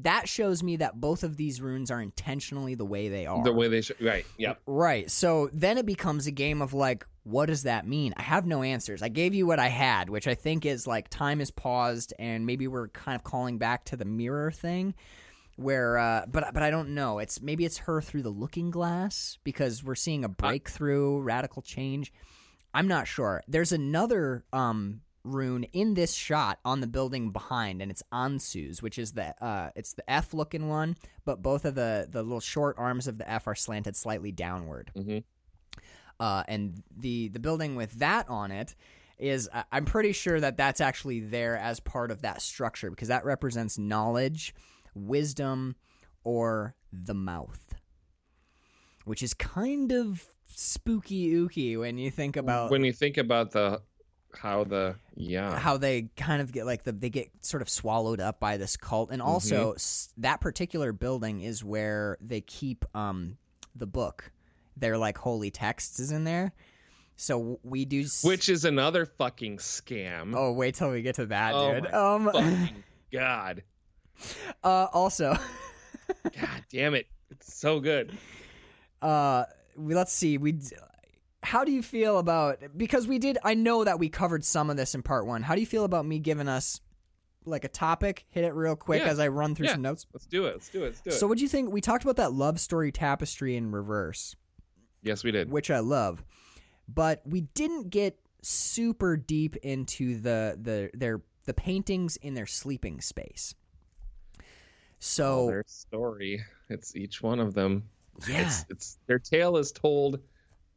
That 0.03 0.29
shows 0.29 0.63
me 0.63 0.77
that 0.77 1.01
both 1.01 1.23
of 1.23 1.37
these 1.37 1.61
runes 1.61 1.91
are 1.91 2.01
intentionally 2.01 2.75
the 2.75 2.85
way 2.85 3.09
they 3.09 3.27
are. 3.27 3.45
The 3.45 3.53
way 3.53 3.69
they 3.69 3.81
should. 3.81 4.01
Right. 4.03 4.27
Yep. 4.39 4.61
Right. 4.67 5.11
So 5.11 5.49
then 5.53 5.79
it 5.79 5.87
becomes 5.87 6.27
a 6.27 6.33
game 6.33 6.61
of 6.63 6.75
like, 6.75 7.07
what 7.23 7.47
does 7.47 7.63
that 7.63 7.87
mean? 7.87 8.13
I 8.17 8.23
have 8.23 8.45
no 8.47 8.63
answers. 8.63 9.03
I 9.03 9.09
gave 9.09 9.35
you 9.35 9.47
what 9.47 9.59
I 9.59 9.69
had, 9.69 10.11
which 10.11 10.27
I 10.27 10.35
think 10.35 10.67
is 10.67 10.87
like 10.87 11.09
time 11.09 11.41
is 11.41 11.51
paused, 11.51 12.13
and 12.19 12.45
maybe 12.45 12.67
we're 12.67 12.89
kind 12.89 13.15
of 13.15 13.25
calling 13.25 13.59
back 13.59 13.85
to 13.87 13.97
the 13.97 14.05
mirror 14.05 14.51
thing. 14.51 14.95
Where, 15.57 15.97
uh, 15.97 16.27
but 16.27 16.53
but 16.53 16.65
I 16.65 16.71
don't 16.71 16.91
know. 16.91 17.21
It's 17.21 17.41
maybe 17.41 17.65
it's 17.65 17.79
her 17.79 18.03
through 18.03 18.23
the 18.23 18.31
looking 18.31 18.73
glass 18.73 19.39
because 19.45 19.85
we're 19.85 19.95
seeing 19.95 20.25
a 20.25 20.29
breakthrough, 20.29 21.21
radical 21.21 21.63
change. 21.63 22.13
I'm 22.75 22.89
not 22.89 23.07
sure. 23.07 23.45
There's 23.47 23.71
another 23.71 24.45
um, 24.53 25.03
rune 25.25 25.65
in 25.73 25.95
this 25.95 26.13
shot 26.15 26.59
on 26.65 26.81
the 26.81 26.87
building 26.87 27.31
behind, 27.31 27.81
and 27.83 27.91
it's 27.91 28.03
Ansuz, 28.13 28.83
which 28.83 28.99
is 28.99 29.13
the 29.13 29.35
uh, 29.45 29.71
it's 29.75 29.95
the 29.95 30.09
F 30.11 30.35
looking 30.35 30.69
one, 30.69 30.97
but 31.25 31.43
both 31.43 31.65
of 31.65 31.75
the 31.75 32.07
the 32.11 32.23
little 32.23 32.41
short 32.41 32.77
arms 32.79 33.07
of 33.09 33.19
the 33.19 33.29
F 33.31 33.47
are 33.47 33.55
slanted 33.55 33.97
slightly 33.97 34.31
downward. 34.33 34.91
Mhm. 34.97 35.25
Uh, 36.21 36.45
and 36.47 36.83
the 36.97 37.29
the 37.29 37.41
building 37.41 37.75
with 37.75 37.93
that 37.95 38.29
on 38.29 38.51
it 38.53 38.75
is 39.19 39.49
I- 39.53 39.65
I'm 39.73 39.85
pretty 39.85 40.13
sure 40.13 40.39
that 40.41 40.57
that's 40.57 40.81
actually 40.81 41.21
there 41.21 41.57
as 41.57 41.81
part 41.81 42.11
of 42.11 42.23
that 42.23 42.43
structure 42.43 42.91
because 42.91 43.09
that 43.09 43.25
represents 43.25 43.79
knowledge, 43.79 44.55
wisdom, 44.95 45.77
or 46.23 46.75
the 46.93 47.15
mouth, 47.15 47.75
which 49.05 49.23
is 49.23 49.35
kind 49.35 49.91
of 49.93 50.25
spooky 50.47 51.33
ooky 51.33 51.79
when 51.79 51.99
you 51.99 52.11
think 52.11 52.37
about 52.37 52.71
when 52.71 52.85
you 52.85 52.93
think 52.93 53.17
about 53.17 53.51
the 53.53 53.81
how 54.37 54.65
the 54.65 54.97
yeah 55.17 55.59
how 55.59 55.77
they 55.77 56.09
kind 56.17 56.43
of 56.43 56.53
get 56.53 56.67
like 56.67 56.83
the, 56.85 56.93
they 56.93 57.11
get 57.11 57.31
sort 57.41 57.63
of 57.63 57.69
swallowed 57.69 58.21
up 58.21 58.41
by 58.41 58.57
this 58.57 58.77
cult 58.77 59.11
and 59.11 59.23
also 59.23 59.69
Mm-hmm. 59.71 59.75
s- 59.77 60.13
that 60.19 60.41
particular 60.41 60.93
building 60.93 61.41
is 61.41 61.63
where 61.65 62.19
they 62.21 62.41
keep 62.41 62.85
um 62.97 63.37
the 63.77 63.87
book 63.87 64.31
their 64.77 64.99
like 64.99 65.17
holy 65.19 65.51
texts 65.51 66.01
is 66.01 66.11
in 66.11 66.25
there 66.25 66.53
so 67.17 67.61
we 67.63 67.85
do 67.85 68.01
s- 68.03 68.25
which 68.25 68.49
is 68.49 68.65
another 68.65 69.07
fucking 69.07 69.59
scam. 69.59 70.35
oh 70.37 70.53
wait 70.53 70.75
till 70.75 70.91
we 70.91 71.01
get 71.03 71.15
to 71.17 71.27
that 71.27 71.55
Oh 71.55 71.75
dude 71.75 71.85
my 71.85 71.91
um 71.91 72.25
Fucking 72.33 72.85
god. 73.13 73.63
uh 74.65 74.87
also 74.93 75.37
God 76.25 76.65
damn 76.71 76.95
it. 76.95 77.07
It's 77.31 77.55
so 77.55 77.81
good. 77.81 78.17
uh 79.01 79.45
we, 79.77 79.95
let's 79.95 80.13
see 80.13 80.39
we 80.39 80.53
d- 80.53 80.77
how 81.45 81.65
do 81.65 81.71
you 81.73 81.83
feel 81.83 82.19
about 82.19 82.59
because 82.77 83.07
we 83.07 83.19
did 83.19 83.39
I 83.45 83.55
know 83.55 83.85
that 83.85 83.99
we 83.99 84.09
covered 84.09 84.45
some 84.45 84.71
of 84.71 84.77
this 84.77 84.95
in 84.95 85.03
part 85.03 85.27
1 85.27 85.43
how 85.43 85.55
do 85.55 85.61
you 85.61 85.67
feel 85.67 85.85
about 85.85 86.07
me 86.07 86.19
giving 86.19 86.49
us 86.49 86.81
like 87.45 87.65
a 87.65 87.69
topic 87.69 88.25
hit 88.31 88.45
it 88.45 88.55
real 88.55 88.75
quick 88.77 89.03
Yeah. 89.03 89.11
as 89.11 89.19
I 89.21 89.29
run 89.29 89.55
through 89.55 89.67
Yeah. 89.67 89.73
some 89.75 89.83
notes 89.83 90.07
Let's 90.13 90.27
do 90.27 90.47
it. 90.47 90.53
Let's 90.55 90.69
do 90.71 90.83
it. 90.83 90.87
Let's 90.87 91.01
do 91.03 91.11
it. 91.11 91.13
So, 91.13 91.27
what 91.27 91.37
do 91.39 91.43
you 91.45 91.49
think? 91.49 91.71
We 91.71 91.81
talked 91.83 92.03
about 92.03 92.17
that 92.17 92.33
love 92.33 92.59
story 92.59 92.91
tapestry 92.91 93.55
in 93.57 93.71
reverse, 93.71 94.35
yes, 95.03 95.23
we 95.23 95.31
did. 95.31 95.51
which 95.51 95.71
I 95.71 95.81
love, 95.81 96.25
but 96.89 97.21
we 97.27 97.43
didn't 97.43 97.91
get 97.91 98.19
super 98.43 99.17
deep 99.17 99.57
into 99.57 100.19
the 100.21 100.59
the 100.61 100.91
their 100.95 101.21
the 101.45 101.53
paintings 101.55 102.17
in 102.17 102.33
their 102.33 102.47
sleeping 102.47 103.03
space. 103.03 103.55
Oh, 104.39 104.43
So, 104.99 105.47
their 105.49 105.65
story. 105.67 106.43
It's 106.71 106.97
each 106.97 107.23
one 107.23 107.39
of 107.41 107.53
them. 107.53 107.91
yeah, 108.27 108.47
It's 108.47 108.65
it's 108.71 108.99
their 109.07 109.19
tale 109.19 109.59
is 109.59 109.71
told 109.73 110.21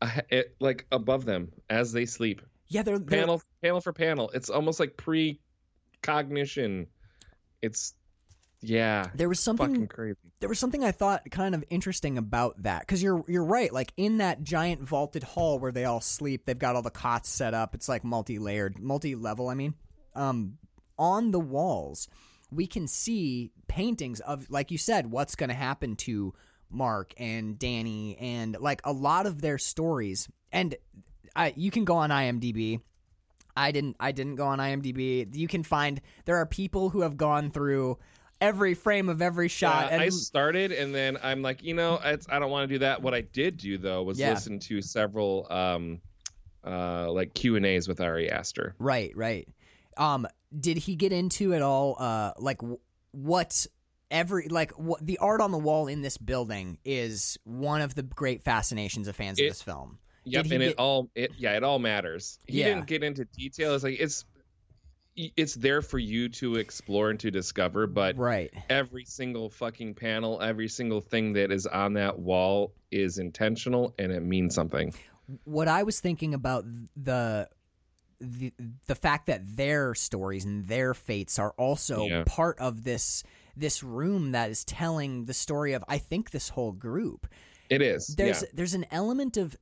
uh, 0.02 0.22
it, 0.30 0.56
like 0.60 0.86
above 0.92 1.26
them 1.26 1.52
as 1.70 1.92
they 1.92 2.06
sleep. 2.06 2.42
yeah, 2.68 2.82
they're, 2.84 3.00
they're 3.00 3.22
Panel 3.22 3.42
panel 3.62 3.82
for 3.82 3.94
panel. 3.94 4.30
It's 4.34 4.50
almost 4.50 4.80
like 4.80 4.98
precognition. 4.98 6.88
It's 7.62 7.94
yeah. 8.62 9.10
there 9.16 9.30
was 9.30 9.40
something 9.40 9.68
Fucking 9.68 9.88
crazy. 9.88 10.18
there 10.40 10.50
was 10.50 10.60
something 10.60 10.84
I 10.84 10.92
thought 10.92 11.30
kind 11.32 11.56
of 11.56 11.64
interesting 11.70 12.18
about 12.18 12.64
that 12.64 12.82
because 12.82 13.02
you're 13.02 13.24
you're 13.28 13.46
right. 13.46 13.72
Like 13.72 13.94
in 13.98 14.18
that 14.18 14.44
giant 14.44 14.82
vaulted 14.82 15.24
hall 15.24 15.60
where 15.60 15.72
they 15.72 15.86
all 15.86 16.02
sleep, 16.02 16.46
they've 16.46 16.58
got 16.58 16.76
all 16.76 16.82
the 16.82 16.90
cots 16.90 17.30
set 17.30 17.54
up. 17.54 17.76
It's 17.76 17.90
like 17.90 18.04
multi 18.04 18.40
layered, 18.40 18.80
multi 18.80 19.16
level. 19.16 19.50
I 19.50 19.56
mean, 19.56 19.76
um, 20.16 20.58
on 20.98 21.32
the 21.32 21.40
walls 21.40 22.08
we 22.52 22.68
can 22.68 22.88
see 22.88 23.52
paintings 23.68 24.20
of, 24.22 24.50
like 24.50 24.72
you 24.72 24.78
said, 24.78 25.12
what's 25.12 25.36
going 25.36 25.50
to 25.50 25.56
happen 25.56 25.96
to 25.96 26.34
Mark 26.70 27.14
and 27.18 27.58
Dani 27.58 28.16
and 28.22 28.58
like 28.60 28.82
a 28.84 28.92
lot 28.92 29.26
of 29.26 29.42
their 29.42 29.58
stories. 29.58 30.28
And 30.52 30.76
I, 31.36 31.54
you 31.56 31.72
can 31.72 31.86
go 31.86 31.96
on 31.96 32.10
IMDb. 32.10 32.82
I 33.56 33.72
didn't. 33.72 33.96
I 34.00 34.12
didn't 34.12 34.36
go 34.36 34.46
on 34.46 34.60
IMDb. 34.60 35.36
You 35.36 35.48
can 35.48 35.64
find 35.64 36.00
there 36.26 36.36
are 36.38 36.46
people 36.46 36.90
who 36.90 37.02
have 37.02 37.18
gone 37.18 37.50
through 37.50 37.98
every 38.40 38.76
frame 38.76 39.10
of 39.10 39.20
every 39.22 39.48
shot. 39.48 39.88
Yeah, 39.88 39.94
and 39.96 40.02
I 40.04 40.10
started 40.10 40.72
and 40.72 40.94
then 40.94 41.18
I'm 41.24 41.42
like, 41.42 41.64
you 41.64 41.74
know, 41.74 42.00
it's, 42.04 42.28
I 42.30 42.38
don't 42.38 42.52
want 42.52 42.70
to 42.70 42.76
do 42.76 42.80
that. 42.80 43.02
What 43.02 43.16
I 43.16 43.22
did 43.22 43.58
do 43.58 43.80
though 43.80 44.04
was 44.04 44.20
Yeah. 44.20 44.30
listen 44.30 44.60
to 44.60 44.80
several 44.82 45.48
um 45.52 46.02
uh 46.64 47.12
like 47.12 47.34
Q 47.34 47.56
and 47.56 47.66
A's 47.66 47.88
with 47.88 48.00
Ari 48.00 48.30
Aster. 48.30 48.76
Right, 48.78 49.12
right. 49.16 49.48
Um, 49.98 50.28
did 50.60 50.78
he 50.78 50.96
get 50.96 51.12
into 51.12 51.56
at 51.56 51.64
all? 51.64 51.96
Uh, 51.98 52.34
like 52.38 52.60
w- 52.60 52.80
what 53.12 53.66
every 54.10 54.48
like 54.48 54.72
what 54.74 55.06
the 55.06 55.18
art 55.20 55.42
on 55.42 55.52
the 55.52 55.58
wall 55.58 55.88
in 55.88 56.02
this 56.02 56.18
building 56.18 56.78
is 56.86 57.38
one 57.44 57.82
of 57.82 57.96
the 57.96 58.04
great 58.04 58.44
fascinations 58.44 59.08
of 59.08 59.16
fans 59.16 59.40
of 59.40 59.48
this 59.48 59.62
film. 59.62 60.00
Yep, 60.24 60.42
and 60.46 60.50
get- 60.52 60.62
it 60.62 60.76
all 60.78 61.10
it 61.16 61.32
yeah, 61.38 61.56
it 61.56 61.64
all 61.64 61.80
matters. 61.80 62.40
He 62.48 62.60
Yeah. 62.60 62.70
didn't 62.70 62.88
get 62.88 63.04
into 63.04 63.26
detail. 63.26 63.76
It's 63.76 63.84
like 63.84 64.00
it's 64.00 64.26
it's 65.16 65.56
there 65.56 65.82
for 65.82 65.98
you 65.98 66.30
to 66.30 66.56
explore 66.58 67.10
and 67.10 67.20
to 67.20 67.32
discover, 67.32 67.88
but 67.88 68.18
right. 68.18 68.54
every 68.70 69.04
single 69.04 69.50
fucking 69.50 69.96
panel, 69.96 70.40
every 70.42 70.68
single 70.68 71.02
thing 71.02 71.34
that 71.34 71.52
is 71.52 71.66
on 71.66 71.94
that 71.94 72.20
wall 72.20 72.72
is 72.92 73.18
intentional 73.18 73.96
and 73.98 74.12
it 74.12 74.22
means 74.22 74.54
something. 74.54 74.94
what 75.44 75.68
I 75.68 75.84
was 75.84 76.00
thinking 76.00 76.34
about 76.34 76.66
the 76.96 77.50
the 78.20 78.52
the 78.88 78.96
fact 78.96 79.28
that 79.28 79.42
their 79.58 79.94
stories 79.94 80.46
and 80.46 80.68
their 80.68 80.94
fates 80.94 81.38
are 81.40 81.52
also 81.58 82.06
Yeah. 82.06 82.24
part 82.26 82.58
of 82.60 82.84
this 82.84 83.24
this 83.60 83.84
room 83.84 84.32
that 84.32 84.50
is 84.50 84.64
telling 84.64 85.26
the 85.26 85.34
story 85.34 85.74
of 85.74 85.84
I 85.88 85.98
think 85.98 86.32
this 86.32 86.50
whole 86.50 86.72
group. 86.72 87.28
It 87.70 87.82
is. 87.82 88.08
There's 88.08 88.44
yeah. 88.44 88.50
there's 88.54 88.74
an 88.74 88.86
element 88.92 89.38
of 89.38 89.58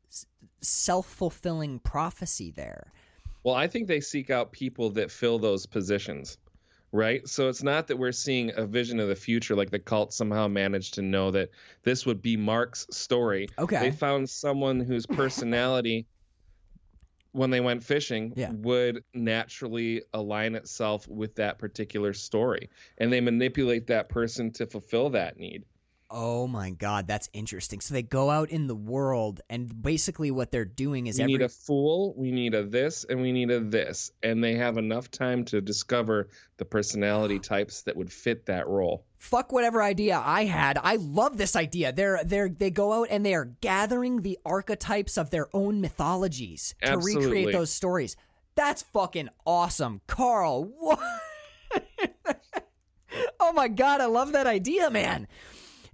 self 0.61 1.07
fulfilling 1.07 1.79
prophecy 1.79 2.51
there. 2.51 2.91
Well, 3.43 3.55
I 3.55 3.67
think 3.67 3.87
they 3.87 4.01
seek 4.01 4.29
out 4.29 4.51
people 4.51 4.89
that 4.91 5.11
fill 5.11 5.37
those 5.37 5.65
positions, 5.65 6.37
right? 6.91 7.27
So 7.27 7.47
it's 7.47 7.61
not 7.61 7.87
that 7.87 7.97
we're 7.97 8.11
seeing 8.11 8.51
a 8.55 8.65
vision 8.65 8.99
of 8.99 9.07
the 9.07 9.15
future 9.15 9.55
like 9.55 9.69
the 9.69 9.79
cult 9.79 10.13
somehow 10.13 10.47
managed 10.47 10.95
to 10.95 11.03
know 11.03 11.29
that 11.31 11.49
this 11.83 12.05
would 12.05 12.21
be 12.21 12.37
Mark's 12.37 12.87
story. 12.89 13.49
Okay. 13.59 13.79
They 13.79 13.91
found 13.91 14.29
someone 14.29 14.79
whose 14.79 15.05
personality 15.05 16.07
when 17.35 17.49
they 17.49 17.59
went 17.59 17.83
fishing 17.83 18.31
Yeah. 18.35 18.51
would 18.53 19.03
naturally 19.13 20.01
align 20.13 20.55
itself 20.55 21.05
with 21.07 21.35
that 21.35 21.59
particular 21.59 22.13
story 22.13 22.69
and 22.97 23.11
they 23.11 23.19
manipulate 23.19 23.87
that 23.87 24.07
person 24.07 24.51
to 24.53 24.65
fulfill 24.65 25.09
that 25.11 25.37
need. 25.37 25.65
Oh 26.17 26.47
my 26.47 26.69
god, 26.69 27.07
that's 27.07 27.29
interesting. 27.33 27.81
So 27.81 27.93
they 27.93 28.01
go 28.01 28.29
out 28.29 28.49
in 28.49 28.67
the 28.67 28.75
world 28.75 29.41
and 29.49 29.81
basically 29.81 30.31
what 30.31 30.49
they're 30.49 30.63
doing 30.63 31.07
is 31.07 31.17
we 31.17 31.23
every 31.23 31.33
need 31.33 31.41
a 31.41 31.49
fool, 31.49 32.13
we 32.15 32.31
need 32.31 32.53
a 32.53 32.63
this, 32.63 33.03
and 33.09 33.21
we 33.21 33.33
need 33.33 33.51
a 33.51 33.59
this. 33.59 34.13
And 34.23 34.41
they 34.41 34.55
have 34.55 34.77
enough 34.77 35.11
time 35.11 35.43
to 35.45 35.59
discover 35.59 36.29
the 36.55 36.63
personality 36.63 37.37
types 37.41 37.81
that 37.81 37.97
would 37.97 38.13
fit 38.13 38.45
that 38.45 38.65
role. 38.69 39.03
fuck 39.17 39.51
whatever 39.51 39.83
idea 39.83 40.21
I 40.23 40.45
had. 40.45 40.79
I 40.81 40.95
love 40.95 41.35
this 41.35 41.53
idea. 41.53 41.91
They're 41.91 42.23
they're 42.23 42.47
they 42.47 42.71
go 42.71 42.93
out 42.93 43.09
and 43.11 43.25
they 43.25 43.35
are 43.35 43.51
gathering 43.59 44.21
the 44.21 44.39
archetypes 44.45 45.17
of 45.17 45.31
their 45.31 45.49
own 45.53 45.81
mythologies 45.81 46.75
to 46.81 46.97
recreate 46.97 47.51
those 47.51 47.71
stories. 47.71 48.15
That's 48.55 48.83
fucking 48.83 49.27
awesome, 49.45 49.99
Carl. 50.07 50.71
What? 50.79 50.99
oh 53.41 53.51
my 53.51 53.67
god, 53.67 53.99
I 53.99 54.05
love 54.05 54.31
that 54.31 54.47
idea, 54.47 54.89
man. 54.89 55.27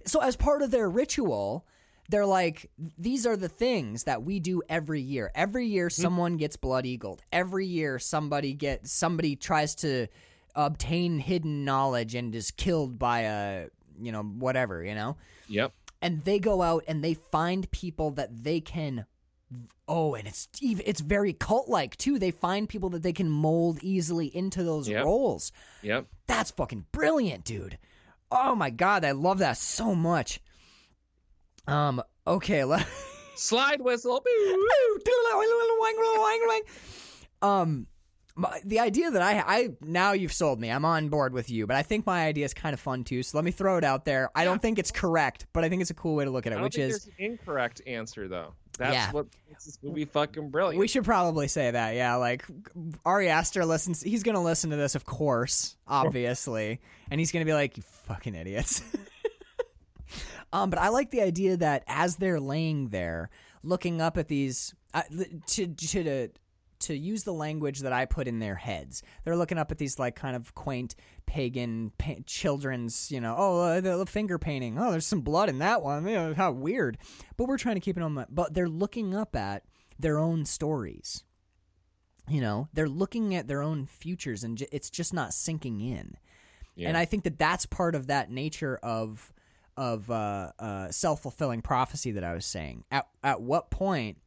So 0.06 0.20
as 0.20 0.36
part 0.36 0.62
of 0.62 0.70
their 0.70 0.88
ritual, 0.88 1.66
they're 2.08 2.26
like, 2.26 2.70
these 2.98 3.26
are 3.26 3.36
the 3.36 3.48
things 3.48 4.04
that 4.04 4.22
we 4.22 4.40
do 4.40 4.62
every 4.68 5.00
year. 5.00 5.30
Every 5.34 5.66
year, 5.66 5.86
hmm. 5.86 6.02
someone 6.02 6.36
gets 6.36 6.56
blood 6.56 6.86
eagled. 6.86 7.22
Every 7.32 7.66
year, 7.66 7.98
somebody 7.98 8.54
gets 8.54 8.92
somebody 8.92 9.36
tries 9.36 9.74
to 9.76 10.08
obtain 10.54 11.18
hidden 11.18 11.64
knowledge 11.64 12.14
and 12.14 12.34
is 12.34 12.50
killed 12.50 12.98
by 12.98 13.20
a 13.20 13.66
you 14.00 14.12
know 14.12 14.22
whatever 14.22 14.84
you 14.84 14.94
know. 14.94 15.16
Yep. 15.48 15.72
And 16.00 16.24
they 16.24 16.38
go 16.38 16.62
out 16.62 16.84
and 16.88 17.02
they 17.02 17.14
find 17.14 17.70
people 17.70 18.10
that 18.12 18.44
they 18.44 18.60
can. 18.60 19.06
Oh, 19.86 20.14
and 20.14 20.26
it's 20.26 20.48
even 20.60 20.84
it's 20.86 21.00
very 21.00 21.32
cult 21.32 21.68
like 21.68 21.96
too. 21.96 22.18
They 22.18 22.30
find 22.30 22.68
people 22.68 22.90
that 22.90 23.02
they 23.02 23.12
can 23.12 23.30
mold 23.30 23.78
easily 23.82 24.34
into 24.34 24.62
those 24.62 24.88
Yep. 24.88 25.04
roles. 25.04 25.52
Yep. 25.82 26.06
That's 26.26 26.50
fucking 26.50 26.86
brilliant, 26.92 27.44
dude. 27.44 27.78
Oh 28.34 28.54
my 28.54 28.70
god, 28.70 29.04
I 29.04 29.10
love 29.10 29.38
that 29.38 29.58
so 29.58 29.94
much. 29.94 30.40
Um, 31.66 32.02
okay, 32.26 32.64
let 32.72 32.86
Slide 33.36 33.82
whistle. 33.82 34.24
um 37.42 37.86
my, 38.34 38.60
the 38.64 38.80
idea 38.80 39.10
that 39.10 39.22
I 39.22 39.38
I 39.46 39.68
now 39.82 40.12
you've 40.12 40.32
sold 40.32 40.60
me. 40.60 40.70
I'm 40.70 40.84
on 40.84 41.08
board 41.08 41.32
with 41.32 41.50
you, 41.50 41.66
but 41.66 41.76
I 41.76 41.82
think 41.82 42.06
my 42.06 42.24
idea 42.26 42.44
is 42.44 42.54
kind 42.54 42.72
of 42.74 42.80
fun 42.80 43.04
too. 43.04 43.22
So 43.22 43.36
let 43.38 43.44
me 43.44 43.50
throw 43.50 43.76
it 43.76 43.84
out 43.84 44.04
there. 44.04 44.30
I 44.34 44.44
don't 44.44 44.60
think 44.62 44.78
it's 44.78 44.90
correct, 44.90 45.46
but 45.52 45.64
I 45.64 45.68
think 45.68 45.82
it's 45.82 45.90
a 45.90 45.94
cool 45.94 46.14
way 46.14 46.24
to 46.24 46.30
look 46.30 46.46
at 46.46 46.52
it, 46.52 46.60
which 46.60 46.78
is 46.78 47.08
incorrect 47.18 47.82
answer 47.86 48.28
though. 48.28 48.54
That's 48.78 48.94
Yeah. 48.94 49.12
what 49.12 49.26
makes 49.50 49.66
this 49.66 49.78
movie 49.82 50.06
fucking 50.06 50.48
brilliant. 50.48 50.80
we 50.80 50.88
should 50.88 51.04
probably 51.04 51.46
say 51.46 51.70
that. 51.70 51.94
Yeah, 51.94 52.14
like 52.16 52.46
Ari 53.04 53.28
Aster 53.28 53.66
listens. 53.66 54.00
He's 54.02 54.22
gonna 54.22 54.42
listen 54.42 54.70
to 54.70 54.76
this, 54.76 54.94
of 54.94 55.04
course, 55.04 55.76
obviously, 55.86 56.80
and 57.10 57.20
he's 57.20 57.32
gonna 57.32 57.44
be 57.44 57.52
like, 57.52 57.76
"You 57.76 57.82
fucking 58.06 58.34
idiots." 58.34 58.80
um, 60.52 60.70
but 60.70 60.78
I 60.78 60.88
like 60.88 61.10
the 61.10 61.22
idea 61.22 61.56
that 61.58 61.84
as 61.86 62.16
they're 62.16 62.40
laying 62.40 62.88
there, 62.88 63.30
looking 63.62 64.00
up 64.00 64.16
at 64.18 64.28
these, 64.28 64.74
uh, 64.94 65.02
to 65.48 65.66
to 65.66 66.28
to 66.82 66.96
use 66.96 67.24
the 67.24 67.32
language 67.32 67.80
that 67.80 67.92
I 67.92 68.04
put 68.04 68.28
in 68.28 68.38
their 68.38 68.54
heads, 68.54 69.02
they're 69.24 69.36
looking 69.36 69.58
up 69.58 69.70
at 69.70 69.78
these 69.78 69.98
like 69.98 70.16
kind 70.16 70.36
of 70.36 70.54
quaint 70.54 70.94
pagan 71.26 71.92
pa- 71.98 72.14
children's, 72.26 73.10
you 73.10 73.20
know, 73.20 73.34
oh, 73.36 73.60
uh, 73.60 73.80
the 73.80 74.06
finger 74.06 74.38
painting. 74.38 74.78
Oh, 74.78 74.90
there's 74.90 75.06
some 75.06 75.22
blood 75.22 75.48
in 75.48 75.58
that 75.58 75.82
one. 75.82 76.06
You 76.06 76.14
know, 76.14 76.34
how 76.34 76.52
weird. 76.52 76.98
But 77.36 77.48
we're 77.48 77.58
trying 77.58 77.76
to 77.76 77.80
keep 77.80 77.96
it 77.96 78.02
on. 78.02 78.12
My, 78.12 78.26
but 78.28 78.54
they're 78.54 78.68
looking 78.68 79.14
up 79.14 79.34
at 79.34 79.64
their 79.98 80.18
own 80.18 80.44
stories. 80.44 81.24
You 82.28 82.40
know, 82.40 82.68
they're 82.72 82.88
looking 82.88 83.34
at 83.34 83.48
their 83.48 83.62
own 83.62 83.86
futures, 83.86 84.44
and 84.44 84.56
j- 84.56 84.68
it's 84.70 84.90
just 84.90 85.12
not 85.12 85.34
sinking 85.34 85.80
in. 85.80 86.16
Yeah. 86.76 86.88
And 86.88 86.96
I 86.96 87.04
think 87.04 87.24
that 87.24 87.38
that's 87.38 87.66
part 87.66 87.94
of 87.94 88.06
that 88.06 88.30
nature 88.30 88.78
of 88.82 89.32
of 89.76 90.10
uh, 90.10 90.52
uh, 90.58 90.90
self 90.90 91.22
fulfilling 91.22 91.62
prophecy 91.62 92.12
that 92.12 92.24
I 92.24 92.34
was 92.34 92.46
saying. 92.46 92.84
At 92.90 93.06
at 93.22 93.40
what 93.40 93.70
point 93.70 94.18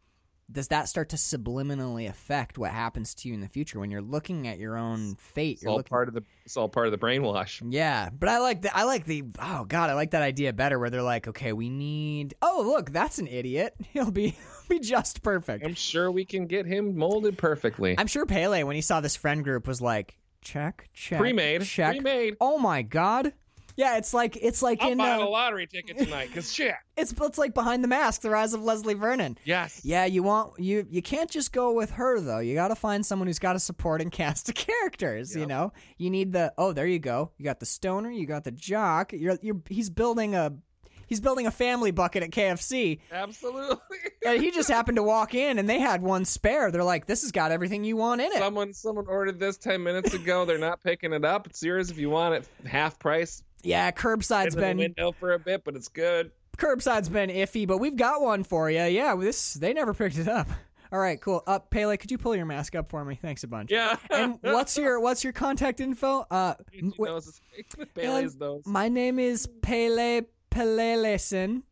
does 0.52 0.68
that 0.68 0.88
start 0.88 1.10
to 1.10 1.16
subliminally 1.16 2.08
affect 2.08 2.58
what 2.58 2.72
happens 2.72 3.16
to 3.16 3.28
you 3.28 3.34
in 3.34 3.42
the 3.42 3.48
future 3.48 3.80
when 3.80 3.90
you're 3.90 4.02
looking 4.02 4.48
at 4.48 4.60
your 4.60 4.78
own 4.78 5.16
fate? 5.16 5.58
it's 5.58 5.66
all 5.66 5.78
looking, 5.78 5.90
part 5.90 6.08
of 6.08 6.14
the 6.14 6.24
it's 6.46 6.56
all 6.56 6.70
part 6.70 6.86
of 6.86 6.92
the 6.92 6.98
brainwash. 6.98 7.62
yeah, 7.68 8.10
but 8.12 8.30
I 8.30 8.40
like 8.40 8.62
the 8.62 8.76
I 8.76 8.84
like 8.84 9.06
the 9.06 9.24
oh 9.40 9.66
god, 9.66 9.90
I 9.90 9.94
like 9.94 10.12
that 10.12 10.22
idea 10.22 10.54
better 10.54 10.78
where 10.78 10.90
they're 10.90 11.02
like, 11.02 11.28
okay, 11.28 11.54
we 11.54 11.70
need 11.70 12.36
oh 12.42 12.64
look, 12.66 12.92
that's 12.92 13.18
an 13.20 13.28
idiot. 13.28 13.76
He'll 13.94 14.12
be 14.12 14.38
be 14.70 14.80
just 14.80 15.24
perfect. 15.24 15.66
I'm 15.66 15.74
sure 15.76 16.12
we 16.12 16.26
can 16.26 16.46
get 16.48 16.66
him 16.66 16.98
molded 16.98 17.38
perfectly. 17.38 17.96
I'm 17.98 18.08
sure 18.08 18.26
Pelle 18.26 18.66
when 18.66 18.76
he 18.76 18.82
saw 18.82 19.02
this 19.02 19.16
friend 19.16 19.44
group 19.44 19.68
was 19.68 19.82
like, 19.82 20.18
check, 20.42 20.90
check, 20.94 21.20
Pre-made. 21.20 21.64
check. 21.64 21.94
Pre-made. 21.94 22.38
Oh 22.40 22.58
my 22.58 22.82
god. 22.82 23.34
Yeah, 23.76 23.98
it's 23.98 24.14
like 24.14 24.38
it's 24.42 24.62
like 24.62 24.82
I'll 24.82 24.92
in 24.92 24.98
buy 24.98 25.12
uh, 25.12 25.26
a 25.26 25.26
lottery 25.26 25.68
ticket 25.68 25.98
tonight 25.98 26.28
because 26.28 26.54
shit. 26.54 26.76
it's 26.98 27.14
it's 27.20 27.38
like 27.38 27.54
behind 27.54 27.84
the 27.84 27.88
mask, 27.88 28.22
the 28.22 28.30
rise 28.30 28.54
of 28.54 28.64
Leslie 28.64 28.94
Vernon. 28.94 29.38
Yes. 29.44 29.82
Yeah, 29.84 30.06
you 30.06 30.24
want 30.24 30.60
you 30.60 30.88
you 30.90 31.02
can't 31.02 31.30
just 31.30 31.52
go 31.52 31.74
with 31.74 31.92
her 31.92 32.20
though. 32.20 32.40
You 32.40 32.56
got 32.56 32.70
to 32.70 32.76
find 32.76 33.06
someone 33.06 33.28
who's 33.28 33.40
got 33.40 33.56
a 33.56 33.60
supporting 33.60 34.10
cast 34.10 34.50
of 34.50 34.56
characters. 34.56 35.36
You 35.36 35.46
know, 35.46 35.74
you 35.98 36.10
need 36.10 36.32
the 36.32 36.54
oh 36.58 36.74
there 36.74 36.88
you 36.88 37.00
go. 37.00 37.32
You 37.38 37.46
got 37.46 37.60
the 37.60 37.66
stoner, 37.66 38.10
you 38.10 38.26
got 38.26 38.44
the 38.44 38.52
jock. 38.52 39.12
You're 39.14 39.38
you're 39.42 39.62
he's 39.70 39.90
building 39.90 40.36
a 40.36 40.54
he's 41.08 41.20
building 41.20 41.48
a 41.48 41.52
family 41.52 41.92
bucket 41.92 42.24
at 42.24 42.32
KFC, 42.32 43.00
Absolutely. 43.12 43.98
and 44.26 44.42
he 44.42 44.52
just 44.52 44.70
happened 44.70 44.98
to 44.98 45.04
walk 45.04 45.34
in 45.34 45.60
and 45.60 45.70
they 45.70 45.80
had 45.80 46.02
one 46.02 46.26
spare. 46.26 46.72
They're 46.72 46.84
like, 46.84 47.06
this 47.06 47.22
has 47.22 47.32
got 47.32 47.52
everything 47.52 47.84
you 47.84 47.98
want 47.98 48.22
in 48.22 48.32
it. 48.32 48.38
someone 48.38 48.74
someone 48.74 49.06
ordered 49.08 49.40
this 49.40 49.58
10 49.58 49.82
minutes 49.84 50.14
ago. 50.14 50.46
They're 50.46 50.58
not 50.58 50.82
picking 50.84 51.14
it 51.14 51.26
up. 51.26 51.48
It's 51.48 51.62
yours 51.62 51.90
if 51.90 51.98
you 51.98 52.10
want 52.10 52.36
it 52.36 52.48
half 52.68 53.00
price. 53.00 53.44
Yeah, 53.64 53.92
curbside's 53.92 54.56
the 54.56 54.62
been 54.62 54.78
window 54.78 55.12
for 55.12 55.34
a 55.34 55.40
bit, 55.40 55.64
but 55.64 55.76
it's 55.76 55.88
good. 55.88 56.32
curbside's 56.58 57.10
been 57.10 57.30
iffy, 57.30 57.68
but 57.68 57.78
we've 57.80 57.96
got 57.98 58.22
one 58.22 58.44
for 58.44 58.70
you. 58.70 58.84
Yeah, 58.84 59.16
this 59.16 59.56
they 59.56 59.74
never 59.74 59.94
picked 59.94 60.18
it 60.18 60.28
up. 60.28 60.48
All 60.92 61.00
right, 61.00 61.20
cool. 61.20 61.44
Up, 61.48 61.72
Pelle, 61.72 61.98
could 61.98 62.12
you 62.12 62.18
pull 62.18 62.36
your 62.36 62.46
mask 62.46 62.76
up 62.76 62.88
for 62.90 63.04
me? 63.04 63.16
Thanks 63.22 63.44
a 63.44 63.48
bunch. 63.48 63.72
Yeah. 63.72 63.98
and 64.12 64.38
what's 64.42 64.78
your 64.78 65.00
what's 65.00 65.24
your 65.24 65.34
contact 65.34 65.82
info? 65.82 66.26
Uh, 66.30 66.54
He 66.72 66.80
m- 66.80 66.94
wait, 66.98 67.10
knows 67.10 67.42
his- 67.56 67.66
Bailey's 67.96 68.36
nose. 68.40 68.64
my 68.66 68.88
name 68.88 69.18
is 69.20 69.48
Pelle 69.62 70.22
Pelelesen. 70.52 71.64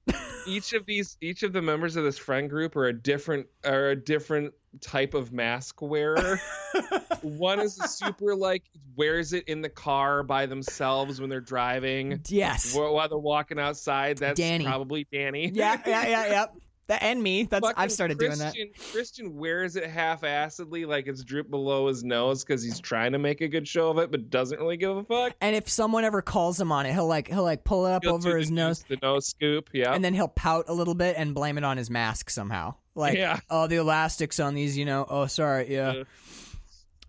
Each 0.46 0.74
of 0.74 0.86
these, 0.86 1.16
each 1.22 1.44
of 1.44 1.54
the 1.54 1.62
members 1.62 1.96
of 1.96 2.04
this 2.04 2.18
friend 2.18 2.50
group 2.50 2.76
are 2.76 2.88
a 2.88 2.94
different, 2.94 3.48
are 3.64 3.92
a 3.92 3.96
different 3.96 4.54
type 4.82 5.14
of 5.14 5.32
mask 5.32 5.82
wearer. 5.82 6.40
One 7.22 7.60
is 7.60 7.76
super 7.76 8.36
like 8.36 8.64
wears 8.96 9.34
it 9.34 9.46
in 9.48 9.62
the 9.62 9.70
car 9.70 10.24
by 10.24 10.46
themselves 10.46 11.20
when 11.22 11.30
they're 11.30 11.42
driving. 11.42 12.22
yes. 12.28 12.76
While 12.76 13.08
they're 13.08 13.18
walking 13.18 13.60
outside, 13.60 14.18
that's 14.18 14.40
Dani. 14.40 14.66
probably 14.66 15.06
Dani. 15.12 15.52
Yeah, 15.54 15.80
yeah, 15.86 16.08
yeah, 16.08 16.26
yeah. 16.28 16.46
That 16.88 17.02
and 17.02 17.24
me. 17.24 17.44
That's 17.44 17.66
Fucking 17.66 17.82
I've 17.82 17.94
started 17.94 18.20
doing 18.20 18.38
that. 18.40 18.54
Christian, 18.54 18.70
Christian 18.92 19.38
wears 19.38 19.78
it 19.78 19.90
half-assedly, 19.90 20.86
like 20.86 21.08
it's 21.08 21.24
drooped 21.24 21.50
below 21.50 21.88
his 21.88 22.04
nose 22.04 22.44
because 22.44 22.62
he's 22.62 22.82
trying 22.82 23.14
to 23.14 23.20
make 23.20 23.40
a 23.40 23.48
good 23.48 23.66
show 23.66 23.90
of 23.90 24.00
it, 24.00 24.12
but 24.12 24.30
doesn't 24.30 24.60
really 24.60 24.76
give 24.76 24.98
a 24.98 25.04
fuck. 25.06 25.34
And 25.40 25.56
if 25.56 25.70
someone 25.70 26.04
ever 26.04 26.22
calls 26.22 26.60
him 26.60 26.74
on 26.74 26.86
it, 26.86 26.92
he'll 26.92 27.08
like 27.08 27.30
he'll 27.30 27.44
like 27.44 27.64
pull 27.64 27.86
it 27.86 27.94
up 27.94 28.04
He'll 28.04 28.16
over 28.16 28.38
his 28.38 28.52
nose, 28.52 28.84
the 28.90 28.98
nose 29.02 29.28
scoop. 29.28 29.70
Yeah, 29.72 29.94
and 29.94 30.04
then 30.04 30.14
he'll 30.14 30.28
pout 30.28 30.66
a 30.68 30.74
little 30.74 30.94
bit 30.94 31.16
and 31.18 31.34
blame 31.34 31.58
it 31.58 31.64
on 31.64 31.78
his 31.78 31.90
mask 31.90 32.30
somehow. 32.30 32.76
Like, 32.96 33.18
Yeah. 33.18 33.40
oh, 33.50 33.68
the 33.68 33.78
elastics 33.78 34.40
on 34.40 34.54
these, 34.56 34.78
you 34.78 34.86
know. 34.86 35.06
Oh, 35.10 35.26
sorry, 35.28 35.72
yeah. 35.74 36.04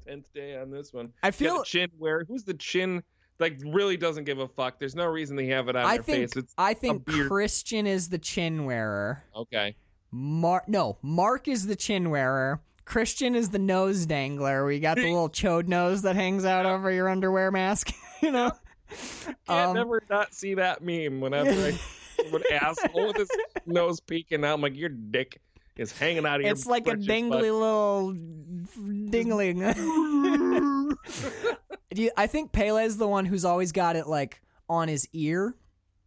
Tenth 0.06 0.32
day 0.34 0.56
on 0.58 0.70
this 0.70 0.92
one. 0.92 1.12
I 1.22 1.30
feel 1.30 1.58
the 1.58 1.64
chin 1.64 1.90
wear. 1.98 2.24
Who's 2.28 2.44
the 2.44 2.54
chin? 2.54 3.02
Like 3.40 3.58
really 3.64 3.96
doesn't 3.96 4.24
give 4.24 4.38
a 4.38 4.46
fuck. 4.46 4.78
There's 4.78 4.94
no 4.94 5.06
reason 5.06 5.34
they 5.36 5.46
have 5.46 5.68
it 5.68 5.74
on 5.76 5.84
I 5.84 5.94
their 5.96 6.02
think 6.04 6.18
face. 6.30 6.36
It's 6.36 6.54
I 6.56 6.74
think. 6.74 7.04
Christian 7.06 7.86
is 7.86 8.08
the 8.08 8.18
chin 8.18 8.64
wearer. 8.64 9.24
okay. 9.34 9.74
Mark 10.12 10.68
no, 10.68 10.96
Mark 11.02 11.48
is 11.48 11.66
the 11.66 11.74
chin 11.74 12.10
wearer. 12.10 12.60
Christian 12.84 13.34
is 13.34 13.48
the 13.48 13.58
nose 13.58 14.06
dangler. 14.06 14.64
We 14.64 14.78
got 14.78 14.96
the 14.96 15.02
little 15.10 15.28
chode 15.30 15.66
nose 15.66 16.02
that 16.02 16.14
hangs 16.14 16.44
out 16.44 16.64
over 16.66 16.90
your 16.92 17.08
underwear 17.08 17.50
mask. 17.50 17.92
you 18.22 18.30
know, 18.30 18.52
Can't 19.26 19.36
Um, 19.48 19.74
never 19.74 20.02
not 20.08 20.32
see 20.32 20.54
that 20.54 20.82
meme 20.82 21.20
whenever 21.20 21.50
I 21.50 21.78
an 22.32 22.42
asshole 22.52 23.08
with 23.08 23.16
his 23.16 23.28
nose 23.66 23.98
peeking 24.00 24.44
out. 24.44 24.54
I'm 24.54 24.60
like, 24.60 24.76
your 24.76 24.90
dick 24.90 25.40
is 25.76 25.96
hanging 25.96 26.26
out 26.26 26.36
of 26.36 26.42
your. 26.42 26.52
it's 26.52 26.66
like 26.66 26.86
a 26.86 26.96
dingly 26.96 27.50
little 27.50 28.14
dingling. 28.14 29.62
You, 31.98 32.10
I 32.16 32.26
think 32.26 32.52
Pelle's 32.52 32.96
the 32.96 33.06
one 33.06 33.24
who's 33.24 33.44
always 33.44 33.72
got 33.72 33.96
it 33.96 34.06
like 34.06 34.40
on 34.68 34.88
his 34.88 35.08
ear. 35.12 35.54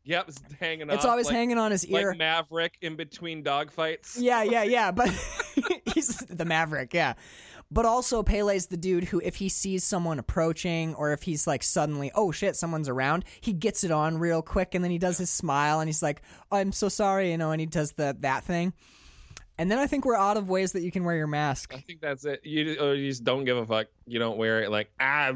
Yep, 0.03 0.29
it's 0.29 0.41
hanging. 0.59 0.89
It's 0.89 1.03
off 1.03 1.11
always 1.11 1.27
like, 1.27 1.35
hanging 1.35 1.57
on 1.57 1.71
his 1.71 1.85
ear. 1.85 2.09
like 2.09 2.17
Maverick 2.17 2.77
in 2.81 2.95
between 2.95 3.43
dogfights. 3.43 4.15
Yeah, 4.17 4.43
yeah, 4.43 4.63
yeah. 4.63 4.91
But 4.91 5.09
he's 5.93 6.17
the 6.17 6.45
Maverick, 6.45 6.93
yeah. 6.93 7.13
But 7.69 7.85
also 7.85 8.23
Pelle's 8.23 8.67
the 8.67 8.77
dude 8.77 9.03
who 9.03 9.21
if 9.23 9.35
he 9.35 9.49
sees 9.49 9.83
someone 9.83 10.19
approaching 10.19 10.95
or 10.95 11.11
if 11.11 11.23
he's 11.23 11.45
like 11.45 11.63
suddenly, 11.63 12.11
oh 12.15 12.31
shit, 12.31 12.55
someone's 12.55 12.87
around, 12.87 13.25
he 13.41 13.51
gets 13.51 13.83
it 13.83 13.91
on 13.91 14.17
real 14.17 14.41
quick 14.41 14.73
and 14.73 14.83
then 14.83 14.91
he 14.91 14.97
does 14.97 15.17
his 15.17 15.29
smile 15.29 15.81
and 15.81 15.89
he's 15.89 16.01
like, 16.01 16.21
I'm 16.49 16.71
so 16.71 16.87
sorry, 16.87 17.31
you 17.31 17.37
know, 17.37 17.51
and 17.51 17.59
he 17.59 17.65
does 17.65 17.91
the 17.91 18.15
that 18.21 18.45
thing. 18.45 18.73
And 19.59 19.71
then 19.71 19.79
I 19.79 19.87
think 19.87 20.05
we're 20.05 20.15
out 20.15 20.37
of 20.37 20.49
ways 20.49 20.73
that 20.73 20.81
you 20.83 20.91
can 20.91 21.03
wear 21.03 21.15
your 21.15 21.27
mask. 21.27 21.73
I 21.73 21.79
think 21.79 21.99
that's 21.99 22.25
it. 22.25 22.41
You, 22.43 22.77
or 22.79 22.93
you 22.93 23.09
just 23.09 23.23
don't 23.23 23.43
give 23.43 23.57
a 23.57 23.65
fuck. 23.65 23.87
You 24.05 24.19
don't 24.19 24.37
wear 24.37 24.61
it. 24.61 24.69
Like 24.71 24.89
ah, 24.99 25.33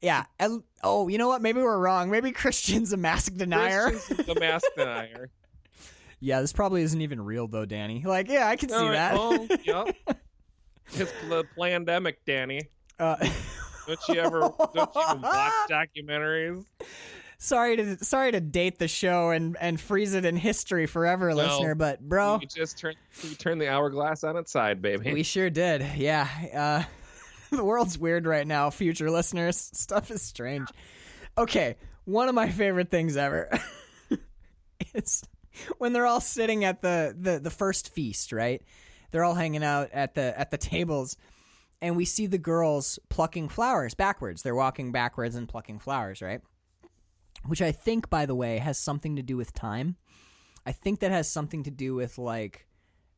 Yeah. 0.00 0.24
And, 0.38 0.62
oh, 0.82 1.08
you 1.08 1.18
know 1.18 1.28
what? 1.28 1.42
Maybe 1.42 1.60
we're 1.60 1.78
wrong. 1.78 2.10
Maybe 2.10 2.32
Christian's 2.32 2.92
a 2.92 2.96
mask 2.96 3.34
denier. 3.36 3.90
Christian's 3.90 4.26
the 4.26 4.34
mask 4.40 4.66
denier. 4.76 5.30
yeah, 6.20 6.40
this 6.40 6.52
probably 6.52 6.82
isn't 6.82 7.00
even 7.00 7.20
real 7.20 7.46
though, 7.46 7.66
Dani. 7.66 8.04
Like, 8.04 8.28
yeah, 8.28 8.48
I 8.48 8.56
can 8.56 8.70
see 8.70 8.74
All 8.76 8.86
right, 8.86 8.92
that. 8.92 9.14
Oh, 9.16 9.48
yep. 9.64 9.96
It's 10.94 11.12
the 11.28 11.44
pandemic, 11.58 12.24
Dani. 12.24 12.62
Uh, 12.98 13.16
Don't 13.86 13.98
you 14.08 14.14
ever 14.20 14.40
don't 14.40 14.94
you 14.94 15.20
watch 15.22 15.52
documentaries? 15.68 16.64
Sorry 17.44 17.76
to 17.76 18.02
sorry 18.04 18.32
to 18.32 18.40
date 18.40 18.78
the 18.78 18.88
show 18.88 19.30
and 19.30 19.56
and 19.60 19.80
freeze 19.80 20.14
it 20.14 20.24
in 20.24 20.36
history 20.36 20.86
forever, 20.86 21.30
No. 21.30 21.36
listener. 21.36 21.74
But 21.74 22.00
bro, 22.00 22.38
You 22.40 22.46
just 22.46 22.78
turn 22.78 22.94
you 23.22 23.34
turn 23.34 23.58
the 23.58 23.68
hourglass 23.68 24.24
on 24.24 24.36
its 24.36 24.50
side, 24.50 24.80
baby. 24.82 25.12
we 25.12 25.22
sure 25.22 25.50
did. 25.50 25.84
Yeah, 25.96 26.28
uh, 26.54 26.84
the 27.56 27.64
world's 27.64 27.98
weird 27.98 28.26
right 28.26 28.46
now. 28.46 28.70
Future 28.70 29.10
listeners, 29.10 29.56
stuff 29.74 30.10
is 30.10 30.22
strange. 30.22 30.68
Okay, 31.36 31.76
one 32.04 32.28
of 32.28 32.34
my 32.34 32.48
favorite 32.48 32.90
things 32.90 33.16
ever 33.16 33.50
is 34.94 35.22
when 35.78 35.92
they're 35.92 36.06
all 36.06 36.20
sitting 36.20 36.64
at 36.64 36.80
the 36.82 37.14
the 37.18 37.38
the 37.38 37.50
first 37.50 37.92
feast. 37.94 38.32
Right, 38.32 38.62
they're 39.10 39.24
all 39.24 39.34
hanging 39.34 39.64
out 39.64 39.90
at 39.92 40.14
the 40.14 40.38
at 40.38 40.50
the 40.50 40.58
tables. 40.58 41.16
And 41.82 41.96
we 41.96 42.06
see 42.06 42.26
the 42.26 42.38
girls 42.38 42.98
plucking 43.10 43.50
flowers 43.50 43.92
backwards. 43.92 44.42
They're 44.42 44.54
walking 44.54 44.90
backwards 44.90 45.34
and 45.34 45.46
plucking 45.46 45.80
flowers, 45.80 46.22
right? 46.22 46.40
Which 47.46 47.62
I 47.62 47.72
think, 47.72 48.10
by 48.10 48.26
the 48.26 48.34
way, 48.34 48.58
has 48.58 48.78
something 48.78 49.16
to 49.16 49.22
do 49.22 49.36
with 49.36 49.52
time. 49.52 49.96
I 50.66 50.72
think 50.72 51.00
that 51.00 51.10
has 51.10 51.30
something 51.30 51.64
to 51.64 51.70
do 51.70 51.94
with 51.94 52.18
like 52.18 52.66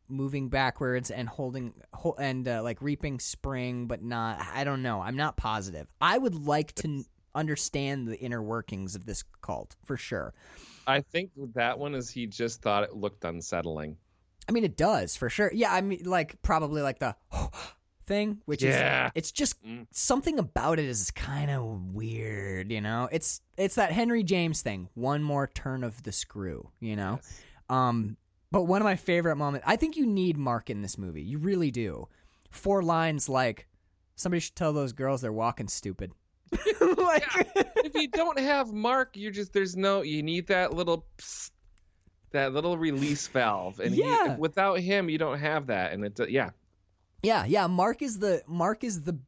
moving 0.09 0.49
backwards 0.49 1.11
and 1.11 1.29
holding 1.29 1.75
hol- 1.93 2.17
and 2.19 2.47
uh, 2.47 2.63
like 2.63 2.81
reaping 2.81 3.19
spring, 3.21 3.87
but 3.87 4.03
not. 4.03 4.45
I 4.55 4.65
don't 4.65 4.83
know. 4.83 5.01
I'm 5.01 5.17
not 5.17 5.37
positive. 5.37 5.87
I 6.01 6.19
would 6.19 6.35
like 6.35 6.75
to 6.77 6.89
n- 6.89 7.05
understand 7.35 8.09
the 8.09 8.19
inner 8.19 8.43
workings 8.43 8.95
of 8.95 9.07
this 9.07 9.25
cult 9.43 9.77
for 9.85 9.97
sure. 9.97 10.35
I 10.87 11.01
think 11.01 11.31
that 11.55 11.79
one 11.79 11.95
is 11.95 12.11
he 12.11 12.27
just 12.27 12.63
thought 12.63 12.85
it 12.85 12.95
looked 12.95 13.25
unsettling. 13.25 13.97
I 14.49 14.53
mean, 14.53 14.65
it 14.65 14.77
does 14.77 15.17
for 15.17 15.29
sure. 15.29 15.51
Yeah, 15.53 15.73
I 15.73 15.81
mean, 15.81 16.03
like 16.05 16.41
probably 16.43 16.83
like 16.83 16.99
the 16.99 17.17
thing, 18.07 18.41
which 18.47 18.63
Yeah. 18.63 19.07
is 19.07 19.13
it's 19.15 19.33
just 19.33 19.63
Mm. 19.65 19.87
something 19.91 20.39
about 20.39 20.79
it 20.79 20.85
is 20.87 21.11
kind 21.11 21.51
of 21.51 21.65
weird. 21.95 22.71
You 22.71 22.81
know, 22.81 23.09
it's 23.13 23.41
it's 23.57 23.75
that 23.77 23.93
Henry 23.93 24.23
James 24.23 24.63
thing. 24.63 24.89
One 24.95 25.23
more 25.23 25.47
turn 25.47 25.83
of 25.85 26.03
the 26.03 26.13
screw. 26.13 26.71
You 26.81 26.97
know. 26.97 27.15
Yes. 27.23 27.41
Um, 27.69 28.17
but 28.53 28.63
one 28.65 28.81
of 28.81 28.85
my 28.85 28.97
favorite 28.97 29.37
moments, 29.37 29.65
I 29.69 29.77
think 29.77 29.97
you 29.97 30.07
need 30.07 30.37
Mark 30.39 30.71
in 30.71 30.83
this 30.83 30.97
movie. 30.97 31.23
You 31.23 31.39
really 31.39 31.71
do. 31.71 32.09
Four 32.51 32.83
lines 32.83 33.29
like, 33.29 33.67
somebody 34.15 34.41
should 34.41 34.55
tell 34.55 34.73
those 34.73 34.93
girls 34.93 35.21
they're 35.21 35.33
walking 35.33 35.67
stupid. 35.69 36.13
like, 36.81 37.25
if 37.85 37.93
you 37.95 38.07
don't 38.09 38.39
have 38.39 38.73
Mark, 38.73 39.17
you're 39.17 39.33
just 39.33 39.53
there's 39.53 39.77
no 39.77 40.03
you 40.03 40.23
need 40.23 40.47
that 40.47 40.73
little 40.73 41.05
psst, 41.19 41.51
that 42.31 42.53
little 42.53 42.79
release 42.79 43.27
valve, 43.27 43.81
and 43.81 43.93
he- 43.95 44.03
Yeah. 44.03 44.37
without 44.37 44.79
him, 44.79 45.11
you 45.11 45.19
don't 45.19 45.39
have 45.41 45.67
that, 45.67 45.93
and 45.93 46.05
it 46.05 46.31
yeah, 46.31 46.51
yeah, 47.23 47.45
yeah. 47.45 47.67
Mark 47.67 48.03
is 48.03 48.19
the 48.19 48.43
Mark 48.47 48.85
is 48.85 49.03
the 49.03 49.19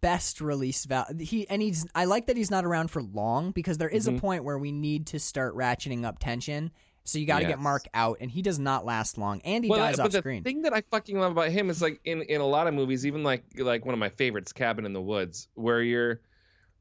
best 0.00 0.40
release 0.40 0.84
valve. 0.84 1.18
He 1.18 1.48
and 1.48 1.60
he's. 1.62 1.86
I 1.94 2.04
like 2.04 2.26
that 2.26 2.36
he's 2.36 2.50
not 2.50 2.64
around 2.64 2.90
for 2.90 3.02
long 3.02 3.50
because 3.50 3.78
there 3.78 3.88
is 3.88 4.06
a 4.06 4.12
Mhm. 4.12 4.20
point 4.20 4.44
where 4.44 4.58
we 4.58 4.72
need 4.72 5.06
to 5.08 5.18
start 5.18 5.54
ratcheting 5.56 6.04
up 6.04 6.18
tension. 6.18 6.70
So 7.04 7.20
you 7.20 7.26
got 7.26 7.38
to 7.38 7.46
get 7.46 7.60
Mark 7.60 7.84
out, 7.94 8.18
and 8.20 8.28
he 8.28 8.42
does 8.42 8.58
not 8.58 8.84
last 8.84 9.16
long, 9.16 9.40
and 9.44 9.62
he 9.62 9.70
well, 9.70 9.78
dies 9.78 9.96
but 9.96 10.06
off 10.06 10.10
the 10.12 10.18
screen. 10.18 10.42
The 10.42 10.50
thing 10.50 10.62
that 10.62 10.72
I 10.72 10.80
fucking 10.90 11.16
love 11.16 11.30
about 11.30 11.50
him 11.50 11.70
is 11.70 11.80
like 11.80 12.00
in 12.04 12.22
in 12.22 12.40
a 12.40 12.46
lot 12.46 12.66
of 12.66 12.74
movies, 12.74 13.06
even 13.06 13.22
like 13.22 13.44
like 13.56 13.84
one 13.84 13.92
of 13.94 14.00
my 14.00 14.08
favorites, 14.08 14.52
Cabin 14.52 14.84
in 14.84 14.92
the 14.92 15.00
Woods, 15.00 15.46
where 15.54 15.80
your 15.82 16.20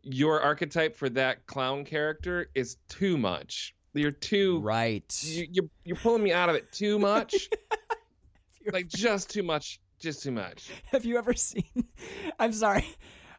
your 0.01 0.41
archetype 0.41 0.95
for 0.95 1.09
that 1.09 1.45
clown 1.45 1.85
character 1.85 2.49
is 2.55 2.77
too 2.89 3.17
much. 3.17 3.75
You're 3.93 4.11
too 4.11 4.59
right. 4.61 5.03
you, 5.23 5.47
you're 5.51 5.69
you're 5.83 5.97
pulling 5.97 6.23
me 6.23 6.33
out 6.33 6.49
of 6.49 6.55
it 6.55 6.71
too 6.71 6.97
much, 6.99 7.47
like 8.73 8.87
just 8.87 9.29
too 9.29 9.43
much, 9.43 9.79
just 10.05 10.23
too 10.23 10.31
much. 10.31 10.71
Have 10.91 11.03
you 11.03 11.17
ever 11.17 11.33
seen? 11.33 11.65
I'm 12.39 12.53
sorry. 12.53 12.85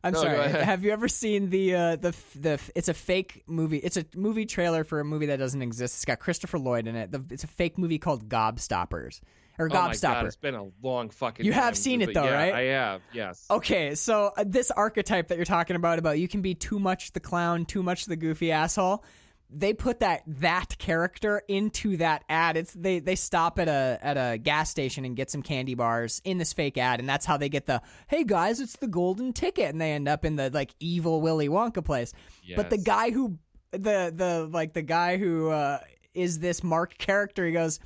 I'm 0.05 0.13
No, 0.13 0.21
sorry. 0.21 0.51
Have 0.51 0.85
you 0.85 0.93
ever 0.93 1.09
seen 1.09 1.49
the 1.51 1.75
uh, 1.75 1.97
the 1.97 2.15
the? 2.39 2.61
It's 2.75 2.89
a 2.89 2.95
fake 2.95 3.43
movie. 3.47 3.79
It's 3.79 3.97
a 3.97 4.05
movie 4.15 4.45
trailer 4.45 4.85
for 4.85 5.01
a 5.01 5.05
movie 5.05 5.27
that 5.27 5.39
doesn't 5.39 5.63
exist. 5.63 5.97
It's 5.97 6.05
got 6.05 6.19
Christopher 6.21 6.59
Lloyd 6.59 6.87
in 6.87 6.95
it. 6.95 7.11
The, 7.11 7.25
it's 7.31 7.45
a 7.45 7.49
fake 7.49 7.79
movie 7.79 7.99
called 7.99 8.29
Gobstoppers 8.29 9.21
or 9.59 9.67
Oh 9.67 9.75
my 9.75 9.75
god, 9.75 9.95
Gobstopper. 9.95 10.27
it's 10.27 10.37
been 10.37 10.55
a 10.55 10.67
long 10.83 11.09
fucking. 11.11 11.45
You 11.47 11.53
have 11.53 11.65
time, 11.65 11.75
seen 11.75 12.03
it 12.03 12.15
though, 12.15 12.25
yeah, 12.25 12.35
right? 12.35 12.55
I 12.55 12.61
have. 12.63 13.03
Yes. 13.13 13.47
Okay, 13.51 13.95
so 13.95 14.33
uh, 14.37 14.45
this 14.47 14.71
archetype 14.71 15.29
that 15.29 15.39
you're 15.39 15.45
talking 15.45 15.77
about 15.77 15.99
about 15.99 16.19
you 16.19 16.29
can 16.29 16.43
be 16.43 16.55
too 16.55 16.79
much 16.79 17.13
the 17.13 17.21
clown, 17.21 17.65
too 17.65 17.83
much 17.83 18.05
the 18.05 18.17
goofy 18.17 18.53
asshole. 18.53 19.05
They 19.49 19.73
put 19.73 20.01
that 20.01 20.23
that 20.27 20.77
character 20.79 21.43
into 21.47 21.97
that 21.99 22.25
ad. 22.29 22.57
It's 22.57 22.73
they 22.73 22.99
they 22.99 23.15
stop 23.15 23.59
at 23.59 23.69
a 23.69 23.99
at 24.03 24.17
a 24.17 24.39
gas 24.39 24.71
station 24.71 25.05
and 25.05 25.15
get 25.17 25.31
some 25.31 25.43
candy 25.43 25.75
bars 25.75 26.21
in 26.25 26.39
this 26.39 26.53
fake 26.53 26.77
ad, 26.77 26.99
and 27.01 27.09
that's 27.09 27.25
how 27.27 27.37
they 27.37 27.49
get 27.49 27.67
the 27.67 27.81
hey 28.09 28.25
guys, 28.25 28.61
it's 28.61 28.77
the 28.77 28.89
golden 28.89 29.33
ticket, 29.33 29.71
and 29.71 29.81
they 29.81 29.93
end 29.93 30.09
up 30.09 30.25
in 30.25 30.37
the 30.37 30.51
like 30.51 30.75
evil 30.81 31.21
Willy 31.21 31.49
Wonka 31.49 31.85
place. 31.85 32.13
But 32.57 32.71
the 32.71 32.79
guy 32.79 33.11
who 33.11 33.39
the 33.71 34.13
the 34.15 34.49
like 34.53 34.73
the 34.73 34.83
guy 34.83 35.17
who 35.17 35.51
uh, 35.51 35.79
is 36.13 36.39
this 36.41 36.65
Mark 36.65 36.99
character, 36.99 37.47
he 37.47 37.53
goes 37.53 37.79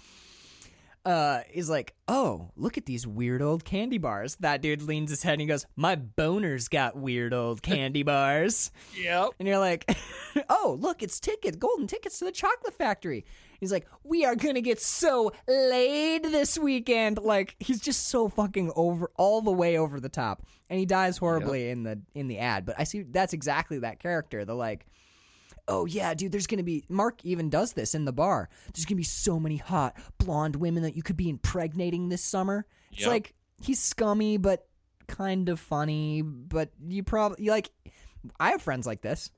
uh 1.05 1.41
is 1.53 1.71
like, 1.71 1.95
"Oh, 2.09 2.51
look 2.57 2.77
at 2.77 2.87
these 2.87 3.07
weird 3.07 3.43
old 3.43 3.65
candy 3.65 3.99
bars." 3.99 4.37
That 4.41 4.63
dude 4.63 4.83
leans 4.83 5.11
his 5.11 5.23
head 5.23 5.35
and 5.35 5.41
he 5.41 5.47
goes, 5.47 5.67
"My 5.77 5.97
boner's 5.97 6.69
got 6.69 6.97
weird 6.97 7.33
old 7.33 7.63
candy 7.71 8.03
bars." 8.03 8.71
Yep. 8.97 9.31
And 9.39 9.49
you're 9.49 9.59
like, 9.59 9.91
"Oh, 10.49 10.77
look, 10.81 11.03
it's 11.03 11.21
tickets, 11.21 11.57
golden 11.57 11.87
tickets 11.87 12.19
to 12.19 12.25
the 12.25 12.33
chocolate 12.33 12.75
factory." 12.75 13.25
He's 13.61 13.73
like, 13.73 13.87
"We 14.05 14.25
are 14.25 14.37
going 14.37 14.55
to 14.55 14.63
get 14.63 14.81
so 14.81 15.33
laid 15.47 16.25
this 16.25 16.59
weekend." 16.59 17.19
Like 17.19 17.57
he's 17.61 17.81
just 17.81 18.09
so 18.09 18.29
fucking 18.29 18.73
over 18.77 19.11
all 19.17 19.43
the 19.43 19.51
way 19.51 19.79
over 19.79 20.01
the 20.01 20.09
top. 20.09 20.43
And 20.69 20.79
he 20.79 20.87
dies 20.87 21.19
horribly 21.19 21.71
in 21.71 21.83
the 21.83 22.01
in 22.15 22.29
the 22.29 22.39
ad, 22.39 22.65
but 22.65 22.77
I 22.79 22.85
see 22.85 23.03
that's 23.03 23.33
exactly 23.33 23.81
that 23.81 23.99
character. 23.99 24.45
The 24.45 24.55
like 24.55 24.87
oh 25.71 25.87
yeah, 25.87 26.13
dude, 26.13 26.33
there's 26.33 26.47
gonna 26.47 26.63
be 26.63 26.85
Mark 26.89 27.25
even 27.25 27.49
does 27.49 27.73
this 27.73 27.95
in 27.95 28.05
the 28.05 28.13
bar. 28.13 28.49
There's 28.75 28.85
gonna 28.85 28.97
be 28.97 29.03
so 29.05 29.41
many 29.41 29.57
hot 29.57 29.97
blonde 30.19 30.57
women 30.57 30.83
that 30.83 30.97
you 30.97 31.03
could 31.03 31.17
be 31.17 31.31
impregnating 31.31 32.09
this 32.11 32.23
summer. 32.23 32.67
It's 32.93 33.03
Yep. 33.03 33.09
like 33.09 33.35
he's 33.63 33.81
scummy 33.81 34.37
but 34.37 34.67
kind 35.07 35.49
of 35.49 35.59
funny, 35.61 36.23
but 36.23 36.71
you 36.87 37.03
probably 37.03 37.47
like 37.49 37.71
I 38.39 38.51
have 38.51 38.63
friends 38.63 38.87
like 38.87 39.01
this. 39.01 39.31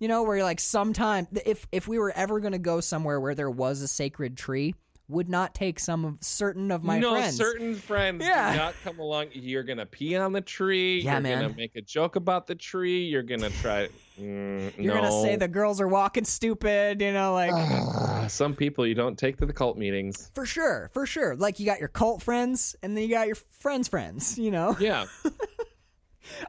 You 0.00 0.06
know, 0.06 0.22
where 0.22 0.36
you're 0.36 0.44
like 0.44 0.60
sometime 0.60 1.26
if 1.46 1.66
if 1.72 1.88
we 1.88 1.98
were 1.98 2.12
ever 2.14 2.40
gonna 2.40 2.58
go 2.58 2.80
somewhere 2.80 3.20
where 3.20 3.34
there 3.34 3.50
was 3.50 3.80
a 3.82 3.88
sacred 3.88 4.36
tree, 4.36 4.74
would 5.08 5.28
not 5.28 5.54
take 5.54 5.80
some 5.80 6.04
of 6.04 6.18
certain 6.22 6.70
of 6.70 6.84
my 6.84 6.98
no, 6.98 7.12
friends. 7.14 7.36
certain 7.36 7.74
friends 7.74 8.22
Yeah. 8.24 8.52
do 8.52 8.58
not 8.58 8.74
come 8.84 8.98
along. 8.98 9.28
You're 9.32 9.62
gonna 9.62 9.86
pee 9.86 10.14
on 10.16 10.32
the 10.32 10.40
tree. 10.42 11.00
Yeah, 11.00 11.14
you're 11.14 11.20
man. 11.22 11.42
gonna 11.42 11.54
make 11.56 11.76
a 11.76 11.80
joke 11.80 12.16
about 12.16 12.46
the 12.46 12.54
tree. 12.54 13.04
You're 13.06 13.22
gonna 13.22 13.48
try. 13.48 13.88
Mm, 14.20 14.76
You're 14.78 14.94
no. 14.94 15.00
gonna 15.02 15.22
say 15.22 15.36
the 15.36 15.48
girls 15.48 15.80
are 15.80 15.88
walking 15.88 16.24
stupid, 16.24 17.00
you 17.00 17.12
know, 17.12 17.32
like 17.32 17.52
Ah, 17.54 18.26
Some 18.28 18.54
people 18.54 18.86
you 18.86 18.94
don't 18.94 19.16
take 19.18 19.38
to 19.38 19.46
the 19.46 19.52
cult 19.54 19.78
meetings. 19.78 20.30
For 20.34 20.44
sure, 20.44 20.90
for 20.92 21.06
sure. 21.06 21.34
Like 21.36 21.58
you 21.58 21.64
got 21.64 21.78
your 21.78 21.88
cult 21.88 22.22
friends, 22.22 22.76
and 22.82 22.94
then 22.96 23.04
you 23.04 23.10
got 23.10 23.26
your 23.28 23.36
friends' 23.36 23.88
friends. 23.88 24.38
You 24.38 24.50
know. 24.50 24.76
Yeah. 24.78 25.06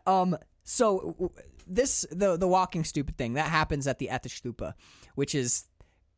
Um. 0.06 0.38
So 0.64 1.16
w- 1.20 1.32
this 1.68 2.06
the 2.12 2.36
the 2.38 2.48
walking 2.48 2.84
stupid 2.84 3.18
thing 3.18 3.34
that 3.34 3.48
happens 3.48 3.88
at 3.88 4.00
the 4.00 4.10
at 4.10 4.24
the 4.24 4.30
stupa, 4.30 4.74
which 5.16 5.34
is 5.34 5.66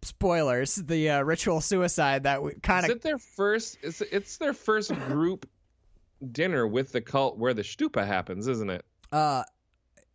spoilers, 0.04 0.76
the 0.76 1.10
uh, 1.10 1.22
ritual 1.22 1.62
suicide 1.62 2.24
that 2.24 2.42
kind 2.64 2.86
of 2.86 2.92
Is 2.92 2.96
it 2.98 3.02
their 3.02 3.18
first? 3.18 3.78
It's 3.82 4.02
it's 4.02 4.38
their 4.38 4.54
first 4.54 4.94
group 5.08 5.48
dinner 6.32 6.68
with 6.68 6.92
the 6.92 7.02
cult 7.02 7.38
where 7.38 7.54
the 7.54 7.62
stupa 7.64 8.06
happens, 8.06 8.48
isn't 8.48 8.70
it? 8.70 8.86
uh 9.12 9.44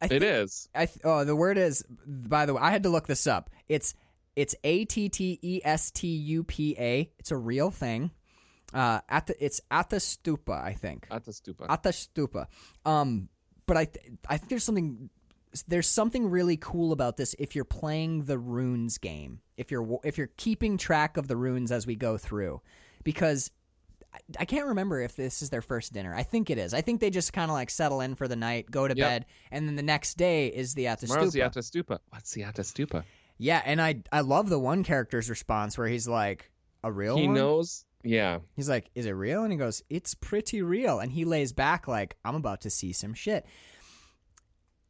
I 0.01 0.05
It 0.07 0.09
think, 0.09 0.23
is. 0.25 0.69
I 0.75 0.87
th- 0.87 0.99
oh, 1.05 1.25
the 1.25 1.35
word 1.37 1.57
is 1.59 1.83
by 2.07 2.47
the 2.47 2.55
way, 2.55 2.61
I 2.63 2.71
had 2.71 2.83
to 2.83 2.89
look 2.91 3.07
this 3.07 3.27
up. 3.27 3.51
It's 3.69 3.95
it's 4.35 4.55
A 4.65 4.85
T 4.85 5.09
T 5.09 5.39
E 5.43 5.61
S 5.65 5.91
T 5.91 6.07
U 6.09 6.45
P 6.45 6.77
A. 6.79 7.11
It's 7.19 7.31
a 7.31 7.37
real 7.37 7.71
thing. 7.71 8.11
Uh 8.75 9.01
at 9.09 9.27
the 9.27 9.45
it's 9.45 9.61
at 9.71 9.89
the 9.91 9.97
stupa, 9.97 10.63
I 10.63 10.75
think. 10.75 11.07
At 11.11 11.25
the 11.25 11.33
stupa. 11.33 11.67
At 11.69 11.83
the 11.83 11.91
stupa. 11.91 12.47
Um 12.85 13.29
but 13.67 13.77
I 13.77 13.85
th- 13.87 14.07
I 14.29 14.37
think 14.37 14.51
there's 14.51 14.65
something 14.65 15.09
there's 15.65 15.89
something 15.89 16.29
really 16.29 16.57
cool 16.57 16.93
about 16.93 17.17
this 17.17 17.35
if 17.39 17.55
you're 17.55 17.65
playing 17.65 18.25
the 18.25 18.39
runes 18.39 18.99
game. 18.99 19.41
If 19.57 19.71
you're 19.71 19.99
if 20.05 20.19
you're 20.19 20.31
keeping 20.37 20.77
track 20.79 21.17
of 21.17 21.29
the 21.29 21.37
runes 21.37 21.73
as 21.73 21.87
we 21.87 21.97
go 21.97 22.17
through 22.19 22.61
because 23.05 23.51
I- 24.39 24.45
can't 24.47 24.67
remember 24.67 25.01
if 25.01 25.15
this 25.15 25.43
is 25.43 25.51
their 25.51 25.61
first 25.63 25.93
dinner. 25.93 26.15
I 26.15 26.23
think 26.23 26.49
it 26.49 26.57
is. 26.57 26.73
I 26.73 26.81
think 26.81 27.01
they 27.01 27.11
just 27.11 27.33
kind 27.35 27.51
of 27.51 27.55
like 27.55 27.69
settle 27.69 28.01
in 28.01 28.15
for 28.15 28.27
the 28.27 28.37
night, 28.37 28.71
go 28.71 28.89
to 28.89 28.97
Yep. 28.97 29.07
bed, 29.09 29.27
and 29.51 29.69
then 29.69 29.77
the 29.77 29.83
next 29.83 30.15
day 30.17 30.49
is 30.49 30.73
the 30.75 30.87
at 30.87 31.01
the 31.01 31.07
Tomorrow's 31.07 31.33
the 31.35 31.41
stupa. 31.41 31.99
What's 32.11 32.33
the 32.33 32.45
Atta 32.45 32.63
Stupa? 32.63 33.05
Yeah, 33.39 33.61
and 33.65 33.81
I 33.83 34.03
I 34.11 34.21
love 34.21 34.49
the 34.49 34.59
one 34.59 34.83
character's 34.85 35.29
response 35.29 35.77
where 35.77 35.87
he's 35.89 36.09
like, 36.09 36.51
"A 36.83 36.91
real 36.91 37.19
He 37.19 37.27
one?" 37.27 37.37
knows. 37.37 37.85
Yeah. 38.03 38.39
He's 38.55 38.69
like, 38.69 38.89
"Is 38.95 39.05
it 39.05 39.11
real?" 39.11 39.43
And 39.43 39.53
he 39.53 39.59
goes, 39.59 39.83
"It's 39.91 40.15
pretty 40.15 40.63
real." 40.63 40.99
And 41.01 41.13
he 41.13 41.25
lays 41.27 41.53
back 41.53 41.87
like, 41.87 42.17
"I'm 42.25 42.37
about 42.37 42.63
to 42.63 42.71
see 42.71 42.93
some 42.95 43.13
shit." 43.13 43.45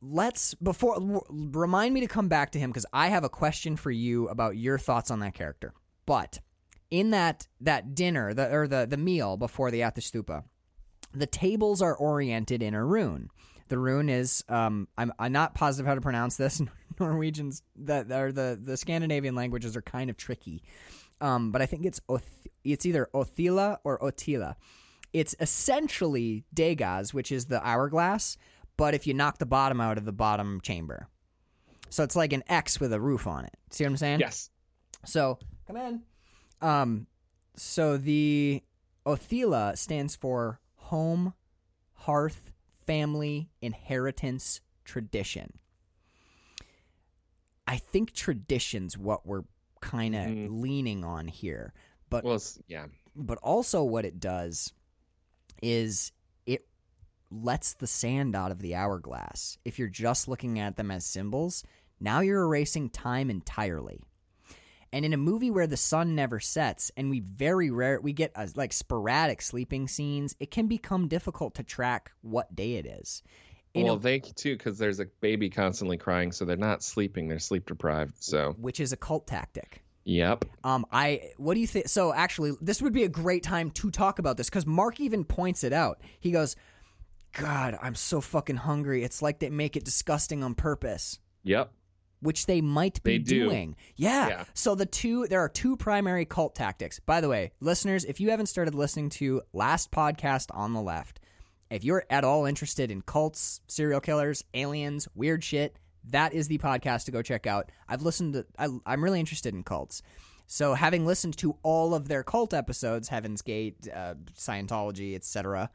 Let's 0.03 0.55
before 0.55 1.23
remind 1.31 1.95
me 1.95 2.01
to 2.01 2.07
come 2.07 2.29
back 2.29 2.53
to 2.53 2.59
him 2.59 2.71
because 2.71 2.87
I 2.93 3.09
have 3.09 3.25
a 3.25 3.29
question 3.29 3.77
for 3.77 3.91
you 3.91 4.29
about 4.29 4.57
your 4.57 4.79
thoughts 4.79 5.11
on 5.11 5.21
that 5.21 5.35
character. 5.35 5.73
But 6.05 6.41
in 6.91 7.11
that 7.11 7.49
that 7.61 7.95
dinner, 7.95 8.35
the 8.35 8.53
or 8.53 8.69
the 8.69 8.87
the 8.89 8.97
meal 8.97 9.37
before 9.37 9.71
the 9.71 9.83
at 9.83 9.95
the 9.95 11.27
tables 11.27 11.83
are 11.83 11.97
oriented 11.97 12.63
in 12.63 12.75
a 12.75 12.85
rune. 12.85 13.31
The 13.69 13.79
rune 13.79 14.09
is 14.09 14.45
um, 14.49 14.89
I'm 14.97 15.13
I'm 15.19 15.33
not 15.33 15.55
positive 15.55 15.87
how 15.87 15.95
to 15.95 16.01
pronounce 16.01 16.37
this. 16.37 16.63
Norwegians 17.01 17.63
that 17.77 18.11
are 18.13 18.33
the 18.33 18.59
the 18.61 18.77
Scandinavian 18.77 19.35
languages 19.35 19.77
are 19.77 19.83
kind 19.83 20.09
of 20.09 20.17
tricky, 20.17 20.63
um, 21.21 21.53
but 21.53 21.61
I 21.63 21.67
think 21.67 21.85
it's 21.85 22.01
Oth- 22.09 22.47
it's 22.65 22.87
either 22.87 23.09
Othila 23.15 23.79
or 23.85 23.99
Otila. 23.99 24.57
It's 25.13 25.35
essentially 25.41 26.45
Dagaz, 26.55 27.15
which 27.15 27.33
is 27.33 27.47
the 27.47 27.67
hourglass, 27.67 28.37
but 28.77 28.95
if 28.95 29.07
you 29.07 29.15
knock 29.15 29.39
the 29.39 29.47
bottom 29.47 29.81
out 29.81 29.99
of 29.99 30.05
the 30.05 30.13
bottom 30.13 30.61
chamber, 30.61 31.09
so 31.89 32.03
it's 32.05 32.17
like 32.17 32.33
an 32.33 32.43
X 32.49 32.79
with 32.81 32.93
a 32.93 33.01
roof 33.01 33.27
on 33.27 33.45
it. 33.45 33.55
See 33.71 33.85
what 33.85 33.91
I'm 33.91 33.97
saying? 33.97 34.21
Yes. 34.21 34.51
So 35.05 35.39
come 35.67 35.77
in. 35.77 36.03
Um, 36.61 37.07
so 37.55 37.97
the 37.97 38.63
Othila 39.07 39.77
stands 39.79 40.17
for 40.17 40.61
home, 40.77 41.35
hearth, 41.95 42.51
family, 42.87 43.51
inheritance, 43.63 44.61
tradition. 44.85 45.59
I 47.67 47.77
think 47.79 48.13
tradition's 48.13 48.97
what 48.97 49.27
we're 49.27 49.43
kind 49.81 50.15
of 50.15 50.27
Mhm. 50.27 50.61
leaning 50.63 51.05
on 51.05 51.29
here, 51.29 51.73
but 52.11 52.25
Well, 52.25 52.41
yeah. 52.69 52.87
but 53.15 53.39
also 53.39 53.83
what 53.85 54.05
it 54.05 54.21
does 54.21 54.73
is 55.63 56.13
lets 57.31 57.75
the 57.75 57.87
sand 57.87 58.35
out 58.35 58.51
of 58.53 58.61
the 58.61 58.75
hourglass. 58.75 59.59
If 59.65 59.79
you're 59.79 59.89
just 59.89 60.29
looking 60.29 60.59
at 60.59 60.77
them 60.77 60.91
as 60.91 61.05
symbols, 61.05 61.65
now 62.01 62.21
you're 62.21 62.43
erasing 62.43 62.91
time 62.91 63.31
entirely. 63.31 64.01
And 64.93 65.05
in 65.05 65.13
a 65.13 65.19
movie 65.19 65.51
where 65.51 65.67
the 65.67 65.77
sun 65.77 66.15
never 66.15 66.41
sets 66.41 66.91
and 66.97 67.11
we 67.11 67.21
very 67.21 67.71
rare 67.71 68.01
we 68.01 68.13
get 68.13 68.33
uh, 68.37 68.47
like 68.55 68.73
sporadic 68.73 69.43
sleeping 69.43 69.89
scenes, 69.89 70.37
it 70.39 70.51
can 70.51 70.69
become 70.69 71.09
difficult 71.09 71.55
to 71.57 71.63
track 71.63 72.13
what 72.23 72.55
day 72.55 72.75
it 72.75 72.87
is. 72.87 73.23
In 73.75 73.83
a- 73.83 73.85
well, 73.87 73.97
they 73.97 74.21
too, 74.21 74.57
because 74.57 74.79
there's 74.79 75.01
a 75.01 75.07
baby 75.21 75.51
constantly 75.51 75.99
crying, 75.99 76.33
so 76.33 76.45
they're 76.45 76.57
not 76.57 76.83
sleeping; 76.83 77.29
they're 77.29 77.39
sleep 77.39 77.67
deprived. 77.67 78.15
So, 78.23 78.55
which 78.59 78.81
is 78.81 78.93
a 78.93 78.97
cult 78.97 79.27
tactic. 79.27 79.83
yep. 80.05 80.47
Um, 80.65 80.87
I 80.93 81.33
what 81.37 81.55
do 81.55 81.61
you 81.61 81.67
think? 81.67 81.89
So 81.89 82.15
actually, 82.15 82.53
this 82.63 82.81
would 82.81 82.95
be 82.95 83.05
a 83.05 83.09
great 83.09 83.43
time 83.43 83.71
to 83.73 83.91
talk 83.91 84.19
about 84.19 84.39
this 84.39 84.49
because 84.49 84.65
Mark 84.65 85.01
even 85.01 85.25
points 85.25 85.63
it 85.63 85.75
out. 85.75 86.01
He 86.21 86.31
goes, 86.31 86.57
"God, 87.39 87.79
I'm 87.81 87.95
so 87.95 88.21
fucking 88.21 88.57
hungry. 88.57 89.05
It's 89.05 89.23
like 89.23 89.39
they 89.39 89.51
make 89.51 89.77
it 89.77 89.85
disgusting 89.85 90.43
on 90.43 90.55
purpose." 90.55 91.19
Yep. 91.45 91.73
Which 92.21 92.47
they 92.47 92.61
might 92.61 93.03
be 93.03 93.19
They 93.19 93.19
do. 93.19 93.45
doing. 93.45 93.77
Yeah. 93.95 94.29
Yeah. 94.29 94.45
So 94.55 94.75
the 94.75 94.87
two 94.87 95.27
there 95.29 95.41
are 95.41 95.49
two 95.49 95.77
primary 95.77 96.25
cult 96.25 96.55
tactics. 96.55 96.99
By 96.99 97.21
the 97.21 97.29
way, 97.29 97.53
listeners, 97.61 98.05
if 98.05 98.21
you 98.21 98.31
haven't 98.31 98.47
started 98.47 98.75
listening 98.75 99.11
to 99.11 99.43
last 99.53 99.91
podcast 99.91 100.47
on 100.53 100.73
the 100.73 100.81
left, 100.81 101.21
if 101.71 101.85
you're 101.85 102.05
at 102.11 102.25
all 102.25 102.47
interested 102.47 102.91
in 102.91 103.03
cults, 103.03 103.61
serial 103.69 104.01
killers, 104.01 104.43
aliens, 104.55 105.07
weird 105.15 105.45
shit, 105.45 105.79
that 106.11 106.33
is 106.33 106.49
the 106.49 106.59
podcast 106.59 107.05
to 107.05 107.11
go 107.13 107.21
check 107.23 107.47
out. 107.47 107.71
I've 107.89 108.03
listened 108.03 108.33
to 108.35 108.47
I, 108.59 108.69
I'm 108.87 109.05
really 109.05 109.21
interested 109.21 109.55
in 109.55 109.63
cults. 109.63 110.03
So 110.49 110.75
having 110.75 111.05
listened 111.05 111.37
to 111.39 111.57
all 111.63 111.93
of 111.93 112.09
their 112.09 112.23
cult 112.23 112.55
episodes, 112.55 113.09
Heaven's 113.09 113.43
Gate, 113.43 113.89
uh, 113.95 114.15
Scientology, 114.35 115.15
etc., 115.17 115.71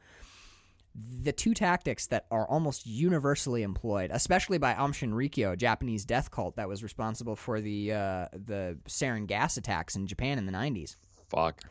the 0.94 1.32
two 1.32 1.54
tactics 1.54 2.06
that 2.08 2.26
are 2.30 2.46
almost 2.46 2.86
universally 2.86 3.62
employed, 3.62 4.10
especially 4.12 4.58
by 4.58 4.74
Aum 4.74 4.92
Shinrikyo, 4.92 5.52
a 5.52 5.56
Japanese 5.56 6.04
death 6.04 6.30
cult 6.30 6.56
that 6.56 6.68
was 6.68 6.82
responsible 6.82 7.36
for 7.36 7.60
the 7.60 7.92
uh, 7.92 8.28
the 8.32 8.78
sarin 8.86 9.26
gas 9.26 9.56
attacks 9.56 9.96
in 9.96 10.06
Japan 10.06 10.38
in 10.38 10.46
the 10.46 10.52
90s. 10.52 10.96
Fuck. 11.28 11.62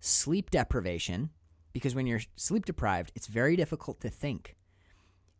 Sleep 0.00 0.50
deprivation, 0.50 1.30
because 1.72 1.94
when 1.94 2.06
you're 2.06 2.20
sleep 2.36 2.64
deprived, 2.64 3.12
it's 3.14 3.26
very 3.26 3.56
difficult 3.56 4.00
to 4.00 4.10
think. 4.10 4.56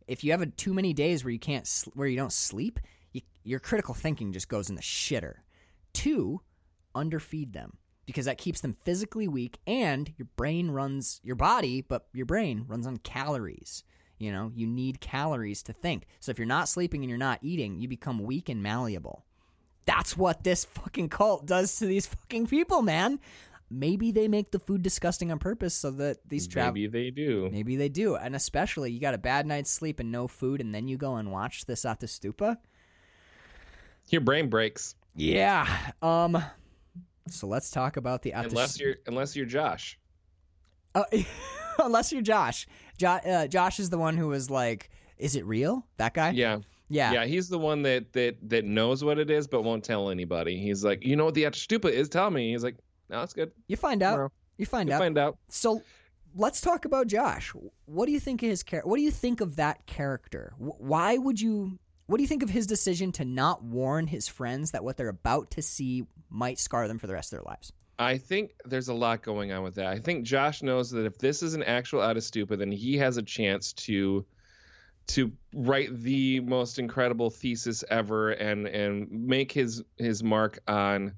If 0.05 0.23
you 0.23 0.31
have 0.31 0.41
a, 0.41 0.47
too 0.47 0.73
many 0.73 0.93
days 0.93 1.23
where 1.23 1.31
you 1.31 1.39
can't 1.39 1.69
where 1.93 2.07
you 2.07 2.17
don't 2.17 2.33
sleep, 2.33 2.79
you, 3.13 3.21
your 3.43 3.59
critical 3.59 3.93
thinking 3.93 4.33
just 4.33 4.49
goes 4.49 4.69
in 4.69 4.75
the 4.75 4.81
shitter. 4.81 5.35
Two, 5.93 6.41
underfeed 6.93 7.53
them 7.53 7.77
because 8.05 8.25
that 8.25 8.37
keeps 8.37 8.61
them 8.61 8.75
physically 8.83 9.27
weak 9.27 9.59
and 9.65 10.13
your 10.17 10.27
brain 10.35 10.71
runs 10.71 11.19
your 11.23 11.35
body 11.35 11.81
but 11.81 12.07
your 12.13 12.25
brain 12.25 12.65
runs 12.67 12.85
on 12.87 12.97
calories. 12.97 13.83
You 14.19 14.31
know 14.31 14.51
you 14.55 14.67
need 14.67 15.01
calories 15.01 15.63
to 15.63 15.73
think. 15.73 16.05
So 16.19 16.31
if 16.31 16.37
you're 16.37 16.45
not 16.45 16.69
sleeping 16.69 17.01
and 17.01 17.09
you're 17.09 17.17
not 17.17 17.39
eating 17.41 17.79
you 17.79 17.87
become 17.87 18.19
weak 18.19 18.49
and 18.49 18.61
malleable. 18.63 19.25
That's 19.85 20.15
what 20.15 20.43
this 20.43 20.63
fucking 20.65 21.09
cult 21.09 21.45
does 21.45 21.77
to 21.79 21.85
these 21.85 22.05
fucking 22.05 22.47
people 22.47 22.81
man. 22.81 23.19
Maybe 23.69 24.11
they 24.11 24.27
make 24.27 24.51
the 24.51 24.59
food 24.59 24.83
disgusting 24.83 25.31
on 25.31 25.39
purpose 25.39 25.73
so 25.73 25.89
that 25.91 26.17
these 26.29 26.47
travel 26.47 26.73
Maybe 26.73 26.87
they 26.87 27.09
do. 27.09 27.49
maybe 27.51 27.75
they 27.75 27.89
do. 27.89 28.15
And 28.15 28.35
especially 28.35 28.91
you 28.91 28.99
got 28.99 29.13
a 29.15 29.17
bad 29.17 29.47
night's 29.47 29.71
sleep 29.71 29.99
and 29.99 30.11
no 30.11 30.27
food 30.27 30.61
and 30.61 30.73
then 30.75 30.87
you 30.87 30.95
go 30.95 31.15
and 31.15 31.31
watch 31.31 31.65
this 31.65 31.83
ättestupa? 31.83 32.57
Your 34.09 34.21
brain 34.21 34.49
breaks. 34.49 34.95
Yeah 35.15 35.67
um 36.01 36.41
so 37.29 37.47
let's 37.47 37.71
talk 37.71 37.97
about 37.97 38.21
the 38.21 38.33
at 38.33 38.43
the 38.43 38.49
unless 38.49 38.79
you're 38.79 38.95
unless 39.07 39.35
you're 39.35 39.45
Josh. 39.45 39.99
Uh, 40.95 41.03
unless 41.79 42.11
you're 42.11 42.21
Josh. 42.21 42.67
Jo- 42.97 43.19
uh, 43.25 43.47
Josh 43.47 43.79
is 43.79 43.89
the 43.89 43.97
one 43.97 44.17
who 44.17 44.27
was 44.27 44.49
like, 44.49 44.89
"Is 45.17 45.35
it 45.35 45.45
real?" 45.45 45.87
That 45.97 46.13
guy. 46.13 46.31
Yeah. 46.31 46.59
Yeah. 46.89 47.11
Yeah, 47.13 47.25
he's 47.25 47.49
the 47.49 47.57
one 47.57 47.81
that 47.83 48.13
that 48.13 48.37
that 48.49 48.65
knows 48.65 49.03
what 49.03 49.17
it 49.17 49.31
is 49.31 49.47
but 49.47 49.63
won't 49.63 49.83
tell 49.83 50.09
anybody. 50.09 50.59
He's 50.59 50.83
like, 50.83 51.03
you 51.03 51.15
know 51.15 51.25
what 51.25 51.33
the 51.33 51.43
stupa 51.45 51.89
is? 51.89 52.07
Tell 52.07 52.29
me. 52.29 52.51
He's 52.51 52.63
like, 52.63 52.75
no, 53.09 53.19
that's 53.19 53.33
good. 53.33 53.51
You 53.67 53.77
find 53.77 54.03
out. 54.03 54.11
Tomorrow. 54.11 54.31
You 54.57 54.65
find 54.65 54.89
out. 54.89 54.93
You'll 54.93 54.95
out. 54.95 55.05
find 55.05 55.17
out. 55.17 55.37
So 55.49 55.81
let's 56.35 56.61
talk 56.61 56.85
about 56.85 57.07
Josh. 57.07 57.53
What 57.85 58.05
do 58.05 58.11
you 58.11 58.19
think 58.19 58.43
of 58.43 58.49
his 58.49 58.63
character? 58.63 58.87
What 58.87 58.97
do 58.97 59.03
you 59.03 59.11
think 59.11 59.41
of 59.41 59.55
that 59.55 59.85
character? 59.85 60.53
Why 60.57 61.17
would 61.17 61.39
you? 61.41 61.79
What 62.05 62.17
do 62.17 62.23
you 62.23 62.27
think 62.27 62.43
of 62.43 62.49
his 62.49 62.67
decision 62.67 63.11
to 63.13 63.25
not 63.25 63.63
warn 63.63 64.07
his 64.07 64.27
friends 64.27 64.71
that 64.71 64.83
what 64.83 64.97
they're 64.97 65.09
about 65.09 65.51
to 65.51 65.61
see 65.61 66.05
might 66.29 66.59
scar 66.59 66.87
them 66.87 66.99
for 66.99 67.07
the 67.07 67.13
rest 67.13 67.31
of 67.31 67.39
their 67.39 67.45
lives? 67.45 67.71
I 67.97 68.17
think 68.17 68.51
there's 68.65 68.89
a 68.89 68.93
lot 68.93 69.21
going 69.21 69.51
on 69.51 69.63
with 69.63 69.75
that. 69.75 69.87
I 69.87 69.99
think 69.99 70.25
Josh 70.25 70.63
knows 70.63 70.91
that 70.91 71.05
if 71.05 71.17
this 71.17 71.43
is 71.43 71.53
an 71.53 71.63
actual 71.63 72.01
ättestupa, 72.01 72.57
then 72.57 72.71
he 72.71 72.97
has 72.97 73.17
a 73.17 73.23
chance 73.23 73.73
to 73.73 74.25
to 75.05 75.33
write 75.53 75.93
the 76.01 76.39
most 76.39 76.79
incredible 76.79 77.29
thesis 77.29 77.83
ever 77.89 78.31
and 78.31 78.67
and 78.67 79.09
make 79.11 79.51
his 79.51 79.83
his 79.97 80.23
mark 80.23 80.59
on 80.67 81.13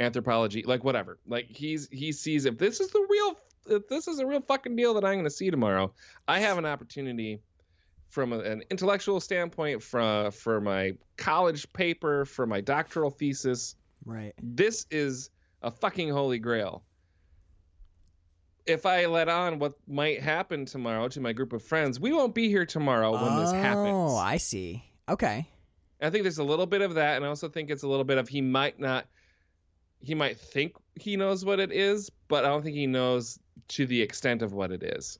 anthropology, 0.00 0.62
like 0.62 0.84
whatever. 0.84 1.18
Like 1.26 1.46
he's 1.48 1.88
he 1.90 2.12
sees 2.12 2.44
if 2.44 2.58
this 2.58 2.80
is 2.80 2.90
the 2.90 3.06
real 3.08 3.36
if 3.68 3.88
this 3.88 4.08
is 4.08 4.18
a 4.18 4.26
real 4.26 4.40
fucking 4.40 4.76
deal 4.76 4.94
that 4.94 5.04
I'm 5.04 5.14
going 5.14 5.24
to 5.24 5.30
see 5.30 5.50
tomorrow, 5.50 5.92
I 6.26 6.40
have 6.40 6.58
an 6.58 6.66
opportunity 6.66 7.40
from 8.08 8.32
a- 8.32 8.40
an 8.40 8.62
intellectual 8.70 9.20
standpoint, 9.20 9.82
from 9.82 10.30
for 10.30 10.60
my 10.60 10.96
college 11.16 11.70
paper, 11.72 12.24
for 12.24 12.46
my 12.46 12.60
doctoral 12.60 13.10
thesis 13.10 13.74
Right. 14.04 14.34
this 14.42 14.86
is 14.90 15.30
a 15.62 15.70
fucking 15.70 16.10
holy 16.10 16.38
grail. 16.38 16.84
If 18.66 18.84
I 18.84 19.06
let 19.06 19.28
on 19.28 19.58
what 19.58 19.74
might 19.86 20.20
happen 20.20 20.64
tomorrow 20.64 21.08
to 21.08 21.20
my 21.20 21.32
group 21.32 21.52
of 21.52 21.62
friends, 21.62 22.00
we 22.00 22.12
won't 22.12 22.34
be 22.34 22.48
here 22.48 22.66
tomorrow 22.66 23.12
when 23.12 23.36
this 23.40 23.50
oh, 23.50 23.54
happens. 23.54 23.88
Oh, 23.92 24.16
I 24.16 24.38
see. 24.38 24.82
Okay. 25.08 25.46
I 26.00 26.10
think 26.10 26.24
there's 26.24 26.38
a 26.38 26.44
little 26.44 26.66
bit 26.66 26.82
of 26.82 26.94
that, 26.94 27.16
and 27.16 27.24
I 27.24 27.28
also 27.28 27.48
think 27.48 27.70
it's 27.70 27.84
a 27.84 27.88
little 27.88 28.04
bit 28.04 28.18
of 28.18 28.28
he 28.28 28.40
might 28.40 28.78
not. 28.78 29.06
he 30.00 30.14
might 30.14 30.38
think 30.38 30.76
he 30.94 31.16
knows 31.16 31.44
what 31.44 31.58
it 31.58 31.72
is, 31.72 32.10
but 32.28 32.44
I 32.44 32.48
don't 32.48 32.62
think 32.62 32.76
he 32.76 32.86
knows 32.86 33.38
to 33.68 33.86
the 33.86 34.02
extent 34.02 34.42
of 34.42 34.52
what 34.52 34.70
it 34.70 34.82
is. 34.82 35.18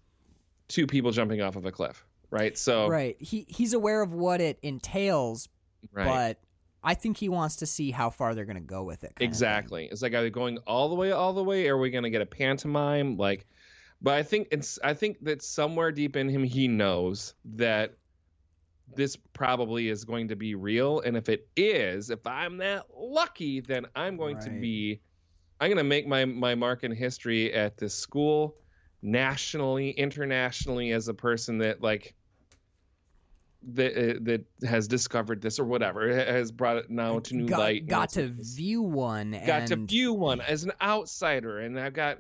Two 0.68 0.86
people 0.86 1.12
jumping 1.12 1.40
off 1.40 1.56
of 1.56 1.64
a 1.64 1.72
cliff, 1.72 2.04
right? 2.36 2.58
So 2.58 2.88
Right. 2.88 3.16
He 3.18 3.46
he's 3.48 3.72
aware 3.72 4.02
of 4.02 4.12
what 4.12 4.40
it 4.40 4.58
entails, 4.62 5.48
right. 5.92 6.06
but 6.06 6.40
I 6.86 6.94
think 6.94 7.16
he 7.16 7.28
wants 7.28 7.56
to 7.56 7.66
see 7.66 7.90
how 7.90 8.10
far 8.10 8.34
they're 8.34 8.44
going 8.44 8.54
to 8.54 8.60
go 8.60 8.84
with 8.84 9.02
it. 9.02 9.08
kind 9.08 9.12
of 9.12 9.18
thing. 9.18 9.28
Exactly. 9.28 9.88
It's 9.90 10.02
like 10.02 10.14
are 10.14 10.22
they 10.22 10.30
going 10.30 10.58
all 10.68 10.88
the 10.88 10.94
way, 10.94 11.10
all 11.10 11.32
the 11.32 11.42
way? 11.42 11.68
Or 11.68 11.76
are 11.76 11.80
we 11.80 11.90
going 11.90 12.04
to 12.04 12.10
get 12.10 12.22
a 12.22 12.26
pantomime? 12.26 13.16
Like, 13.16 13.46
but 14.00 14.14
I 14.14 14.22
think 14.22 14.48
it's. 14.52 14.78
I 14.84 14.94
think 14.94 15.24
that 15.24 15.42
somewhere 15.42 15.90
deep 15.90 16.16
in 16.16 16.28
him, 16.28 16.44
he 16.44 16.68
knows 16.68 17.34
that 17.56 17.94
this 18.94 19.16
probably 19.32 19.88
is 19.88 20.04
going 20.04 20.28
to 20.28 20.36
be 20.36 20.54
real. 20.54 21.00
And 21.00 21.16
if 21.16 21.28
it 21.28 21.48
is, 21.56 22.10
if 22.10 22.24
I'm 22.26 22.58
that 22.58 22.86
lucky, 22.96 23.60
then 23.60 23.86
I'm 23.96 24.16
going 24.16 24.38
to 24.40 24.50
be. 24.50 25.00
I'm 25.58 25.68
going 25.68 25.78
to 25.78 25.84
make 25.84 26.06
my 26.06 26.24
my 26.24 26.54
mark 26.54 26.84
in 26.84 26.92
history 26.92 27.52
at 27.52 27.78
this 27.78 27.94
school, 27.94 28.58
nationally, 29.02 29.90
internationally, 29.90 30.92
as 30.92 31.08
a 31.08 31.14
person 31.14 31.58
that 31.58 31.82
like. 31.82 32.14
That, 33.74 33.93
uh, 33.97 34.19
that 34.23 34.45
has 34.69 34.87
discovered 34.87 35.43
this 35.43 35.59
or 35.59 35.65
whatever 35.65 36.09
has 36.15 36.53
brought 36.53 36.77
it 36.77 36.91
now 36.91 37.19
to 37.19 37.35
new 37.35 37.47
got, 37.47 37.59
light. 37.59 37.87
Got 37.89 38.11
to 38.11 38.23
like 38.23 38.33
view 38.35 38.83
one. 38.83 39.41
got 39.45 39.66
to 39.69 39.77
view 39.77 40.12
one 40.12 40.41
as 40.41 40.62
an 40.62 40.73
outsider 40.81 41.59
and 41.59 41.78
i've 41.81 41.93
got 41.95 42.19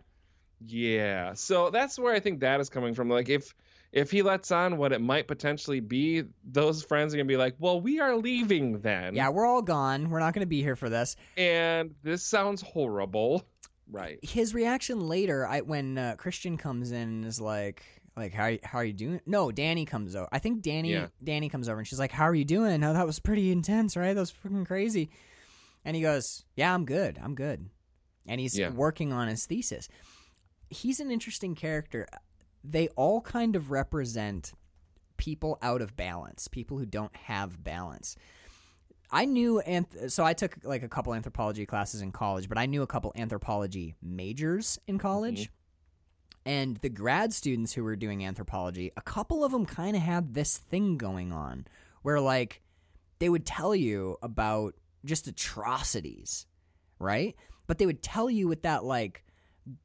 yeah 0.66 1.34
so 1.34 1.70
that's 1.70 1.98
where 1.98 2.12
i 2.14 2.18
think 2.18 2.40
that 2.40 2.58
is 2.60 2.68
coming 2.68 2.94
from 2.94 3.08
like 3.08 3.28
if 3.28 3.54
if 3.92 4.10
he 4.10 4.22
lets 4.22 4.50
on 4.50 4.76
what 4.78 4.92
it 4.92 5.00
might 5.00 5.28
potentially 5.28 5.80
be 5.80 6.24
those 6.44 6.82
friends 6.82 7.14
are 7.14 7.18
gonna 7.18 7.26
be 7.26 7.36
like 7.36 7.54
well 7.58 7.80
we 7.80 8.00
are 8.00 8.16
leaving 8.16 8.80
then 8.80 9.14
Yeah, 9.14 9.28
we're 9.28 9.46
all 9.46 9.62
gone. 9.62 10.10
We're 10.10 10.18
not 10.18 10.34
going 10.34 10.42
to 10.42 10.46
be 10.48 10.62
here 10.62 10.76
for 10.76 10.88
this. 10.88 11.14
and 11.36 11.94
this 12.02 12.22
sounds 12.24 12.60
horrible 12.62 13.44
right 13.90 14.18
his 14.22 14.52
reaction 14.52 14.98
later 14.98 15.46
I, 15.46 15.60
when 15.60 15.96
uh, 15.96 16.14
christian 16.18 16.56
comes 16.56 16.90
in 16.90 17.02
and 17.02 17.24
is 17.24 17.40
like 17.40 17.84
like 18.16 18.32
how 18.32 18.56
how 18.62 18.78
are 18.78 18.84
you 18.84 18.92
doing? 18.92 19.20
No 19.26 19.48
Dani 19.48 19.86
comes 19.86 20.16
over 20.16 20.28
i 20.32 20.38
think 20.38 20.62
Dani 20.62 20.90
Yeah. 20.90 21.08
Dani 21.24 21.50
comes 21.50 21.68
over 21.68 21.78
and 21.78 21.86
she's 21.86 21.98
like 21.98 22.12
how 22.12 22.24
are 22.24 22.34
you 22.34 22.44
doing? 22.44 22.82
Oh, 22.82 22.92
that 22.92 23.06
was 23.06 23.18
pretty 23.18 23.52
intense 23.52 23.96
right? 23.96 24.14
That 24.14 24.20
was 24.20 24.32
freaking 24.32 24.66
crazy. 24.66 25.10
And 25.84 25.94
he 25.96 26.02
goes 26.02 26.44
yeah 26.56 26.74
i'm 26.74 26.84
good 26.84 27.18
i'm 27.22 27.34
good. 27.34 27.68
And 28.28 28.40
he's 28.40 28.58
Yeah. 28.58 28.70
working 28.70 29.12
on 29.12 29.28
his 29.28 29.46
thesis. 29.46 29.88
He's 30.68 30.98
an 30.98 31.12
interesting 31.12 31.54
character. 31.54 32.08
They 32.64 32.88
all 32.96 33.20
kind 33.20 33.54
of 33.54 33.70
represent 33.70 34.52
people 35.16 35.58
out 35.62 35.80
of 35.80 35.96
balance 35.96 36.48
people 36.48 36.78
who 36.78 36.86
don't 36.86 37.14
have 37.16 37.62
balance. 37.62 38.16
I 39.10 39.24
knew, 39.24 39.62
anth- 39.66 40.10
so 40.10 40.24
I 40.24 40.32
took 40.32 40.56
like 40.64 40.82
a 40.82 40.88
couple 40.88 41.14
anthropology 41.14 41.64
classes 41.64 42.02
in 42.02 42.10
college, 42.10 42.48
but 42.48 42.58
I 42.58 42.66
knew 42.66 42.82
a 42.82 42.86
couple 42.86 43.12
anthropology 43.16 43.94
majors 44.02 44.78
in 44.86 44.96
mm-hmm. 44.96 45.02
college. 45.06 45.50
And 46.46 46.76
the 46.76 46.88
grad 46.88 47.32
students 47.34 47.72
who 47.72 47.82
were 47.82 47.96
doing 47.96 48.24
anthropology, 48.24 48.92
a 48.96 49.02
couple 49.02 49.44
of 49.44 49.50
them 49.52 49.66
kind 49.66 49.96
of 49.96 50.02
had 50.02 50.32
this 50.32 50.56
thing 50.56 50.96
going 50.96 51.32
on 51.32 51.66
where, 52.02 52.20
like, 52.20 52.62
they 53.18 53.28
would 53.28 53.44
tell 53.44 53.74
you 53.74 54.16
about 54.22 54.74
just 55.04 55.26
atrocities, 55.26 56.46
right? 57.00 57.34
But 57.66 57.78
they 57.78 57.86
would 57.86 58.00
tell 58.00 58.30
you 58.30 58.46
with 58.46 58.62
that, 58.62 58.84
like, 58.84 59.24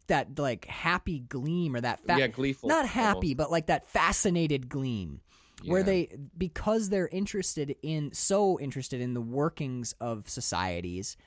that, 0.05 0.37
like, 0.37 0.65
happy 0.65 1.19
gleam 1.19 1.75
or 1.75 1.81
that, 1.81 2.05
fa- 2.05 2.17
yeah 2.19 2.27
gleeful 2.27 2.69
not 2.69 2.85
happy, 2.85 3.29
almost. 3.29 3.37
but 3.37 3.51
like 3.51 3.65
that 3.65 3.87
fascinated 3.87 4.69
gleam 4.69 5.21
where 5.65 5.83
they 5.83 6.09
because 6.37 6.89
they're 6.89 7.07
interested 7.07 7.75
in 7.83 8.11
so 8.13 8.59
interested 8.59 8.99
in 9.01 9.13
the 9.13 9.21
workings 9.21 9.93
of 10.01 10.27
societies 10.29 11.17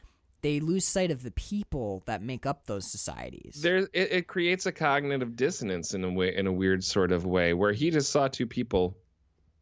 they 0.44 0.60
lose 0.60 0.84
sight 0.84 1.10
of 1.10 1.22
the 1.22 1.30
people 1.30 2.02
that 2.04 2.20
make 2.20 2.44
up 2.44 2.66
those 2.66 2.92
societies. 2.92 3.60
There 3.62 3.78
it, 3.78 3.90
it 3.94 4.26
creates 4.26 4.66
a 4.66 4.72
cognitive 4.72 5.36
dissonance 5.36 5.94
in 5.94 6.04
a 6.04 6.12
way 6.12 6.36
in 6.36 6.46
a 6.46 6.52
weird 6.52 6.84
sort 6.84 7.12
of 7.12 7.24
way 7.24 7.54
where 7.54 7.72
he 7.72 7.90
just 7.90 8.12
saw 8.12 8.28
two 8.28 8.46
people 8.46 8.94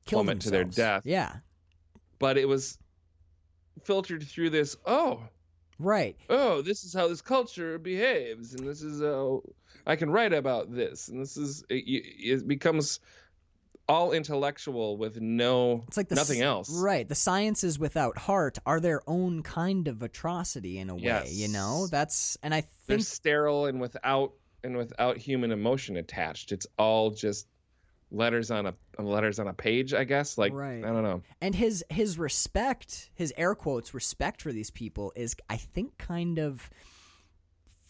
Kill 0.07 0.25
plummet 0.25 0.41
to 0.41 0.51
their 0.51 0.65
death. 0.65 1.07
yeah. 1.07 1.37
But 2.19 2.37
it 2.37 2.49
was 2.49 2.79
filtered 3.85 4.25
through 4.25 4.51
this 4.51 4.77
oh 4.85 5.23
right. 5.79 6.17
oh, 6.29 6.63
this 6.63 6.83
is 6.83 6.93
how 6.93 7.07
this 7.07 7.23
culture 7.23 7.79
behaves, 7.79 8.55
and 8.55 8.67
this 8.67 8.83
is 8.83 9.01
how 9.01 9.43
I 9.87 9.95
can 9.95 10.11
write 10.11 10.33
about 10.33 10.75
this, 10.75 11.09
and 11.09 11.23
this 11.23 11.37
is 11.37 11.63
it, 11.69 11.85
it 11.87 12.49
becomes 12.49 12.99
all 13.93 14.13
intellectual 14.13 14.97
with 14.97 15.21
no 15.21 15.85
it's 15.89 15.97
like 15.97 16.09
the 16.09 16.15
nothing 16.15 16.41
else. 16.41 16.69
right 16.83 17.09
the 17.09 17.15
sciences 17.15 17.79
without 17.79 18.17
heart 18.19 18.57
are 18.65 18.81
their 18.81 19.03
own 19.07 19.43
kind 19.43 19.87
of 19.89 20.03
atrocity 20.03 20.79
in 20.79 20.89
a 20.91 20.95
way 20.95 21.03
Yes. 21.03 21.33
you 21.35 21.49
know 21.49 21.87
that's 21.91 22.37
and 22.43 22.55
i 22.55 22.65
They're 22.87 22.99
sterile 23.01 23.67
and 23.67 23.81
without 23.81 24.33
and 24.65 24.77
without 24.77 25.17
human 25.19 25.51
emotion 25.51 25.97
attached. 25.97 26.53
It's 26.53 26.69
all 26.79 27.11
just 27.11 27.49
letters 28.13 28.51
on 28.53 28.67
a 28.67 28.75
letters 29.03 29.41
on 29.41 29.49
a 29.49 29.53
page, 29.53 29.93
I 29.93 30.05
guess. 30.05 30.39
Like 30.39 30.53
Right. 30.53 30.85
I 30.85 30.89
don't 30.89 31.03
know. 31.03 31.23
and 31.41 31.53
his 31.55 31.85
his 31.91 32.19
respect 32.19 33.11
his 33.15 33.33
air 33.37 33.55
quotes 33.57 33.93
respect 33.95 34.41
for 34.43 34.53
these 34.53 34.71
people 34.71 35.13
is 35.17 35.35
i 35.51 35.57
think 35.57 35.99
kind 35.99 36.39
of 36.39 36.71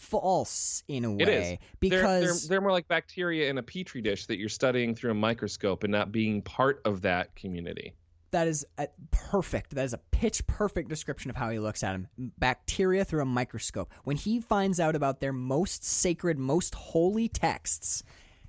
false 0.02 0.82
in 0.88 1.04
a 1.04 1.10
way. 1.10 1.22
It 1.22 1.28
is. 1.28 1.58
because 1.80 2.00
they're, 2.02 2.20
they're 2.20 2.34
they're 2.48 2.60
more 2.60 2.72
like 2.72 2.88
bacteria 2.88 3.48
in 3.48 3.58
a 3.58 3.62
petri 3.62 4.02
dish 4.02 4.26
that 4.26 4.38
you're 4.38 4.48
studying 4.48 4.94
through 4.94 5.12
a 5.12 5.14
microscope 5.14 5.84
and 5.84 5.92
not 5.92 6.12
being 6.12 6.42
part 6.42 6.82
of 6.84 7.02
that 7.02 7.34
community. 7.36 7.94
That 8.32 8.48
is 8.48 8.64
a 8.78 8.88
perfect. 9.10 9.74
That 9.74 9.84
is 9.84 9.92
a 9.92 9.98
pitch 9.98 10.46
perfect 10.46 10.88
description 10.88 11.30
of 11.30 11.36
how 11.36 11.50
he 11.50 11.58
looks 11.58 11.82
at 11.82 11.94
him. 11.94 12.08
Bacteria 12.38 13.04
through 13.04 13.22
a 13.22 13.26
microscope. 13.26 13.92
When 14.04 14.16
he 14.16 14.40
finds 14.40 14.80
out 14.80 14.96
about 14.96 15.20
their 15.20 15.34
most 15.34 15.84
sacred, 15.84 16.38
most 16.38 16.74
holy 16.74 17.28
texts, 17.28 18.02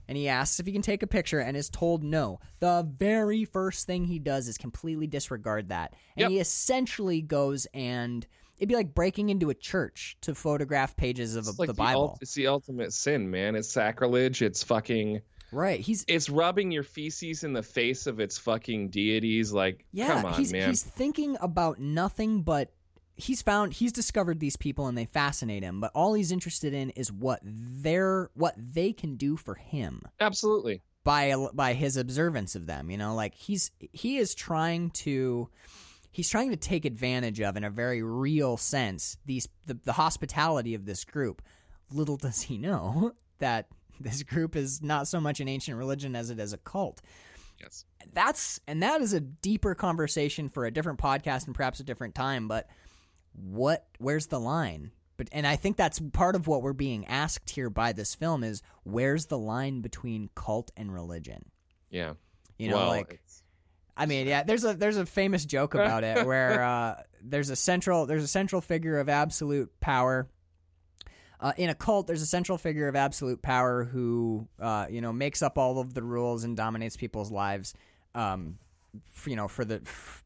and 0.07 0.17
he 0.17 0.29
asks 0.29 0.59
if 0.61 0.65
he 0.65 0.71
can 0.71 0.81
take 0.81 1.03
a 1.03 1.07
picture 1.07 1.39
and 1.39 1.55
is 1.57 1.69
told 1.69 2.01
no, 2.03 2.39
the 2.59 2.87
very 2.97 3.43
first 3.43 3.85
thing 3.85 4.05
he 4.05 4.19
does 4.19 4.47
is 4.47 4.57
completely 4.57 5.05
disregard 5.07 5.67
that. 5.69 5.93
And 6.15 6.21
Yep. 6.21 6.29
he 6.31 6.39
essentially 6.39 7.21
goes 7.21 7.67
and 7.73 8.25
it'd 8.63 8.69
be 8.69 8.75
like 8.75 8.95
breaking 8.95 9.27
into 9.29 9.49
a 9.49 9.53
church 9.53 10.15
to 10.21 10.33
photograph 10.33 10.95
pages 10.95 11.35
of 11.35 11.45
a, 11.47 11.51
like 11.51 11.67
the 11.67 11.73
the 11.73 11.73
Bible. 11.73 12.01
ult- 12.01 12.19
it's 12.21 12.33
the 12.33 12.47
ultimate 12.47 12.93
sin, 12.93 13.29
man. 13.29 13.55
It's 13.55 13.69
sacrilege. 13.69 14.41
It's 14.41 14.63
fucking. 14.63 15.21
right. 15.51 15.79
He's 15.81 16.05
It's 16.07 16.29
rubbing 16.29 16.71
your 16.71 16.83
feces 16.83 17.43
in 17.43 17.51
the 17.53 17.61
face 17.61 18.07
of 18.07 18.19
its 18.21 18.37
fucking 18.37 18.89
deities. 18.89 19.51
Like, 19.51 19.85
Yeah, 19.91 20.13
come 20.15 20.25
on, 20.27 20.33
he's 20.35 20.51
man. 20.53 20.69
he's 20.69 20.81
thinking 20.81 21.35
about 21.41 21.77
nothing 21.79 22.41
but 22.43 22.71
he's 23.15 23.41
found 23.41 23.73
he's 23.73 23.91
discovered 23.91 24.39
these 24.39 24.55
people 24.55 24.87
and 24.87 24.97
they 24.97 25.05
fascinate 25.05 25.61
him, 25.61 25.79
but 25.81 25.91
all 25.93 26.13
he's 26.13 26.31
interested 26.31 26.73
in 26.73 26.89
is 26.91 27.11
what 27.11 27.39
they're 27.43 28.29
what 28.33 28.55
they 28.57 28.93
can 28.93 29.15
do 29.17 29.35
for 29.37 29.55
him 29.55 30.01
Absolutely. 30.19 30.81
by 31.03 31.35
by 31.53 31.73
his 31.73 31.97
observance 31.97 32.55
of 32.55 32.65
them, 32.65 32.89
you 32.89 32.97
know? 32.97 33.13
Like 33.13 33.35
he's 33.35 33.69
he 33.91 34.17
is 34.17 34.33
trying 34.33 34.89
to 34.91 35.49
he's 36.13 36.29
trying 36.29 36.51
to 36.51 36.55
take 36.55 36.85
advantage 36.85 37.41
of 37.41 37.57
in 37.57 37.65
a 37.65 37.69
very 37.69 38.01
real 38.01 38.55
sense 38.55 39.17
these 39.25 39.49
the, 39.65 39.77
the 39.83 39.93
hospitality 39.93 40.73
of 40.75 40.85
this 40.85 41.03
group. 41.03 41.41
Little 41.91 42.15
does 42.15 42.43
he 42.43 42.57
know 42.57 43.11
that 43.39 43.67
this 43.99 44.23
group 44.23 44.55
is 44.55 44.81
not 44.81 45.07
so 45.09 45.19
much 45.19 45.41
an 45.41 45.49
ancient 45.49 45.77
religion 45.77 46.15
as 46.15 46.29
it 46.29 46.39
is 46.39 46.53
a 46.53 46.57
cult 46.57 47.01
Yes. 47.61 47.85
that's 48.13 48.59
and 48.67 48.81
that 48.83 49.01
is 49.01 49.13
a 49.13 49.19
deeper 49.19 49.75
conversation 49.75 50.49
for 50.49 50.65
a 50.65 50.71
different 50.71 50.99
podcast 50.99 51.45
and 51.45 51.53
perhaps 51.55 51.79
a 51.79 51.83
different 51.83 52.15
time 52.15 52.47
but 52.47 52.67
what 53.33 53.85
where's 53.99 54.27
the 54.27 54.39
line 54.39 54.91
but 55.17 55.29
and 55.31 55.45
i 55.47 55.55
think 55.55 55.77
that's 55.77 55.99
part 56.11 56.35
of 56.35 56.47
what 56.47 56.61
we're 56.61 56.73
being 56.73 57.05
asked 57.07 57.49
here 57.51 57.69
by 57.69 57.93
this 57.93 58.15
film 58.15 58.43
is 58.43 58.61
where's 58.83 59.27
the 59.27 59.37
line 59.37 59.81
between 59.81 60.29
cult 60.35 60.71
and 60.75 60.93
religion 60.93 61.45
Yeah. 61.89 62.13
you 62.57 62.69
know 62.69 62.77
well, 62.77 62.87
like 62.89 63.21
i 63.95 64.05
mean 64.05 64.27
yeah 64.27 64.43
there's 64.43 64.63
a 64.63 64.73
there's 64.73 64.97
a 64.97 65.05
famous 65.05 65.45
joke 65.45 65.73
about 65.75 66.03
it 66.03 66.25
where 66.25 66.63
uh, 66.63 66.95
there's 67.21 67.49
a 67.49 67.55
central 67.55 68.05
there's 68.05 68.23
a 68.23 68.27
central 68.27 68.61
figure 68.61 68.99
of 68.99 69.09
absolute 69.09 69.69
power 69.79 70.27
uh, 71.43 71.51
in 71.57 71.69
a 71.69 71.75
cult, 71.75 72.07
there's 72.07 72.21
a 72.21 72.25
central 72.25 72.57
figure 72.57 72.87
of 72.87 72.95
absolute 72.95 73.41
power 73.41 73.83
who, 73.83 74.47
uh, 74.61 74.85
you 74.89 75.01
know, 75.01 75.11
makes 75.11 75.41
up 75.41 75.57
all 75.57 75.77
of 75.77 75.93
the 75.93 76.01
rules 76.01 76.45
and 76.45 76.55
dominates 76.55 76.95
people's 76.95 77.33
lives, 77.33 77.73
um, 78.15 78.57
f- 79.13 79.27
you 79.27 79.35
know, 79.35 79.49
for 79.49 79.65
the 79.65 79.81
f- 79.85 80.23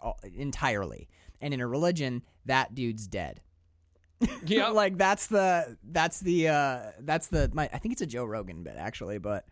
all- 0.00 0.18
entirely. 0.34 1.08
And 1.42 1.52
in 1.52 1.60
a 1.60 1.66
religion, 1.66 2.22
that 2.46 2.74
dude's 2.74 3.06
dead. 3.06 3.42
yeah. 4.46 4.68
like 4.68 4.96
that's 4.96 5.26
the 5.26 5.76
that's 5.84 6.20
the 6.20 6.48
uh, 6.48 6.78
that's 7.00 7.26
the 7.26 7.50
my 7.52 7.68
I 7.70 7.76
think 7.76 7.92
it's 7.92 8.00
a 8.00 8.06
Joe 8.06 8.24
Rogan 8.24 8.62
bit 8.62 8.76
actually, 8.78 9.18
but 9.18 9.44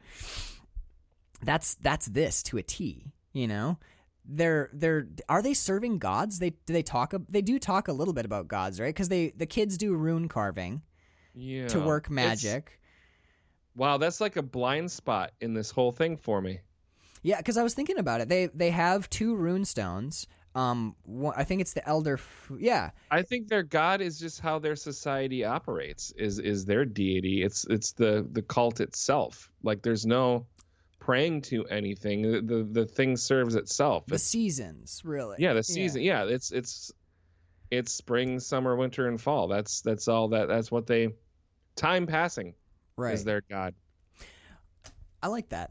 that's 1.43 1.75
that's 1.83 2.07
this 2.07 2.43
to 2.45 2.57
a 2.57 2.63
T. 2.63 3.13
You 3.35 3.49
know, 3.49 3.79
they're 4.25 4.71
they're 4.73 5.09
are 5.29 5.43
they 5.43 5.53
serving 5.53 5.99
gods? 5.99 6.39
They 6.39 6.51
do 6.51 6.73
they 6.73 6.83
talk 6.83 7.13
they 7.29 7.43
do 7.43 7.59
talk 7.59 7.89
a 7.89 7.93
little 7.93 8.15
bit 8.15 8.25
about 8.25 8.49
gods, 8.49 8.81
right? 8.81 8.95
Because 8.95 9.11
they 9.11 9.35
the 9.37 9.45
kids 9.45 9.77
do 9.77 9.95
rune 9.95 10.29
carving 10.29 10.81
yeah. 11.35 11.67
to 11.69 11.81
work 11.81 12.09
magic. 12.09 12.81
wow, 13.77 13.99
that's 13.99 14.21
like 14.21 14.37
a 14.37 14.43
blind 14.43 14.91
spot 14.91 15.33
in 15.41 15.53
this 15.53 15.71
whole 15.71 15.93
thing 15.93 16.17
for 16.17 16.41
me. 16.41 16.61
Yeah, 17.23 17.39
because 17.39 17.57
I 17.57 17.63
was 17.63 17.75
thinking 17.75 17.99
about 17.99 18.21
it. 18.21 18.29
They 18.29 18.47
they 18.47 18.71
have 18.71 19.11
two 19.11 19.35
rune 19.35 19.65
stones. 19.65 20.27
Um, 20.55 20.95
wha- 21.05 21.35
I 21.37 21.43
think 21.43 21.61
it's 21.61 21.73
the 21.73 21.87
elder. 21.89 22.15
F- 22.15 22.53
yeah, 22.57 22.91
I 23.11 23.23
think 23.23 23.49
their 23.49 23.65
god 23.65 24.01
is 24.01 24.21
just 24.21 24.41
how 24.41 24.61
their 24.61 24.77
society 24.77 25.45
operates. 25.45 26.13
Is 26.13 26.39
is 26.39 26.65
their 26.65 26.85
deity? 26.85 27.43
It's 27.43 27.67
it's 27.69 27.93
the 27.93 28.27
the 28.31 28.43
cult 28.43 28.81
itself. 28.81 29.51
Like 29.65 29.83
there's 29.83 30.07
no 30.07 30.47
praying 31.05 31.43
to 31.43 31.67
anything. 31.67 32.23
The 32.23 32.41
the, 32.41 32.65
the 32.65 32.87
thing 32.87 33.17
serves 33.19 33.55
itself. 33.57 34.07
the 34.07 34.15
It's- 34.15 34.23
seasons, 34.23 35.03
really. 35.05 35.37
yeah, 35.39 35.53
the 35.53 35.63
season. 35.63 36.01
Yeah. 36.01 36.25
it's 36.25 36.51
it's 36.51 36.93
it's 37.71 37.93
spring, 37.93 38.41
summer, 38.41 38.75
winter, 38.75 39.07
and 39.07 39.21
fall. 39.21 39.49
That's 39.49 39.83
that's 39.83 40.09
all 40.09 40.29
that 40.29 40.49
that's 40.49 40.71
what 40.71 40.87
they 40.87 41.09
time 41.77 42.07
passing 42.07 42.55
right. 42.97 43.13
is 43.15 43.25
their 43.25 43.43
god. 43.43 43.75
I 45.23 45.29
like 45.29 45.49
that, 45.51 45.71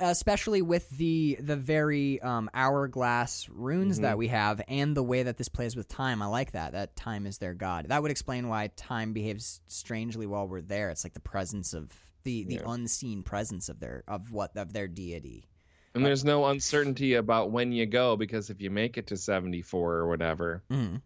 especially 0.00 0.62
with 0.62 0.88
the 0.88 1.36
the 1.38 1.56
very 1.56 2.22
um, 2.22 2.48
hourglass 2.54 3.48
runes 3.50 4.00
that 4.00 4.16
we 4.16 4.28
have, 4.28 4.62
and 4.66 4.96
the 4.96 5.02
way 5.02 5.22
that 5.24 5.36
this 5.36 5.48
plays 5.50 5.76
with 5.76 5.88
time. 5.88 6.22
I 6.22 6.26
like 6.26 6.52
that. 6.52 6.72
That 6.72 6.96
time 6.96 7.26
is 7.26 7.36
their 7.36 7.52
god. 7.52 7.86
That 7.88 8.00
would 8.00 8.10
explain 8.10 8.48
why 8.48 8.68
time 8.76 9.12
behaves 9.12 9.60
strangely 9.66 10.26
while 10.26 10.48
we're 10.48 10.62
there. 10.62 10.88
It's 10.88 11.04
like 11.04 11.12
the 11.12 11.20
presence 11.20 11.74
of 11.74 11.90
the 12.24 12.44
the 12.44 12.54
Yeah. 12.56 12.62
unseen 12.66 13.22
presence 13.22 13.68
of 13.68 13.80
their 13.80 14.02
of 14.08 14.32
what 14.32 14.56
of 14.56 14.72
their 14.72 14.88
deity. 14.88 15.48
And 15.94 16.04
there's 16.04 16.24
no 16.24 16.46
uncertainty 16.46 17.14
about 17.14 17.52
when 17.52 17.70
you 17.70 17.86
go 17.86 18.16
because 18.16 18.50
if 18.50 18.60
you 18.60 18.68
make 18.70 18.98
it 18.98 19.06
to 19.08 19.16
74 19.16 19.94
or 19.94 20.08
whatever, 20.08 20.64
Mhm. 20.68 21.00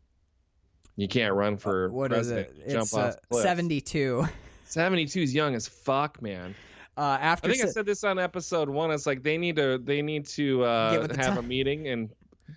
you 0.96 1.08
can't 1.08 1.34
run 1.34 1.58
for 1.58 1.90
What 1.90 2.10
is 2.12 2.28
president. 2.28 2.48
it? 2.66 2.70
Jump 2.70 2.82
It's 2.84 2.94
off 2.94 3.14
uh, 3.30 3.42
seventy 3.42 3.80
two. 3.82 4.24
72 4.64 5.20
is 5.22 5.34
young 5.34 5.54
as 5.54 5.66
fuck, 5.68 6.20
man. 6.22 6.54
Uh, 6.96 7.16
after 7.20 7.48
I 7.48 7.52
think 7.52 7.64
I 7.64 7.68
said 7.68 7.86
this 7.86 8.02
on 8.02 8.18
episode 8.18 8.68
one. 8.68 8.90
It's 8.90 9.06
like 9.06 9.22
they 9.22 9.38
need 9.38 9.56
to 9.56 9.78
they 9.78 10.02
need 10.02 10.26
to 10.28 10.64
uh, 10.64 10.92
Give 10.92 11.04
it 11.04 11.08
the 11.12 11.16
have 11.18 11.26
time. 11.34 11.38
a 11.38 11.42
meeting 11.42 11.86
and, 11.88 12.10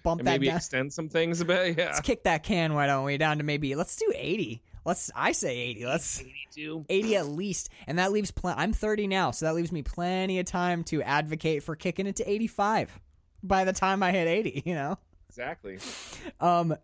bump 0.04 0.20
and 0.22 0.26
maybe 0.26 0.48
down. 0.48 0.56
extend 0.58 0.92
some 0.94 1.10
things 1.10 1.42
a 1.42 1.46
bit. 1.46 1.76
Yeah, 1.78 1.86
Let's 1.88 2.00
kick 2.02 2.24
that 2.24 2.44
can. 2.44 2.74
Why 2.74 2.88
don't 2.88 3.06
we 3.06 3.18
down 3.18 3.38
to 3.38 3.44
maybe? 3.44 3.76
Let's 3.76 3.96
do 3.98 4.12
eighty. 4.16 4.64
Let's. 4.86 5.12
I 5.16 5.32
say 5.32 5.58
eighty. 5.58 5.86
Let's. 5.86 6.20
82. 6.20 6.86
80 6.90 7.16
at 7.16 7.28
least 7.28 7.70
and 7.88 7.98
that 7.98 8.12
leaves 8.12 8.30
pl- 8.30 8.54
i'm 8.58 8.74
30 8.74 9.08
now 9.08 9.32
so 9.32 9.46
that 9.46 9.56
leaves 9.56 9.72
me 9.72 9.82
plenty 9.82 10.38
of 10.40 10.46
time 10.46 10.84
to 10.84 11.02
advocate 11.02 11.64
for 11.64 11.78
kicking 11.78 12.08
it 12.08 12.18
to 12.18 12.30
85 12.30 13.00
by 13.42 13.64
the 13.64 13.72
time 13.72 14.04
i 14.04 14.12
hit 14.12 14.28
80 14.28 14.64
you 14.66 14.74
know 14.76 14.98
Exactly. 15.30 15.80
um 16.42 16.76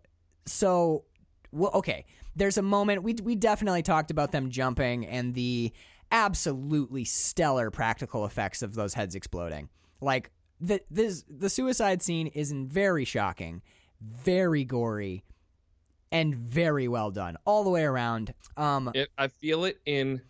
so 0.46 1.04
well, 1.52 1.70
okay 1.74 2.06
there's 2.34 2.56
a 2.56 2.62
moment 2.62 3.02
we 3.02 3.14
we 3.22 3.34
definitely 3.36 3.82
talked 3.82 4.10
about 4.10 4.32
them 4.32 4.48
jumping 4.48 5.04
and 5.06 5.34
the 5.34 5.70
absolutely 6.10 7.04
stellar 7.04 7.70
practical 7.70 8.24
effects 8.24 8.62
of 8.62 8.74
those 8.74 8.94
heads 8.94 9.14
exploding 9.14 9.68
like 10.00 10.30
the 10.62 10.80
this 10.90 11.24
the 11.28 11.50
suicide 11.50 12.02
scene 12.02 12.26
is 12.28 12.52
very 12.52 13.04
shocking 13.04 13.60
very 14.00 14.64
gory 14.64 15.24
and 16.12 16.34
very 16.34 16.88
well 16.88 17.10
done 17.10 17.36
all 17.44 17.64
the 17.64 17.70
way 17.70 17.84
around 17.84 18.32
um 18.56 18.90
It, 18.94 19.08
I 19.18 19.28
feel 19.28 19.64
it 19.64 19.78
in 19.86 20.20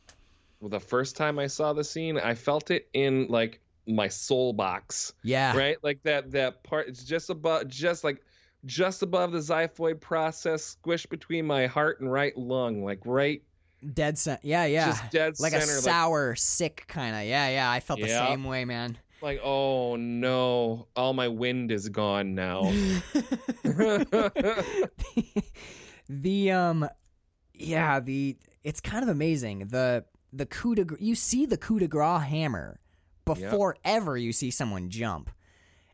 well, 0.60 0.70
the 0.70 0.80
first 0.80 1.16
time 1.16 1.38
I 1.38 1.46
saw 1.46 1.72
the 1.72 1.84
scene. 1.84 2.18
I 2.18 2.34
felt 2.34 2.70
it 2.72 2.88
in 2.92 3.28
like 3.28 3.60
my 3.86 4.08
soul 4.08 4.52
box. 4.52 5.12
yeah 5.22 5.56
right? 5.56 5.76
Like 5.82 6.02
that 6.02 6.32
that 6.32 6.62
part. 6.64 6.88
It's 6.88 7.04
just 7.04 7.30
above, 7.30 7.68
just 7.68 8.02
like 8.04 8.22
just 8.64 9.02
above 9.02 9.30
the 9.30 9.38
xiphoid 9.38 10.00
process, 10.00 10.76
squished 10.82 11.08
between 11.10 11.46
my 11.46 11.66
heart 11.66 12.00
and 12.00 12.10
right 12.10 12.36
lung, 12.36 12.82
like 12.84 12.98
right, 13.04 13.40
Dead 13.94 14.18
center. 14.18 14.40
Yeah, 14.42 14.64
yeah. 14.64 14.86
just 14.86 15.10
dead 15.12 15.36
center. 15.36 15.54
like 15.54 15.62
center. 15.62 15.78
a 15.78 15.82
sour, 15.82 16.34
sick 16.34 16.84
kind 16.88 17.14
of. 17.14 17.22
Yeah, 17.22 17.48
yeah. 17.50 17.70
I 17.70 17.78
felt 17.78 18.00
the 18.00 18.08
Yeah. 18.08 18.26
same 18.26 18.42
way, 18.42 18.64
man. 18.64 18.98
Like, 19.22 19.40
oh 19.42 19.96
no, 19.96 20.88
all 20.96 21.12
my 21.12 21.28
wind 21.28 21.70
is 21.72 21.88
gone 21.88 22.34
now. 22.34 22.62
the 26.08 26.50
um, 26.52 26.88
yeah. 27.54 28.00
The 28.00 28.36
it's 28.64 28.80
kind 28.80 29.02
of 29.02 29.08
amazing. 29.08 29.68
The 29.68 30.04
the 30.32 30.46
coup 30.46 30.74
de 30.74 30.86
you 31.00 31.14
see 31.14 31.46
the 31.46 31.56
coup 31.56 31.78
de 31.78 31.88
grace 31.88 32.22
hammer 32.22 32.80
before 33.24 33.76
ever 33.84 34.16
you 34.16 34.32
see 34.32 34.50
someone 34.50 34.90
jump, 34.90 35.30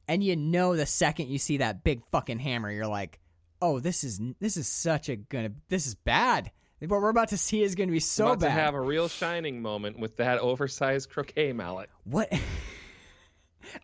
and 0.09 0.22
you 0.22 0.36
know 0.36 0.76
the 0.76 0.86
second 0.86 1.28
you 1.28 1.38
see 1.38 1.59
that 1.59 1.84
big 1.84 2.02
fucking 2.12 2.38
hammer, 2.38 2.70
you're 2.70 2.86
like, 2.86 3.20
oh, 3.60 3.80
this 3.80 4.05
is 4.05 4.20
this 4.40 4.56
is 4.56 4.68
such 4.68 5.09
a 5.09 5.16
gonna 5.16 5.52
this 5.68 5.86
is 5.86 5.94
bad. 5.94 6.51
What 6.80 7.01
we're 7.01 7.09
about 7.09 7.28
to 7.28 7.38
see 7.38 7.62
is 7.62 7.76
going 7.76 7.88
to 7.88 7.92
be 7.92 8.01
so 8.01 8.26
About 8.26 8.40
bad. 8.40 8.46
to 8.48 8.52
have 8.52 8.74
a 8.74 8.80
real 8.80 9.09
shining 9.09 9.62
moment 9.62 9.98
with 9.98 10.16
that 10.18 10.38
oversized 10.40 11.09
croquet 11.09 11.55
mallet. 11.55 11.88
What? 12.05 12.30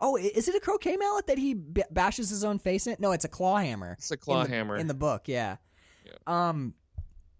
oh, 0.00 0.16
is 0.16 0.48
it 0.48 0.54
a 0.54 0.60
croquet 0.60 0.96
mallet 0.96 1.26
that 1.28 1.38
he 1.38 1.54
b- 1.54 1.82
bashes 1.90 2.30
his 2.30 2.44
own 2.44 2.58
face 2.58 2.86
in? 2.86 2.96
No, 2.98 3.12
it's 3.12 3.24
a 3.24 3.28
claw 3.28 3.56
hammer. 3.58 3.96
It's 3.98 4.10
a 4.10 4.16
claw 4.16 4.42
in 4.42 4.50
the, 4.50 4.56
hammer. 4.56 4.76
in 4.76 4.86
the 4.86 4.94
book. 4.94 5.22
Yeah. 5.26 5.56
Yeah. 6.06 6.12
Um, 6.26 6.74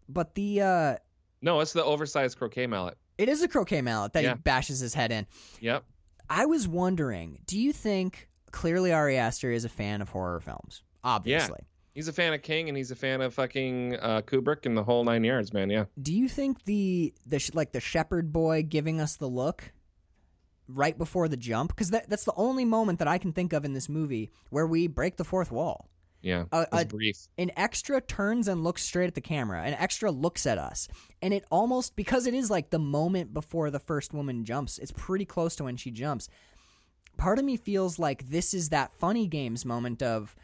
but 0.08 0.34
the 0.34 0.60
uh, 0.62 0.96
No, 1.42 1.60
it's 1.60 1.72
the 1.72 1.84
oversized 1.84 2.38
croquet 2.38 2.66
mallet. 2.66 2.96
it 3.18 3.28
is 3.28 3.42
a 3.42 3.48
croquet 3.48 3.82
mallet 3.82 4.12
that 4.14 4.22
Yeah. 4.24 4.34
he 4.34 4.40
bashes 4.40 4.80
his 4.80 4.94
head 4.94 5.12
in. 5.12 5.26
Yep. 5.60 5.84
I 6.28 6.46
was 6.46 6.66
wondering, 6.68 7.38
do 7.46 7.58
you 7.58 7.72
think 7.72 8.28
clearly 8.52 8.92
Ari 8.92 9.16
Aster 9.16 9.50
is 9.50 9.64
a 9.64 9.68
fan 9.68 10.00
of 10.02 10.08
horror 10.10 10.40
films? 10.40 10.82
Obviously. 11.02 11.60
He's 11.94 12.06
a 12.06 12.12
fan 12.12 12.32
of 12.32 12.42
King 12.42 12.68
and 12.68 12.76
he's 12.78 12.92
a 12.92 12.96
fan 12.96 13.20
of 13.20 13.34
fucking 13.34 13.96
uh, 13.96 14.22
Kubrick 14.22 14.64
and 14.64 14.76
the 14.76 14.84
whole 14.84 15.02
nine 15.02 15.24
yards, 15.24 15.52
man. 15.52 15.70
Yeah. 15.70 15.86
Do 16.00 16.14
you 16.14 16.28
think 16.28 16.64
the 16.64 17.12
the 17.26 17.40
sh- 17.40 17.50
like 17.54 17.72
the 17.72 17.80
shepherd 17.80 18.32
boy 18.32 18.62
giving 18.62 19.00
us 19.00 19.16
the 19.16 19.26
look 19.28 19.72
right 20.74 20.96
before 20.96 21.28
the 21.28 21.36
jump? 21.36 21.70
Because 21.74 21.90
that, 21.90 22.08
that's 22.08 22.24
the 22.24 22.34
only 22.36 22.64
moment 22.64 22.98
that 22.98 23.08
I 23.08 23.18
can 23.18 23.32
think 23.32 23.52
of 23.52 23.64
in 23.64 23.72
this 23.72 23.88
movie 23.88 24.30
where 24.50 24.66
we 24.66 24.86
break 24.86 25.16
the 25.16 25.24
fourth 25.24 25.50
wall. 25.50 25.88
Yeah. 26.22 26.44
It's 26.52 26.68
uh, 26.72 26.84
brief. 26.84 27.16
an 27.38 27.50
extra 27.56 28.00
turns 28.00 28.46
and 28.46 28.62
looks 28.62 28.82
straight 28.82 29.06
at 29.06 29.14
the 29.14 29.22
camera 29.22 29.62
an 29.62 29.72
extra 29.72 30.10
looks 30.10 30.44
at 30.44 30.58
us 30.58 30.86
and 31.22 31.32
it 31.32 31.46
almost 31.50 31.96
because 31.96 32.26
it 32.26 32.34
is 32.34 32.50
like 32.50 32.68
the 32.68 32.78
moment 32.78 33.32
before 33.32 33.70
the 33.70 33.78
first 33.78 34.12
woman 34.12 34.44
jumps 34.44 34.76
it's 34.76 34.92
pretty 34.92 35.24
close 35.24 35.56
to 35.56 35.64
when 35.64 35.78
she 35.78 35.90
jumps 35.90 36.28
part 37.16 37.38
of 37.38 37.44
me 37.46 37.56
feels 37.56 37.98
like 37.98 38.28
this 38.28 38.52
is 38.52 38.68
that 38.68 38.92
funny 38.98 39.26
games 39.26 39.64
moment 39.64 40.02
of 40.02 40.36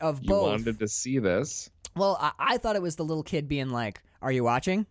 of 0.00 0.20
You 0.20 0.30
both 0.30 0.48
wanted 0.50 0.80
to 0.80 0.88
see 0.88 1.20
this. 1.20 1.70
well 1.94 2.18
I, 2.20 2.32
I 2.40 2.58
thought 2.58 2.74
it 2.74 2.82
was 2.82 2.96
the 2.96 3.04
little 3.04 3.22
kid 3.22 3.46
being 3.46 3.70
like 3.70 4.02
are 4.20 4.32
you 4.32 4.42
watching 4.42 4.84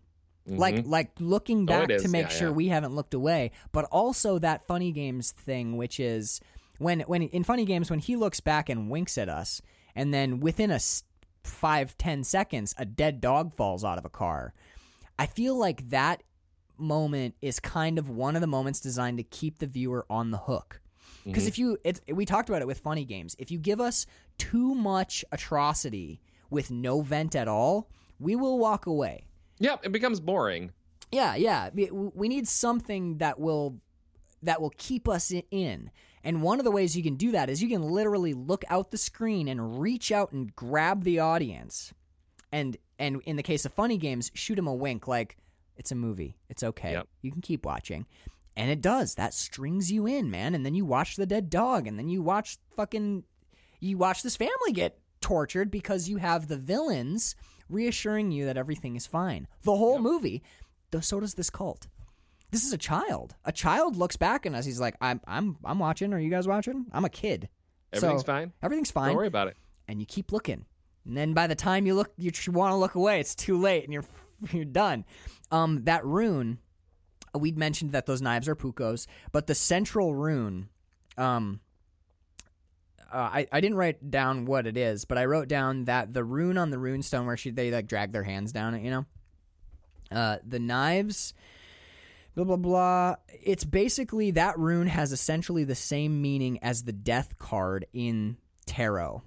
like 0.58 0.74
Mhm. 0.76 0.88
like 0.88 1.10
looking 1.20 1.62
Oh, 1.62 1.66
back 1.66 1.90
is. 1.90 2.02
to 2.02 2.08
make 2.08 2.24
Yeah, 2.30 2.36
sure 2.38 2.48
yeah. 2.48 2.54
we 2.54 2.68
haven't 2.68 2.94
looked 2.94 3.14
away 3.14 3.50
but 3.72 3.84
also 3.86 4.38
that 4.38 4.66
funny 4.66 4.90
games 4.92 5.30
thing 5.32 5.76
which 5.76 6.00
is 6.00 6.40
when 6.78 7.00
when 7.02 7.22
in 7.22 7.44
funny 7.44 7.64
games 7.64 7.88
when 7.90 7.98
he 8.00 8.16
looks 8.16 8.40
back 8.40 8.68
and 8.68 8.90
winks 8.90 9.16
at 9.18 9.28
us 9.28 9.62
and 9.94 10.12
then 10.12 10.40
within 10.40 10.70
a 10.70 10.74
s- 10.76 11.04
five 11.44 11.96
ten 11.98 12.24
seconds 12.24 12.74
a 12.78 12.84
dead 12.84 13.20
dog 13.20 13.54
falls 13.54 13.84
out 13.84 13.96
of 13.98 14.04
a 14.04 14.10
car 14.10 14.52
i 15.18 15.26
feel 15.26 15.56
like 15.56 15.88
that 15.90 16.22
moment 16.78 17.34
is 17.42 17.60
kind 17.60 17.98
of 17.98 18.08
one 18.08 18.34
of 18.34 18.40
the 18.40 18.46
moments 18.46 18.80
designed 18.80 19.18
to 19.18 19.24
keep 19.24 19.58
the 19.58 19.66
viewer 19.66 20.06
on 20.10 20.30
the 20.30 20.38
hook 20.38 20.80
because 21.24 21.44
Mhm. 21.44 21.48
if 21.48 21.58
you 21.58 21.78
it's 21.84 22.00
we 22.12 22.24
talked 22.24 22.48
about 22.48 22.62
it 22.62 22.66
with 22.66 22.78
funny 22.80 23.04
games 23.04 23.36
if 23.38 23.50
you 23.50 23.58
give 23.58 23.80
us 23.80 24.06
too 24.38 24.74
much 24.74 25.24
atrocity 25.30 26.20
with 26.48 26.70
no 26.70 27.02
vent 27.02 27.36
at 27.36 27.46
all 27.48 27.88
we 28.18 28.34
will 28.34 28.58
walk 28.58 28.86
away 28.86 29.26
Yeah, 29.60 29.76
it 29.82 29.92
becomes 29.92 30.18
boring. 30.18 30.72
yeah, 31.12 31.36
yeah. 31.36 31.70
We, 31.72 32.28
need 32.28 32.48
something 32.48 33.18
that 33.18 33.38
will 33.38 33.78
that 34.42 34.60
will 34.60 34.72
keep 34.76 35.06
us 35.08 35.32
in. 35.50 35.90
And 36.24 36.42
one 36.42 36.58
of 36.58 36.64
the 36.64 36.70
ways 36.70 36.96
you 36.96 37.02
can 37.02 37.16
do 37.16 37.32
that 37.32 37.48
is 37.50 37.62
you 37.62 37.68
can 37.68 37.82
literally 37.82 38.34
look 38.34 38.64
out 38.68 38.90
the 38.90 38.98
screen 38.98 39.48
and 39.48 39.80
reach 39.80 40.10
out 40.10 40.32
and 40.32 40.54
grab 40.56 41.04
the 41.04 41.20
audience. 41.20 41.92
And 42.50 42.76
and 42.98 43.22
in 43.26 43.36
the 43.36 43.42
case 43.42 43.64
of 43.64 43.72
funny 43.72 43.96
games, 43.96 44.30
shoot 44.34 44.56
them 44.56 44.66
a 44.66 44.74
wink 44.74 45.06
like 45.06 45.36
it's 45.76 45.92
a 45.92 45.94
movie. 45.94 46.36
It's 46.48 46.62
okay. 46.62 46.92
Yep. 46.92 47.08
You 47.22 47.32
can 47.32 47.40
keep 47.40 47.64
watching. 47.64 48.06
And 48.56 48.70
it 48.70 48.80
does. 48.82 49.14
That 49.14 49.32
strings 49.32 49.90
you 49.90 50.06
in, 50.06 50.30
man. 50.30 50.54
And 50.54 50.66
then 50.66 50.74
you 50.74 50.84
watch 50.84 51.16
the 51.16 51.26
dead 51.26 51.48
dog 51.48 51.86
and 51.86 51.98
then 51.98 52.08
you 52.08 52.22
watch 52.22 52.58
fucking 52.74 53.24
you 53.80 53.96
watch 53.96 54.22
this 54.22 54.36
family 54.36 54.72
get 54.72 54.98
tortured 55.20 55.70
because 55.70 56.08
you 56.08 56.18
have 56.18 56.48
the 56.48 56.56
villains 56.56 57.34
reassuring 57.70 58.30
you 58.30 58.46
that 58.46 58.56
everything 58.56 58.96
is 58.96 59.06
fine. 59.06 59.46
The 59.62 59.76
whole 59.76 59.98
movie, 59.98 60.42
though 60.90 61.00
so 61.00 61.20
does 61.20 61.34
this 61.34 61.50
cult. 61.50 61.86
This 62.50 62.64
is 62.64 62.72
a 62.72 62.78
child. 62.78 63.36
A 63.44 63.52
child 63.52 63.96
looks 63.96 64.16
back 64.16 64.44
at 64.44 64.54
us. 64.54 64.64
He's 64.64 64.80
like, 64.80 64.96
"I'm, 65.00 65.20
I'm, 65.26 65.56
I'm 65.64 65.78
watching. 65.78 66.12
Are 66.12 66.18
you 66.18 66.30
guys 66.30 66.48
watching? 66.48 66.86
I'm 66.92 67.04
a 67.04 67.08
kid. 67.08 67.48
Everything's 67.92 68.22
So, 68.22 68.26
fine. 68.26 68.52
Everything's 68.62 68.90
fine." 68.90 69.08
Don't 69.08 69.16
worry 69.16 69.28
about 69.28 69.48
it. 69.48 69.56
And 69.86 70.00
you 70.00 70.06
keep 70.06 70.32
looking, 70.32 70.66
and 71.04 71.16
then 71.16 71.32
by 71.32 71.46
the 71.46 71.54
time 71.54 71.86
you 71.86 71.94
look, 71.94 72.12
you 72.16 72.32
want 72.52 72.72
to 72.72 72.76
look 72.76 72.94
away. 72.96 73.20
It's 73.20 73.34
too 73.34 73.58
late, 73.58 73.84
and 73.84 73.92
you're 73.92 74.04
you're 74.52 74.64
done. 74.64 75.04
Um, 75.52 75.84
that 75.84 76.04
rune, 76.04 76.58
we'd 77.34 77.58
mentioned 77.58 77.92
that 77.92 78.06
those 78.06 78.20
knives 78.22 78.48
are 78.48 78.56
pukos, 78.56 79.06
but 79.32 79.46
the 79.46 79.54
central 79.54 80.14
rune, 80.14 80.68
um, 81.16 81.60
uh, 83.12 83.16
I, 83.16 83.46
I 83.50 83.60
didn't 83.60 83.76
write 83.76 84.10
down 84.10 84.44
what 84.44 84.66
it 84.66 84.76
is, 84.76 85.04
but 85.04 85.18
I 85.18 85.24
wrote 85.24 85.48
down 85.48 85.84
that 85.84 86.12
the 86.12 86.24
rune 86.24 86.58
on 86.58 86.70
the 86.70 86.78
rune 86.78 87.02
stone 87.02 87.26
where 87.26 87.36
she, 87.36 87.50
they 87.50 87.70
like 87.70 87.86
drag 87.86 88.12
their 88.12 88.22
hands 88.22 88.52
down 88.52 88.74
it, 88.74 88.82
you 88.82 88.90
know? 88.90 89.06
Uh, 90.10 90.38
the 90.46 90.58
knives, 90.58 91.34
blah, 92.34 92.44
blah, 92.44 92.56
blah. 92.56 93.16
It's 93.28 93.64
basically 93.64 94.32
that 94.32 94.58
rune 94.58 94.88
has 94.88 95.12
essentially 95.12 95.64
the 95.64 95.74
same 95.74 96.20
meaning 96.20 96.58
as 96.62 96.82
the 96.84 96.92
death 96.92 97.38
card 97.38 97.86
in 97.92 98.36
tarot. 98.66 99.22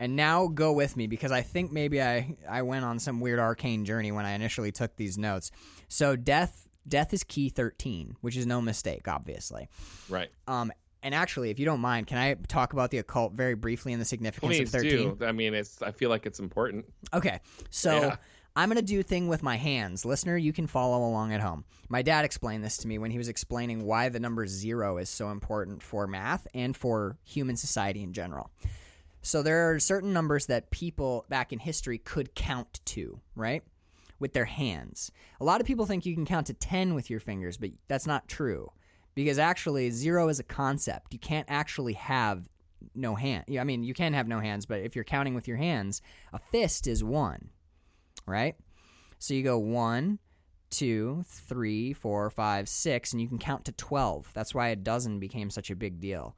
and 0.00 0.14
now 0.16 0.46
go 0.46 0.72
with 0.72 0.96
me 0.96 1.06
because 1.06 1.32
I 1.32 1.42
think 1.42 1.72
maybe 1.72 2.00
I 2.02 2.36
I 2.48 2.62
went 2.62 2.84
on 2.84 2.98
some 2.98 3.20
weird 3.20 3.38
arcane 3.40 3.84
journey 3.84 4.12
when 4.12 4.24
I 4.26 4.32
initially 4.32 4.72
took 4.72 4.96
these 4.96 5.18
notes. 5.18 5.50
So 5.88 6.14
death 6.16 6.66
death 6.86 7.12
is 7.12 7.22
key 7.24 7.48
13, 7.48 8.16
which 8.20 8.36
is 8.36 8.46
no 8.46 8.60
mistake 8.60 9.08
obviously. 9.08 9.68
Right. 10.08 10.28
Um 10.46 10.72
and 11.02 11.14
actually, 11.14 11.50
if 11.50 11.58
you 11.58 11.64
don't 11.64 11.80
mind, 11.80 12.06
can 12.06 12.18
I 12.18 12.34
talk 12.34 12.72
about 12.72 12.90
the 12.90 12.98
occult 12.98 13.32
very 13.32 13.54
briefly 13.54 13.92
and 13.92 14.00
the 14.00 14.04
significance 14.06 14.56
Please 14.56 14.74
of 14.74 14.80
13? 14.82 15.16
do. 15.16 15.24
I 15.24 15.32
mean, 15.32 15.54
it's. 15.54 15.80
I 15.82 15.92
feel 15.92 16.10
like 16.10 16.26
it's 16.26 16.40
important. 16.40 16.86
Okay, 17.14 17.40
so 17.70 17.92
Yeah. 18.00 18.16
I'm 18.56 18.68
gonna 18.68 18.82
do 18.82 19.02
thing 19.04 19.28
with 19.28 19.42
my 19.42 19.56
hands, 19.56 20.04
listener. 20.04 20.36
You 20.36 20.52
can 20.52 20.66
follow 20.66 21.06
along 21.08 21.32
at 21.32 21.40
home. 21.40 21.64
My 21.88 22.02
dad 22.02 22.24
explained 22.24 22.64
this 22.64 22.76
to 22.78 22.88
me 22.88 22.98
when 22.98 23.10
he 23.12 23.18
was 23.18 23.28
explaining 23.28 23.84
why 23.84 24.08
the 24.08 24.18
number 24.18 24.46
zero 24.46 24.98
is 24.98 25.08
so 25.08 25.30
important 25.30 25.82
for 25.82 26.06
math 26.08 26.46
and 26.54 26.76
for 26.76 27.16
human 27.22 27.56
society 27.56 28.02
in 28.02 28.12
general. 28.12 28.50
So 29.22 29.42
there 29.42 29.70
are 29.70 29.78
certain 29.78 30.12
numbers 30.12 30.46
that 30.46 30.70
people 30.70 31.24
back 31.28 31.52
in 31.52 31.58
history 31.58 31.98
could 31.98 32.34
count 32.34 32.80
to, 32.86 33.20
right? 33.36 33.62
With 34.18 34.32
their 34.32 34.46
hands. 34.46 35.12
A 35.40 35.44
lot 35.44 35.60
of 35.60 35.66
people 35.66 35.86
think 35.86 36.04
you 36.06 36.14
can 36.14 36.24
count 36.24 36.48
to 36.48 36.54
10 36.54 36.94
with 36.94 37.10
your 37.10 37.20
fingers, 37.20 37.56
but 37.56 37.70
that's 37.86 38.06
not 38.06 38.26
true. 38.26 38.72
Because 39.18 39.40
actually, 39.40 39.90
zero 39.90 40.28
is 40.28 40.38
a 40.38 40.44
concept. 40.44 41.12
You 41.12 41.18
can't 41.18 41.48
actually 41.50 41.94
have 41.94 42.48
no 42.94 43.16
hand. 43.16 43.46
I 43.58 43.64
mean, 43.64 43.82
you 43.82 43.92
can 43.92 44.12
have 44.12 44.28
no 44.28 44.38
hands, 44.38 44.64
but 44.64 44.82
if 44.82 44.94
you're 44.94 45.02
counting 45.02 45.34
with 45.34 45.48
your 45.48 45.56
hands, 45.56 46.02
a 46.32 46.38
fist 46.38 46.86
is 46.86 47.02
one, 47.02 47.48
right? 48.26 48.54
So 49.18 49.34
you 49.34 49.42
go 49.42 49.58
one, 49.58 50.20
two, 50.70 51.24
three, 51.26 51.94
four, 51.94 52.30
five, 52.30 52.68
six, 52.68 53.12
and 53.12 53.20
you 53.20 53.26
can 53.26 53.38
count 53.38 53.64
to 53.64 53.72
12. 53.72 54.30
That's 54.34 54.54
why 54.54 54.68
a 54.68 54.76
dozen 54.76 55.18
became 55.18 55.50
such 55.50 55.72
a 55.72 55.74
big 55.74 55.98
deal. 55.98 56.36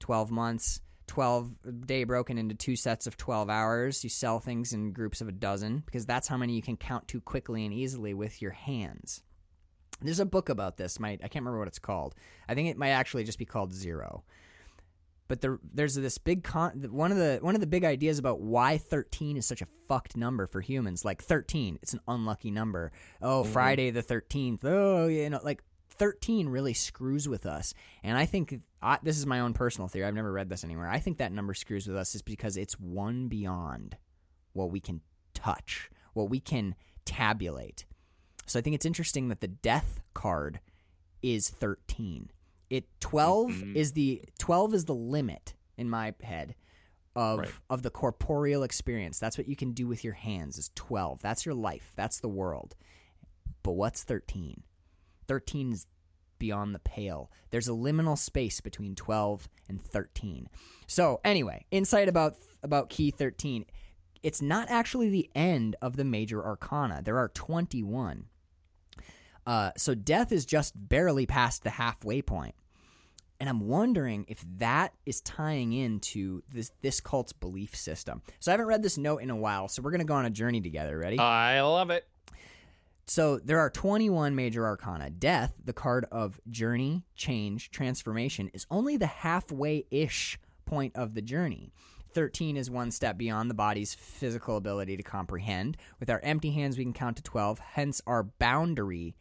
12 0.00 0.30
months, 0.30 0.82
12 1.06 1.86
day 1.86 2.04
broken 2.04 2.36
into 2.36 2.54
two 2.54 2.76
sets 2.76 3.06
of 3.06 3.16
12 3.16 3.48
hours. 3.48 4.04
You 4.04 4.10
sell 4.10 4.38
things 4.38 4.74
in 4.74 4.92
groups 4.92 5.22
of 5.22 5.28
a 5.28 5.32
dozen 5.32 5.82
because 5.86 6.04
that's 6.04 6.28
how 6.28 6.36
many 6.36 6.52
you 6.52 6.60
can 6.60 6.76
count 6.76 7.08
to 7.08 7.22
quickly 7.22 7.64
and 7.64 7.72
easily 7.72 8.12
with 8.12 8.42
your 8.42 8.50
hands. 8.50 9.22
There's 10.00 10.20
a 10.20 10.26
book 10.26 10.48
about 10.48 10.76
this. 10.76 11.00
Might 11.00 11.20
I 11.24 11.28
can't 11.28 11.44
remember 11.44 11.58
what 11.58 11.68
it's 11.68 11.78
called. 11.78 12.14
I 12.48 12.54
think 12.54 12.68
it 12.68 12.76
might 12.76 12.90
actually 12.90 13.24
just 13.24 13.38
be 13.38 13.44
called 13.44 13.72
Zero. 13.72 14.24
But 15.28 15.42
there, 15.42 15.58
there's 15.74 15.94
this 15.94 16.16
big 16.16 16.42
con. 16.42 16.86
One 16.90 17.12
of 17.12 17.18
the 17.18 17.38
one 17.42 17.54
of 17.54 17.60
the 17.60 17.66
big 17.66 17.84
ideas 17.84 18.18
about 18.18 18.40
why 18.40 18.78
13 18.78 19.36
is 19.36 19.44
such 19.44 19.60
a 19.60 19.66
fucked 19.86 20.16
number 20.16 20.46
for 20.46 20.62
humans. 20.62 21.04
Like 21.04 21.22
13, 21.22 21.78
it's 21.82 21.92
an 21.92 22.00
unlucky 22.08 22.50
number. 22.50 22.92
Oh, 23.20 23.42
mm-hmm. 23.42 23.52
Friday 23.52 23.90
the 23.90 24.02
13th. 24.02 24.64
Oh, 24.64 25.06
you 25.06 25.28
know, 25.28 25.40
like 25.44 25.62
13 25.90 26.48
really 26.48 26.72
screws 26.72 27.28
with 27.28 27.44
us. 27.44 27.74
And 28.02 28.16
I 28.16 28.24
think 28.24 28.60
I, 28.80 28.98
this 29.02 29.18
is 29.18 29.26
my 29.26 29.40
own 29.40 29.52
personal 29.52 29.88
theory. 29.88 30.06
I've 30.06 30.14
never 30.14 30.32
read 30.32 30.48
this 30.48 30.64
anywhere. 30.64 30.88
I 30.88 30.98
think 30.98 31.18
that 31.18 31.32
number 31.32 31.52
screws 31.52 31.86
with 31.86 31.96
us 31.96 32.14
is 32.14 32.22
because 32.22 32.56
it's 32.56 32.80
one 32.80 33.28
beyond 33.28 33.98
what 34.54 34.70
we 34.70 34.80
can 34.80 35.02
touch, 35.34 35.90
what 36.14 36.30
we 36.30 36.40
can 36.40 36.74
tabulate. 37.04 37.84
So 38.48 38.58
I 38.58 38.62
think 38.62 38.74
it's 38.74 38.86
interesting 38.86 39.28
that 39.28 39.40
the 39.40 39.48
death 39.48 40.00
card 40.14 40.60
is 41.22 41.48
13. 41.50 42.30
It 42.70 42.86
12 43.00 43.50
Mhm. 43.50 43.74
is 43.76 43.92
the 43.92 44.24
12 44.38 44.74
is 44.74 44.84
the 44.86 44.94
limit 44.94 45.54
in 45.76 45.88
my 45.88 46.14
head 46.22 46.54
of 47.16 47.40
Right. 47.40 47.50
of 47.70 47.82
the 47.82 47.90
corporeal 47.90 48.62
experience. 48.62 49.18
That's 49.18 49.38
what 49.38 49.48
you 49.48 49.56
can 49.56 49.72
do 49.72 49.86
with 49.86 50.04
your 50.04 50.12
hands 50.14 50.58
is 50.58 50.70
12. 50.74 51.20
That's 51.20 51.44
your 51.46 51.54
life. 51.54 51.92
That's 51.96 52.20
the 52.20 52.28
world. 52.28 52.76
But 53.62 53.72
what's 53.72 54.02
13? 54.04 54.62
13 55.26 55.72
is 55.72 55.86
beyond 56.38 56.74
the 56.74 56.78
pale. 56.78 57.30
There's 57.50 57.68
a 57.68 57.72
liminal 57.72 58.16
space 58.16 58.60
between 58.60 58.94
12 58.94 59.48
and 59.68 59.82
13. 59.82 60.48
So, 60.86 61.20
anyway, 61.24 61.66
insight 61.70 62.08
about 62.08 62.36
about 62.62 62.88
key 62.90 63.10
13. 63.10 63.64
It's 64.22 64.42
not 64.42 64.68
actually 64.70 65.08
the 65.10 65.30
end 65.34 65.76
of 65.82 65.96
the 65.96 66.04
major 66.04 66.44
arcana. 66.44 67.02
There 67.02 67.18
are 67.18 67.28
21. 67.28 68.28
Uh, 69.48 69.70
so 69.78 69.94
death 69.94 70.30
is 70.30 70.44
just 70.44 70.74
barely 70.76 71.24
past 71.24 71.64
the 71.64 71.70
halfway 71.70 72.20
point. 72.20 72.54
And 73.40 73.48
I'm 73.48 73.66
wondering 73.66 74.26
if 74.28 74.44
that 74.58 74.92
is 75.06 75.22
tying 75.22 75.72
into 75.72 76.42
this 76.52 76.70
this 76.82 77.00
cult's 77.00 77.32
belief 77.32 77.74
system. 77.74 78.20
So 78.40 78.50
I 78.50 78.52
haven't 78.52 78.66
read 78.66 78.82
this 78.82 78.98
note 78.98 79.22
in 79.22 79.30
a 79.30 79.36
while, 79.36 79.68
so 79.68 79.80
we're 79.80 79.92
gonna 79.92 80.04
go 80.04 80.12
on 80.12 80.26
a 80.26 80.30
journey 80.30 80.60
together. 80.60 80.98
Ready? 80.98 81.18
I 81.18 81.62
love 81.62 81.88
it. 81.88 82.06
So 83.06 83.38
there 83.38 83.58
are 83.58 83.70
21 83.70 84.34
major 84.34 84.66
arcana. 84.66 85.08
Death, 85.08 85.54
the 85.64 85.72
card 85.72 86.04
of 86.12 86.38
journey, 86.50 87.06
change, 87.16 87.70
transformation, 87.70 88.50
is 88.52 88.66
only 88.70 88.98
the 88.98 89.06
halfway 89.06 89.86
ish 89.90 90.38
point 90.66 90.94
of 90.94 91.14
the 91.14 91.22
journey. 91.22 91.72
13 92.12 92.58
is 92.58 92.70
one 92.70 92.90
step 92.90 93.16
beyond 93.16 93.48
the 93.48 93.54
body's 93.54 93.94
physical 93.94 94.58
ability 94.58 94.98
to 94.98 95.02
comprehend. 95.02 95.78
With 96.00 96.10
our 96.10 96.20
empty 96.22 96.50
hands, 96.50 96.76
we 96.76 96.84
can 96.84 96.92
count 96.92 97.16
to 97.16 97.22
12, 97.22 97.58
hence 97.60 98.02
our 98.06 98.24
boundary. 98.24 99.14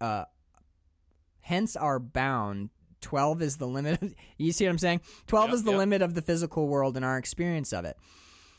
Uh, 0.00 0.24
hence 1.40 1.76
our 1.76 1.98
bound. 1.98 2.70
12 3.00 3.42
is 3.42 3.56
the 3.58 3.66
limit. 3.66 4.02
Of, 4.02 4.14
you 4.38 4.52
see 4.52 4.64
what 4.64 4.72
I'm 4.72 4.78
saying? 4.78 5.00
12 5.28 5.48
Yep, 5.48 5.54
is 5.54 5.64
the 5.64 5.70
yep. 5.70 5.78
limit 5.78 6.02
of 6.02 6.14
the 6.14 6.22
physical 6.22 6.66
world 6.68 6.96
and 6.96 7.04
our 7.04 7.16
experience 7.18 7.72
of 7.72 7.84
it. 7.84 7.96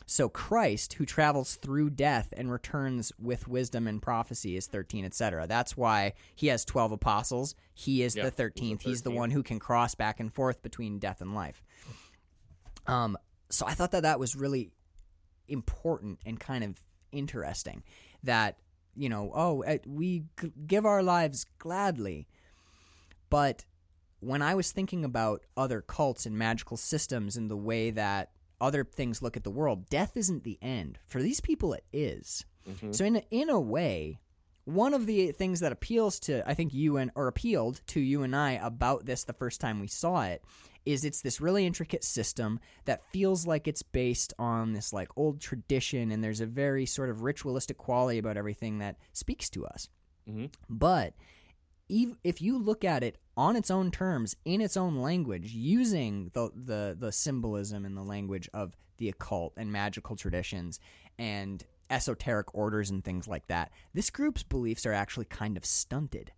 So 0.05 0.27
Christ, 0.27 0.93
who 0.93 1.05
travels 1.05 1.57
through 1.57 1.91
death 1.91 2.33
and 2.35 2.51
returns 2.51 3.11
with 3.19 3.47
wisdom 3.47 3.87
and 3.87 4.01
prophecy, 4.01 4.57
is 4.57 4.65
thirteen, 4.65 5.05
etc. 5.05 5.45
That's 5.45 5.77
why 5.77 6.13
he 6.33 6.47
has 6.47 6.65
twelve 6.65 6.91
apostles. 6.91 7.53
He 7.75 8.01
is 8.01 8.15
Yeah, 8.15 8.23
the 8.23 8.29
he's 8.29 8.31
the 8.31 8.35
thirteenth. 8.37 8.81
He's 8.81 9.01
the 9.03 9.11
one 9.11 9.29
who 9.29 9.43
can 9.43 9.59
cross 9.59 9.93
back 9.93 10.19
and 10.19 10.33
forth 10.33 10.63
between 10.63 10.97
death 10.97 11.21
and 11.21 11.35
life. 11.35 11.61
Um, 12.87 13.19
so 13.51 13.67
I 13.67 13.75
thought 13.75 13.91
that 13.91 14.01
that 14.01 14.19
was 14.19 14.35
really 14.35 14.71
important 15.47 16.17
and 16.25 16.39
kind 16.39 16.63
of 16.63 16.81
interesting. 17.11 17.83
That 18.23 18.57
you 18.95 19.09
know, 19.09 19.31
oh, 19.33 19.63
uh, 19.63 19.77
we 19.85 20.23
g- 20.41 20.51
give 20.67 20.85
our 20.85 21.01
lives 21.03 21.45
gladly, 21.57 22.27
but 23.29 23.65
when 24.19 24.41
I 24.41 24.55
was 24.55 24.71
thinking 24.71 25.05
about 25.05 25.45
other 25.55 25.81
cults 25.81 26.25
and 26.25 26.37
magical 26.37 26.77
systems 26.77 27.37
and 27.37 27.49
the 27.49 27.55
way 27.57 27.91
that 27.91 28.31
other 28.59 28.83
things 28.83 29.21
look 29.21 29.37
at 29.37 29.43
the 29.43 29.51
world, 29.51 29.89
death 29.89 30.17
isn't 30.17 30.43
the 30.43 30.57
end. 30.61 30.99
For 31.07 31.21
these 31.21 31.39
people, 31.39 31.73
it 31.73 31.85
is. 31.93 32.45
Mhm. 32.67 32.93
So 32.93 33.05
in 33.05 33.15
a, 33.17 33.23
in 33.31 33.49
a 33.49 33.59
way, 33.59 34.19
one 34.65 34.93
of 34.93 35.05
the 35.05 35.31
things 35.31 35.61
that 35.61 35.71
appeals 35.71 36.19
to 36.21 36.47
I 36.47 36.53
think 36.53 36.73
you 36.73 36.97
and 36.97 37.11
or 37.15 37.27
appealed 37.27 37.81
to 37.87 37.99
you 38.01 38.23
and 38.23 38.35
I 38.35 38.51
about 38.53 39.05
this 39.05 39.23
the 39.23 39.33
first 39.33 39.61
time 39.61 39.79
we 39.79 39.87
saw 39.87 40.23
it 40.23 40.43
is 40.85 41.05
it's 41.05 41.21
this 41.21 41.41
really 41.41 41.65
intricate 41.65 42.03
system 42.03 42.59
that 42.85 43.03
feels 43.11 43.45
like 43.45 43.67
it's 43.67 43.83
based 43.83 44.33
on 44.39 44.73
this 44.73 44.93
like 44.93 45.09
old 45.15 45.39
tradition 45.39 46.11
and 46.11 46.23
there's 46.23 46.41
a 46.41 46.45
very 46.45 46.85
sort 46.85 47.09
of 47.09 47.21
ritualistic 47.21 47.77
quality 47.77 48.17
about 48.17 48.37
everything 48.37 48.79
that 48.79 48.97
speaks 49.13 49.49
to 49.49 49.65
us. 49.65 49.89
Mhm. 50.27 50.51
But 50.69 51.13
if 51.89 52.41
you 52.41 52.57
look 52.57 52.83
at 52.83 53.03
it 53.03 53.17
on 53.35 53.55
its 53.55 53.71
own 53.71 53.89
terms, 53.89 54.35
in 54.45 54.61
its 54.61 54.77
own 54.77 54.97
language, 54.97 55.53
using 55.53 56.29
the, 56.33 56.51
the, 56.53 56.95
the 56.97 57.11
symbolism 57.11 57.83
and 57.83 57.97
the 57.97 58.03
language 58.03 58.47
of 58.53 58.75
the 58.97 59.09
occult 59.09 59.53
and 59.57 59.71
magical 59.71 60.15
traditions 60.15 60.79
and 61.17 61.65
esoteric 61.89 62.53
orders 62.53 62.91
and 62.91 63.03
things 63.03 63.27
like 63.27 63.47
that, 63.47 63.71
this 63.93 64.09
group's 64.11 64.43
beliefs 64.43 64.85
are 64.85 64.93
actually 64.93 65.25
kind 65.25 65.57
of 65.57 65.65
stunted. 65.65 66.31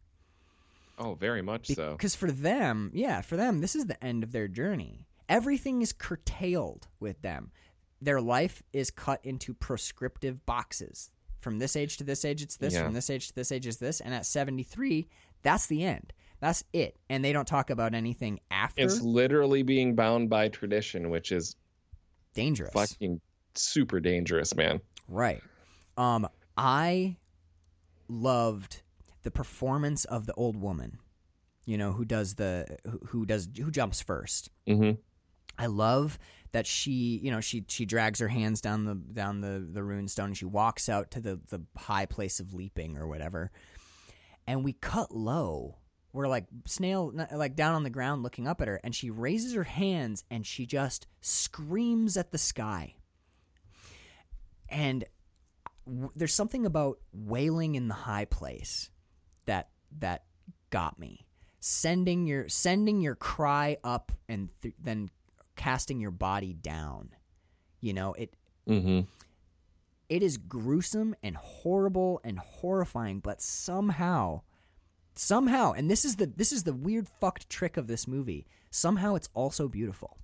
Oh, 1.03 1.15
very 1.15 1.41
much 1.41 1.67
so. 1.67 1.93
Because 1.93 2.15
for 2.15 2.31
them, 2.31 2.91
yeah, 2.93 3.21
for 3.21 3.35
them, 3.35 3.59
this 3.59 3.75
is 3.75 3.85
the 3.85 4.01
end 4.03 4.23
of 4.23 4.31
their 4.31 4.47
journey. 4.47 5.07
Everything 5.27 5.81
is 5.81 5.93
curtailed 5.93 6.87
with 6.99 7.21
them. 7.21 7.51
Their 8.01 8.21
life 8.21 8.61
is 8.71 8.91
cut 8.91 9.19
into 9.23 9.53
prescriptive 9.53 10.45
boxes. 10.45 11.09
From 11.39 11.57
this 11.57 11.75
age 11.75 11.97
to 11.97 12.03
this 12.03 12.23
age, 12.23 12.43
it's 12.43 12.57
this. 12.57 12.73
Yeah. 12.73 12.83
From 12.83 12.93
this 12.93 13.09
age 13.09 13.29
to 13.29 13.35
this 13.35 13.51
age, 13.51 13.65
is 13.65 13.77
this. 13.77 13.99
And 13.99 14.13
at 14.13 14.25
73, 14.25 15.07
that's 15.41 15.65
the 15.65 15.83
end. 15.83 16.13
That's 16.39 16.63
it. 16.73 16.97
And 17.09 17.25
they 17.25 17.33
don't 17.33 17.47
talk 17.47 17.69
about 17.69 17.95
anything 17.95 18.39
after. 18.51 18.83
It's 18.83 19.01
literally 19.01 19.63
being 19.63 19.95
bound 19.95 20.29
by 20.29 20.49
tradition, 20.49 21.09
which 21.09 21.31
is 21.31 21.55
dangerous. 22.33 22.73
fucking 22.73 23.21
super 23.55 23.99
dangerous, 23.99 24.55
man. 24.55 24.81
Right. 25.07 25.41
Um, 25.97 26.27
I 26.57 27.17
loved 28.07 28.81
the 29.23 29.31
performance 29.31 30.05
of 30.05 30.25
the 30.25 30.33
old 30.33 30.55
woman. 30.55 30.99
You 31.65 31.77
know 31.77 31.91
who 31.91 32.05
does 32.05 32.35
the 32.35 32.77
who, 32.85 32.99
who 33.07 33.25
does 33.25 33.47
who 33.57 33.71
jumps 33.71 34.01
first. 34.01 34.49
hmm 34.67 34.91
I 35.57 35.67
love 35.67 36.17
that 36.53 36.65
she, 36.65 37.19
you 37.23 37.31
know, 37.31 37.39
she 37.39 37.63
she 37.67 37.85
drags 37.85 38.19
her 38.19 38.27
hands 38.27 38.61
down 38.61 38.85
the 38.85 38.95
down 38.95 39.41
the 39.41 39.65
the 39.71 39.83
rune 39.83 40.07
stone 40.07 40.27
and 40.27 40.37
she 40.37 40.45
walks 40.45 40.89
out 40.89 41.11
to 41.11 41.21
the 41.21 41.39
the 41.49 41.61
high 41.77 42.05
place 42.05 42.39
of 42.39 42.53
leaping 42.53 42.97
or 42.97 43.07
whatever. 43.07 43.51
And 44.47 44.63
we 44.63 44.73
cut 44.73 45.13
low. 45.15 45.77
We're 46.13 46.27
like 46.27 46.45
snail 46.65 47.13
like 47.31 47.55
down 47.55 47.75
on 47.75 47.83
the 47.83 47.89
ground 47.89 48.23
looking 48.23 48.47
up 48.47 48.61
at 48.61 48.67
her 48.67 48.81
and 48.83 48.93
she 48.93 49.09
raises 49.09 49.53
her 49.53 49.63
hands 49.63 50.23
and 50.29 50.45
she 50.45 50.65
just 50.65 51.07
screams 51.21 52.17
at 52.17 52.31
the 52.31 52.37
sky. 52.37 52.95
And 54.67 55.05
w- 55.85 56.11
there's 56.15 56.33
something 56.33 56.65
about 56.65 56.99
wailing 57.13 57.75
in 57.75 57.87
the 57.87 57.93
high 57.93 58.25
place 58.25 58.89
that 59.45 59.69
that 59.99 60.23
got 60.69 60.99
me. 60.99 61.25
Sending 61.59 62.25
your 62.25 62.49
sending 62.49 63.01
your 63.01 63.15
cry 63.15 63.77
up 63.83 64.11
and 64.27 64.49
th- 64.61 64.73
then 64.81 65.09
casting 65.55 65.99
your 65.99 66.11
body 66.11 66.53
down 66.53 67.09
You 67.81 67.93
know, 67.93 68.13
it 68.13 68.33
Mm-hmm. 68.67 69.01
it 70.09 70.23
is 70.23 70.37
gruesome 70.37 71.15
and 71.23 71.35
horrible 71.35 72.21
and 72.23 72.37
horrifying, 72.39 73.19
but 73.19 73.41
somehow 73.41 74.41
somehow 75.15 75.73
and 75.73 75.89
this 75.89 76.05
is 76.05 76.15
the 76.15 76.25
this 76.27 76.51
is 76.51 76.63
the 76.63 76.73
weird 76.73 77.07
fucked 77.19 77.49
trick 77.49 77.77
of 77.77 77.87
this 77.87 78.07
movie. 78.07 78.45
Somehow 78.69 79.15
it's 79.15 79.29
also 79.33 79.67
beautiful. 79.67 80.17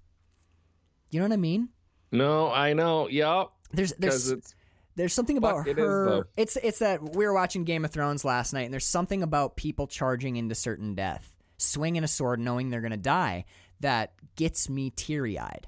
You 1.09 1.19
know 1.19 1.25
what 1.25 1.33
I 1.33 1.37
mean? 1.37 1.69
No, 2.11 2.49
I 2.51 2.73
know. 2.73 3.07
Yep. 3.09 3.49
There's 3.73 3.93
there's 3.99 4.29
it's 4.29 4.55
there's 4.97 5.13
something 5.13 5.37
about 5.37 5.59
Fuck, 5.59 5.67
it 5.67 5.77
is, 5.79 5.85
her. 5.85 6.05
though. 6.09 6.23
it's 6.35 6.57
it's 6.57 6.79
that 6.79 7.15
we 7.15 7.25
were 7.25 7.33
watching 7.33 7.63
Game 7.63 7.85
of 7.85 7.91
Thrones 7.91 8.25
last 8.25 8.51
night, 8.51 8.63
and 8.63 8.73
there's 8.73 8.85
something 8.85 9.23
about 9.23 9.55
people 9.55 9.87
charging 9.87 10.35
into 10.35 10.55
certain 10.55 10.93
death, 10.95 11.33
swinging 11.57 12.03
a 12.03 12.07
sword, 12.07 12.39
knowing 12.41 12.69
they're 12.69 12.81
gonna 12.81 12.97
die, 12.97 13.45
that 13.79 14.11
gets 14.35 14.69
me 14.69 14.89
teary 14.89 15.39
eyed. 15.39 15.67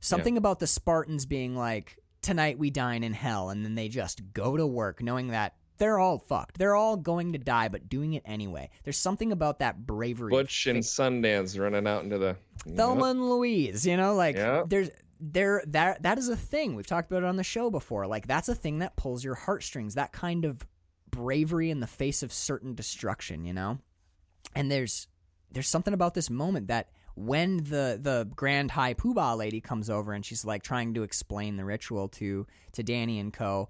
Something 0.00 0.36
about 0.36 0.58
the 0.60 0.66
Spartans 0.66 1.26
being 1.26 1.56
like, 1.56 1.98
"Tonight 2.22 2.58
we 2.58 2.70
dine 2.70 3.02
in 3.04 3.12
hell," 3.12 3.50
and 3.50 3.64
then 3.64 3.74
they 3.74 3.88
just 3.88 4.20
go 4.32 4.56
to 4.56 4.66
work, 4.66 5.02
knowing 5.02 5.28
that 5.28 5.54
they're 5.78 5.98
all 5.98 6.18
fucked. 6.18 6.58
They're 6.58 6.74
all 6.74 6.96
going 6.96 7.34
to 7.34 7.38
die, 7.38 7.68
but 7.68 7.88
doing 7.88 8.14
it 8.14 8.22
anyway. 8.24 8.70
There's 8.84 8.96
something 8.98 9.30
about 9.32 9.58
that 9.58 9.86
bravery. 9.86 10.30
Butch 10.30 10.66
and 10.66 10.78
Sundance 10.82 11.60
running 11.60 11.86
out 11.86 12.02
into 12.04 12.16
the. 12.18 12.36
Thelma 12.74 13.06
and 13.10 13.28
Louise, 13.28 13.86
you 13.86 13.96
know, 13.96 14.14
like 14.14 14.36
Yeah. 14.36 14.62
there's 14.66 14.88
there 15.20 15.62
that 15.68 16.02
that 16.02 16.18
is 16.18 16.28
a 16.28 16.36
thing. 16.36 16.74
We've 16.74 16.86
talked 16.86 17.10
about 17.10 17.22
it 17.22 17.26
on 17.26 17.36
the 17.36 17.44
show 17.44 17.70
before. 17.70 18.06
Like 18.06 18.26
that's 18.26 18.48
a 18.48 18.54
thing 18.54 18.80
that 18.80 18.96
pulls 18.96 19.24
your 19.24 19.34
heartstrings. 19.34 19.94
That 19.94 20.12
kind 20.12 20.44
of 20.44 20.66
bravery 21.10 21.70
in 21.70 21.80
the 21.80 21.86
face 21.86 22.22
of 22.22 22.32
certain 22.32 22.74
destruction, 22.74 23.44
you 23.44 23.52
know? 23.52 23.78
And 24.54 24.70
there's 24.70 25.08
there's 25.50 25.68
something 25.68 25.94
about 25.94 26.14
this 26.14 26.30
moment 26.30 26.68
that 26.68 26.90
when 27.14 27.58
the 27.58 27.98
the 28.00 28.28
grand 28.34 28.70
high 28.70 28.94
poobah 28.94 29.36
lady 29.36 29.60
comes 29.60 29.88
over 29.88 30.12
and 30.12 30.24
she's 30.24 30.44
like 30.44 30.62
trying 30.62 30.94
to 30.94 31.02
explain 31.02 31.56
the 31.56 31.64
ritual 31.64 32.08
to 32.08 32.46
to 32.72 32.82
Dani 32.84 33.20
and 33.20 33.32
co 33.32 33.68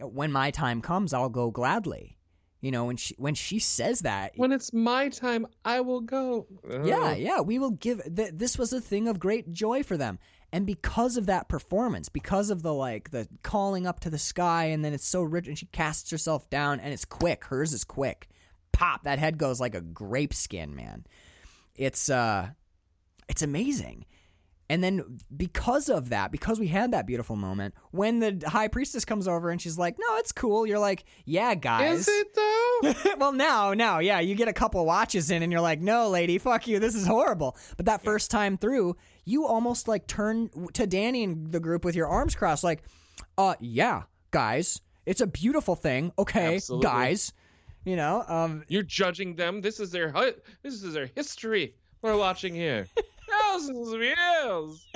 when 0.00 0.30
my 0.30 0.50
time 0.52 0.80
comes 0.80 1.12
I'll 1.12 1.28
go 1.28 1.50
gladly. 1.50 2.14
You 2.60 2.72
know, 2.72 2.86
when 2.86 2.96
she 2.96 3.14
when 3.18 3.34
she 3.34 3.60
says 3.60 4.00
that 4.00 4.32
When 4.36 4.50
it's 4.50 4.72
my 4.72 5.10
time, 5.10 5.46
I 5.64 5.80
will 5.80 6.00
go. 6.00 6.48
yeah, 6.68 7.14
yeah. 7.14 7.40
We 7.40 7.60
will 7.60 7.70
give. 7.70 8.02
Th- 8.16 8.32
this 8.34 8.58
was 8.58 8.72
a 8.72 8.80
thing 8.80 9.06
of 9.06 9.20
great 9.20 9.52
joy 9.52 9.84
for 9.84 9.96
them, 9.96 10.18
and 10.52 10.66
because 10.66 11.16
of 11.16 11.26
that 11.26 11.48
performance, 11.48 12.08
because 12.08 12.50
of 12.50 12.62
the 12.62 12.72
like 12.72 13.10
the 13.10 13.28
calling 13.42 13.86
up 13.86 14.00
to 14.00 14.10
the 14.10 14.18
sky, 14.18 14.66
and 14.66 14.84
then 14.84 14.94
it's 14.94 15.06
so 15.06 15.22
rich, 15.22 15.46
and 15.46 15.58
she 15.58 15.66
casts 15.66 16.10
herself 16.10 16.48
down, 16.48 16.80
and 16.80 16.92
it's 16.92 17.04
quick. 17.04 17.44
Hers 17.44 17.72
is 17.72 17.84
quick. 17.84 18.28
Pop! 18.72 19.02
That 19.02 19.18
head 19.18 19.38
goes 19.38 19.60
like 19.60 19.74
a 19.74 19.80
grape 19.80 20.32
skin, 20.32 20.74
man. 20.74 21.04
It's 21.74 22.08
uh, 22.08 22.50
it's 23.28 23.42
amazing. 23.42 24.06
And 24.70 24.84
then 24.84 25.18
because 25.34 25.88
of 25.88 26.10
that, 26.10 26.30
because 26.30 26.60
we 26.60 26.66
had 26.66 26.92
that 26.92 27.06
beautiful 27.06 27.36
moment, 27.36 27.74
when 27.90 28.20
the 28.20 28.42
high 28.46 28.68
priestess 28.68 29.06
comes 29.06 29.26
over 29.26 29.48
and 29.48 29.60
she's 29.60 29.78
like, 29.78 29.96
"No, 29.98 30.16
it's 30.16 30.32
cool," 30.32 30.66
you're 30.66 30.78
like, 30.78 31.04
"Yeah, 31.24 31.54
guys." 31.54 32.00
Is 32.00 32.08
it 32.08 32.34
though? 32.34 33.14
well, 33.18 33.32
now, 33.32 33.72
now, 33.72 33.98
yeah, 33.98 34.20
you 34.20 34.34
get 34.34 34.48
a 34.48 34.52
couple 34.52 34.84
watches 34.84 35.30
in, 35.30 35.42
and 35.42 35.50
you're 35.50 35.62
like, 35.62 35.80
"No, 35.80 36.10
lady, 36.10 36.36
fuck 36.36 36.66
you. 36.66 36.80
This 36.80 36.94
is 36.94 37.06
horrible." 37.06 37.56
But 37.78 37.86
that 37.86 38.04
first 38.04 38.30
time 38.30 38.58
through, 38.58 38.96
you 39.28 39.46
almost 39.46 39.88
like 39.88 40.06
turn 40.06 40.48
to 40.72 40.86
Dani 40.86 41.24
and 41.24 41.52
the 41.52 41.60
group 41.60 41.84
with 41.84 41.94
your 41.94 42.08
arms 42.08 42.34
crossed, 42.34 42.64
like, 42.64 42.82
"Uh, 43.36 43.54
yeah, 43.60 44.04
guys, 44.30 44.80
it's 45.06 45.20
a 45.20 45.26
beautiful 45.26 45.76
thing. 45.76 46.12
Okay, 46.18 46.56
Absolutely. 46.56 46.86
guys." 46.86 47.32
You 47.84 47.96
know, 47.96 48.24
um, 48.26 48.64
You're 48.68 48.82
judging 48.82 49.36
them. 49.36 49.60
This 49.60 49.80
is 49.80 49.90
their 49.90 50.10
hu- 50.10 50.34
this 50.62 50.82
is 50.82 50.92
their 50.94 51.10
history. 51.14 51.74
We're 52.02 52.16
watching 52.16 52.54
here. 52.54 52.86
Thousands 53.42 53.92
of 53.92 54.00
years. 54.00 54.86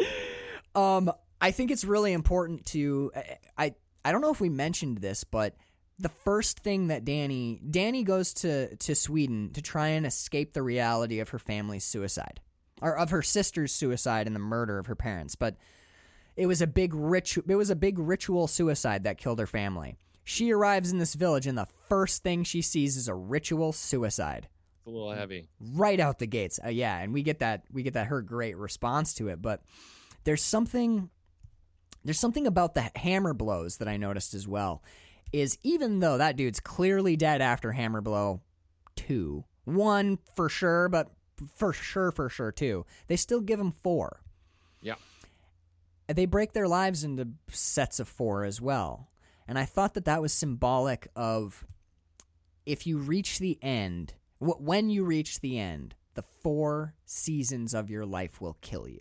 Um, 0.74 1.12
I 1.40 1.50
think 1.50 1.70
it's 1.70 1.84
really 1.84 2.12
important 2.12 2.64
to 2.66 3.12
I, 3.14 3.38
I 3.58 3.74
I 4.04 4.12
don't 4.12 4.20
know 4.20 4.32
if 4.32 4.40
we 4.40 4.48
mentioned 4.48 4.98
this, 4.98 5.24
but 5.24 5.54
the 5.98 6.08
first 6.08 6.60
thing 6.60 6.88
that 6.88 7.04
Dani 7.04 7.60
Dani 7.62 8.04
goes 8.04 8.32
to 8.34 8.74
to 8.76 8.94
Sweden 8.94 9.50
to 9.52 9.62
try 9.62 9.88
and 9.88 10.06
escape 10.06 10.52
the 10.54 10.62
reality 10.62 11.20
of 11.20 11.28
her 11.30 11.38
family's 11.38 11.84
suicide 11.84 12.40
or 12.82 12.98
of 12.98 13.08
her 13.10 13.22
sister's 13.22 13.72
suicide 13.72 14.26
and 14.26 14.36
the 14.36 14.40
murder 14.40 14.78
of 14.78 14.86
her 14.86 14.94
parents, 14.96 15.34
but 15.36 15.56
it 16.36 16.46
was 16.46 16.60
a 16.60 16.66
big 16.66 16.92
ritu- 16.92 17.48
it 17.48 17.54
was 17.56 17.70
a 17.70 17.76
big 17.76 17.98
ritual 17.98 18.46
suicide 18.46 19.04
that 19.04 19.16
killed 19.18 19.38
her 19.38 19.46
family. 19.46 19.96
She 20.24 20.52
arrives 20.52 20.90
in 20.92 20.98
this 20.98 21.14
village 21.14 21.46
and 21.46 21.56
the 21.56 21.68
first 21.88 22.22
thing 22.22 22.44
she 22.44 22.60
sees 22.62 22.96
is 22.96 23.08
a 23.08 23.14
ritual 23.14 23.72
suicide 23.72 24.48
It's 24.78 24.86
a 24.86 24.90
little 24.90 25.12
heavy. 25.12 25.48
right 25.60 25.98
out 26.00 26.18
the 26.18 26.26
gates. 26.26 26.58
Uh, 26.64 26.68
yeah, 26.68 26.98
and 26.98 27.12
we 27.12 27.22
get 27.22 27.38
that 27.40 27.64
we 27.72 27.82
get 27.82 27.94
that 27.94 28.06
her 28.08 28.20
great 28.22 28.56
response 28.56 29.14
to 29.14 29.28
it, 29.28 29.40
but 29.40 29.62
there's 30.24 30.42
something 30.42 31.08
there's 32.04 32.18
something 32.20 32.46
about 32.46 32.74
the 32.74 32.90
hammer 32.96 33.32
blows 33.34 33.76
that 33.76 33.88
I 33.88 33.96
noticed 33.96 34.34
as 34.34 34.46
well. 34.48 34.82
Is 35.32 35.56
even 35.62 36.00
though 36.00 36.18
that 36.18 36.36
dude's 36.36 36.60
clearly 36.60 37.16
dead 37.16 37.40
after 37.40 37.72
hammer 37.72 38.00
blow 38.00 38.40
2, 38.96 39.44
1 39.64 40.18
for 40.36 40.48
sure, 40.48 40.88
but 40.88 41.10
for 41.54 41.72
sure 41.72 42.10
for 42.10 42.28
sure 42.28 42.52
too. 42.52 42.86
They 43.06 43.16
still 43.16 43.40
give 43.40 43.60
him 43.60 43.72
4. 43.72 44.20
Yeah. 44.80 44.94
They 46.08 46.26
break 46.26 46.52
their 46.52 46.68
lives 46.68 47.04
into 47.04 47.28
sets 47.50 48.00
of 48.00 48.08
4 48.08 48.44
as 48.44 48.60
well. 48.60 49.08
And 49.48 49.58
I 49.58 49.64
thought 49.64 49.94
that 49.94 50.04
that 50.04 50.22
was 50.22 50.32
symbolic 50.32 51.08
of 51.16 51.66
if 52.66 52.86
you 52.86 52.98
reach 52.98 53.38
the 53.38 53.58
end, 53.62 54.14
when 54.38 54.90
you 54.90 55.04
reach 55.04 55.40
the 55.40 55.58
end, 55.58 55.94
the 56.14 56.22
four 56.42 56.94
seasons 57.04 57.74
of 57.74 57.90
your 57.90 58.04
life 58.06 58.40
will 58.40 58.56
kill 58.60 58.88
you. 58.88 59.00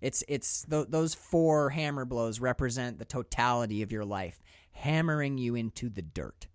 It's 0.00 0.24
it's 0.28 0.64
th- 0.64 0.86
those 0.88 1.14
four 1.14 1.70
hammer 1.70 2.04
blows 2.04 2.40
represent 2.40 2.98
the 2.98 3.04
totality 3.04 3.82
of 3.82 3.92
your 3.92 4.04
life, 4.04 4.40
hammering 4.72 5.38
you 5.38 5.54
into 5.54 5.90
the 5.90 6.02
dirt. 6.02 6.46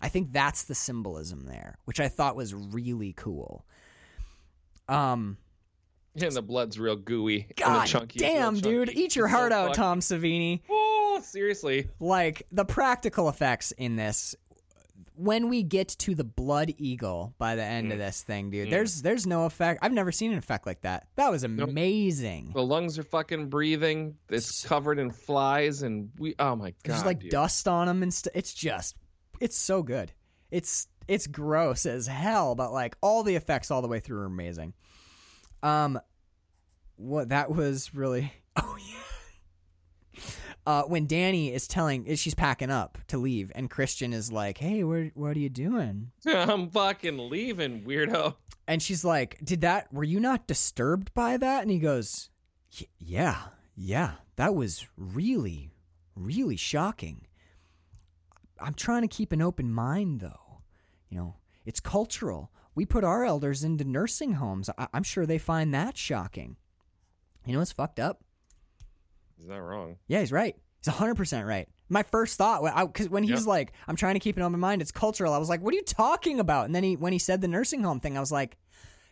I 0.00 0.08
think 0.08 0.32
that's 0.32 0.64
the 0.64 0.74
symbolism 0.74 1.44
there, 1.46 1.78
which 1.84 2.00
I 2.00 2.08
thought 2.08 2.34
was 2.34 2.54
really 2.54 3.12
cool. 3.12 3.66
Um, 4.90 5.36
And 6.20 6.32
the 6.32 6.42
blood's 6.42 6.78
real 6.78 6.96
gooey. 6.96 7.42
and 7.42 7.48
the 7.50 7.54
God 7.64 7.86
chunky 7.86 8.18
damn, 8.18 8.54
dude, 8.58 8.88
chunky. 8.88 9.00
eat 9.02 9.16
your 9.16 9.26
It's 9.26 9.32
so 9.34 9.38
heart 9.38 9.52
out, 9.52 9.66
fucked. 9.68 9.76
Tom 9.76 10.00
Savini. 10.00 10.60
Oh, 10.68 11.20
seriously. 11.22 11.88
like 12.00 12.46
the 12.50 12.64
practical 12.64 13.28
effects 13.28 13.72
in 13.72 13.96
this 13.96 14.34
when 15.14 15.48
we 15.50 15.62
get 15.62 15.88
to 15.88 16.14
the 16.14 16.24
blood 16.24 16.72
eagle 16.78 17.34
by 17.36 17.54
the 17.54 17.62
end 17.62 17.92
of 17.92 17.98
this 17.98 18.22
thing 18.22 18.48
dude 18.48 18.68
Mm. 18.68 18.70
there's 18.70 19.02
there's 19.02 19.26
no 19.26 19.44
effect 19.44 19.80
i've 19.82 19.92
never 19.92 20.10
seen 20.12 20.32
an 20.32 20.38
effect 20.38 20.64
like 20.66 20.80
that 20.80 21.08
that 21.16 21.30
was 21.30 21.44
amazing 21.44 22.52
The 22.54 22.62
lungs 22.62 22.98
are 22.98 23.02
fucking 23.02 23.48
breathing. 23.48 24.16
It's 24.30 24.64
covered 24.64 24.98
in 24.98 25.10
flies, 25.10 25.82
and 25.82 26.10
we. 26.18 26.34
Oh 26.38 26.56
my 26.56 26.70
god. 26.70 26.76
there's 26.84 27.04
like 27.04 27.20
dude. 27.20 27.30
dust 27.32 27.68
on 27.68 27.86
them 27.86 28.02
and 28.02 28.14
st- 28.14 28.34
it's 28.34 28.54
just 28.54 28.96
it's 29.40 29.56
so 29.56 29.82
good 29.82 30.12
it's 30.50 30.86
it's 31.10 31.26
gross 31.26 31.86
as 31.86 32.06
hell 32.06 32.54
but 32.54 32.72
like 32.72 32.96
all 33.00 33.22
the 33.22 33.36
effects 33.36 33.70
all 33.70 33.82
the 33.82 33.88
way 33.88 34.00
through 34.00 34.20
are 34.20 34.26
amazing 34.26 34.72
um 35.62 35.98
what 36.96 37.28
that 37.30 37.50
was 37.50 37.94
really 37.94 38.32
oh 38.56 38.76
yeah 38.78 38.96
uh, 40.66 40.82
when 40.82 41.06
Dani 41.06 41.52
is 41.52 41.66
telling, 41.66 42.14
she's 42.16 42.34
packing 42.34 42.70
up 42.70 42.98
to 43.08 43.18
leave, 43.18 43.50
and 43.54 43.70
Christian 43.70 44.12
is 44.12 44.30
like, 44.30 44.58
"Hey, 44.58 44.84
where, 44.84 45.10
what 45.14 45.36
are 45.36 45.40
you 45.40 45.48
doing?" 45.48 46.12
I'm 46.26 46.68
fucking 46.68 47.30
leaving, 47.30 47.82
weirdo. 47.82 48.36
And 48.68 48.82
she's 48.82 49.04
like, 49.04 49.38
"Did 49.42 49.62
that? 49.62 49.92
Were 49.92 50.04
you 50.04 50.20
not 50.20 50.46
disturbed 50.46 51.14
by 51.14 51.36
that?" 51.38 51.62
And 51.62 51.70
he 51.70 51.78
goes, 51.78 52.28
"Yeah, 52.98 53.38
yeah, 53.74 54.12
that 54.36 54.54
was 54.54 54.86
really, 54.96 55.72
really 56.14 56.56
shocking. 56.56 57.26
I'm 58.60 58.74
trying 58.74 59.02
to 59.02 59.08
keep 59.08 59.32
an 59.32 59.40
open 59.40 59.72
mind, 59.72 60.20
though. 60.20 60.49
You 61.10 61.18
know, 61.18 61.34
it's 61.66 61.80
cultural. 61.80 62.50
We 62.74 62.86
put 62.86 63.04
our 63.04 63.24
elders 63.24 63.62
into 63.64 63.84
nursing 63.84 64.34
homes. 64.34 64.70
I- 64.78 64.88
I'm 64.94 65.02
sure 65.02 65.26
they 65.26 65.38
find 65.38 65.74
that 65.74 65.96
shocking. 65.98 66.56
You 67.44 67.52
know 67.52 67.58
what's 67.58 67.72
fucked 67.72 67.98
up? 68.00 68.22
He's 69.36 69.46
not 69.48 69.58
wrong. 69.58 69.96
Yeah, 70.06 70.20
he's 70.20 70.32
right. 70.32 70.56
He's 70.84 70.92
100% 70.92 71.46
right. 71.46 71.68
My 71.88 72.02
first 72.04 72.38
thought, 72.38 72.62
because 72.86 73.08
when 73.08 73.24
he's 73.24 73.40
Yep. 73.40 73.46
like, 73.46 73.72
I'm 73.88 73.96
trying 73.96 74.14
to 74.14 74.20
keep 74.20 74.36
an 74.36 74.42
open 74.42 74.60
mind, 74.60 74.80
it's 74.80 74.92
cultural, 74.92 75.32
I 75.32 75.38
was 75.38 75.48
like, 75.48 75.60
what 75.60 75.72
are 75.74 75.76
you 75.76 75.82
talking 75.82 76.38
about? 76.38 76.66
And 76.66 76.74
then 76.74 76.84
he, 76.84 76.96
when 76.96 77.12
he 77.12 77.18
said 77.18 77.40
the 77.40 77.48
nursing 77.48 77.82
home 77.82 77.98
thing, 78.00 78.16
I 78.16 78.20
was 78.20 78.30
like, 78.30 78.56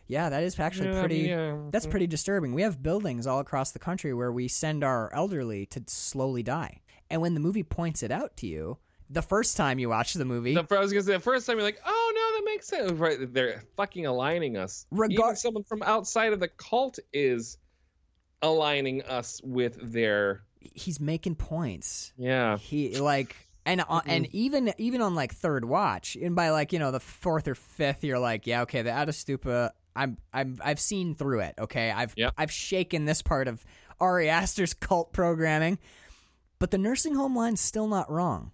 yeah, 0.07 0.29
that 0.29 0.43
is 0.43 0.57
actually 0.59 0.89
Yeah, 0.89 0.99
pretty, 1.01 1.17
yeah. 1.17 1.57
that's 1.71 1.85
pretty 1.85 2.07
disturbing. 2.07 2.53
We 2.53 2.61
have 2.61 2.81
buildings 2.81 3.27
all 3.27 3.39
across 3.39 3.71
the 3.71 3.79
country 3.79 4.13
where 4.13 4.31
we 4.31 4.47
send 4.47 4.83
our 4.83 5.13
elderly 5.13 5.65
to 5.67 5.83
slowly 5.87 6.41
die. 6.41 6.81
And 7.09 7.21
when 7.21 7.33
the 7.33 7.39
movie 7.39 7.63
points 7.63 8.01
it 8.01 8.11
out 8.11 8.37
to 8.37 8.47
you, 8.47 8.77
the 9.09 9.21
first 9.21 9.57
time 9.57 9.79
you 9.79 9.89
watch 9.89 10.13
the 10.13 10.25
movie, 10.25 10.53
The, 10.55 10.65
I 10.75 10.79
was 10.79 10.91
gonna 10.91 11.03
say 11.03 11.13
the 11.13 11.19
first 11.19 11.45
time 11.47 11.57
you're 11.57 11.63
like, 11.65 11.81
oh 11.85 12.11
no, 12.15 12.37
that 12.37 12.45
makes 12.51 12.67
sense. 12.67 12.91
Right, 12.91 13.17
they're 13.33 13.63
fucking 13.77 14.05
aligning 14.05 14.55
us. 14.57 14.85
Regar- 14.93 15.11
Even 15.11 15.35
someone 15.35 15.63
from 15.63 15.81
outside 15.83 16.33
of 16.33 16.39
the 16.39 16.47
cult 16.47 16.99
is 17.13 17.57
aligning 18.41 19.01
us 19.03 19.41
with 19.43 19.77
their 19.81 20.43
he's 20.59 20.99
making 20.99 21.35
points. 21.35 22.13
yeah. 22.17 22.57
he 22.57 22.97
like 22.99 23.35
and 23.65 23.83
uh, 23.87 24.01
and 24.05 24.27
even 24.33 24.73
even 24.77 25.01
on 25.01 25.15
like 25.15 25.33
third 25.33 25.65
watch 25.65 26.15
and 26.15 26.35
by 26.35 26.49
like 26.51 26.71
you 26.71 26.79
know 26.79 26.91
the 26.91 26.99
fourth 26.99 27.47
or 27.47 27.55
fifth 27.55 28.03
you're 28.03 28.19
like 28.19 28.47
yeah 28.47 28.61
okay 28.61 28.81
the 28.81 28.89
ättestupa 28.89 29.71
I'm 29.95 30.17
I'm 30.33 30.57
I've 30.63 30.79
seen 30.79 31.15
through 31.15 31.41
it 31.41 31.55
okay 31.59 31.91
I've 31.91 32.13
Yep. 32.15 32.33
I've 32.37 32.51
shaken 32.51 33.05
this 33.05 33.21
part 33.21 33.47
of 33.49 33.65
Ari 33.99 34.29
Aster's 34.29 34.73
cult 34.73 35.11
programming. 35.11 35.77
But 36.59 36.71
the 36.71 36.77
nursing 36.77 37.15
home 37.15 37.35
line's 37.35 37.61
still 37.61 37.87
not 37.87 38.09
wrong. 38.11 38.51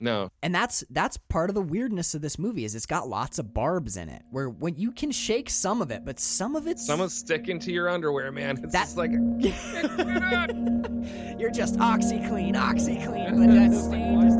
No. 0.00 0.30
And 0.42 0.54
that's 0.54 0.82
that's 0.90 1.16
part 1.18 1.50
of 1.50 1.54
the 1.54 1.60
weirdness 1.62 2.14
of 2.14 2.22
this 2.22 2.38
movie 2.38 2.64
is 2.64 2.74
it's 2.74 2.86
got 2.86 3.08
lots 3.08 3.38
of 3.38 3.52
barbs 3.52 3.96
in 3.98 4.08
it. 4.08 4.22
Where 4.30 4.48
when 4.48 4.76
you 4.76 4.92
can 4.92 5.10
shake 5.10 5.50
some 5.50 5.82
of 5.82 5.90
it, 5.90 6.04
but 6.04 6.18
some 6.18 6.56
of 6.56 6.66
it's 6.66 6.86
Someone's 6.86 7.12
sticking 7.14 7.58
to 7.60 7.72
your 7.72 7.88
underwear, 7.90 8.32
man. 8.32 8.58
It's 8.62 8.72
That- 8.72 8.84
just 8.84 8.96
like 8.96 9.10
you're 11.38 11.50
just 11.50 11.76
OxiClean, 11.76 12.52
but 13.38 13.54
that 13.54 13.74
stain 13.78 14.20
just 14.22 14.39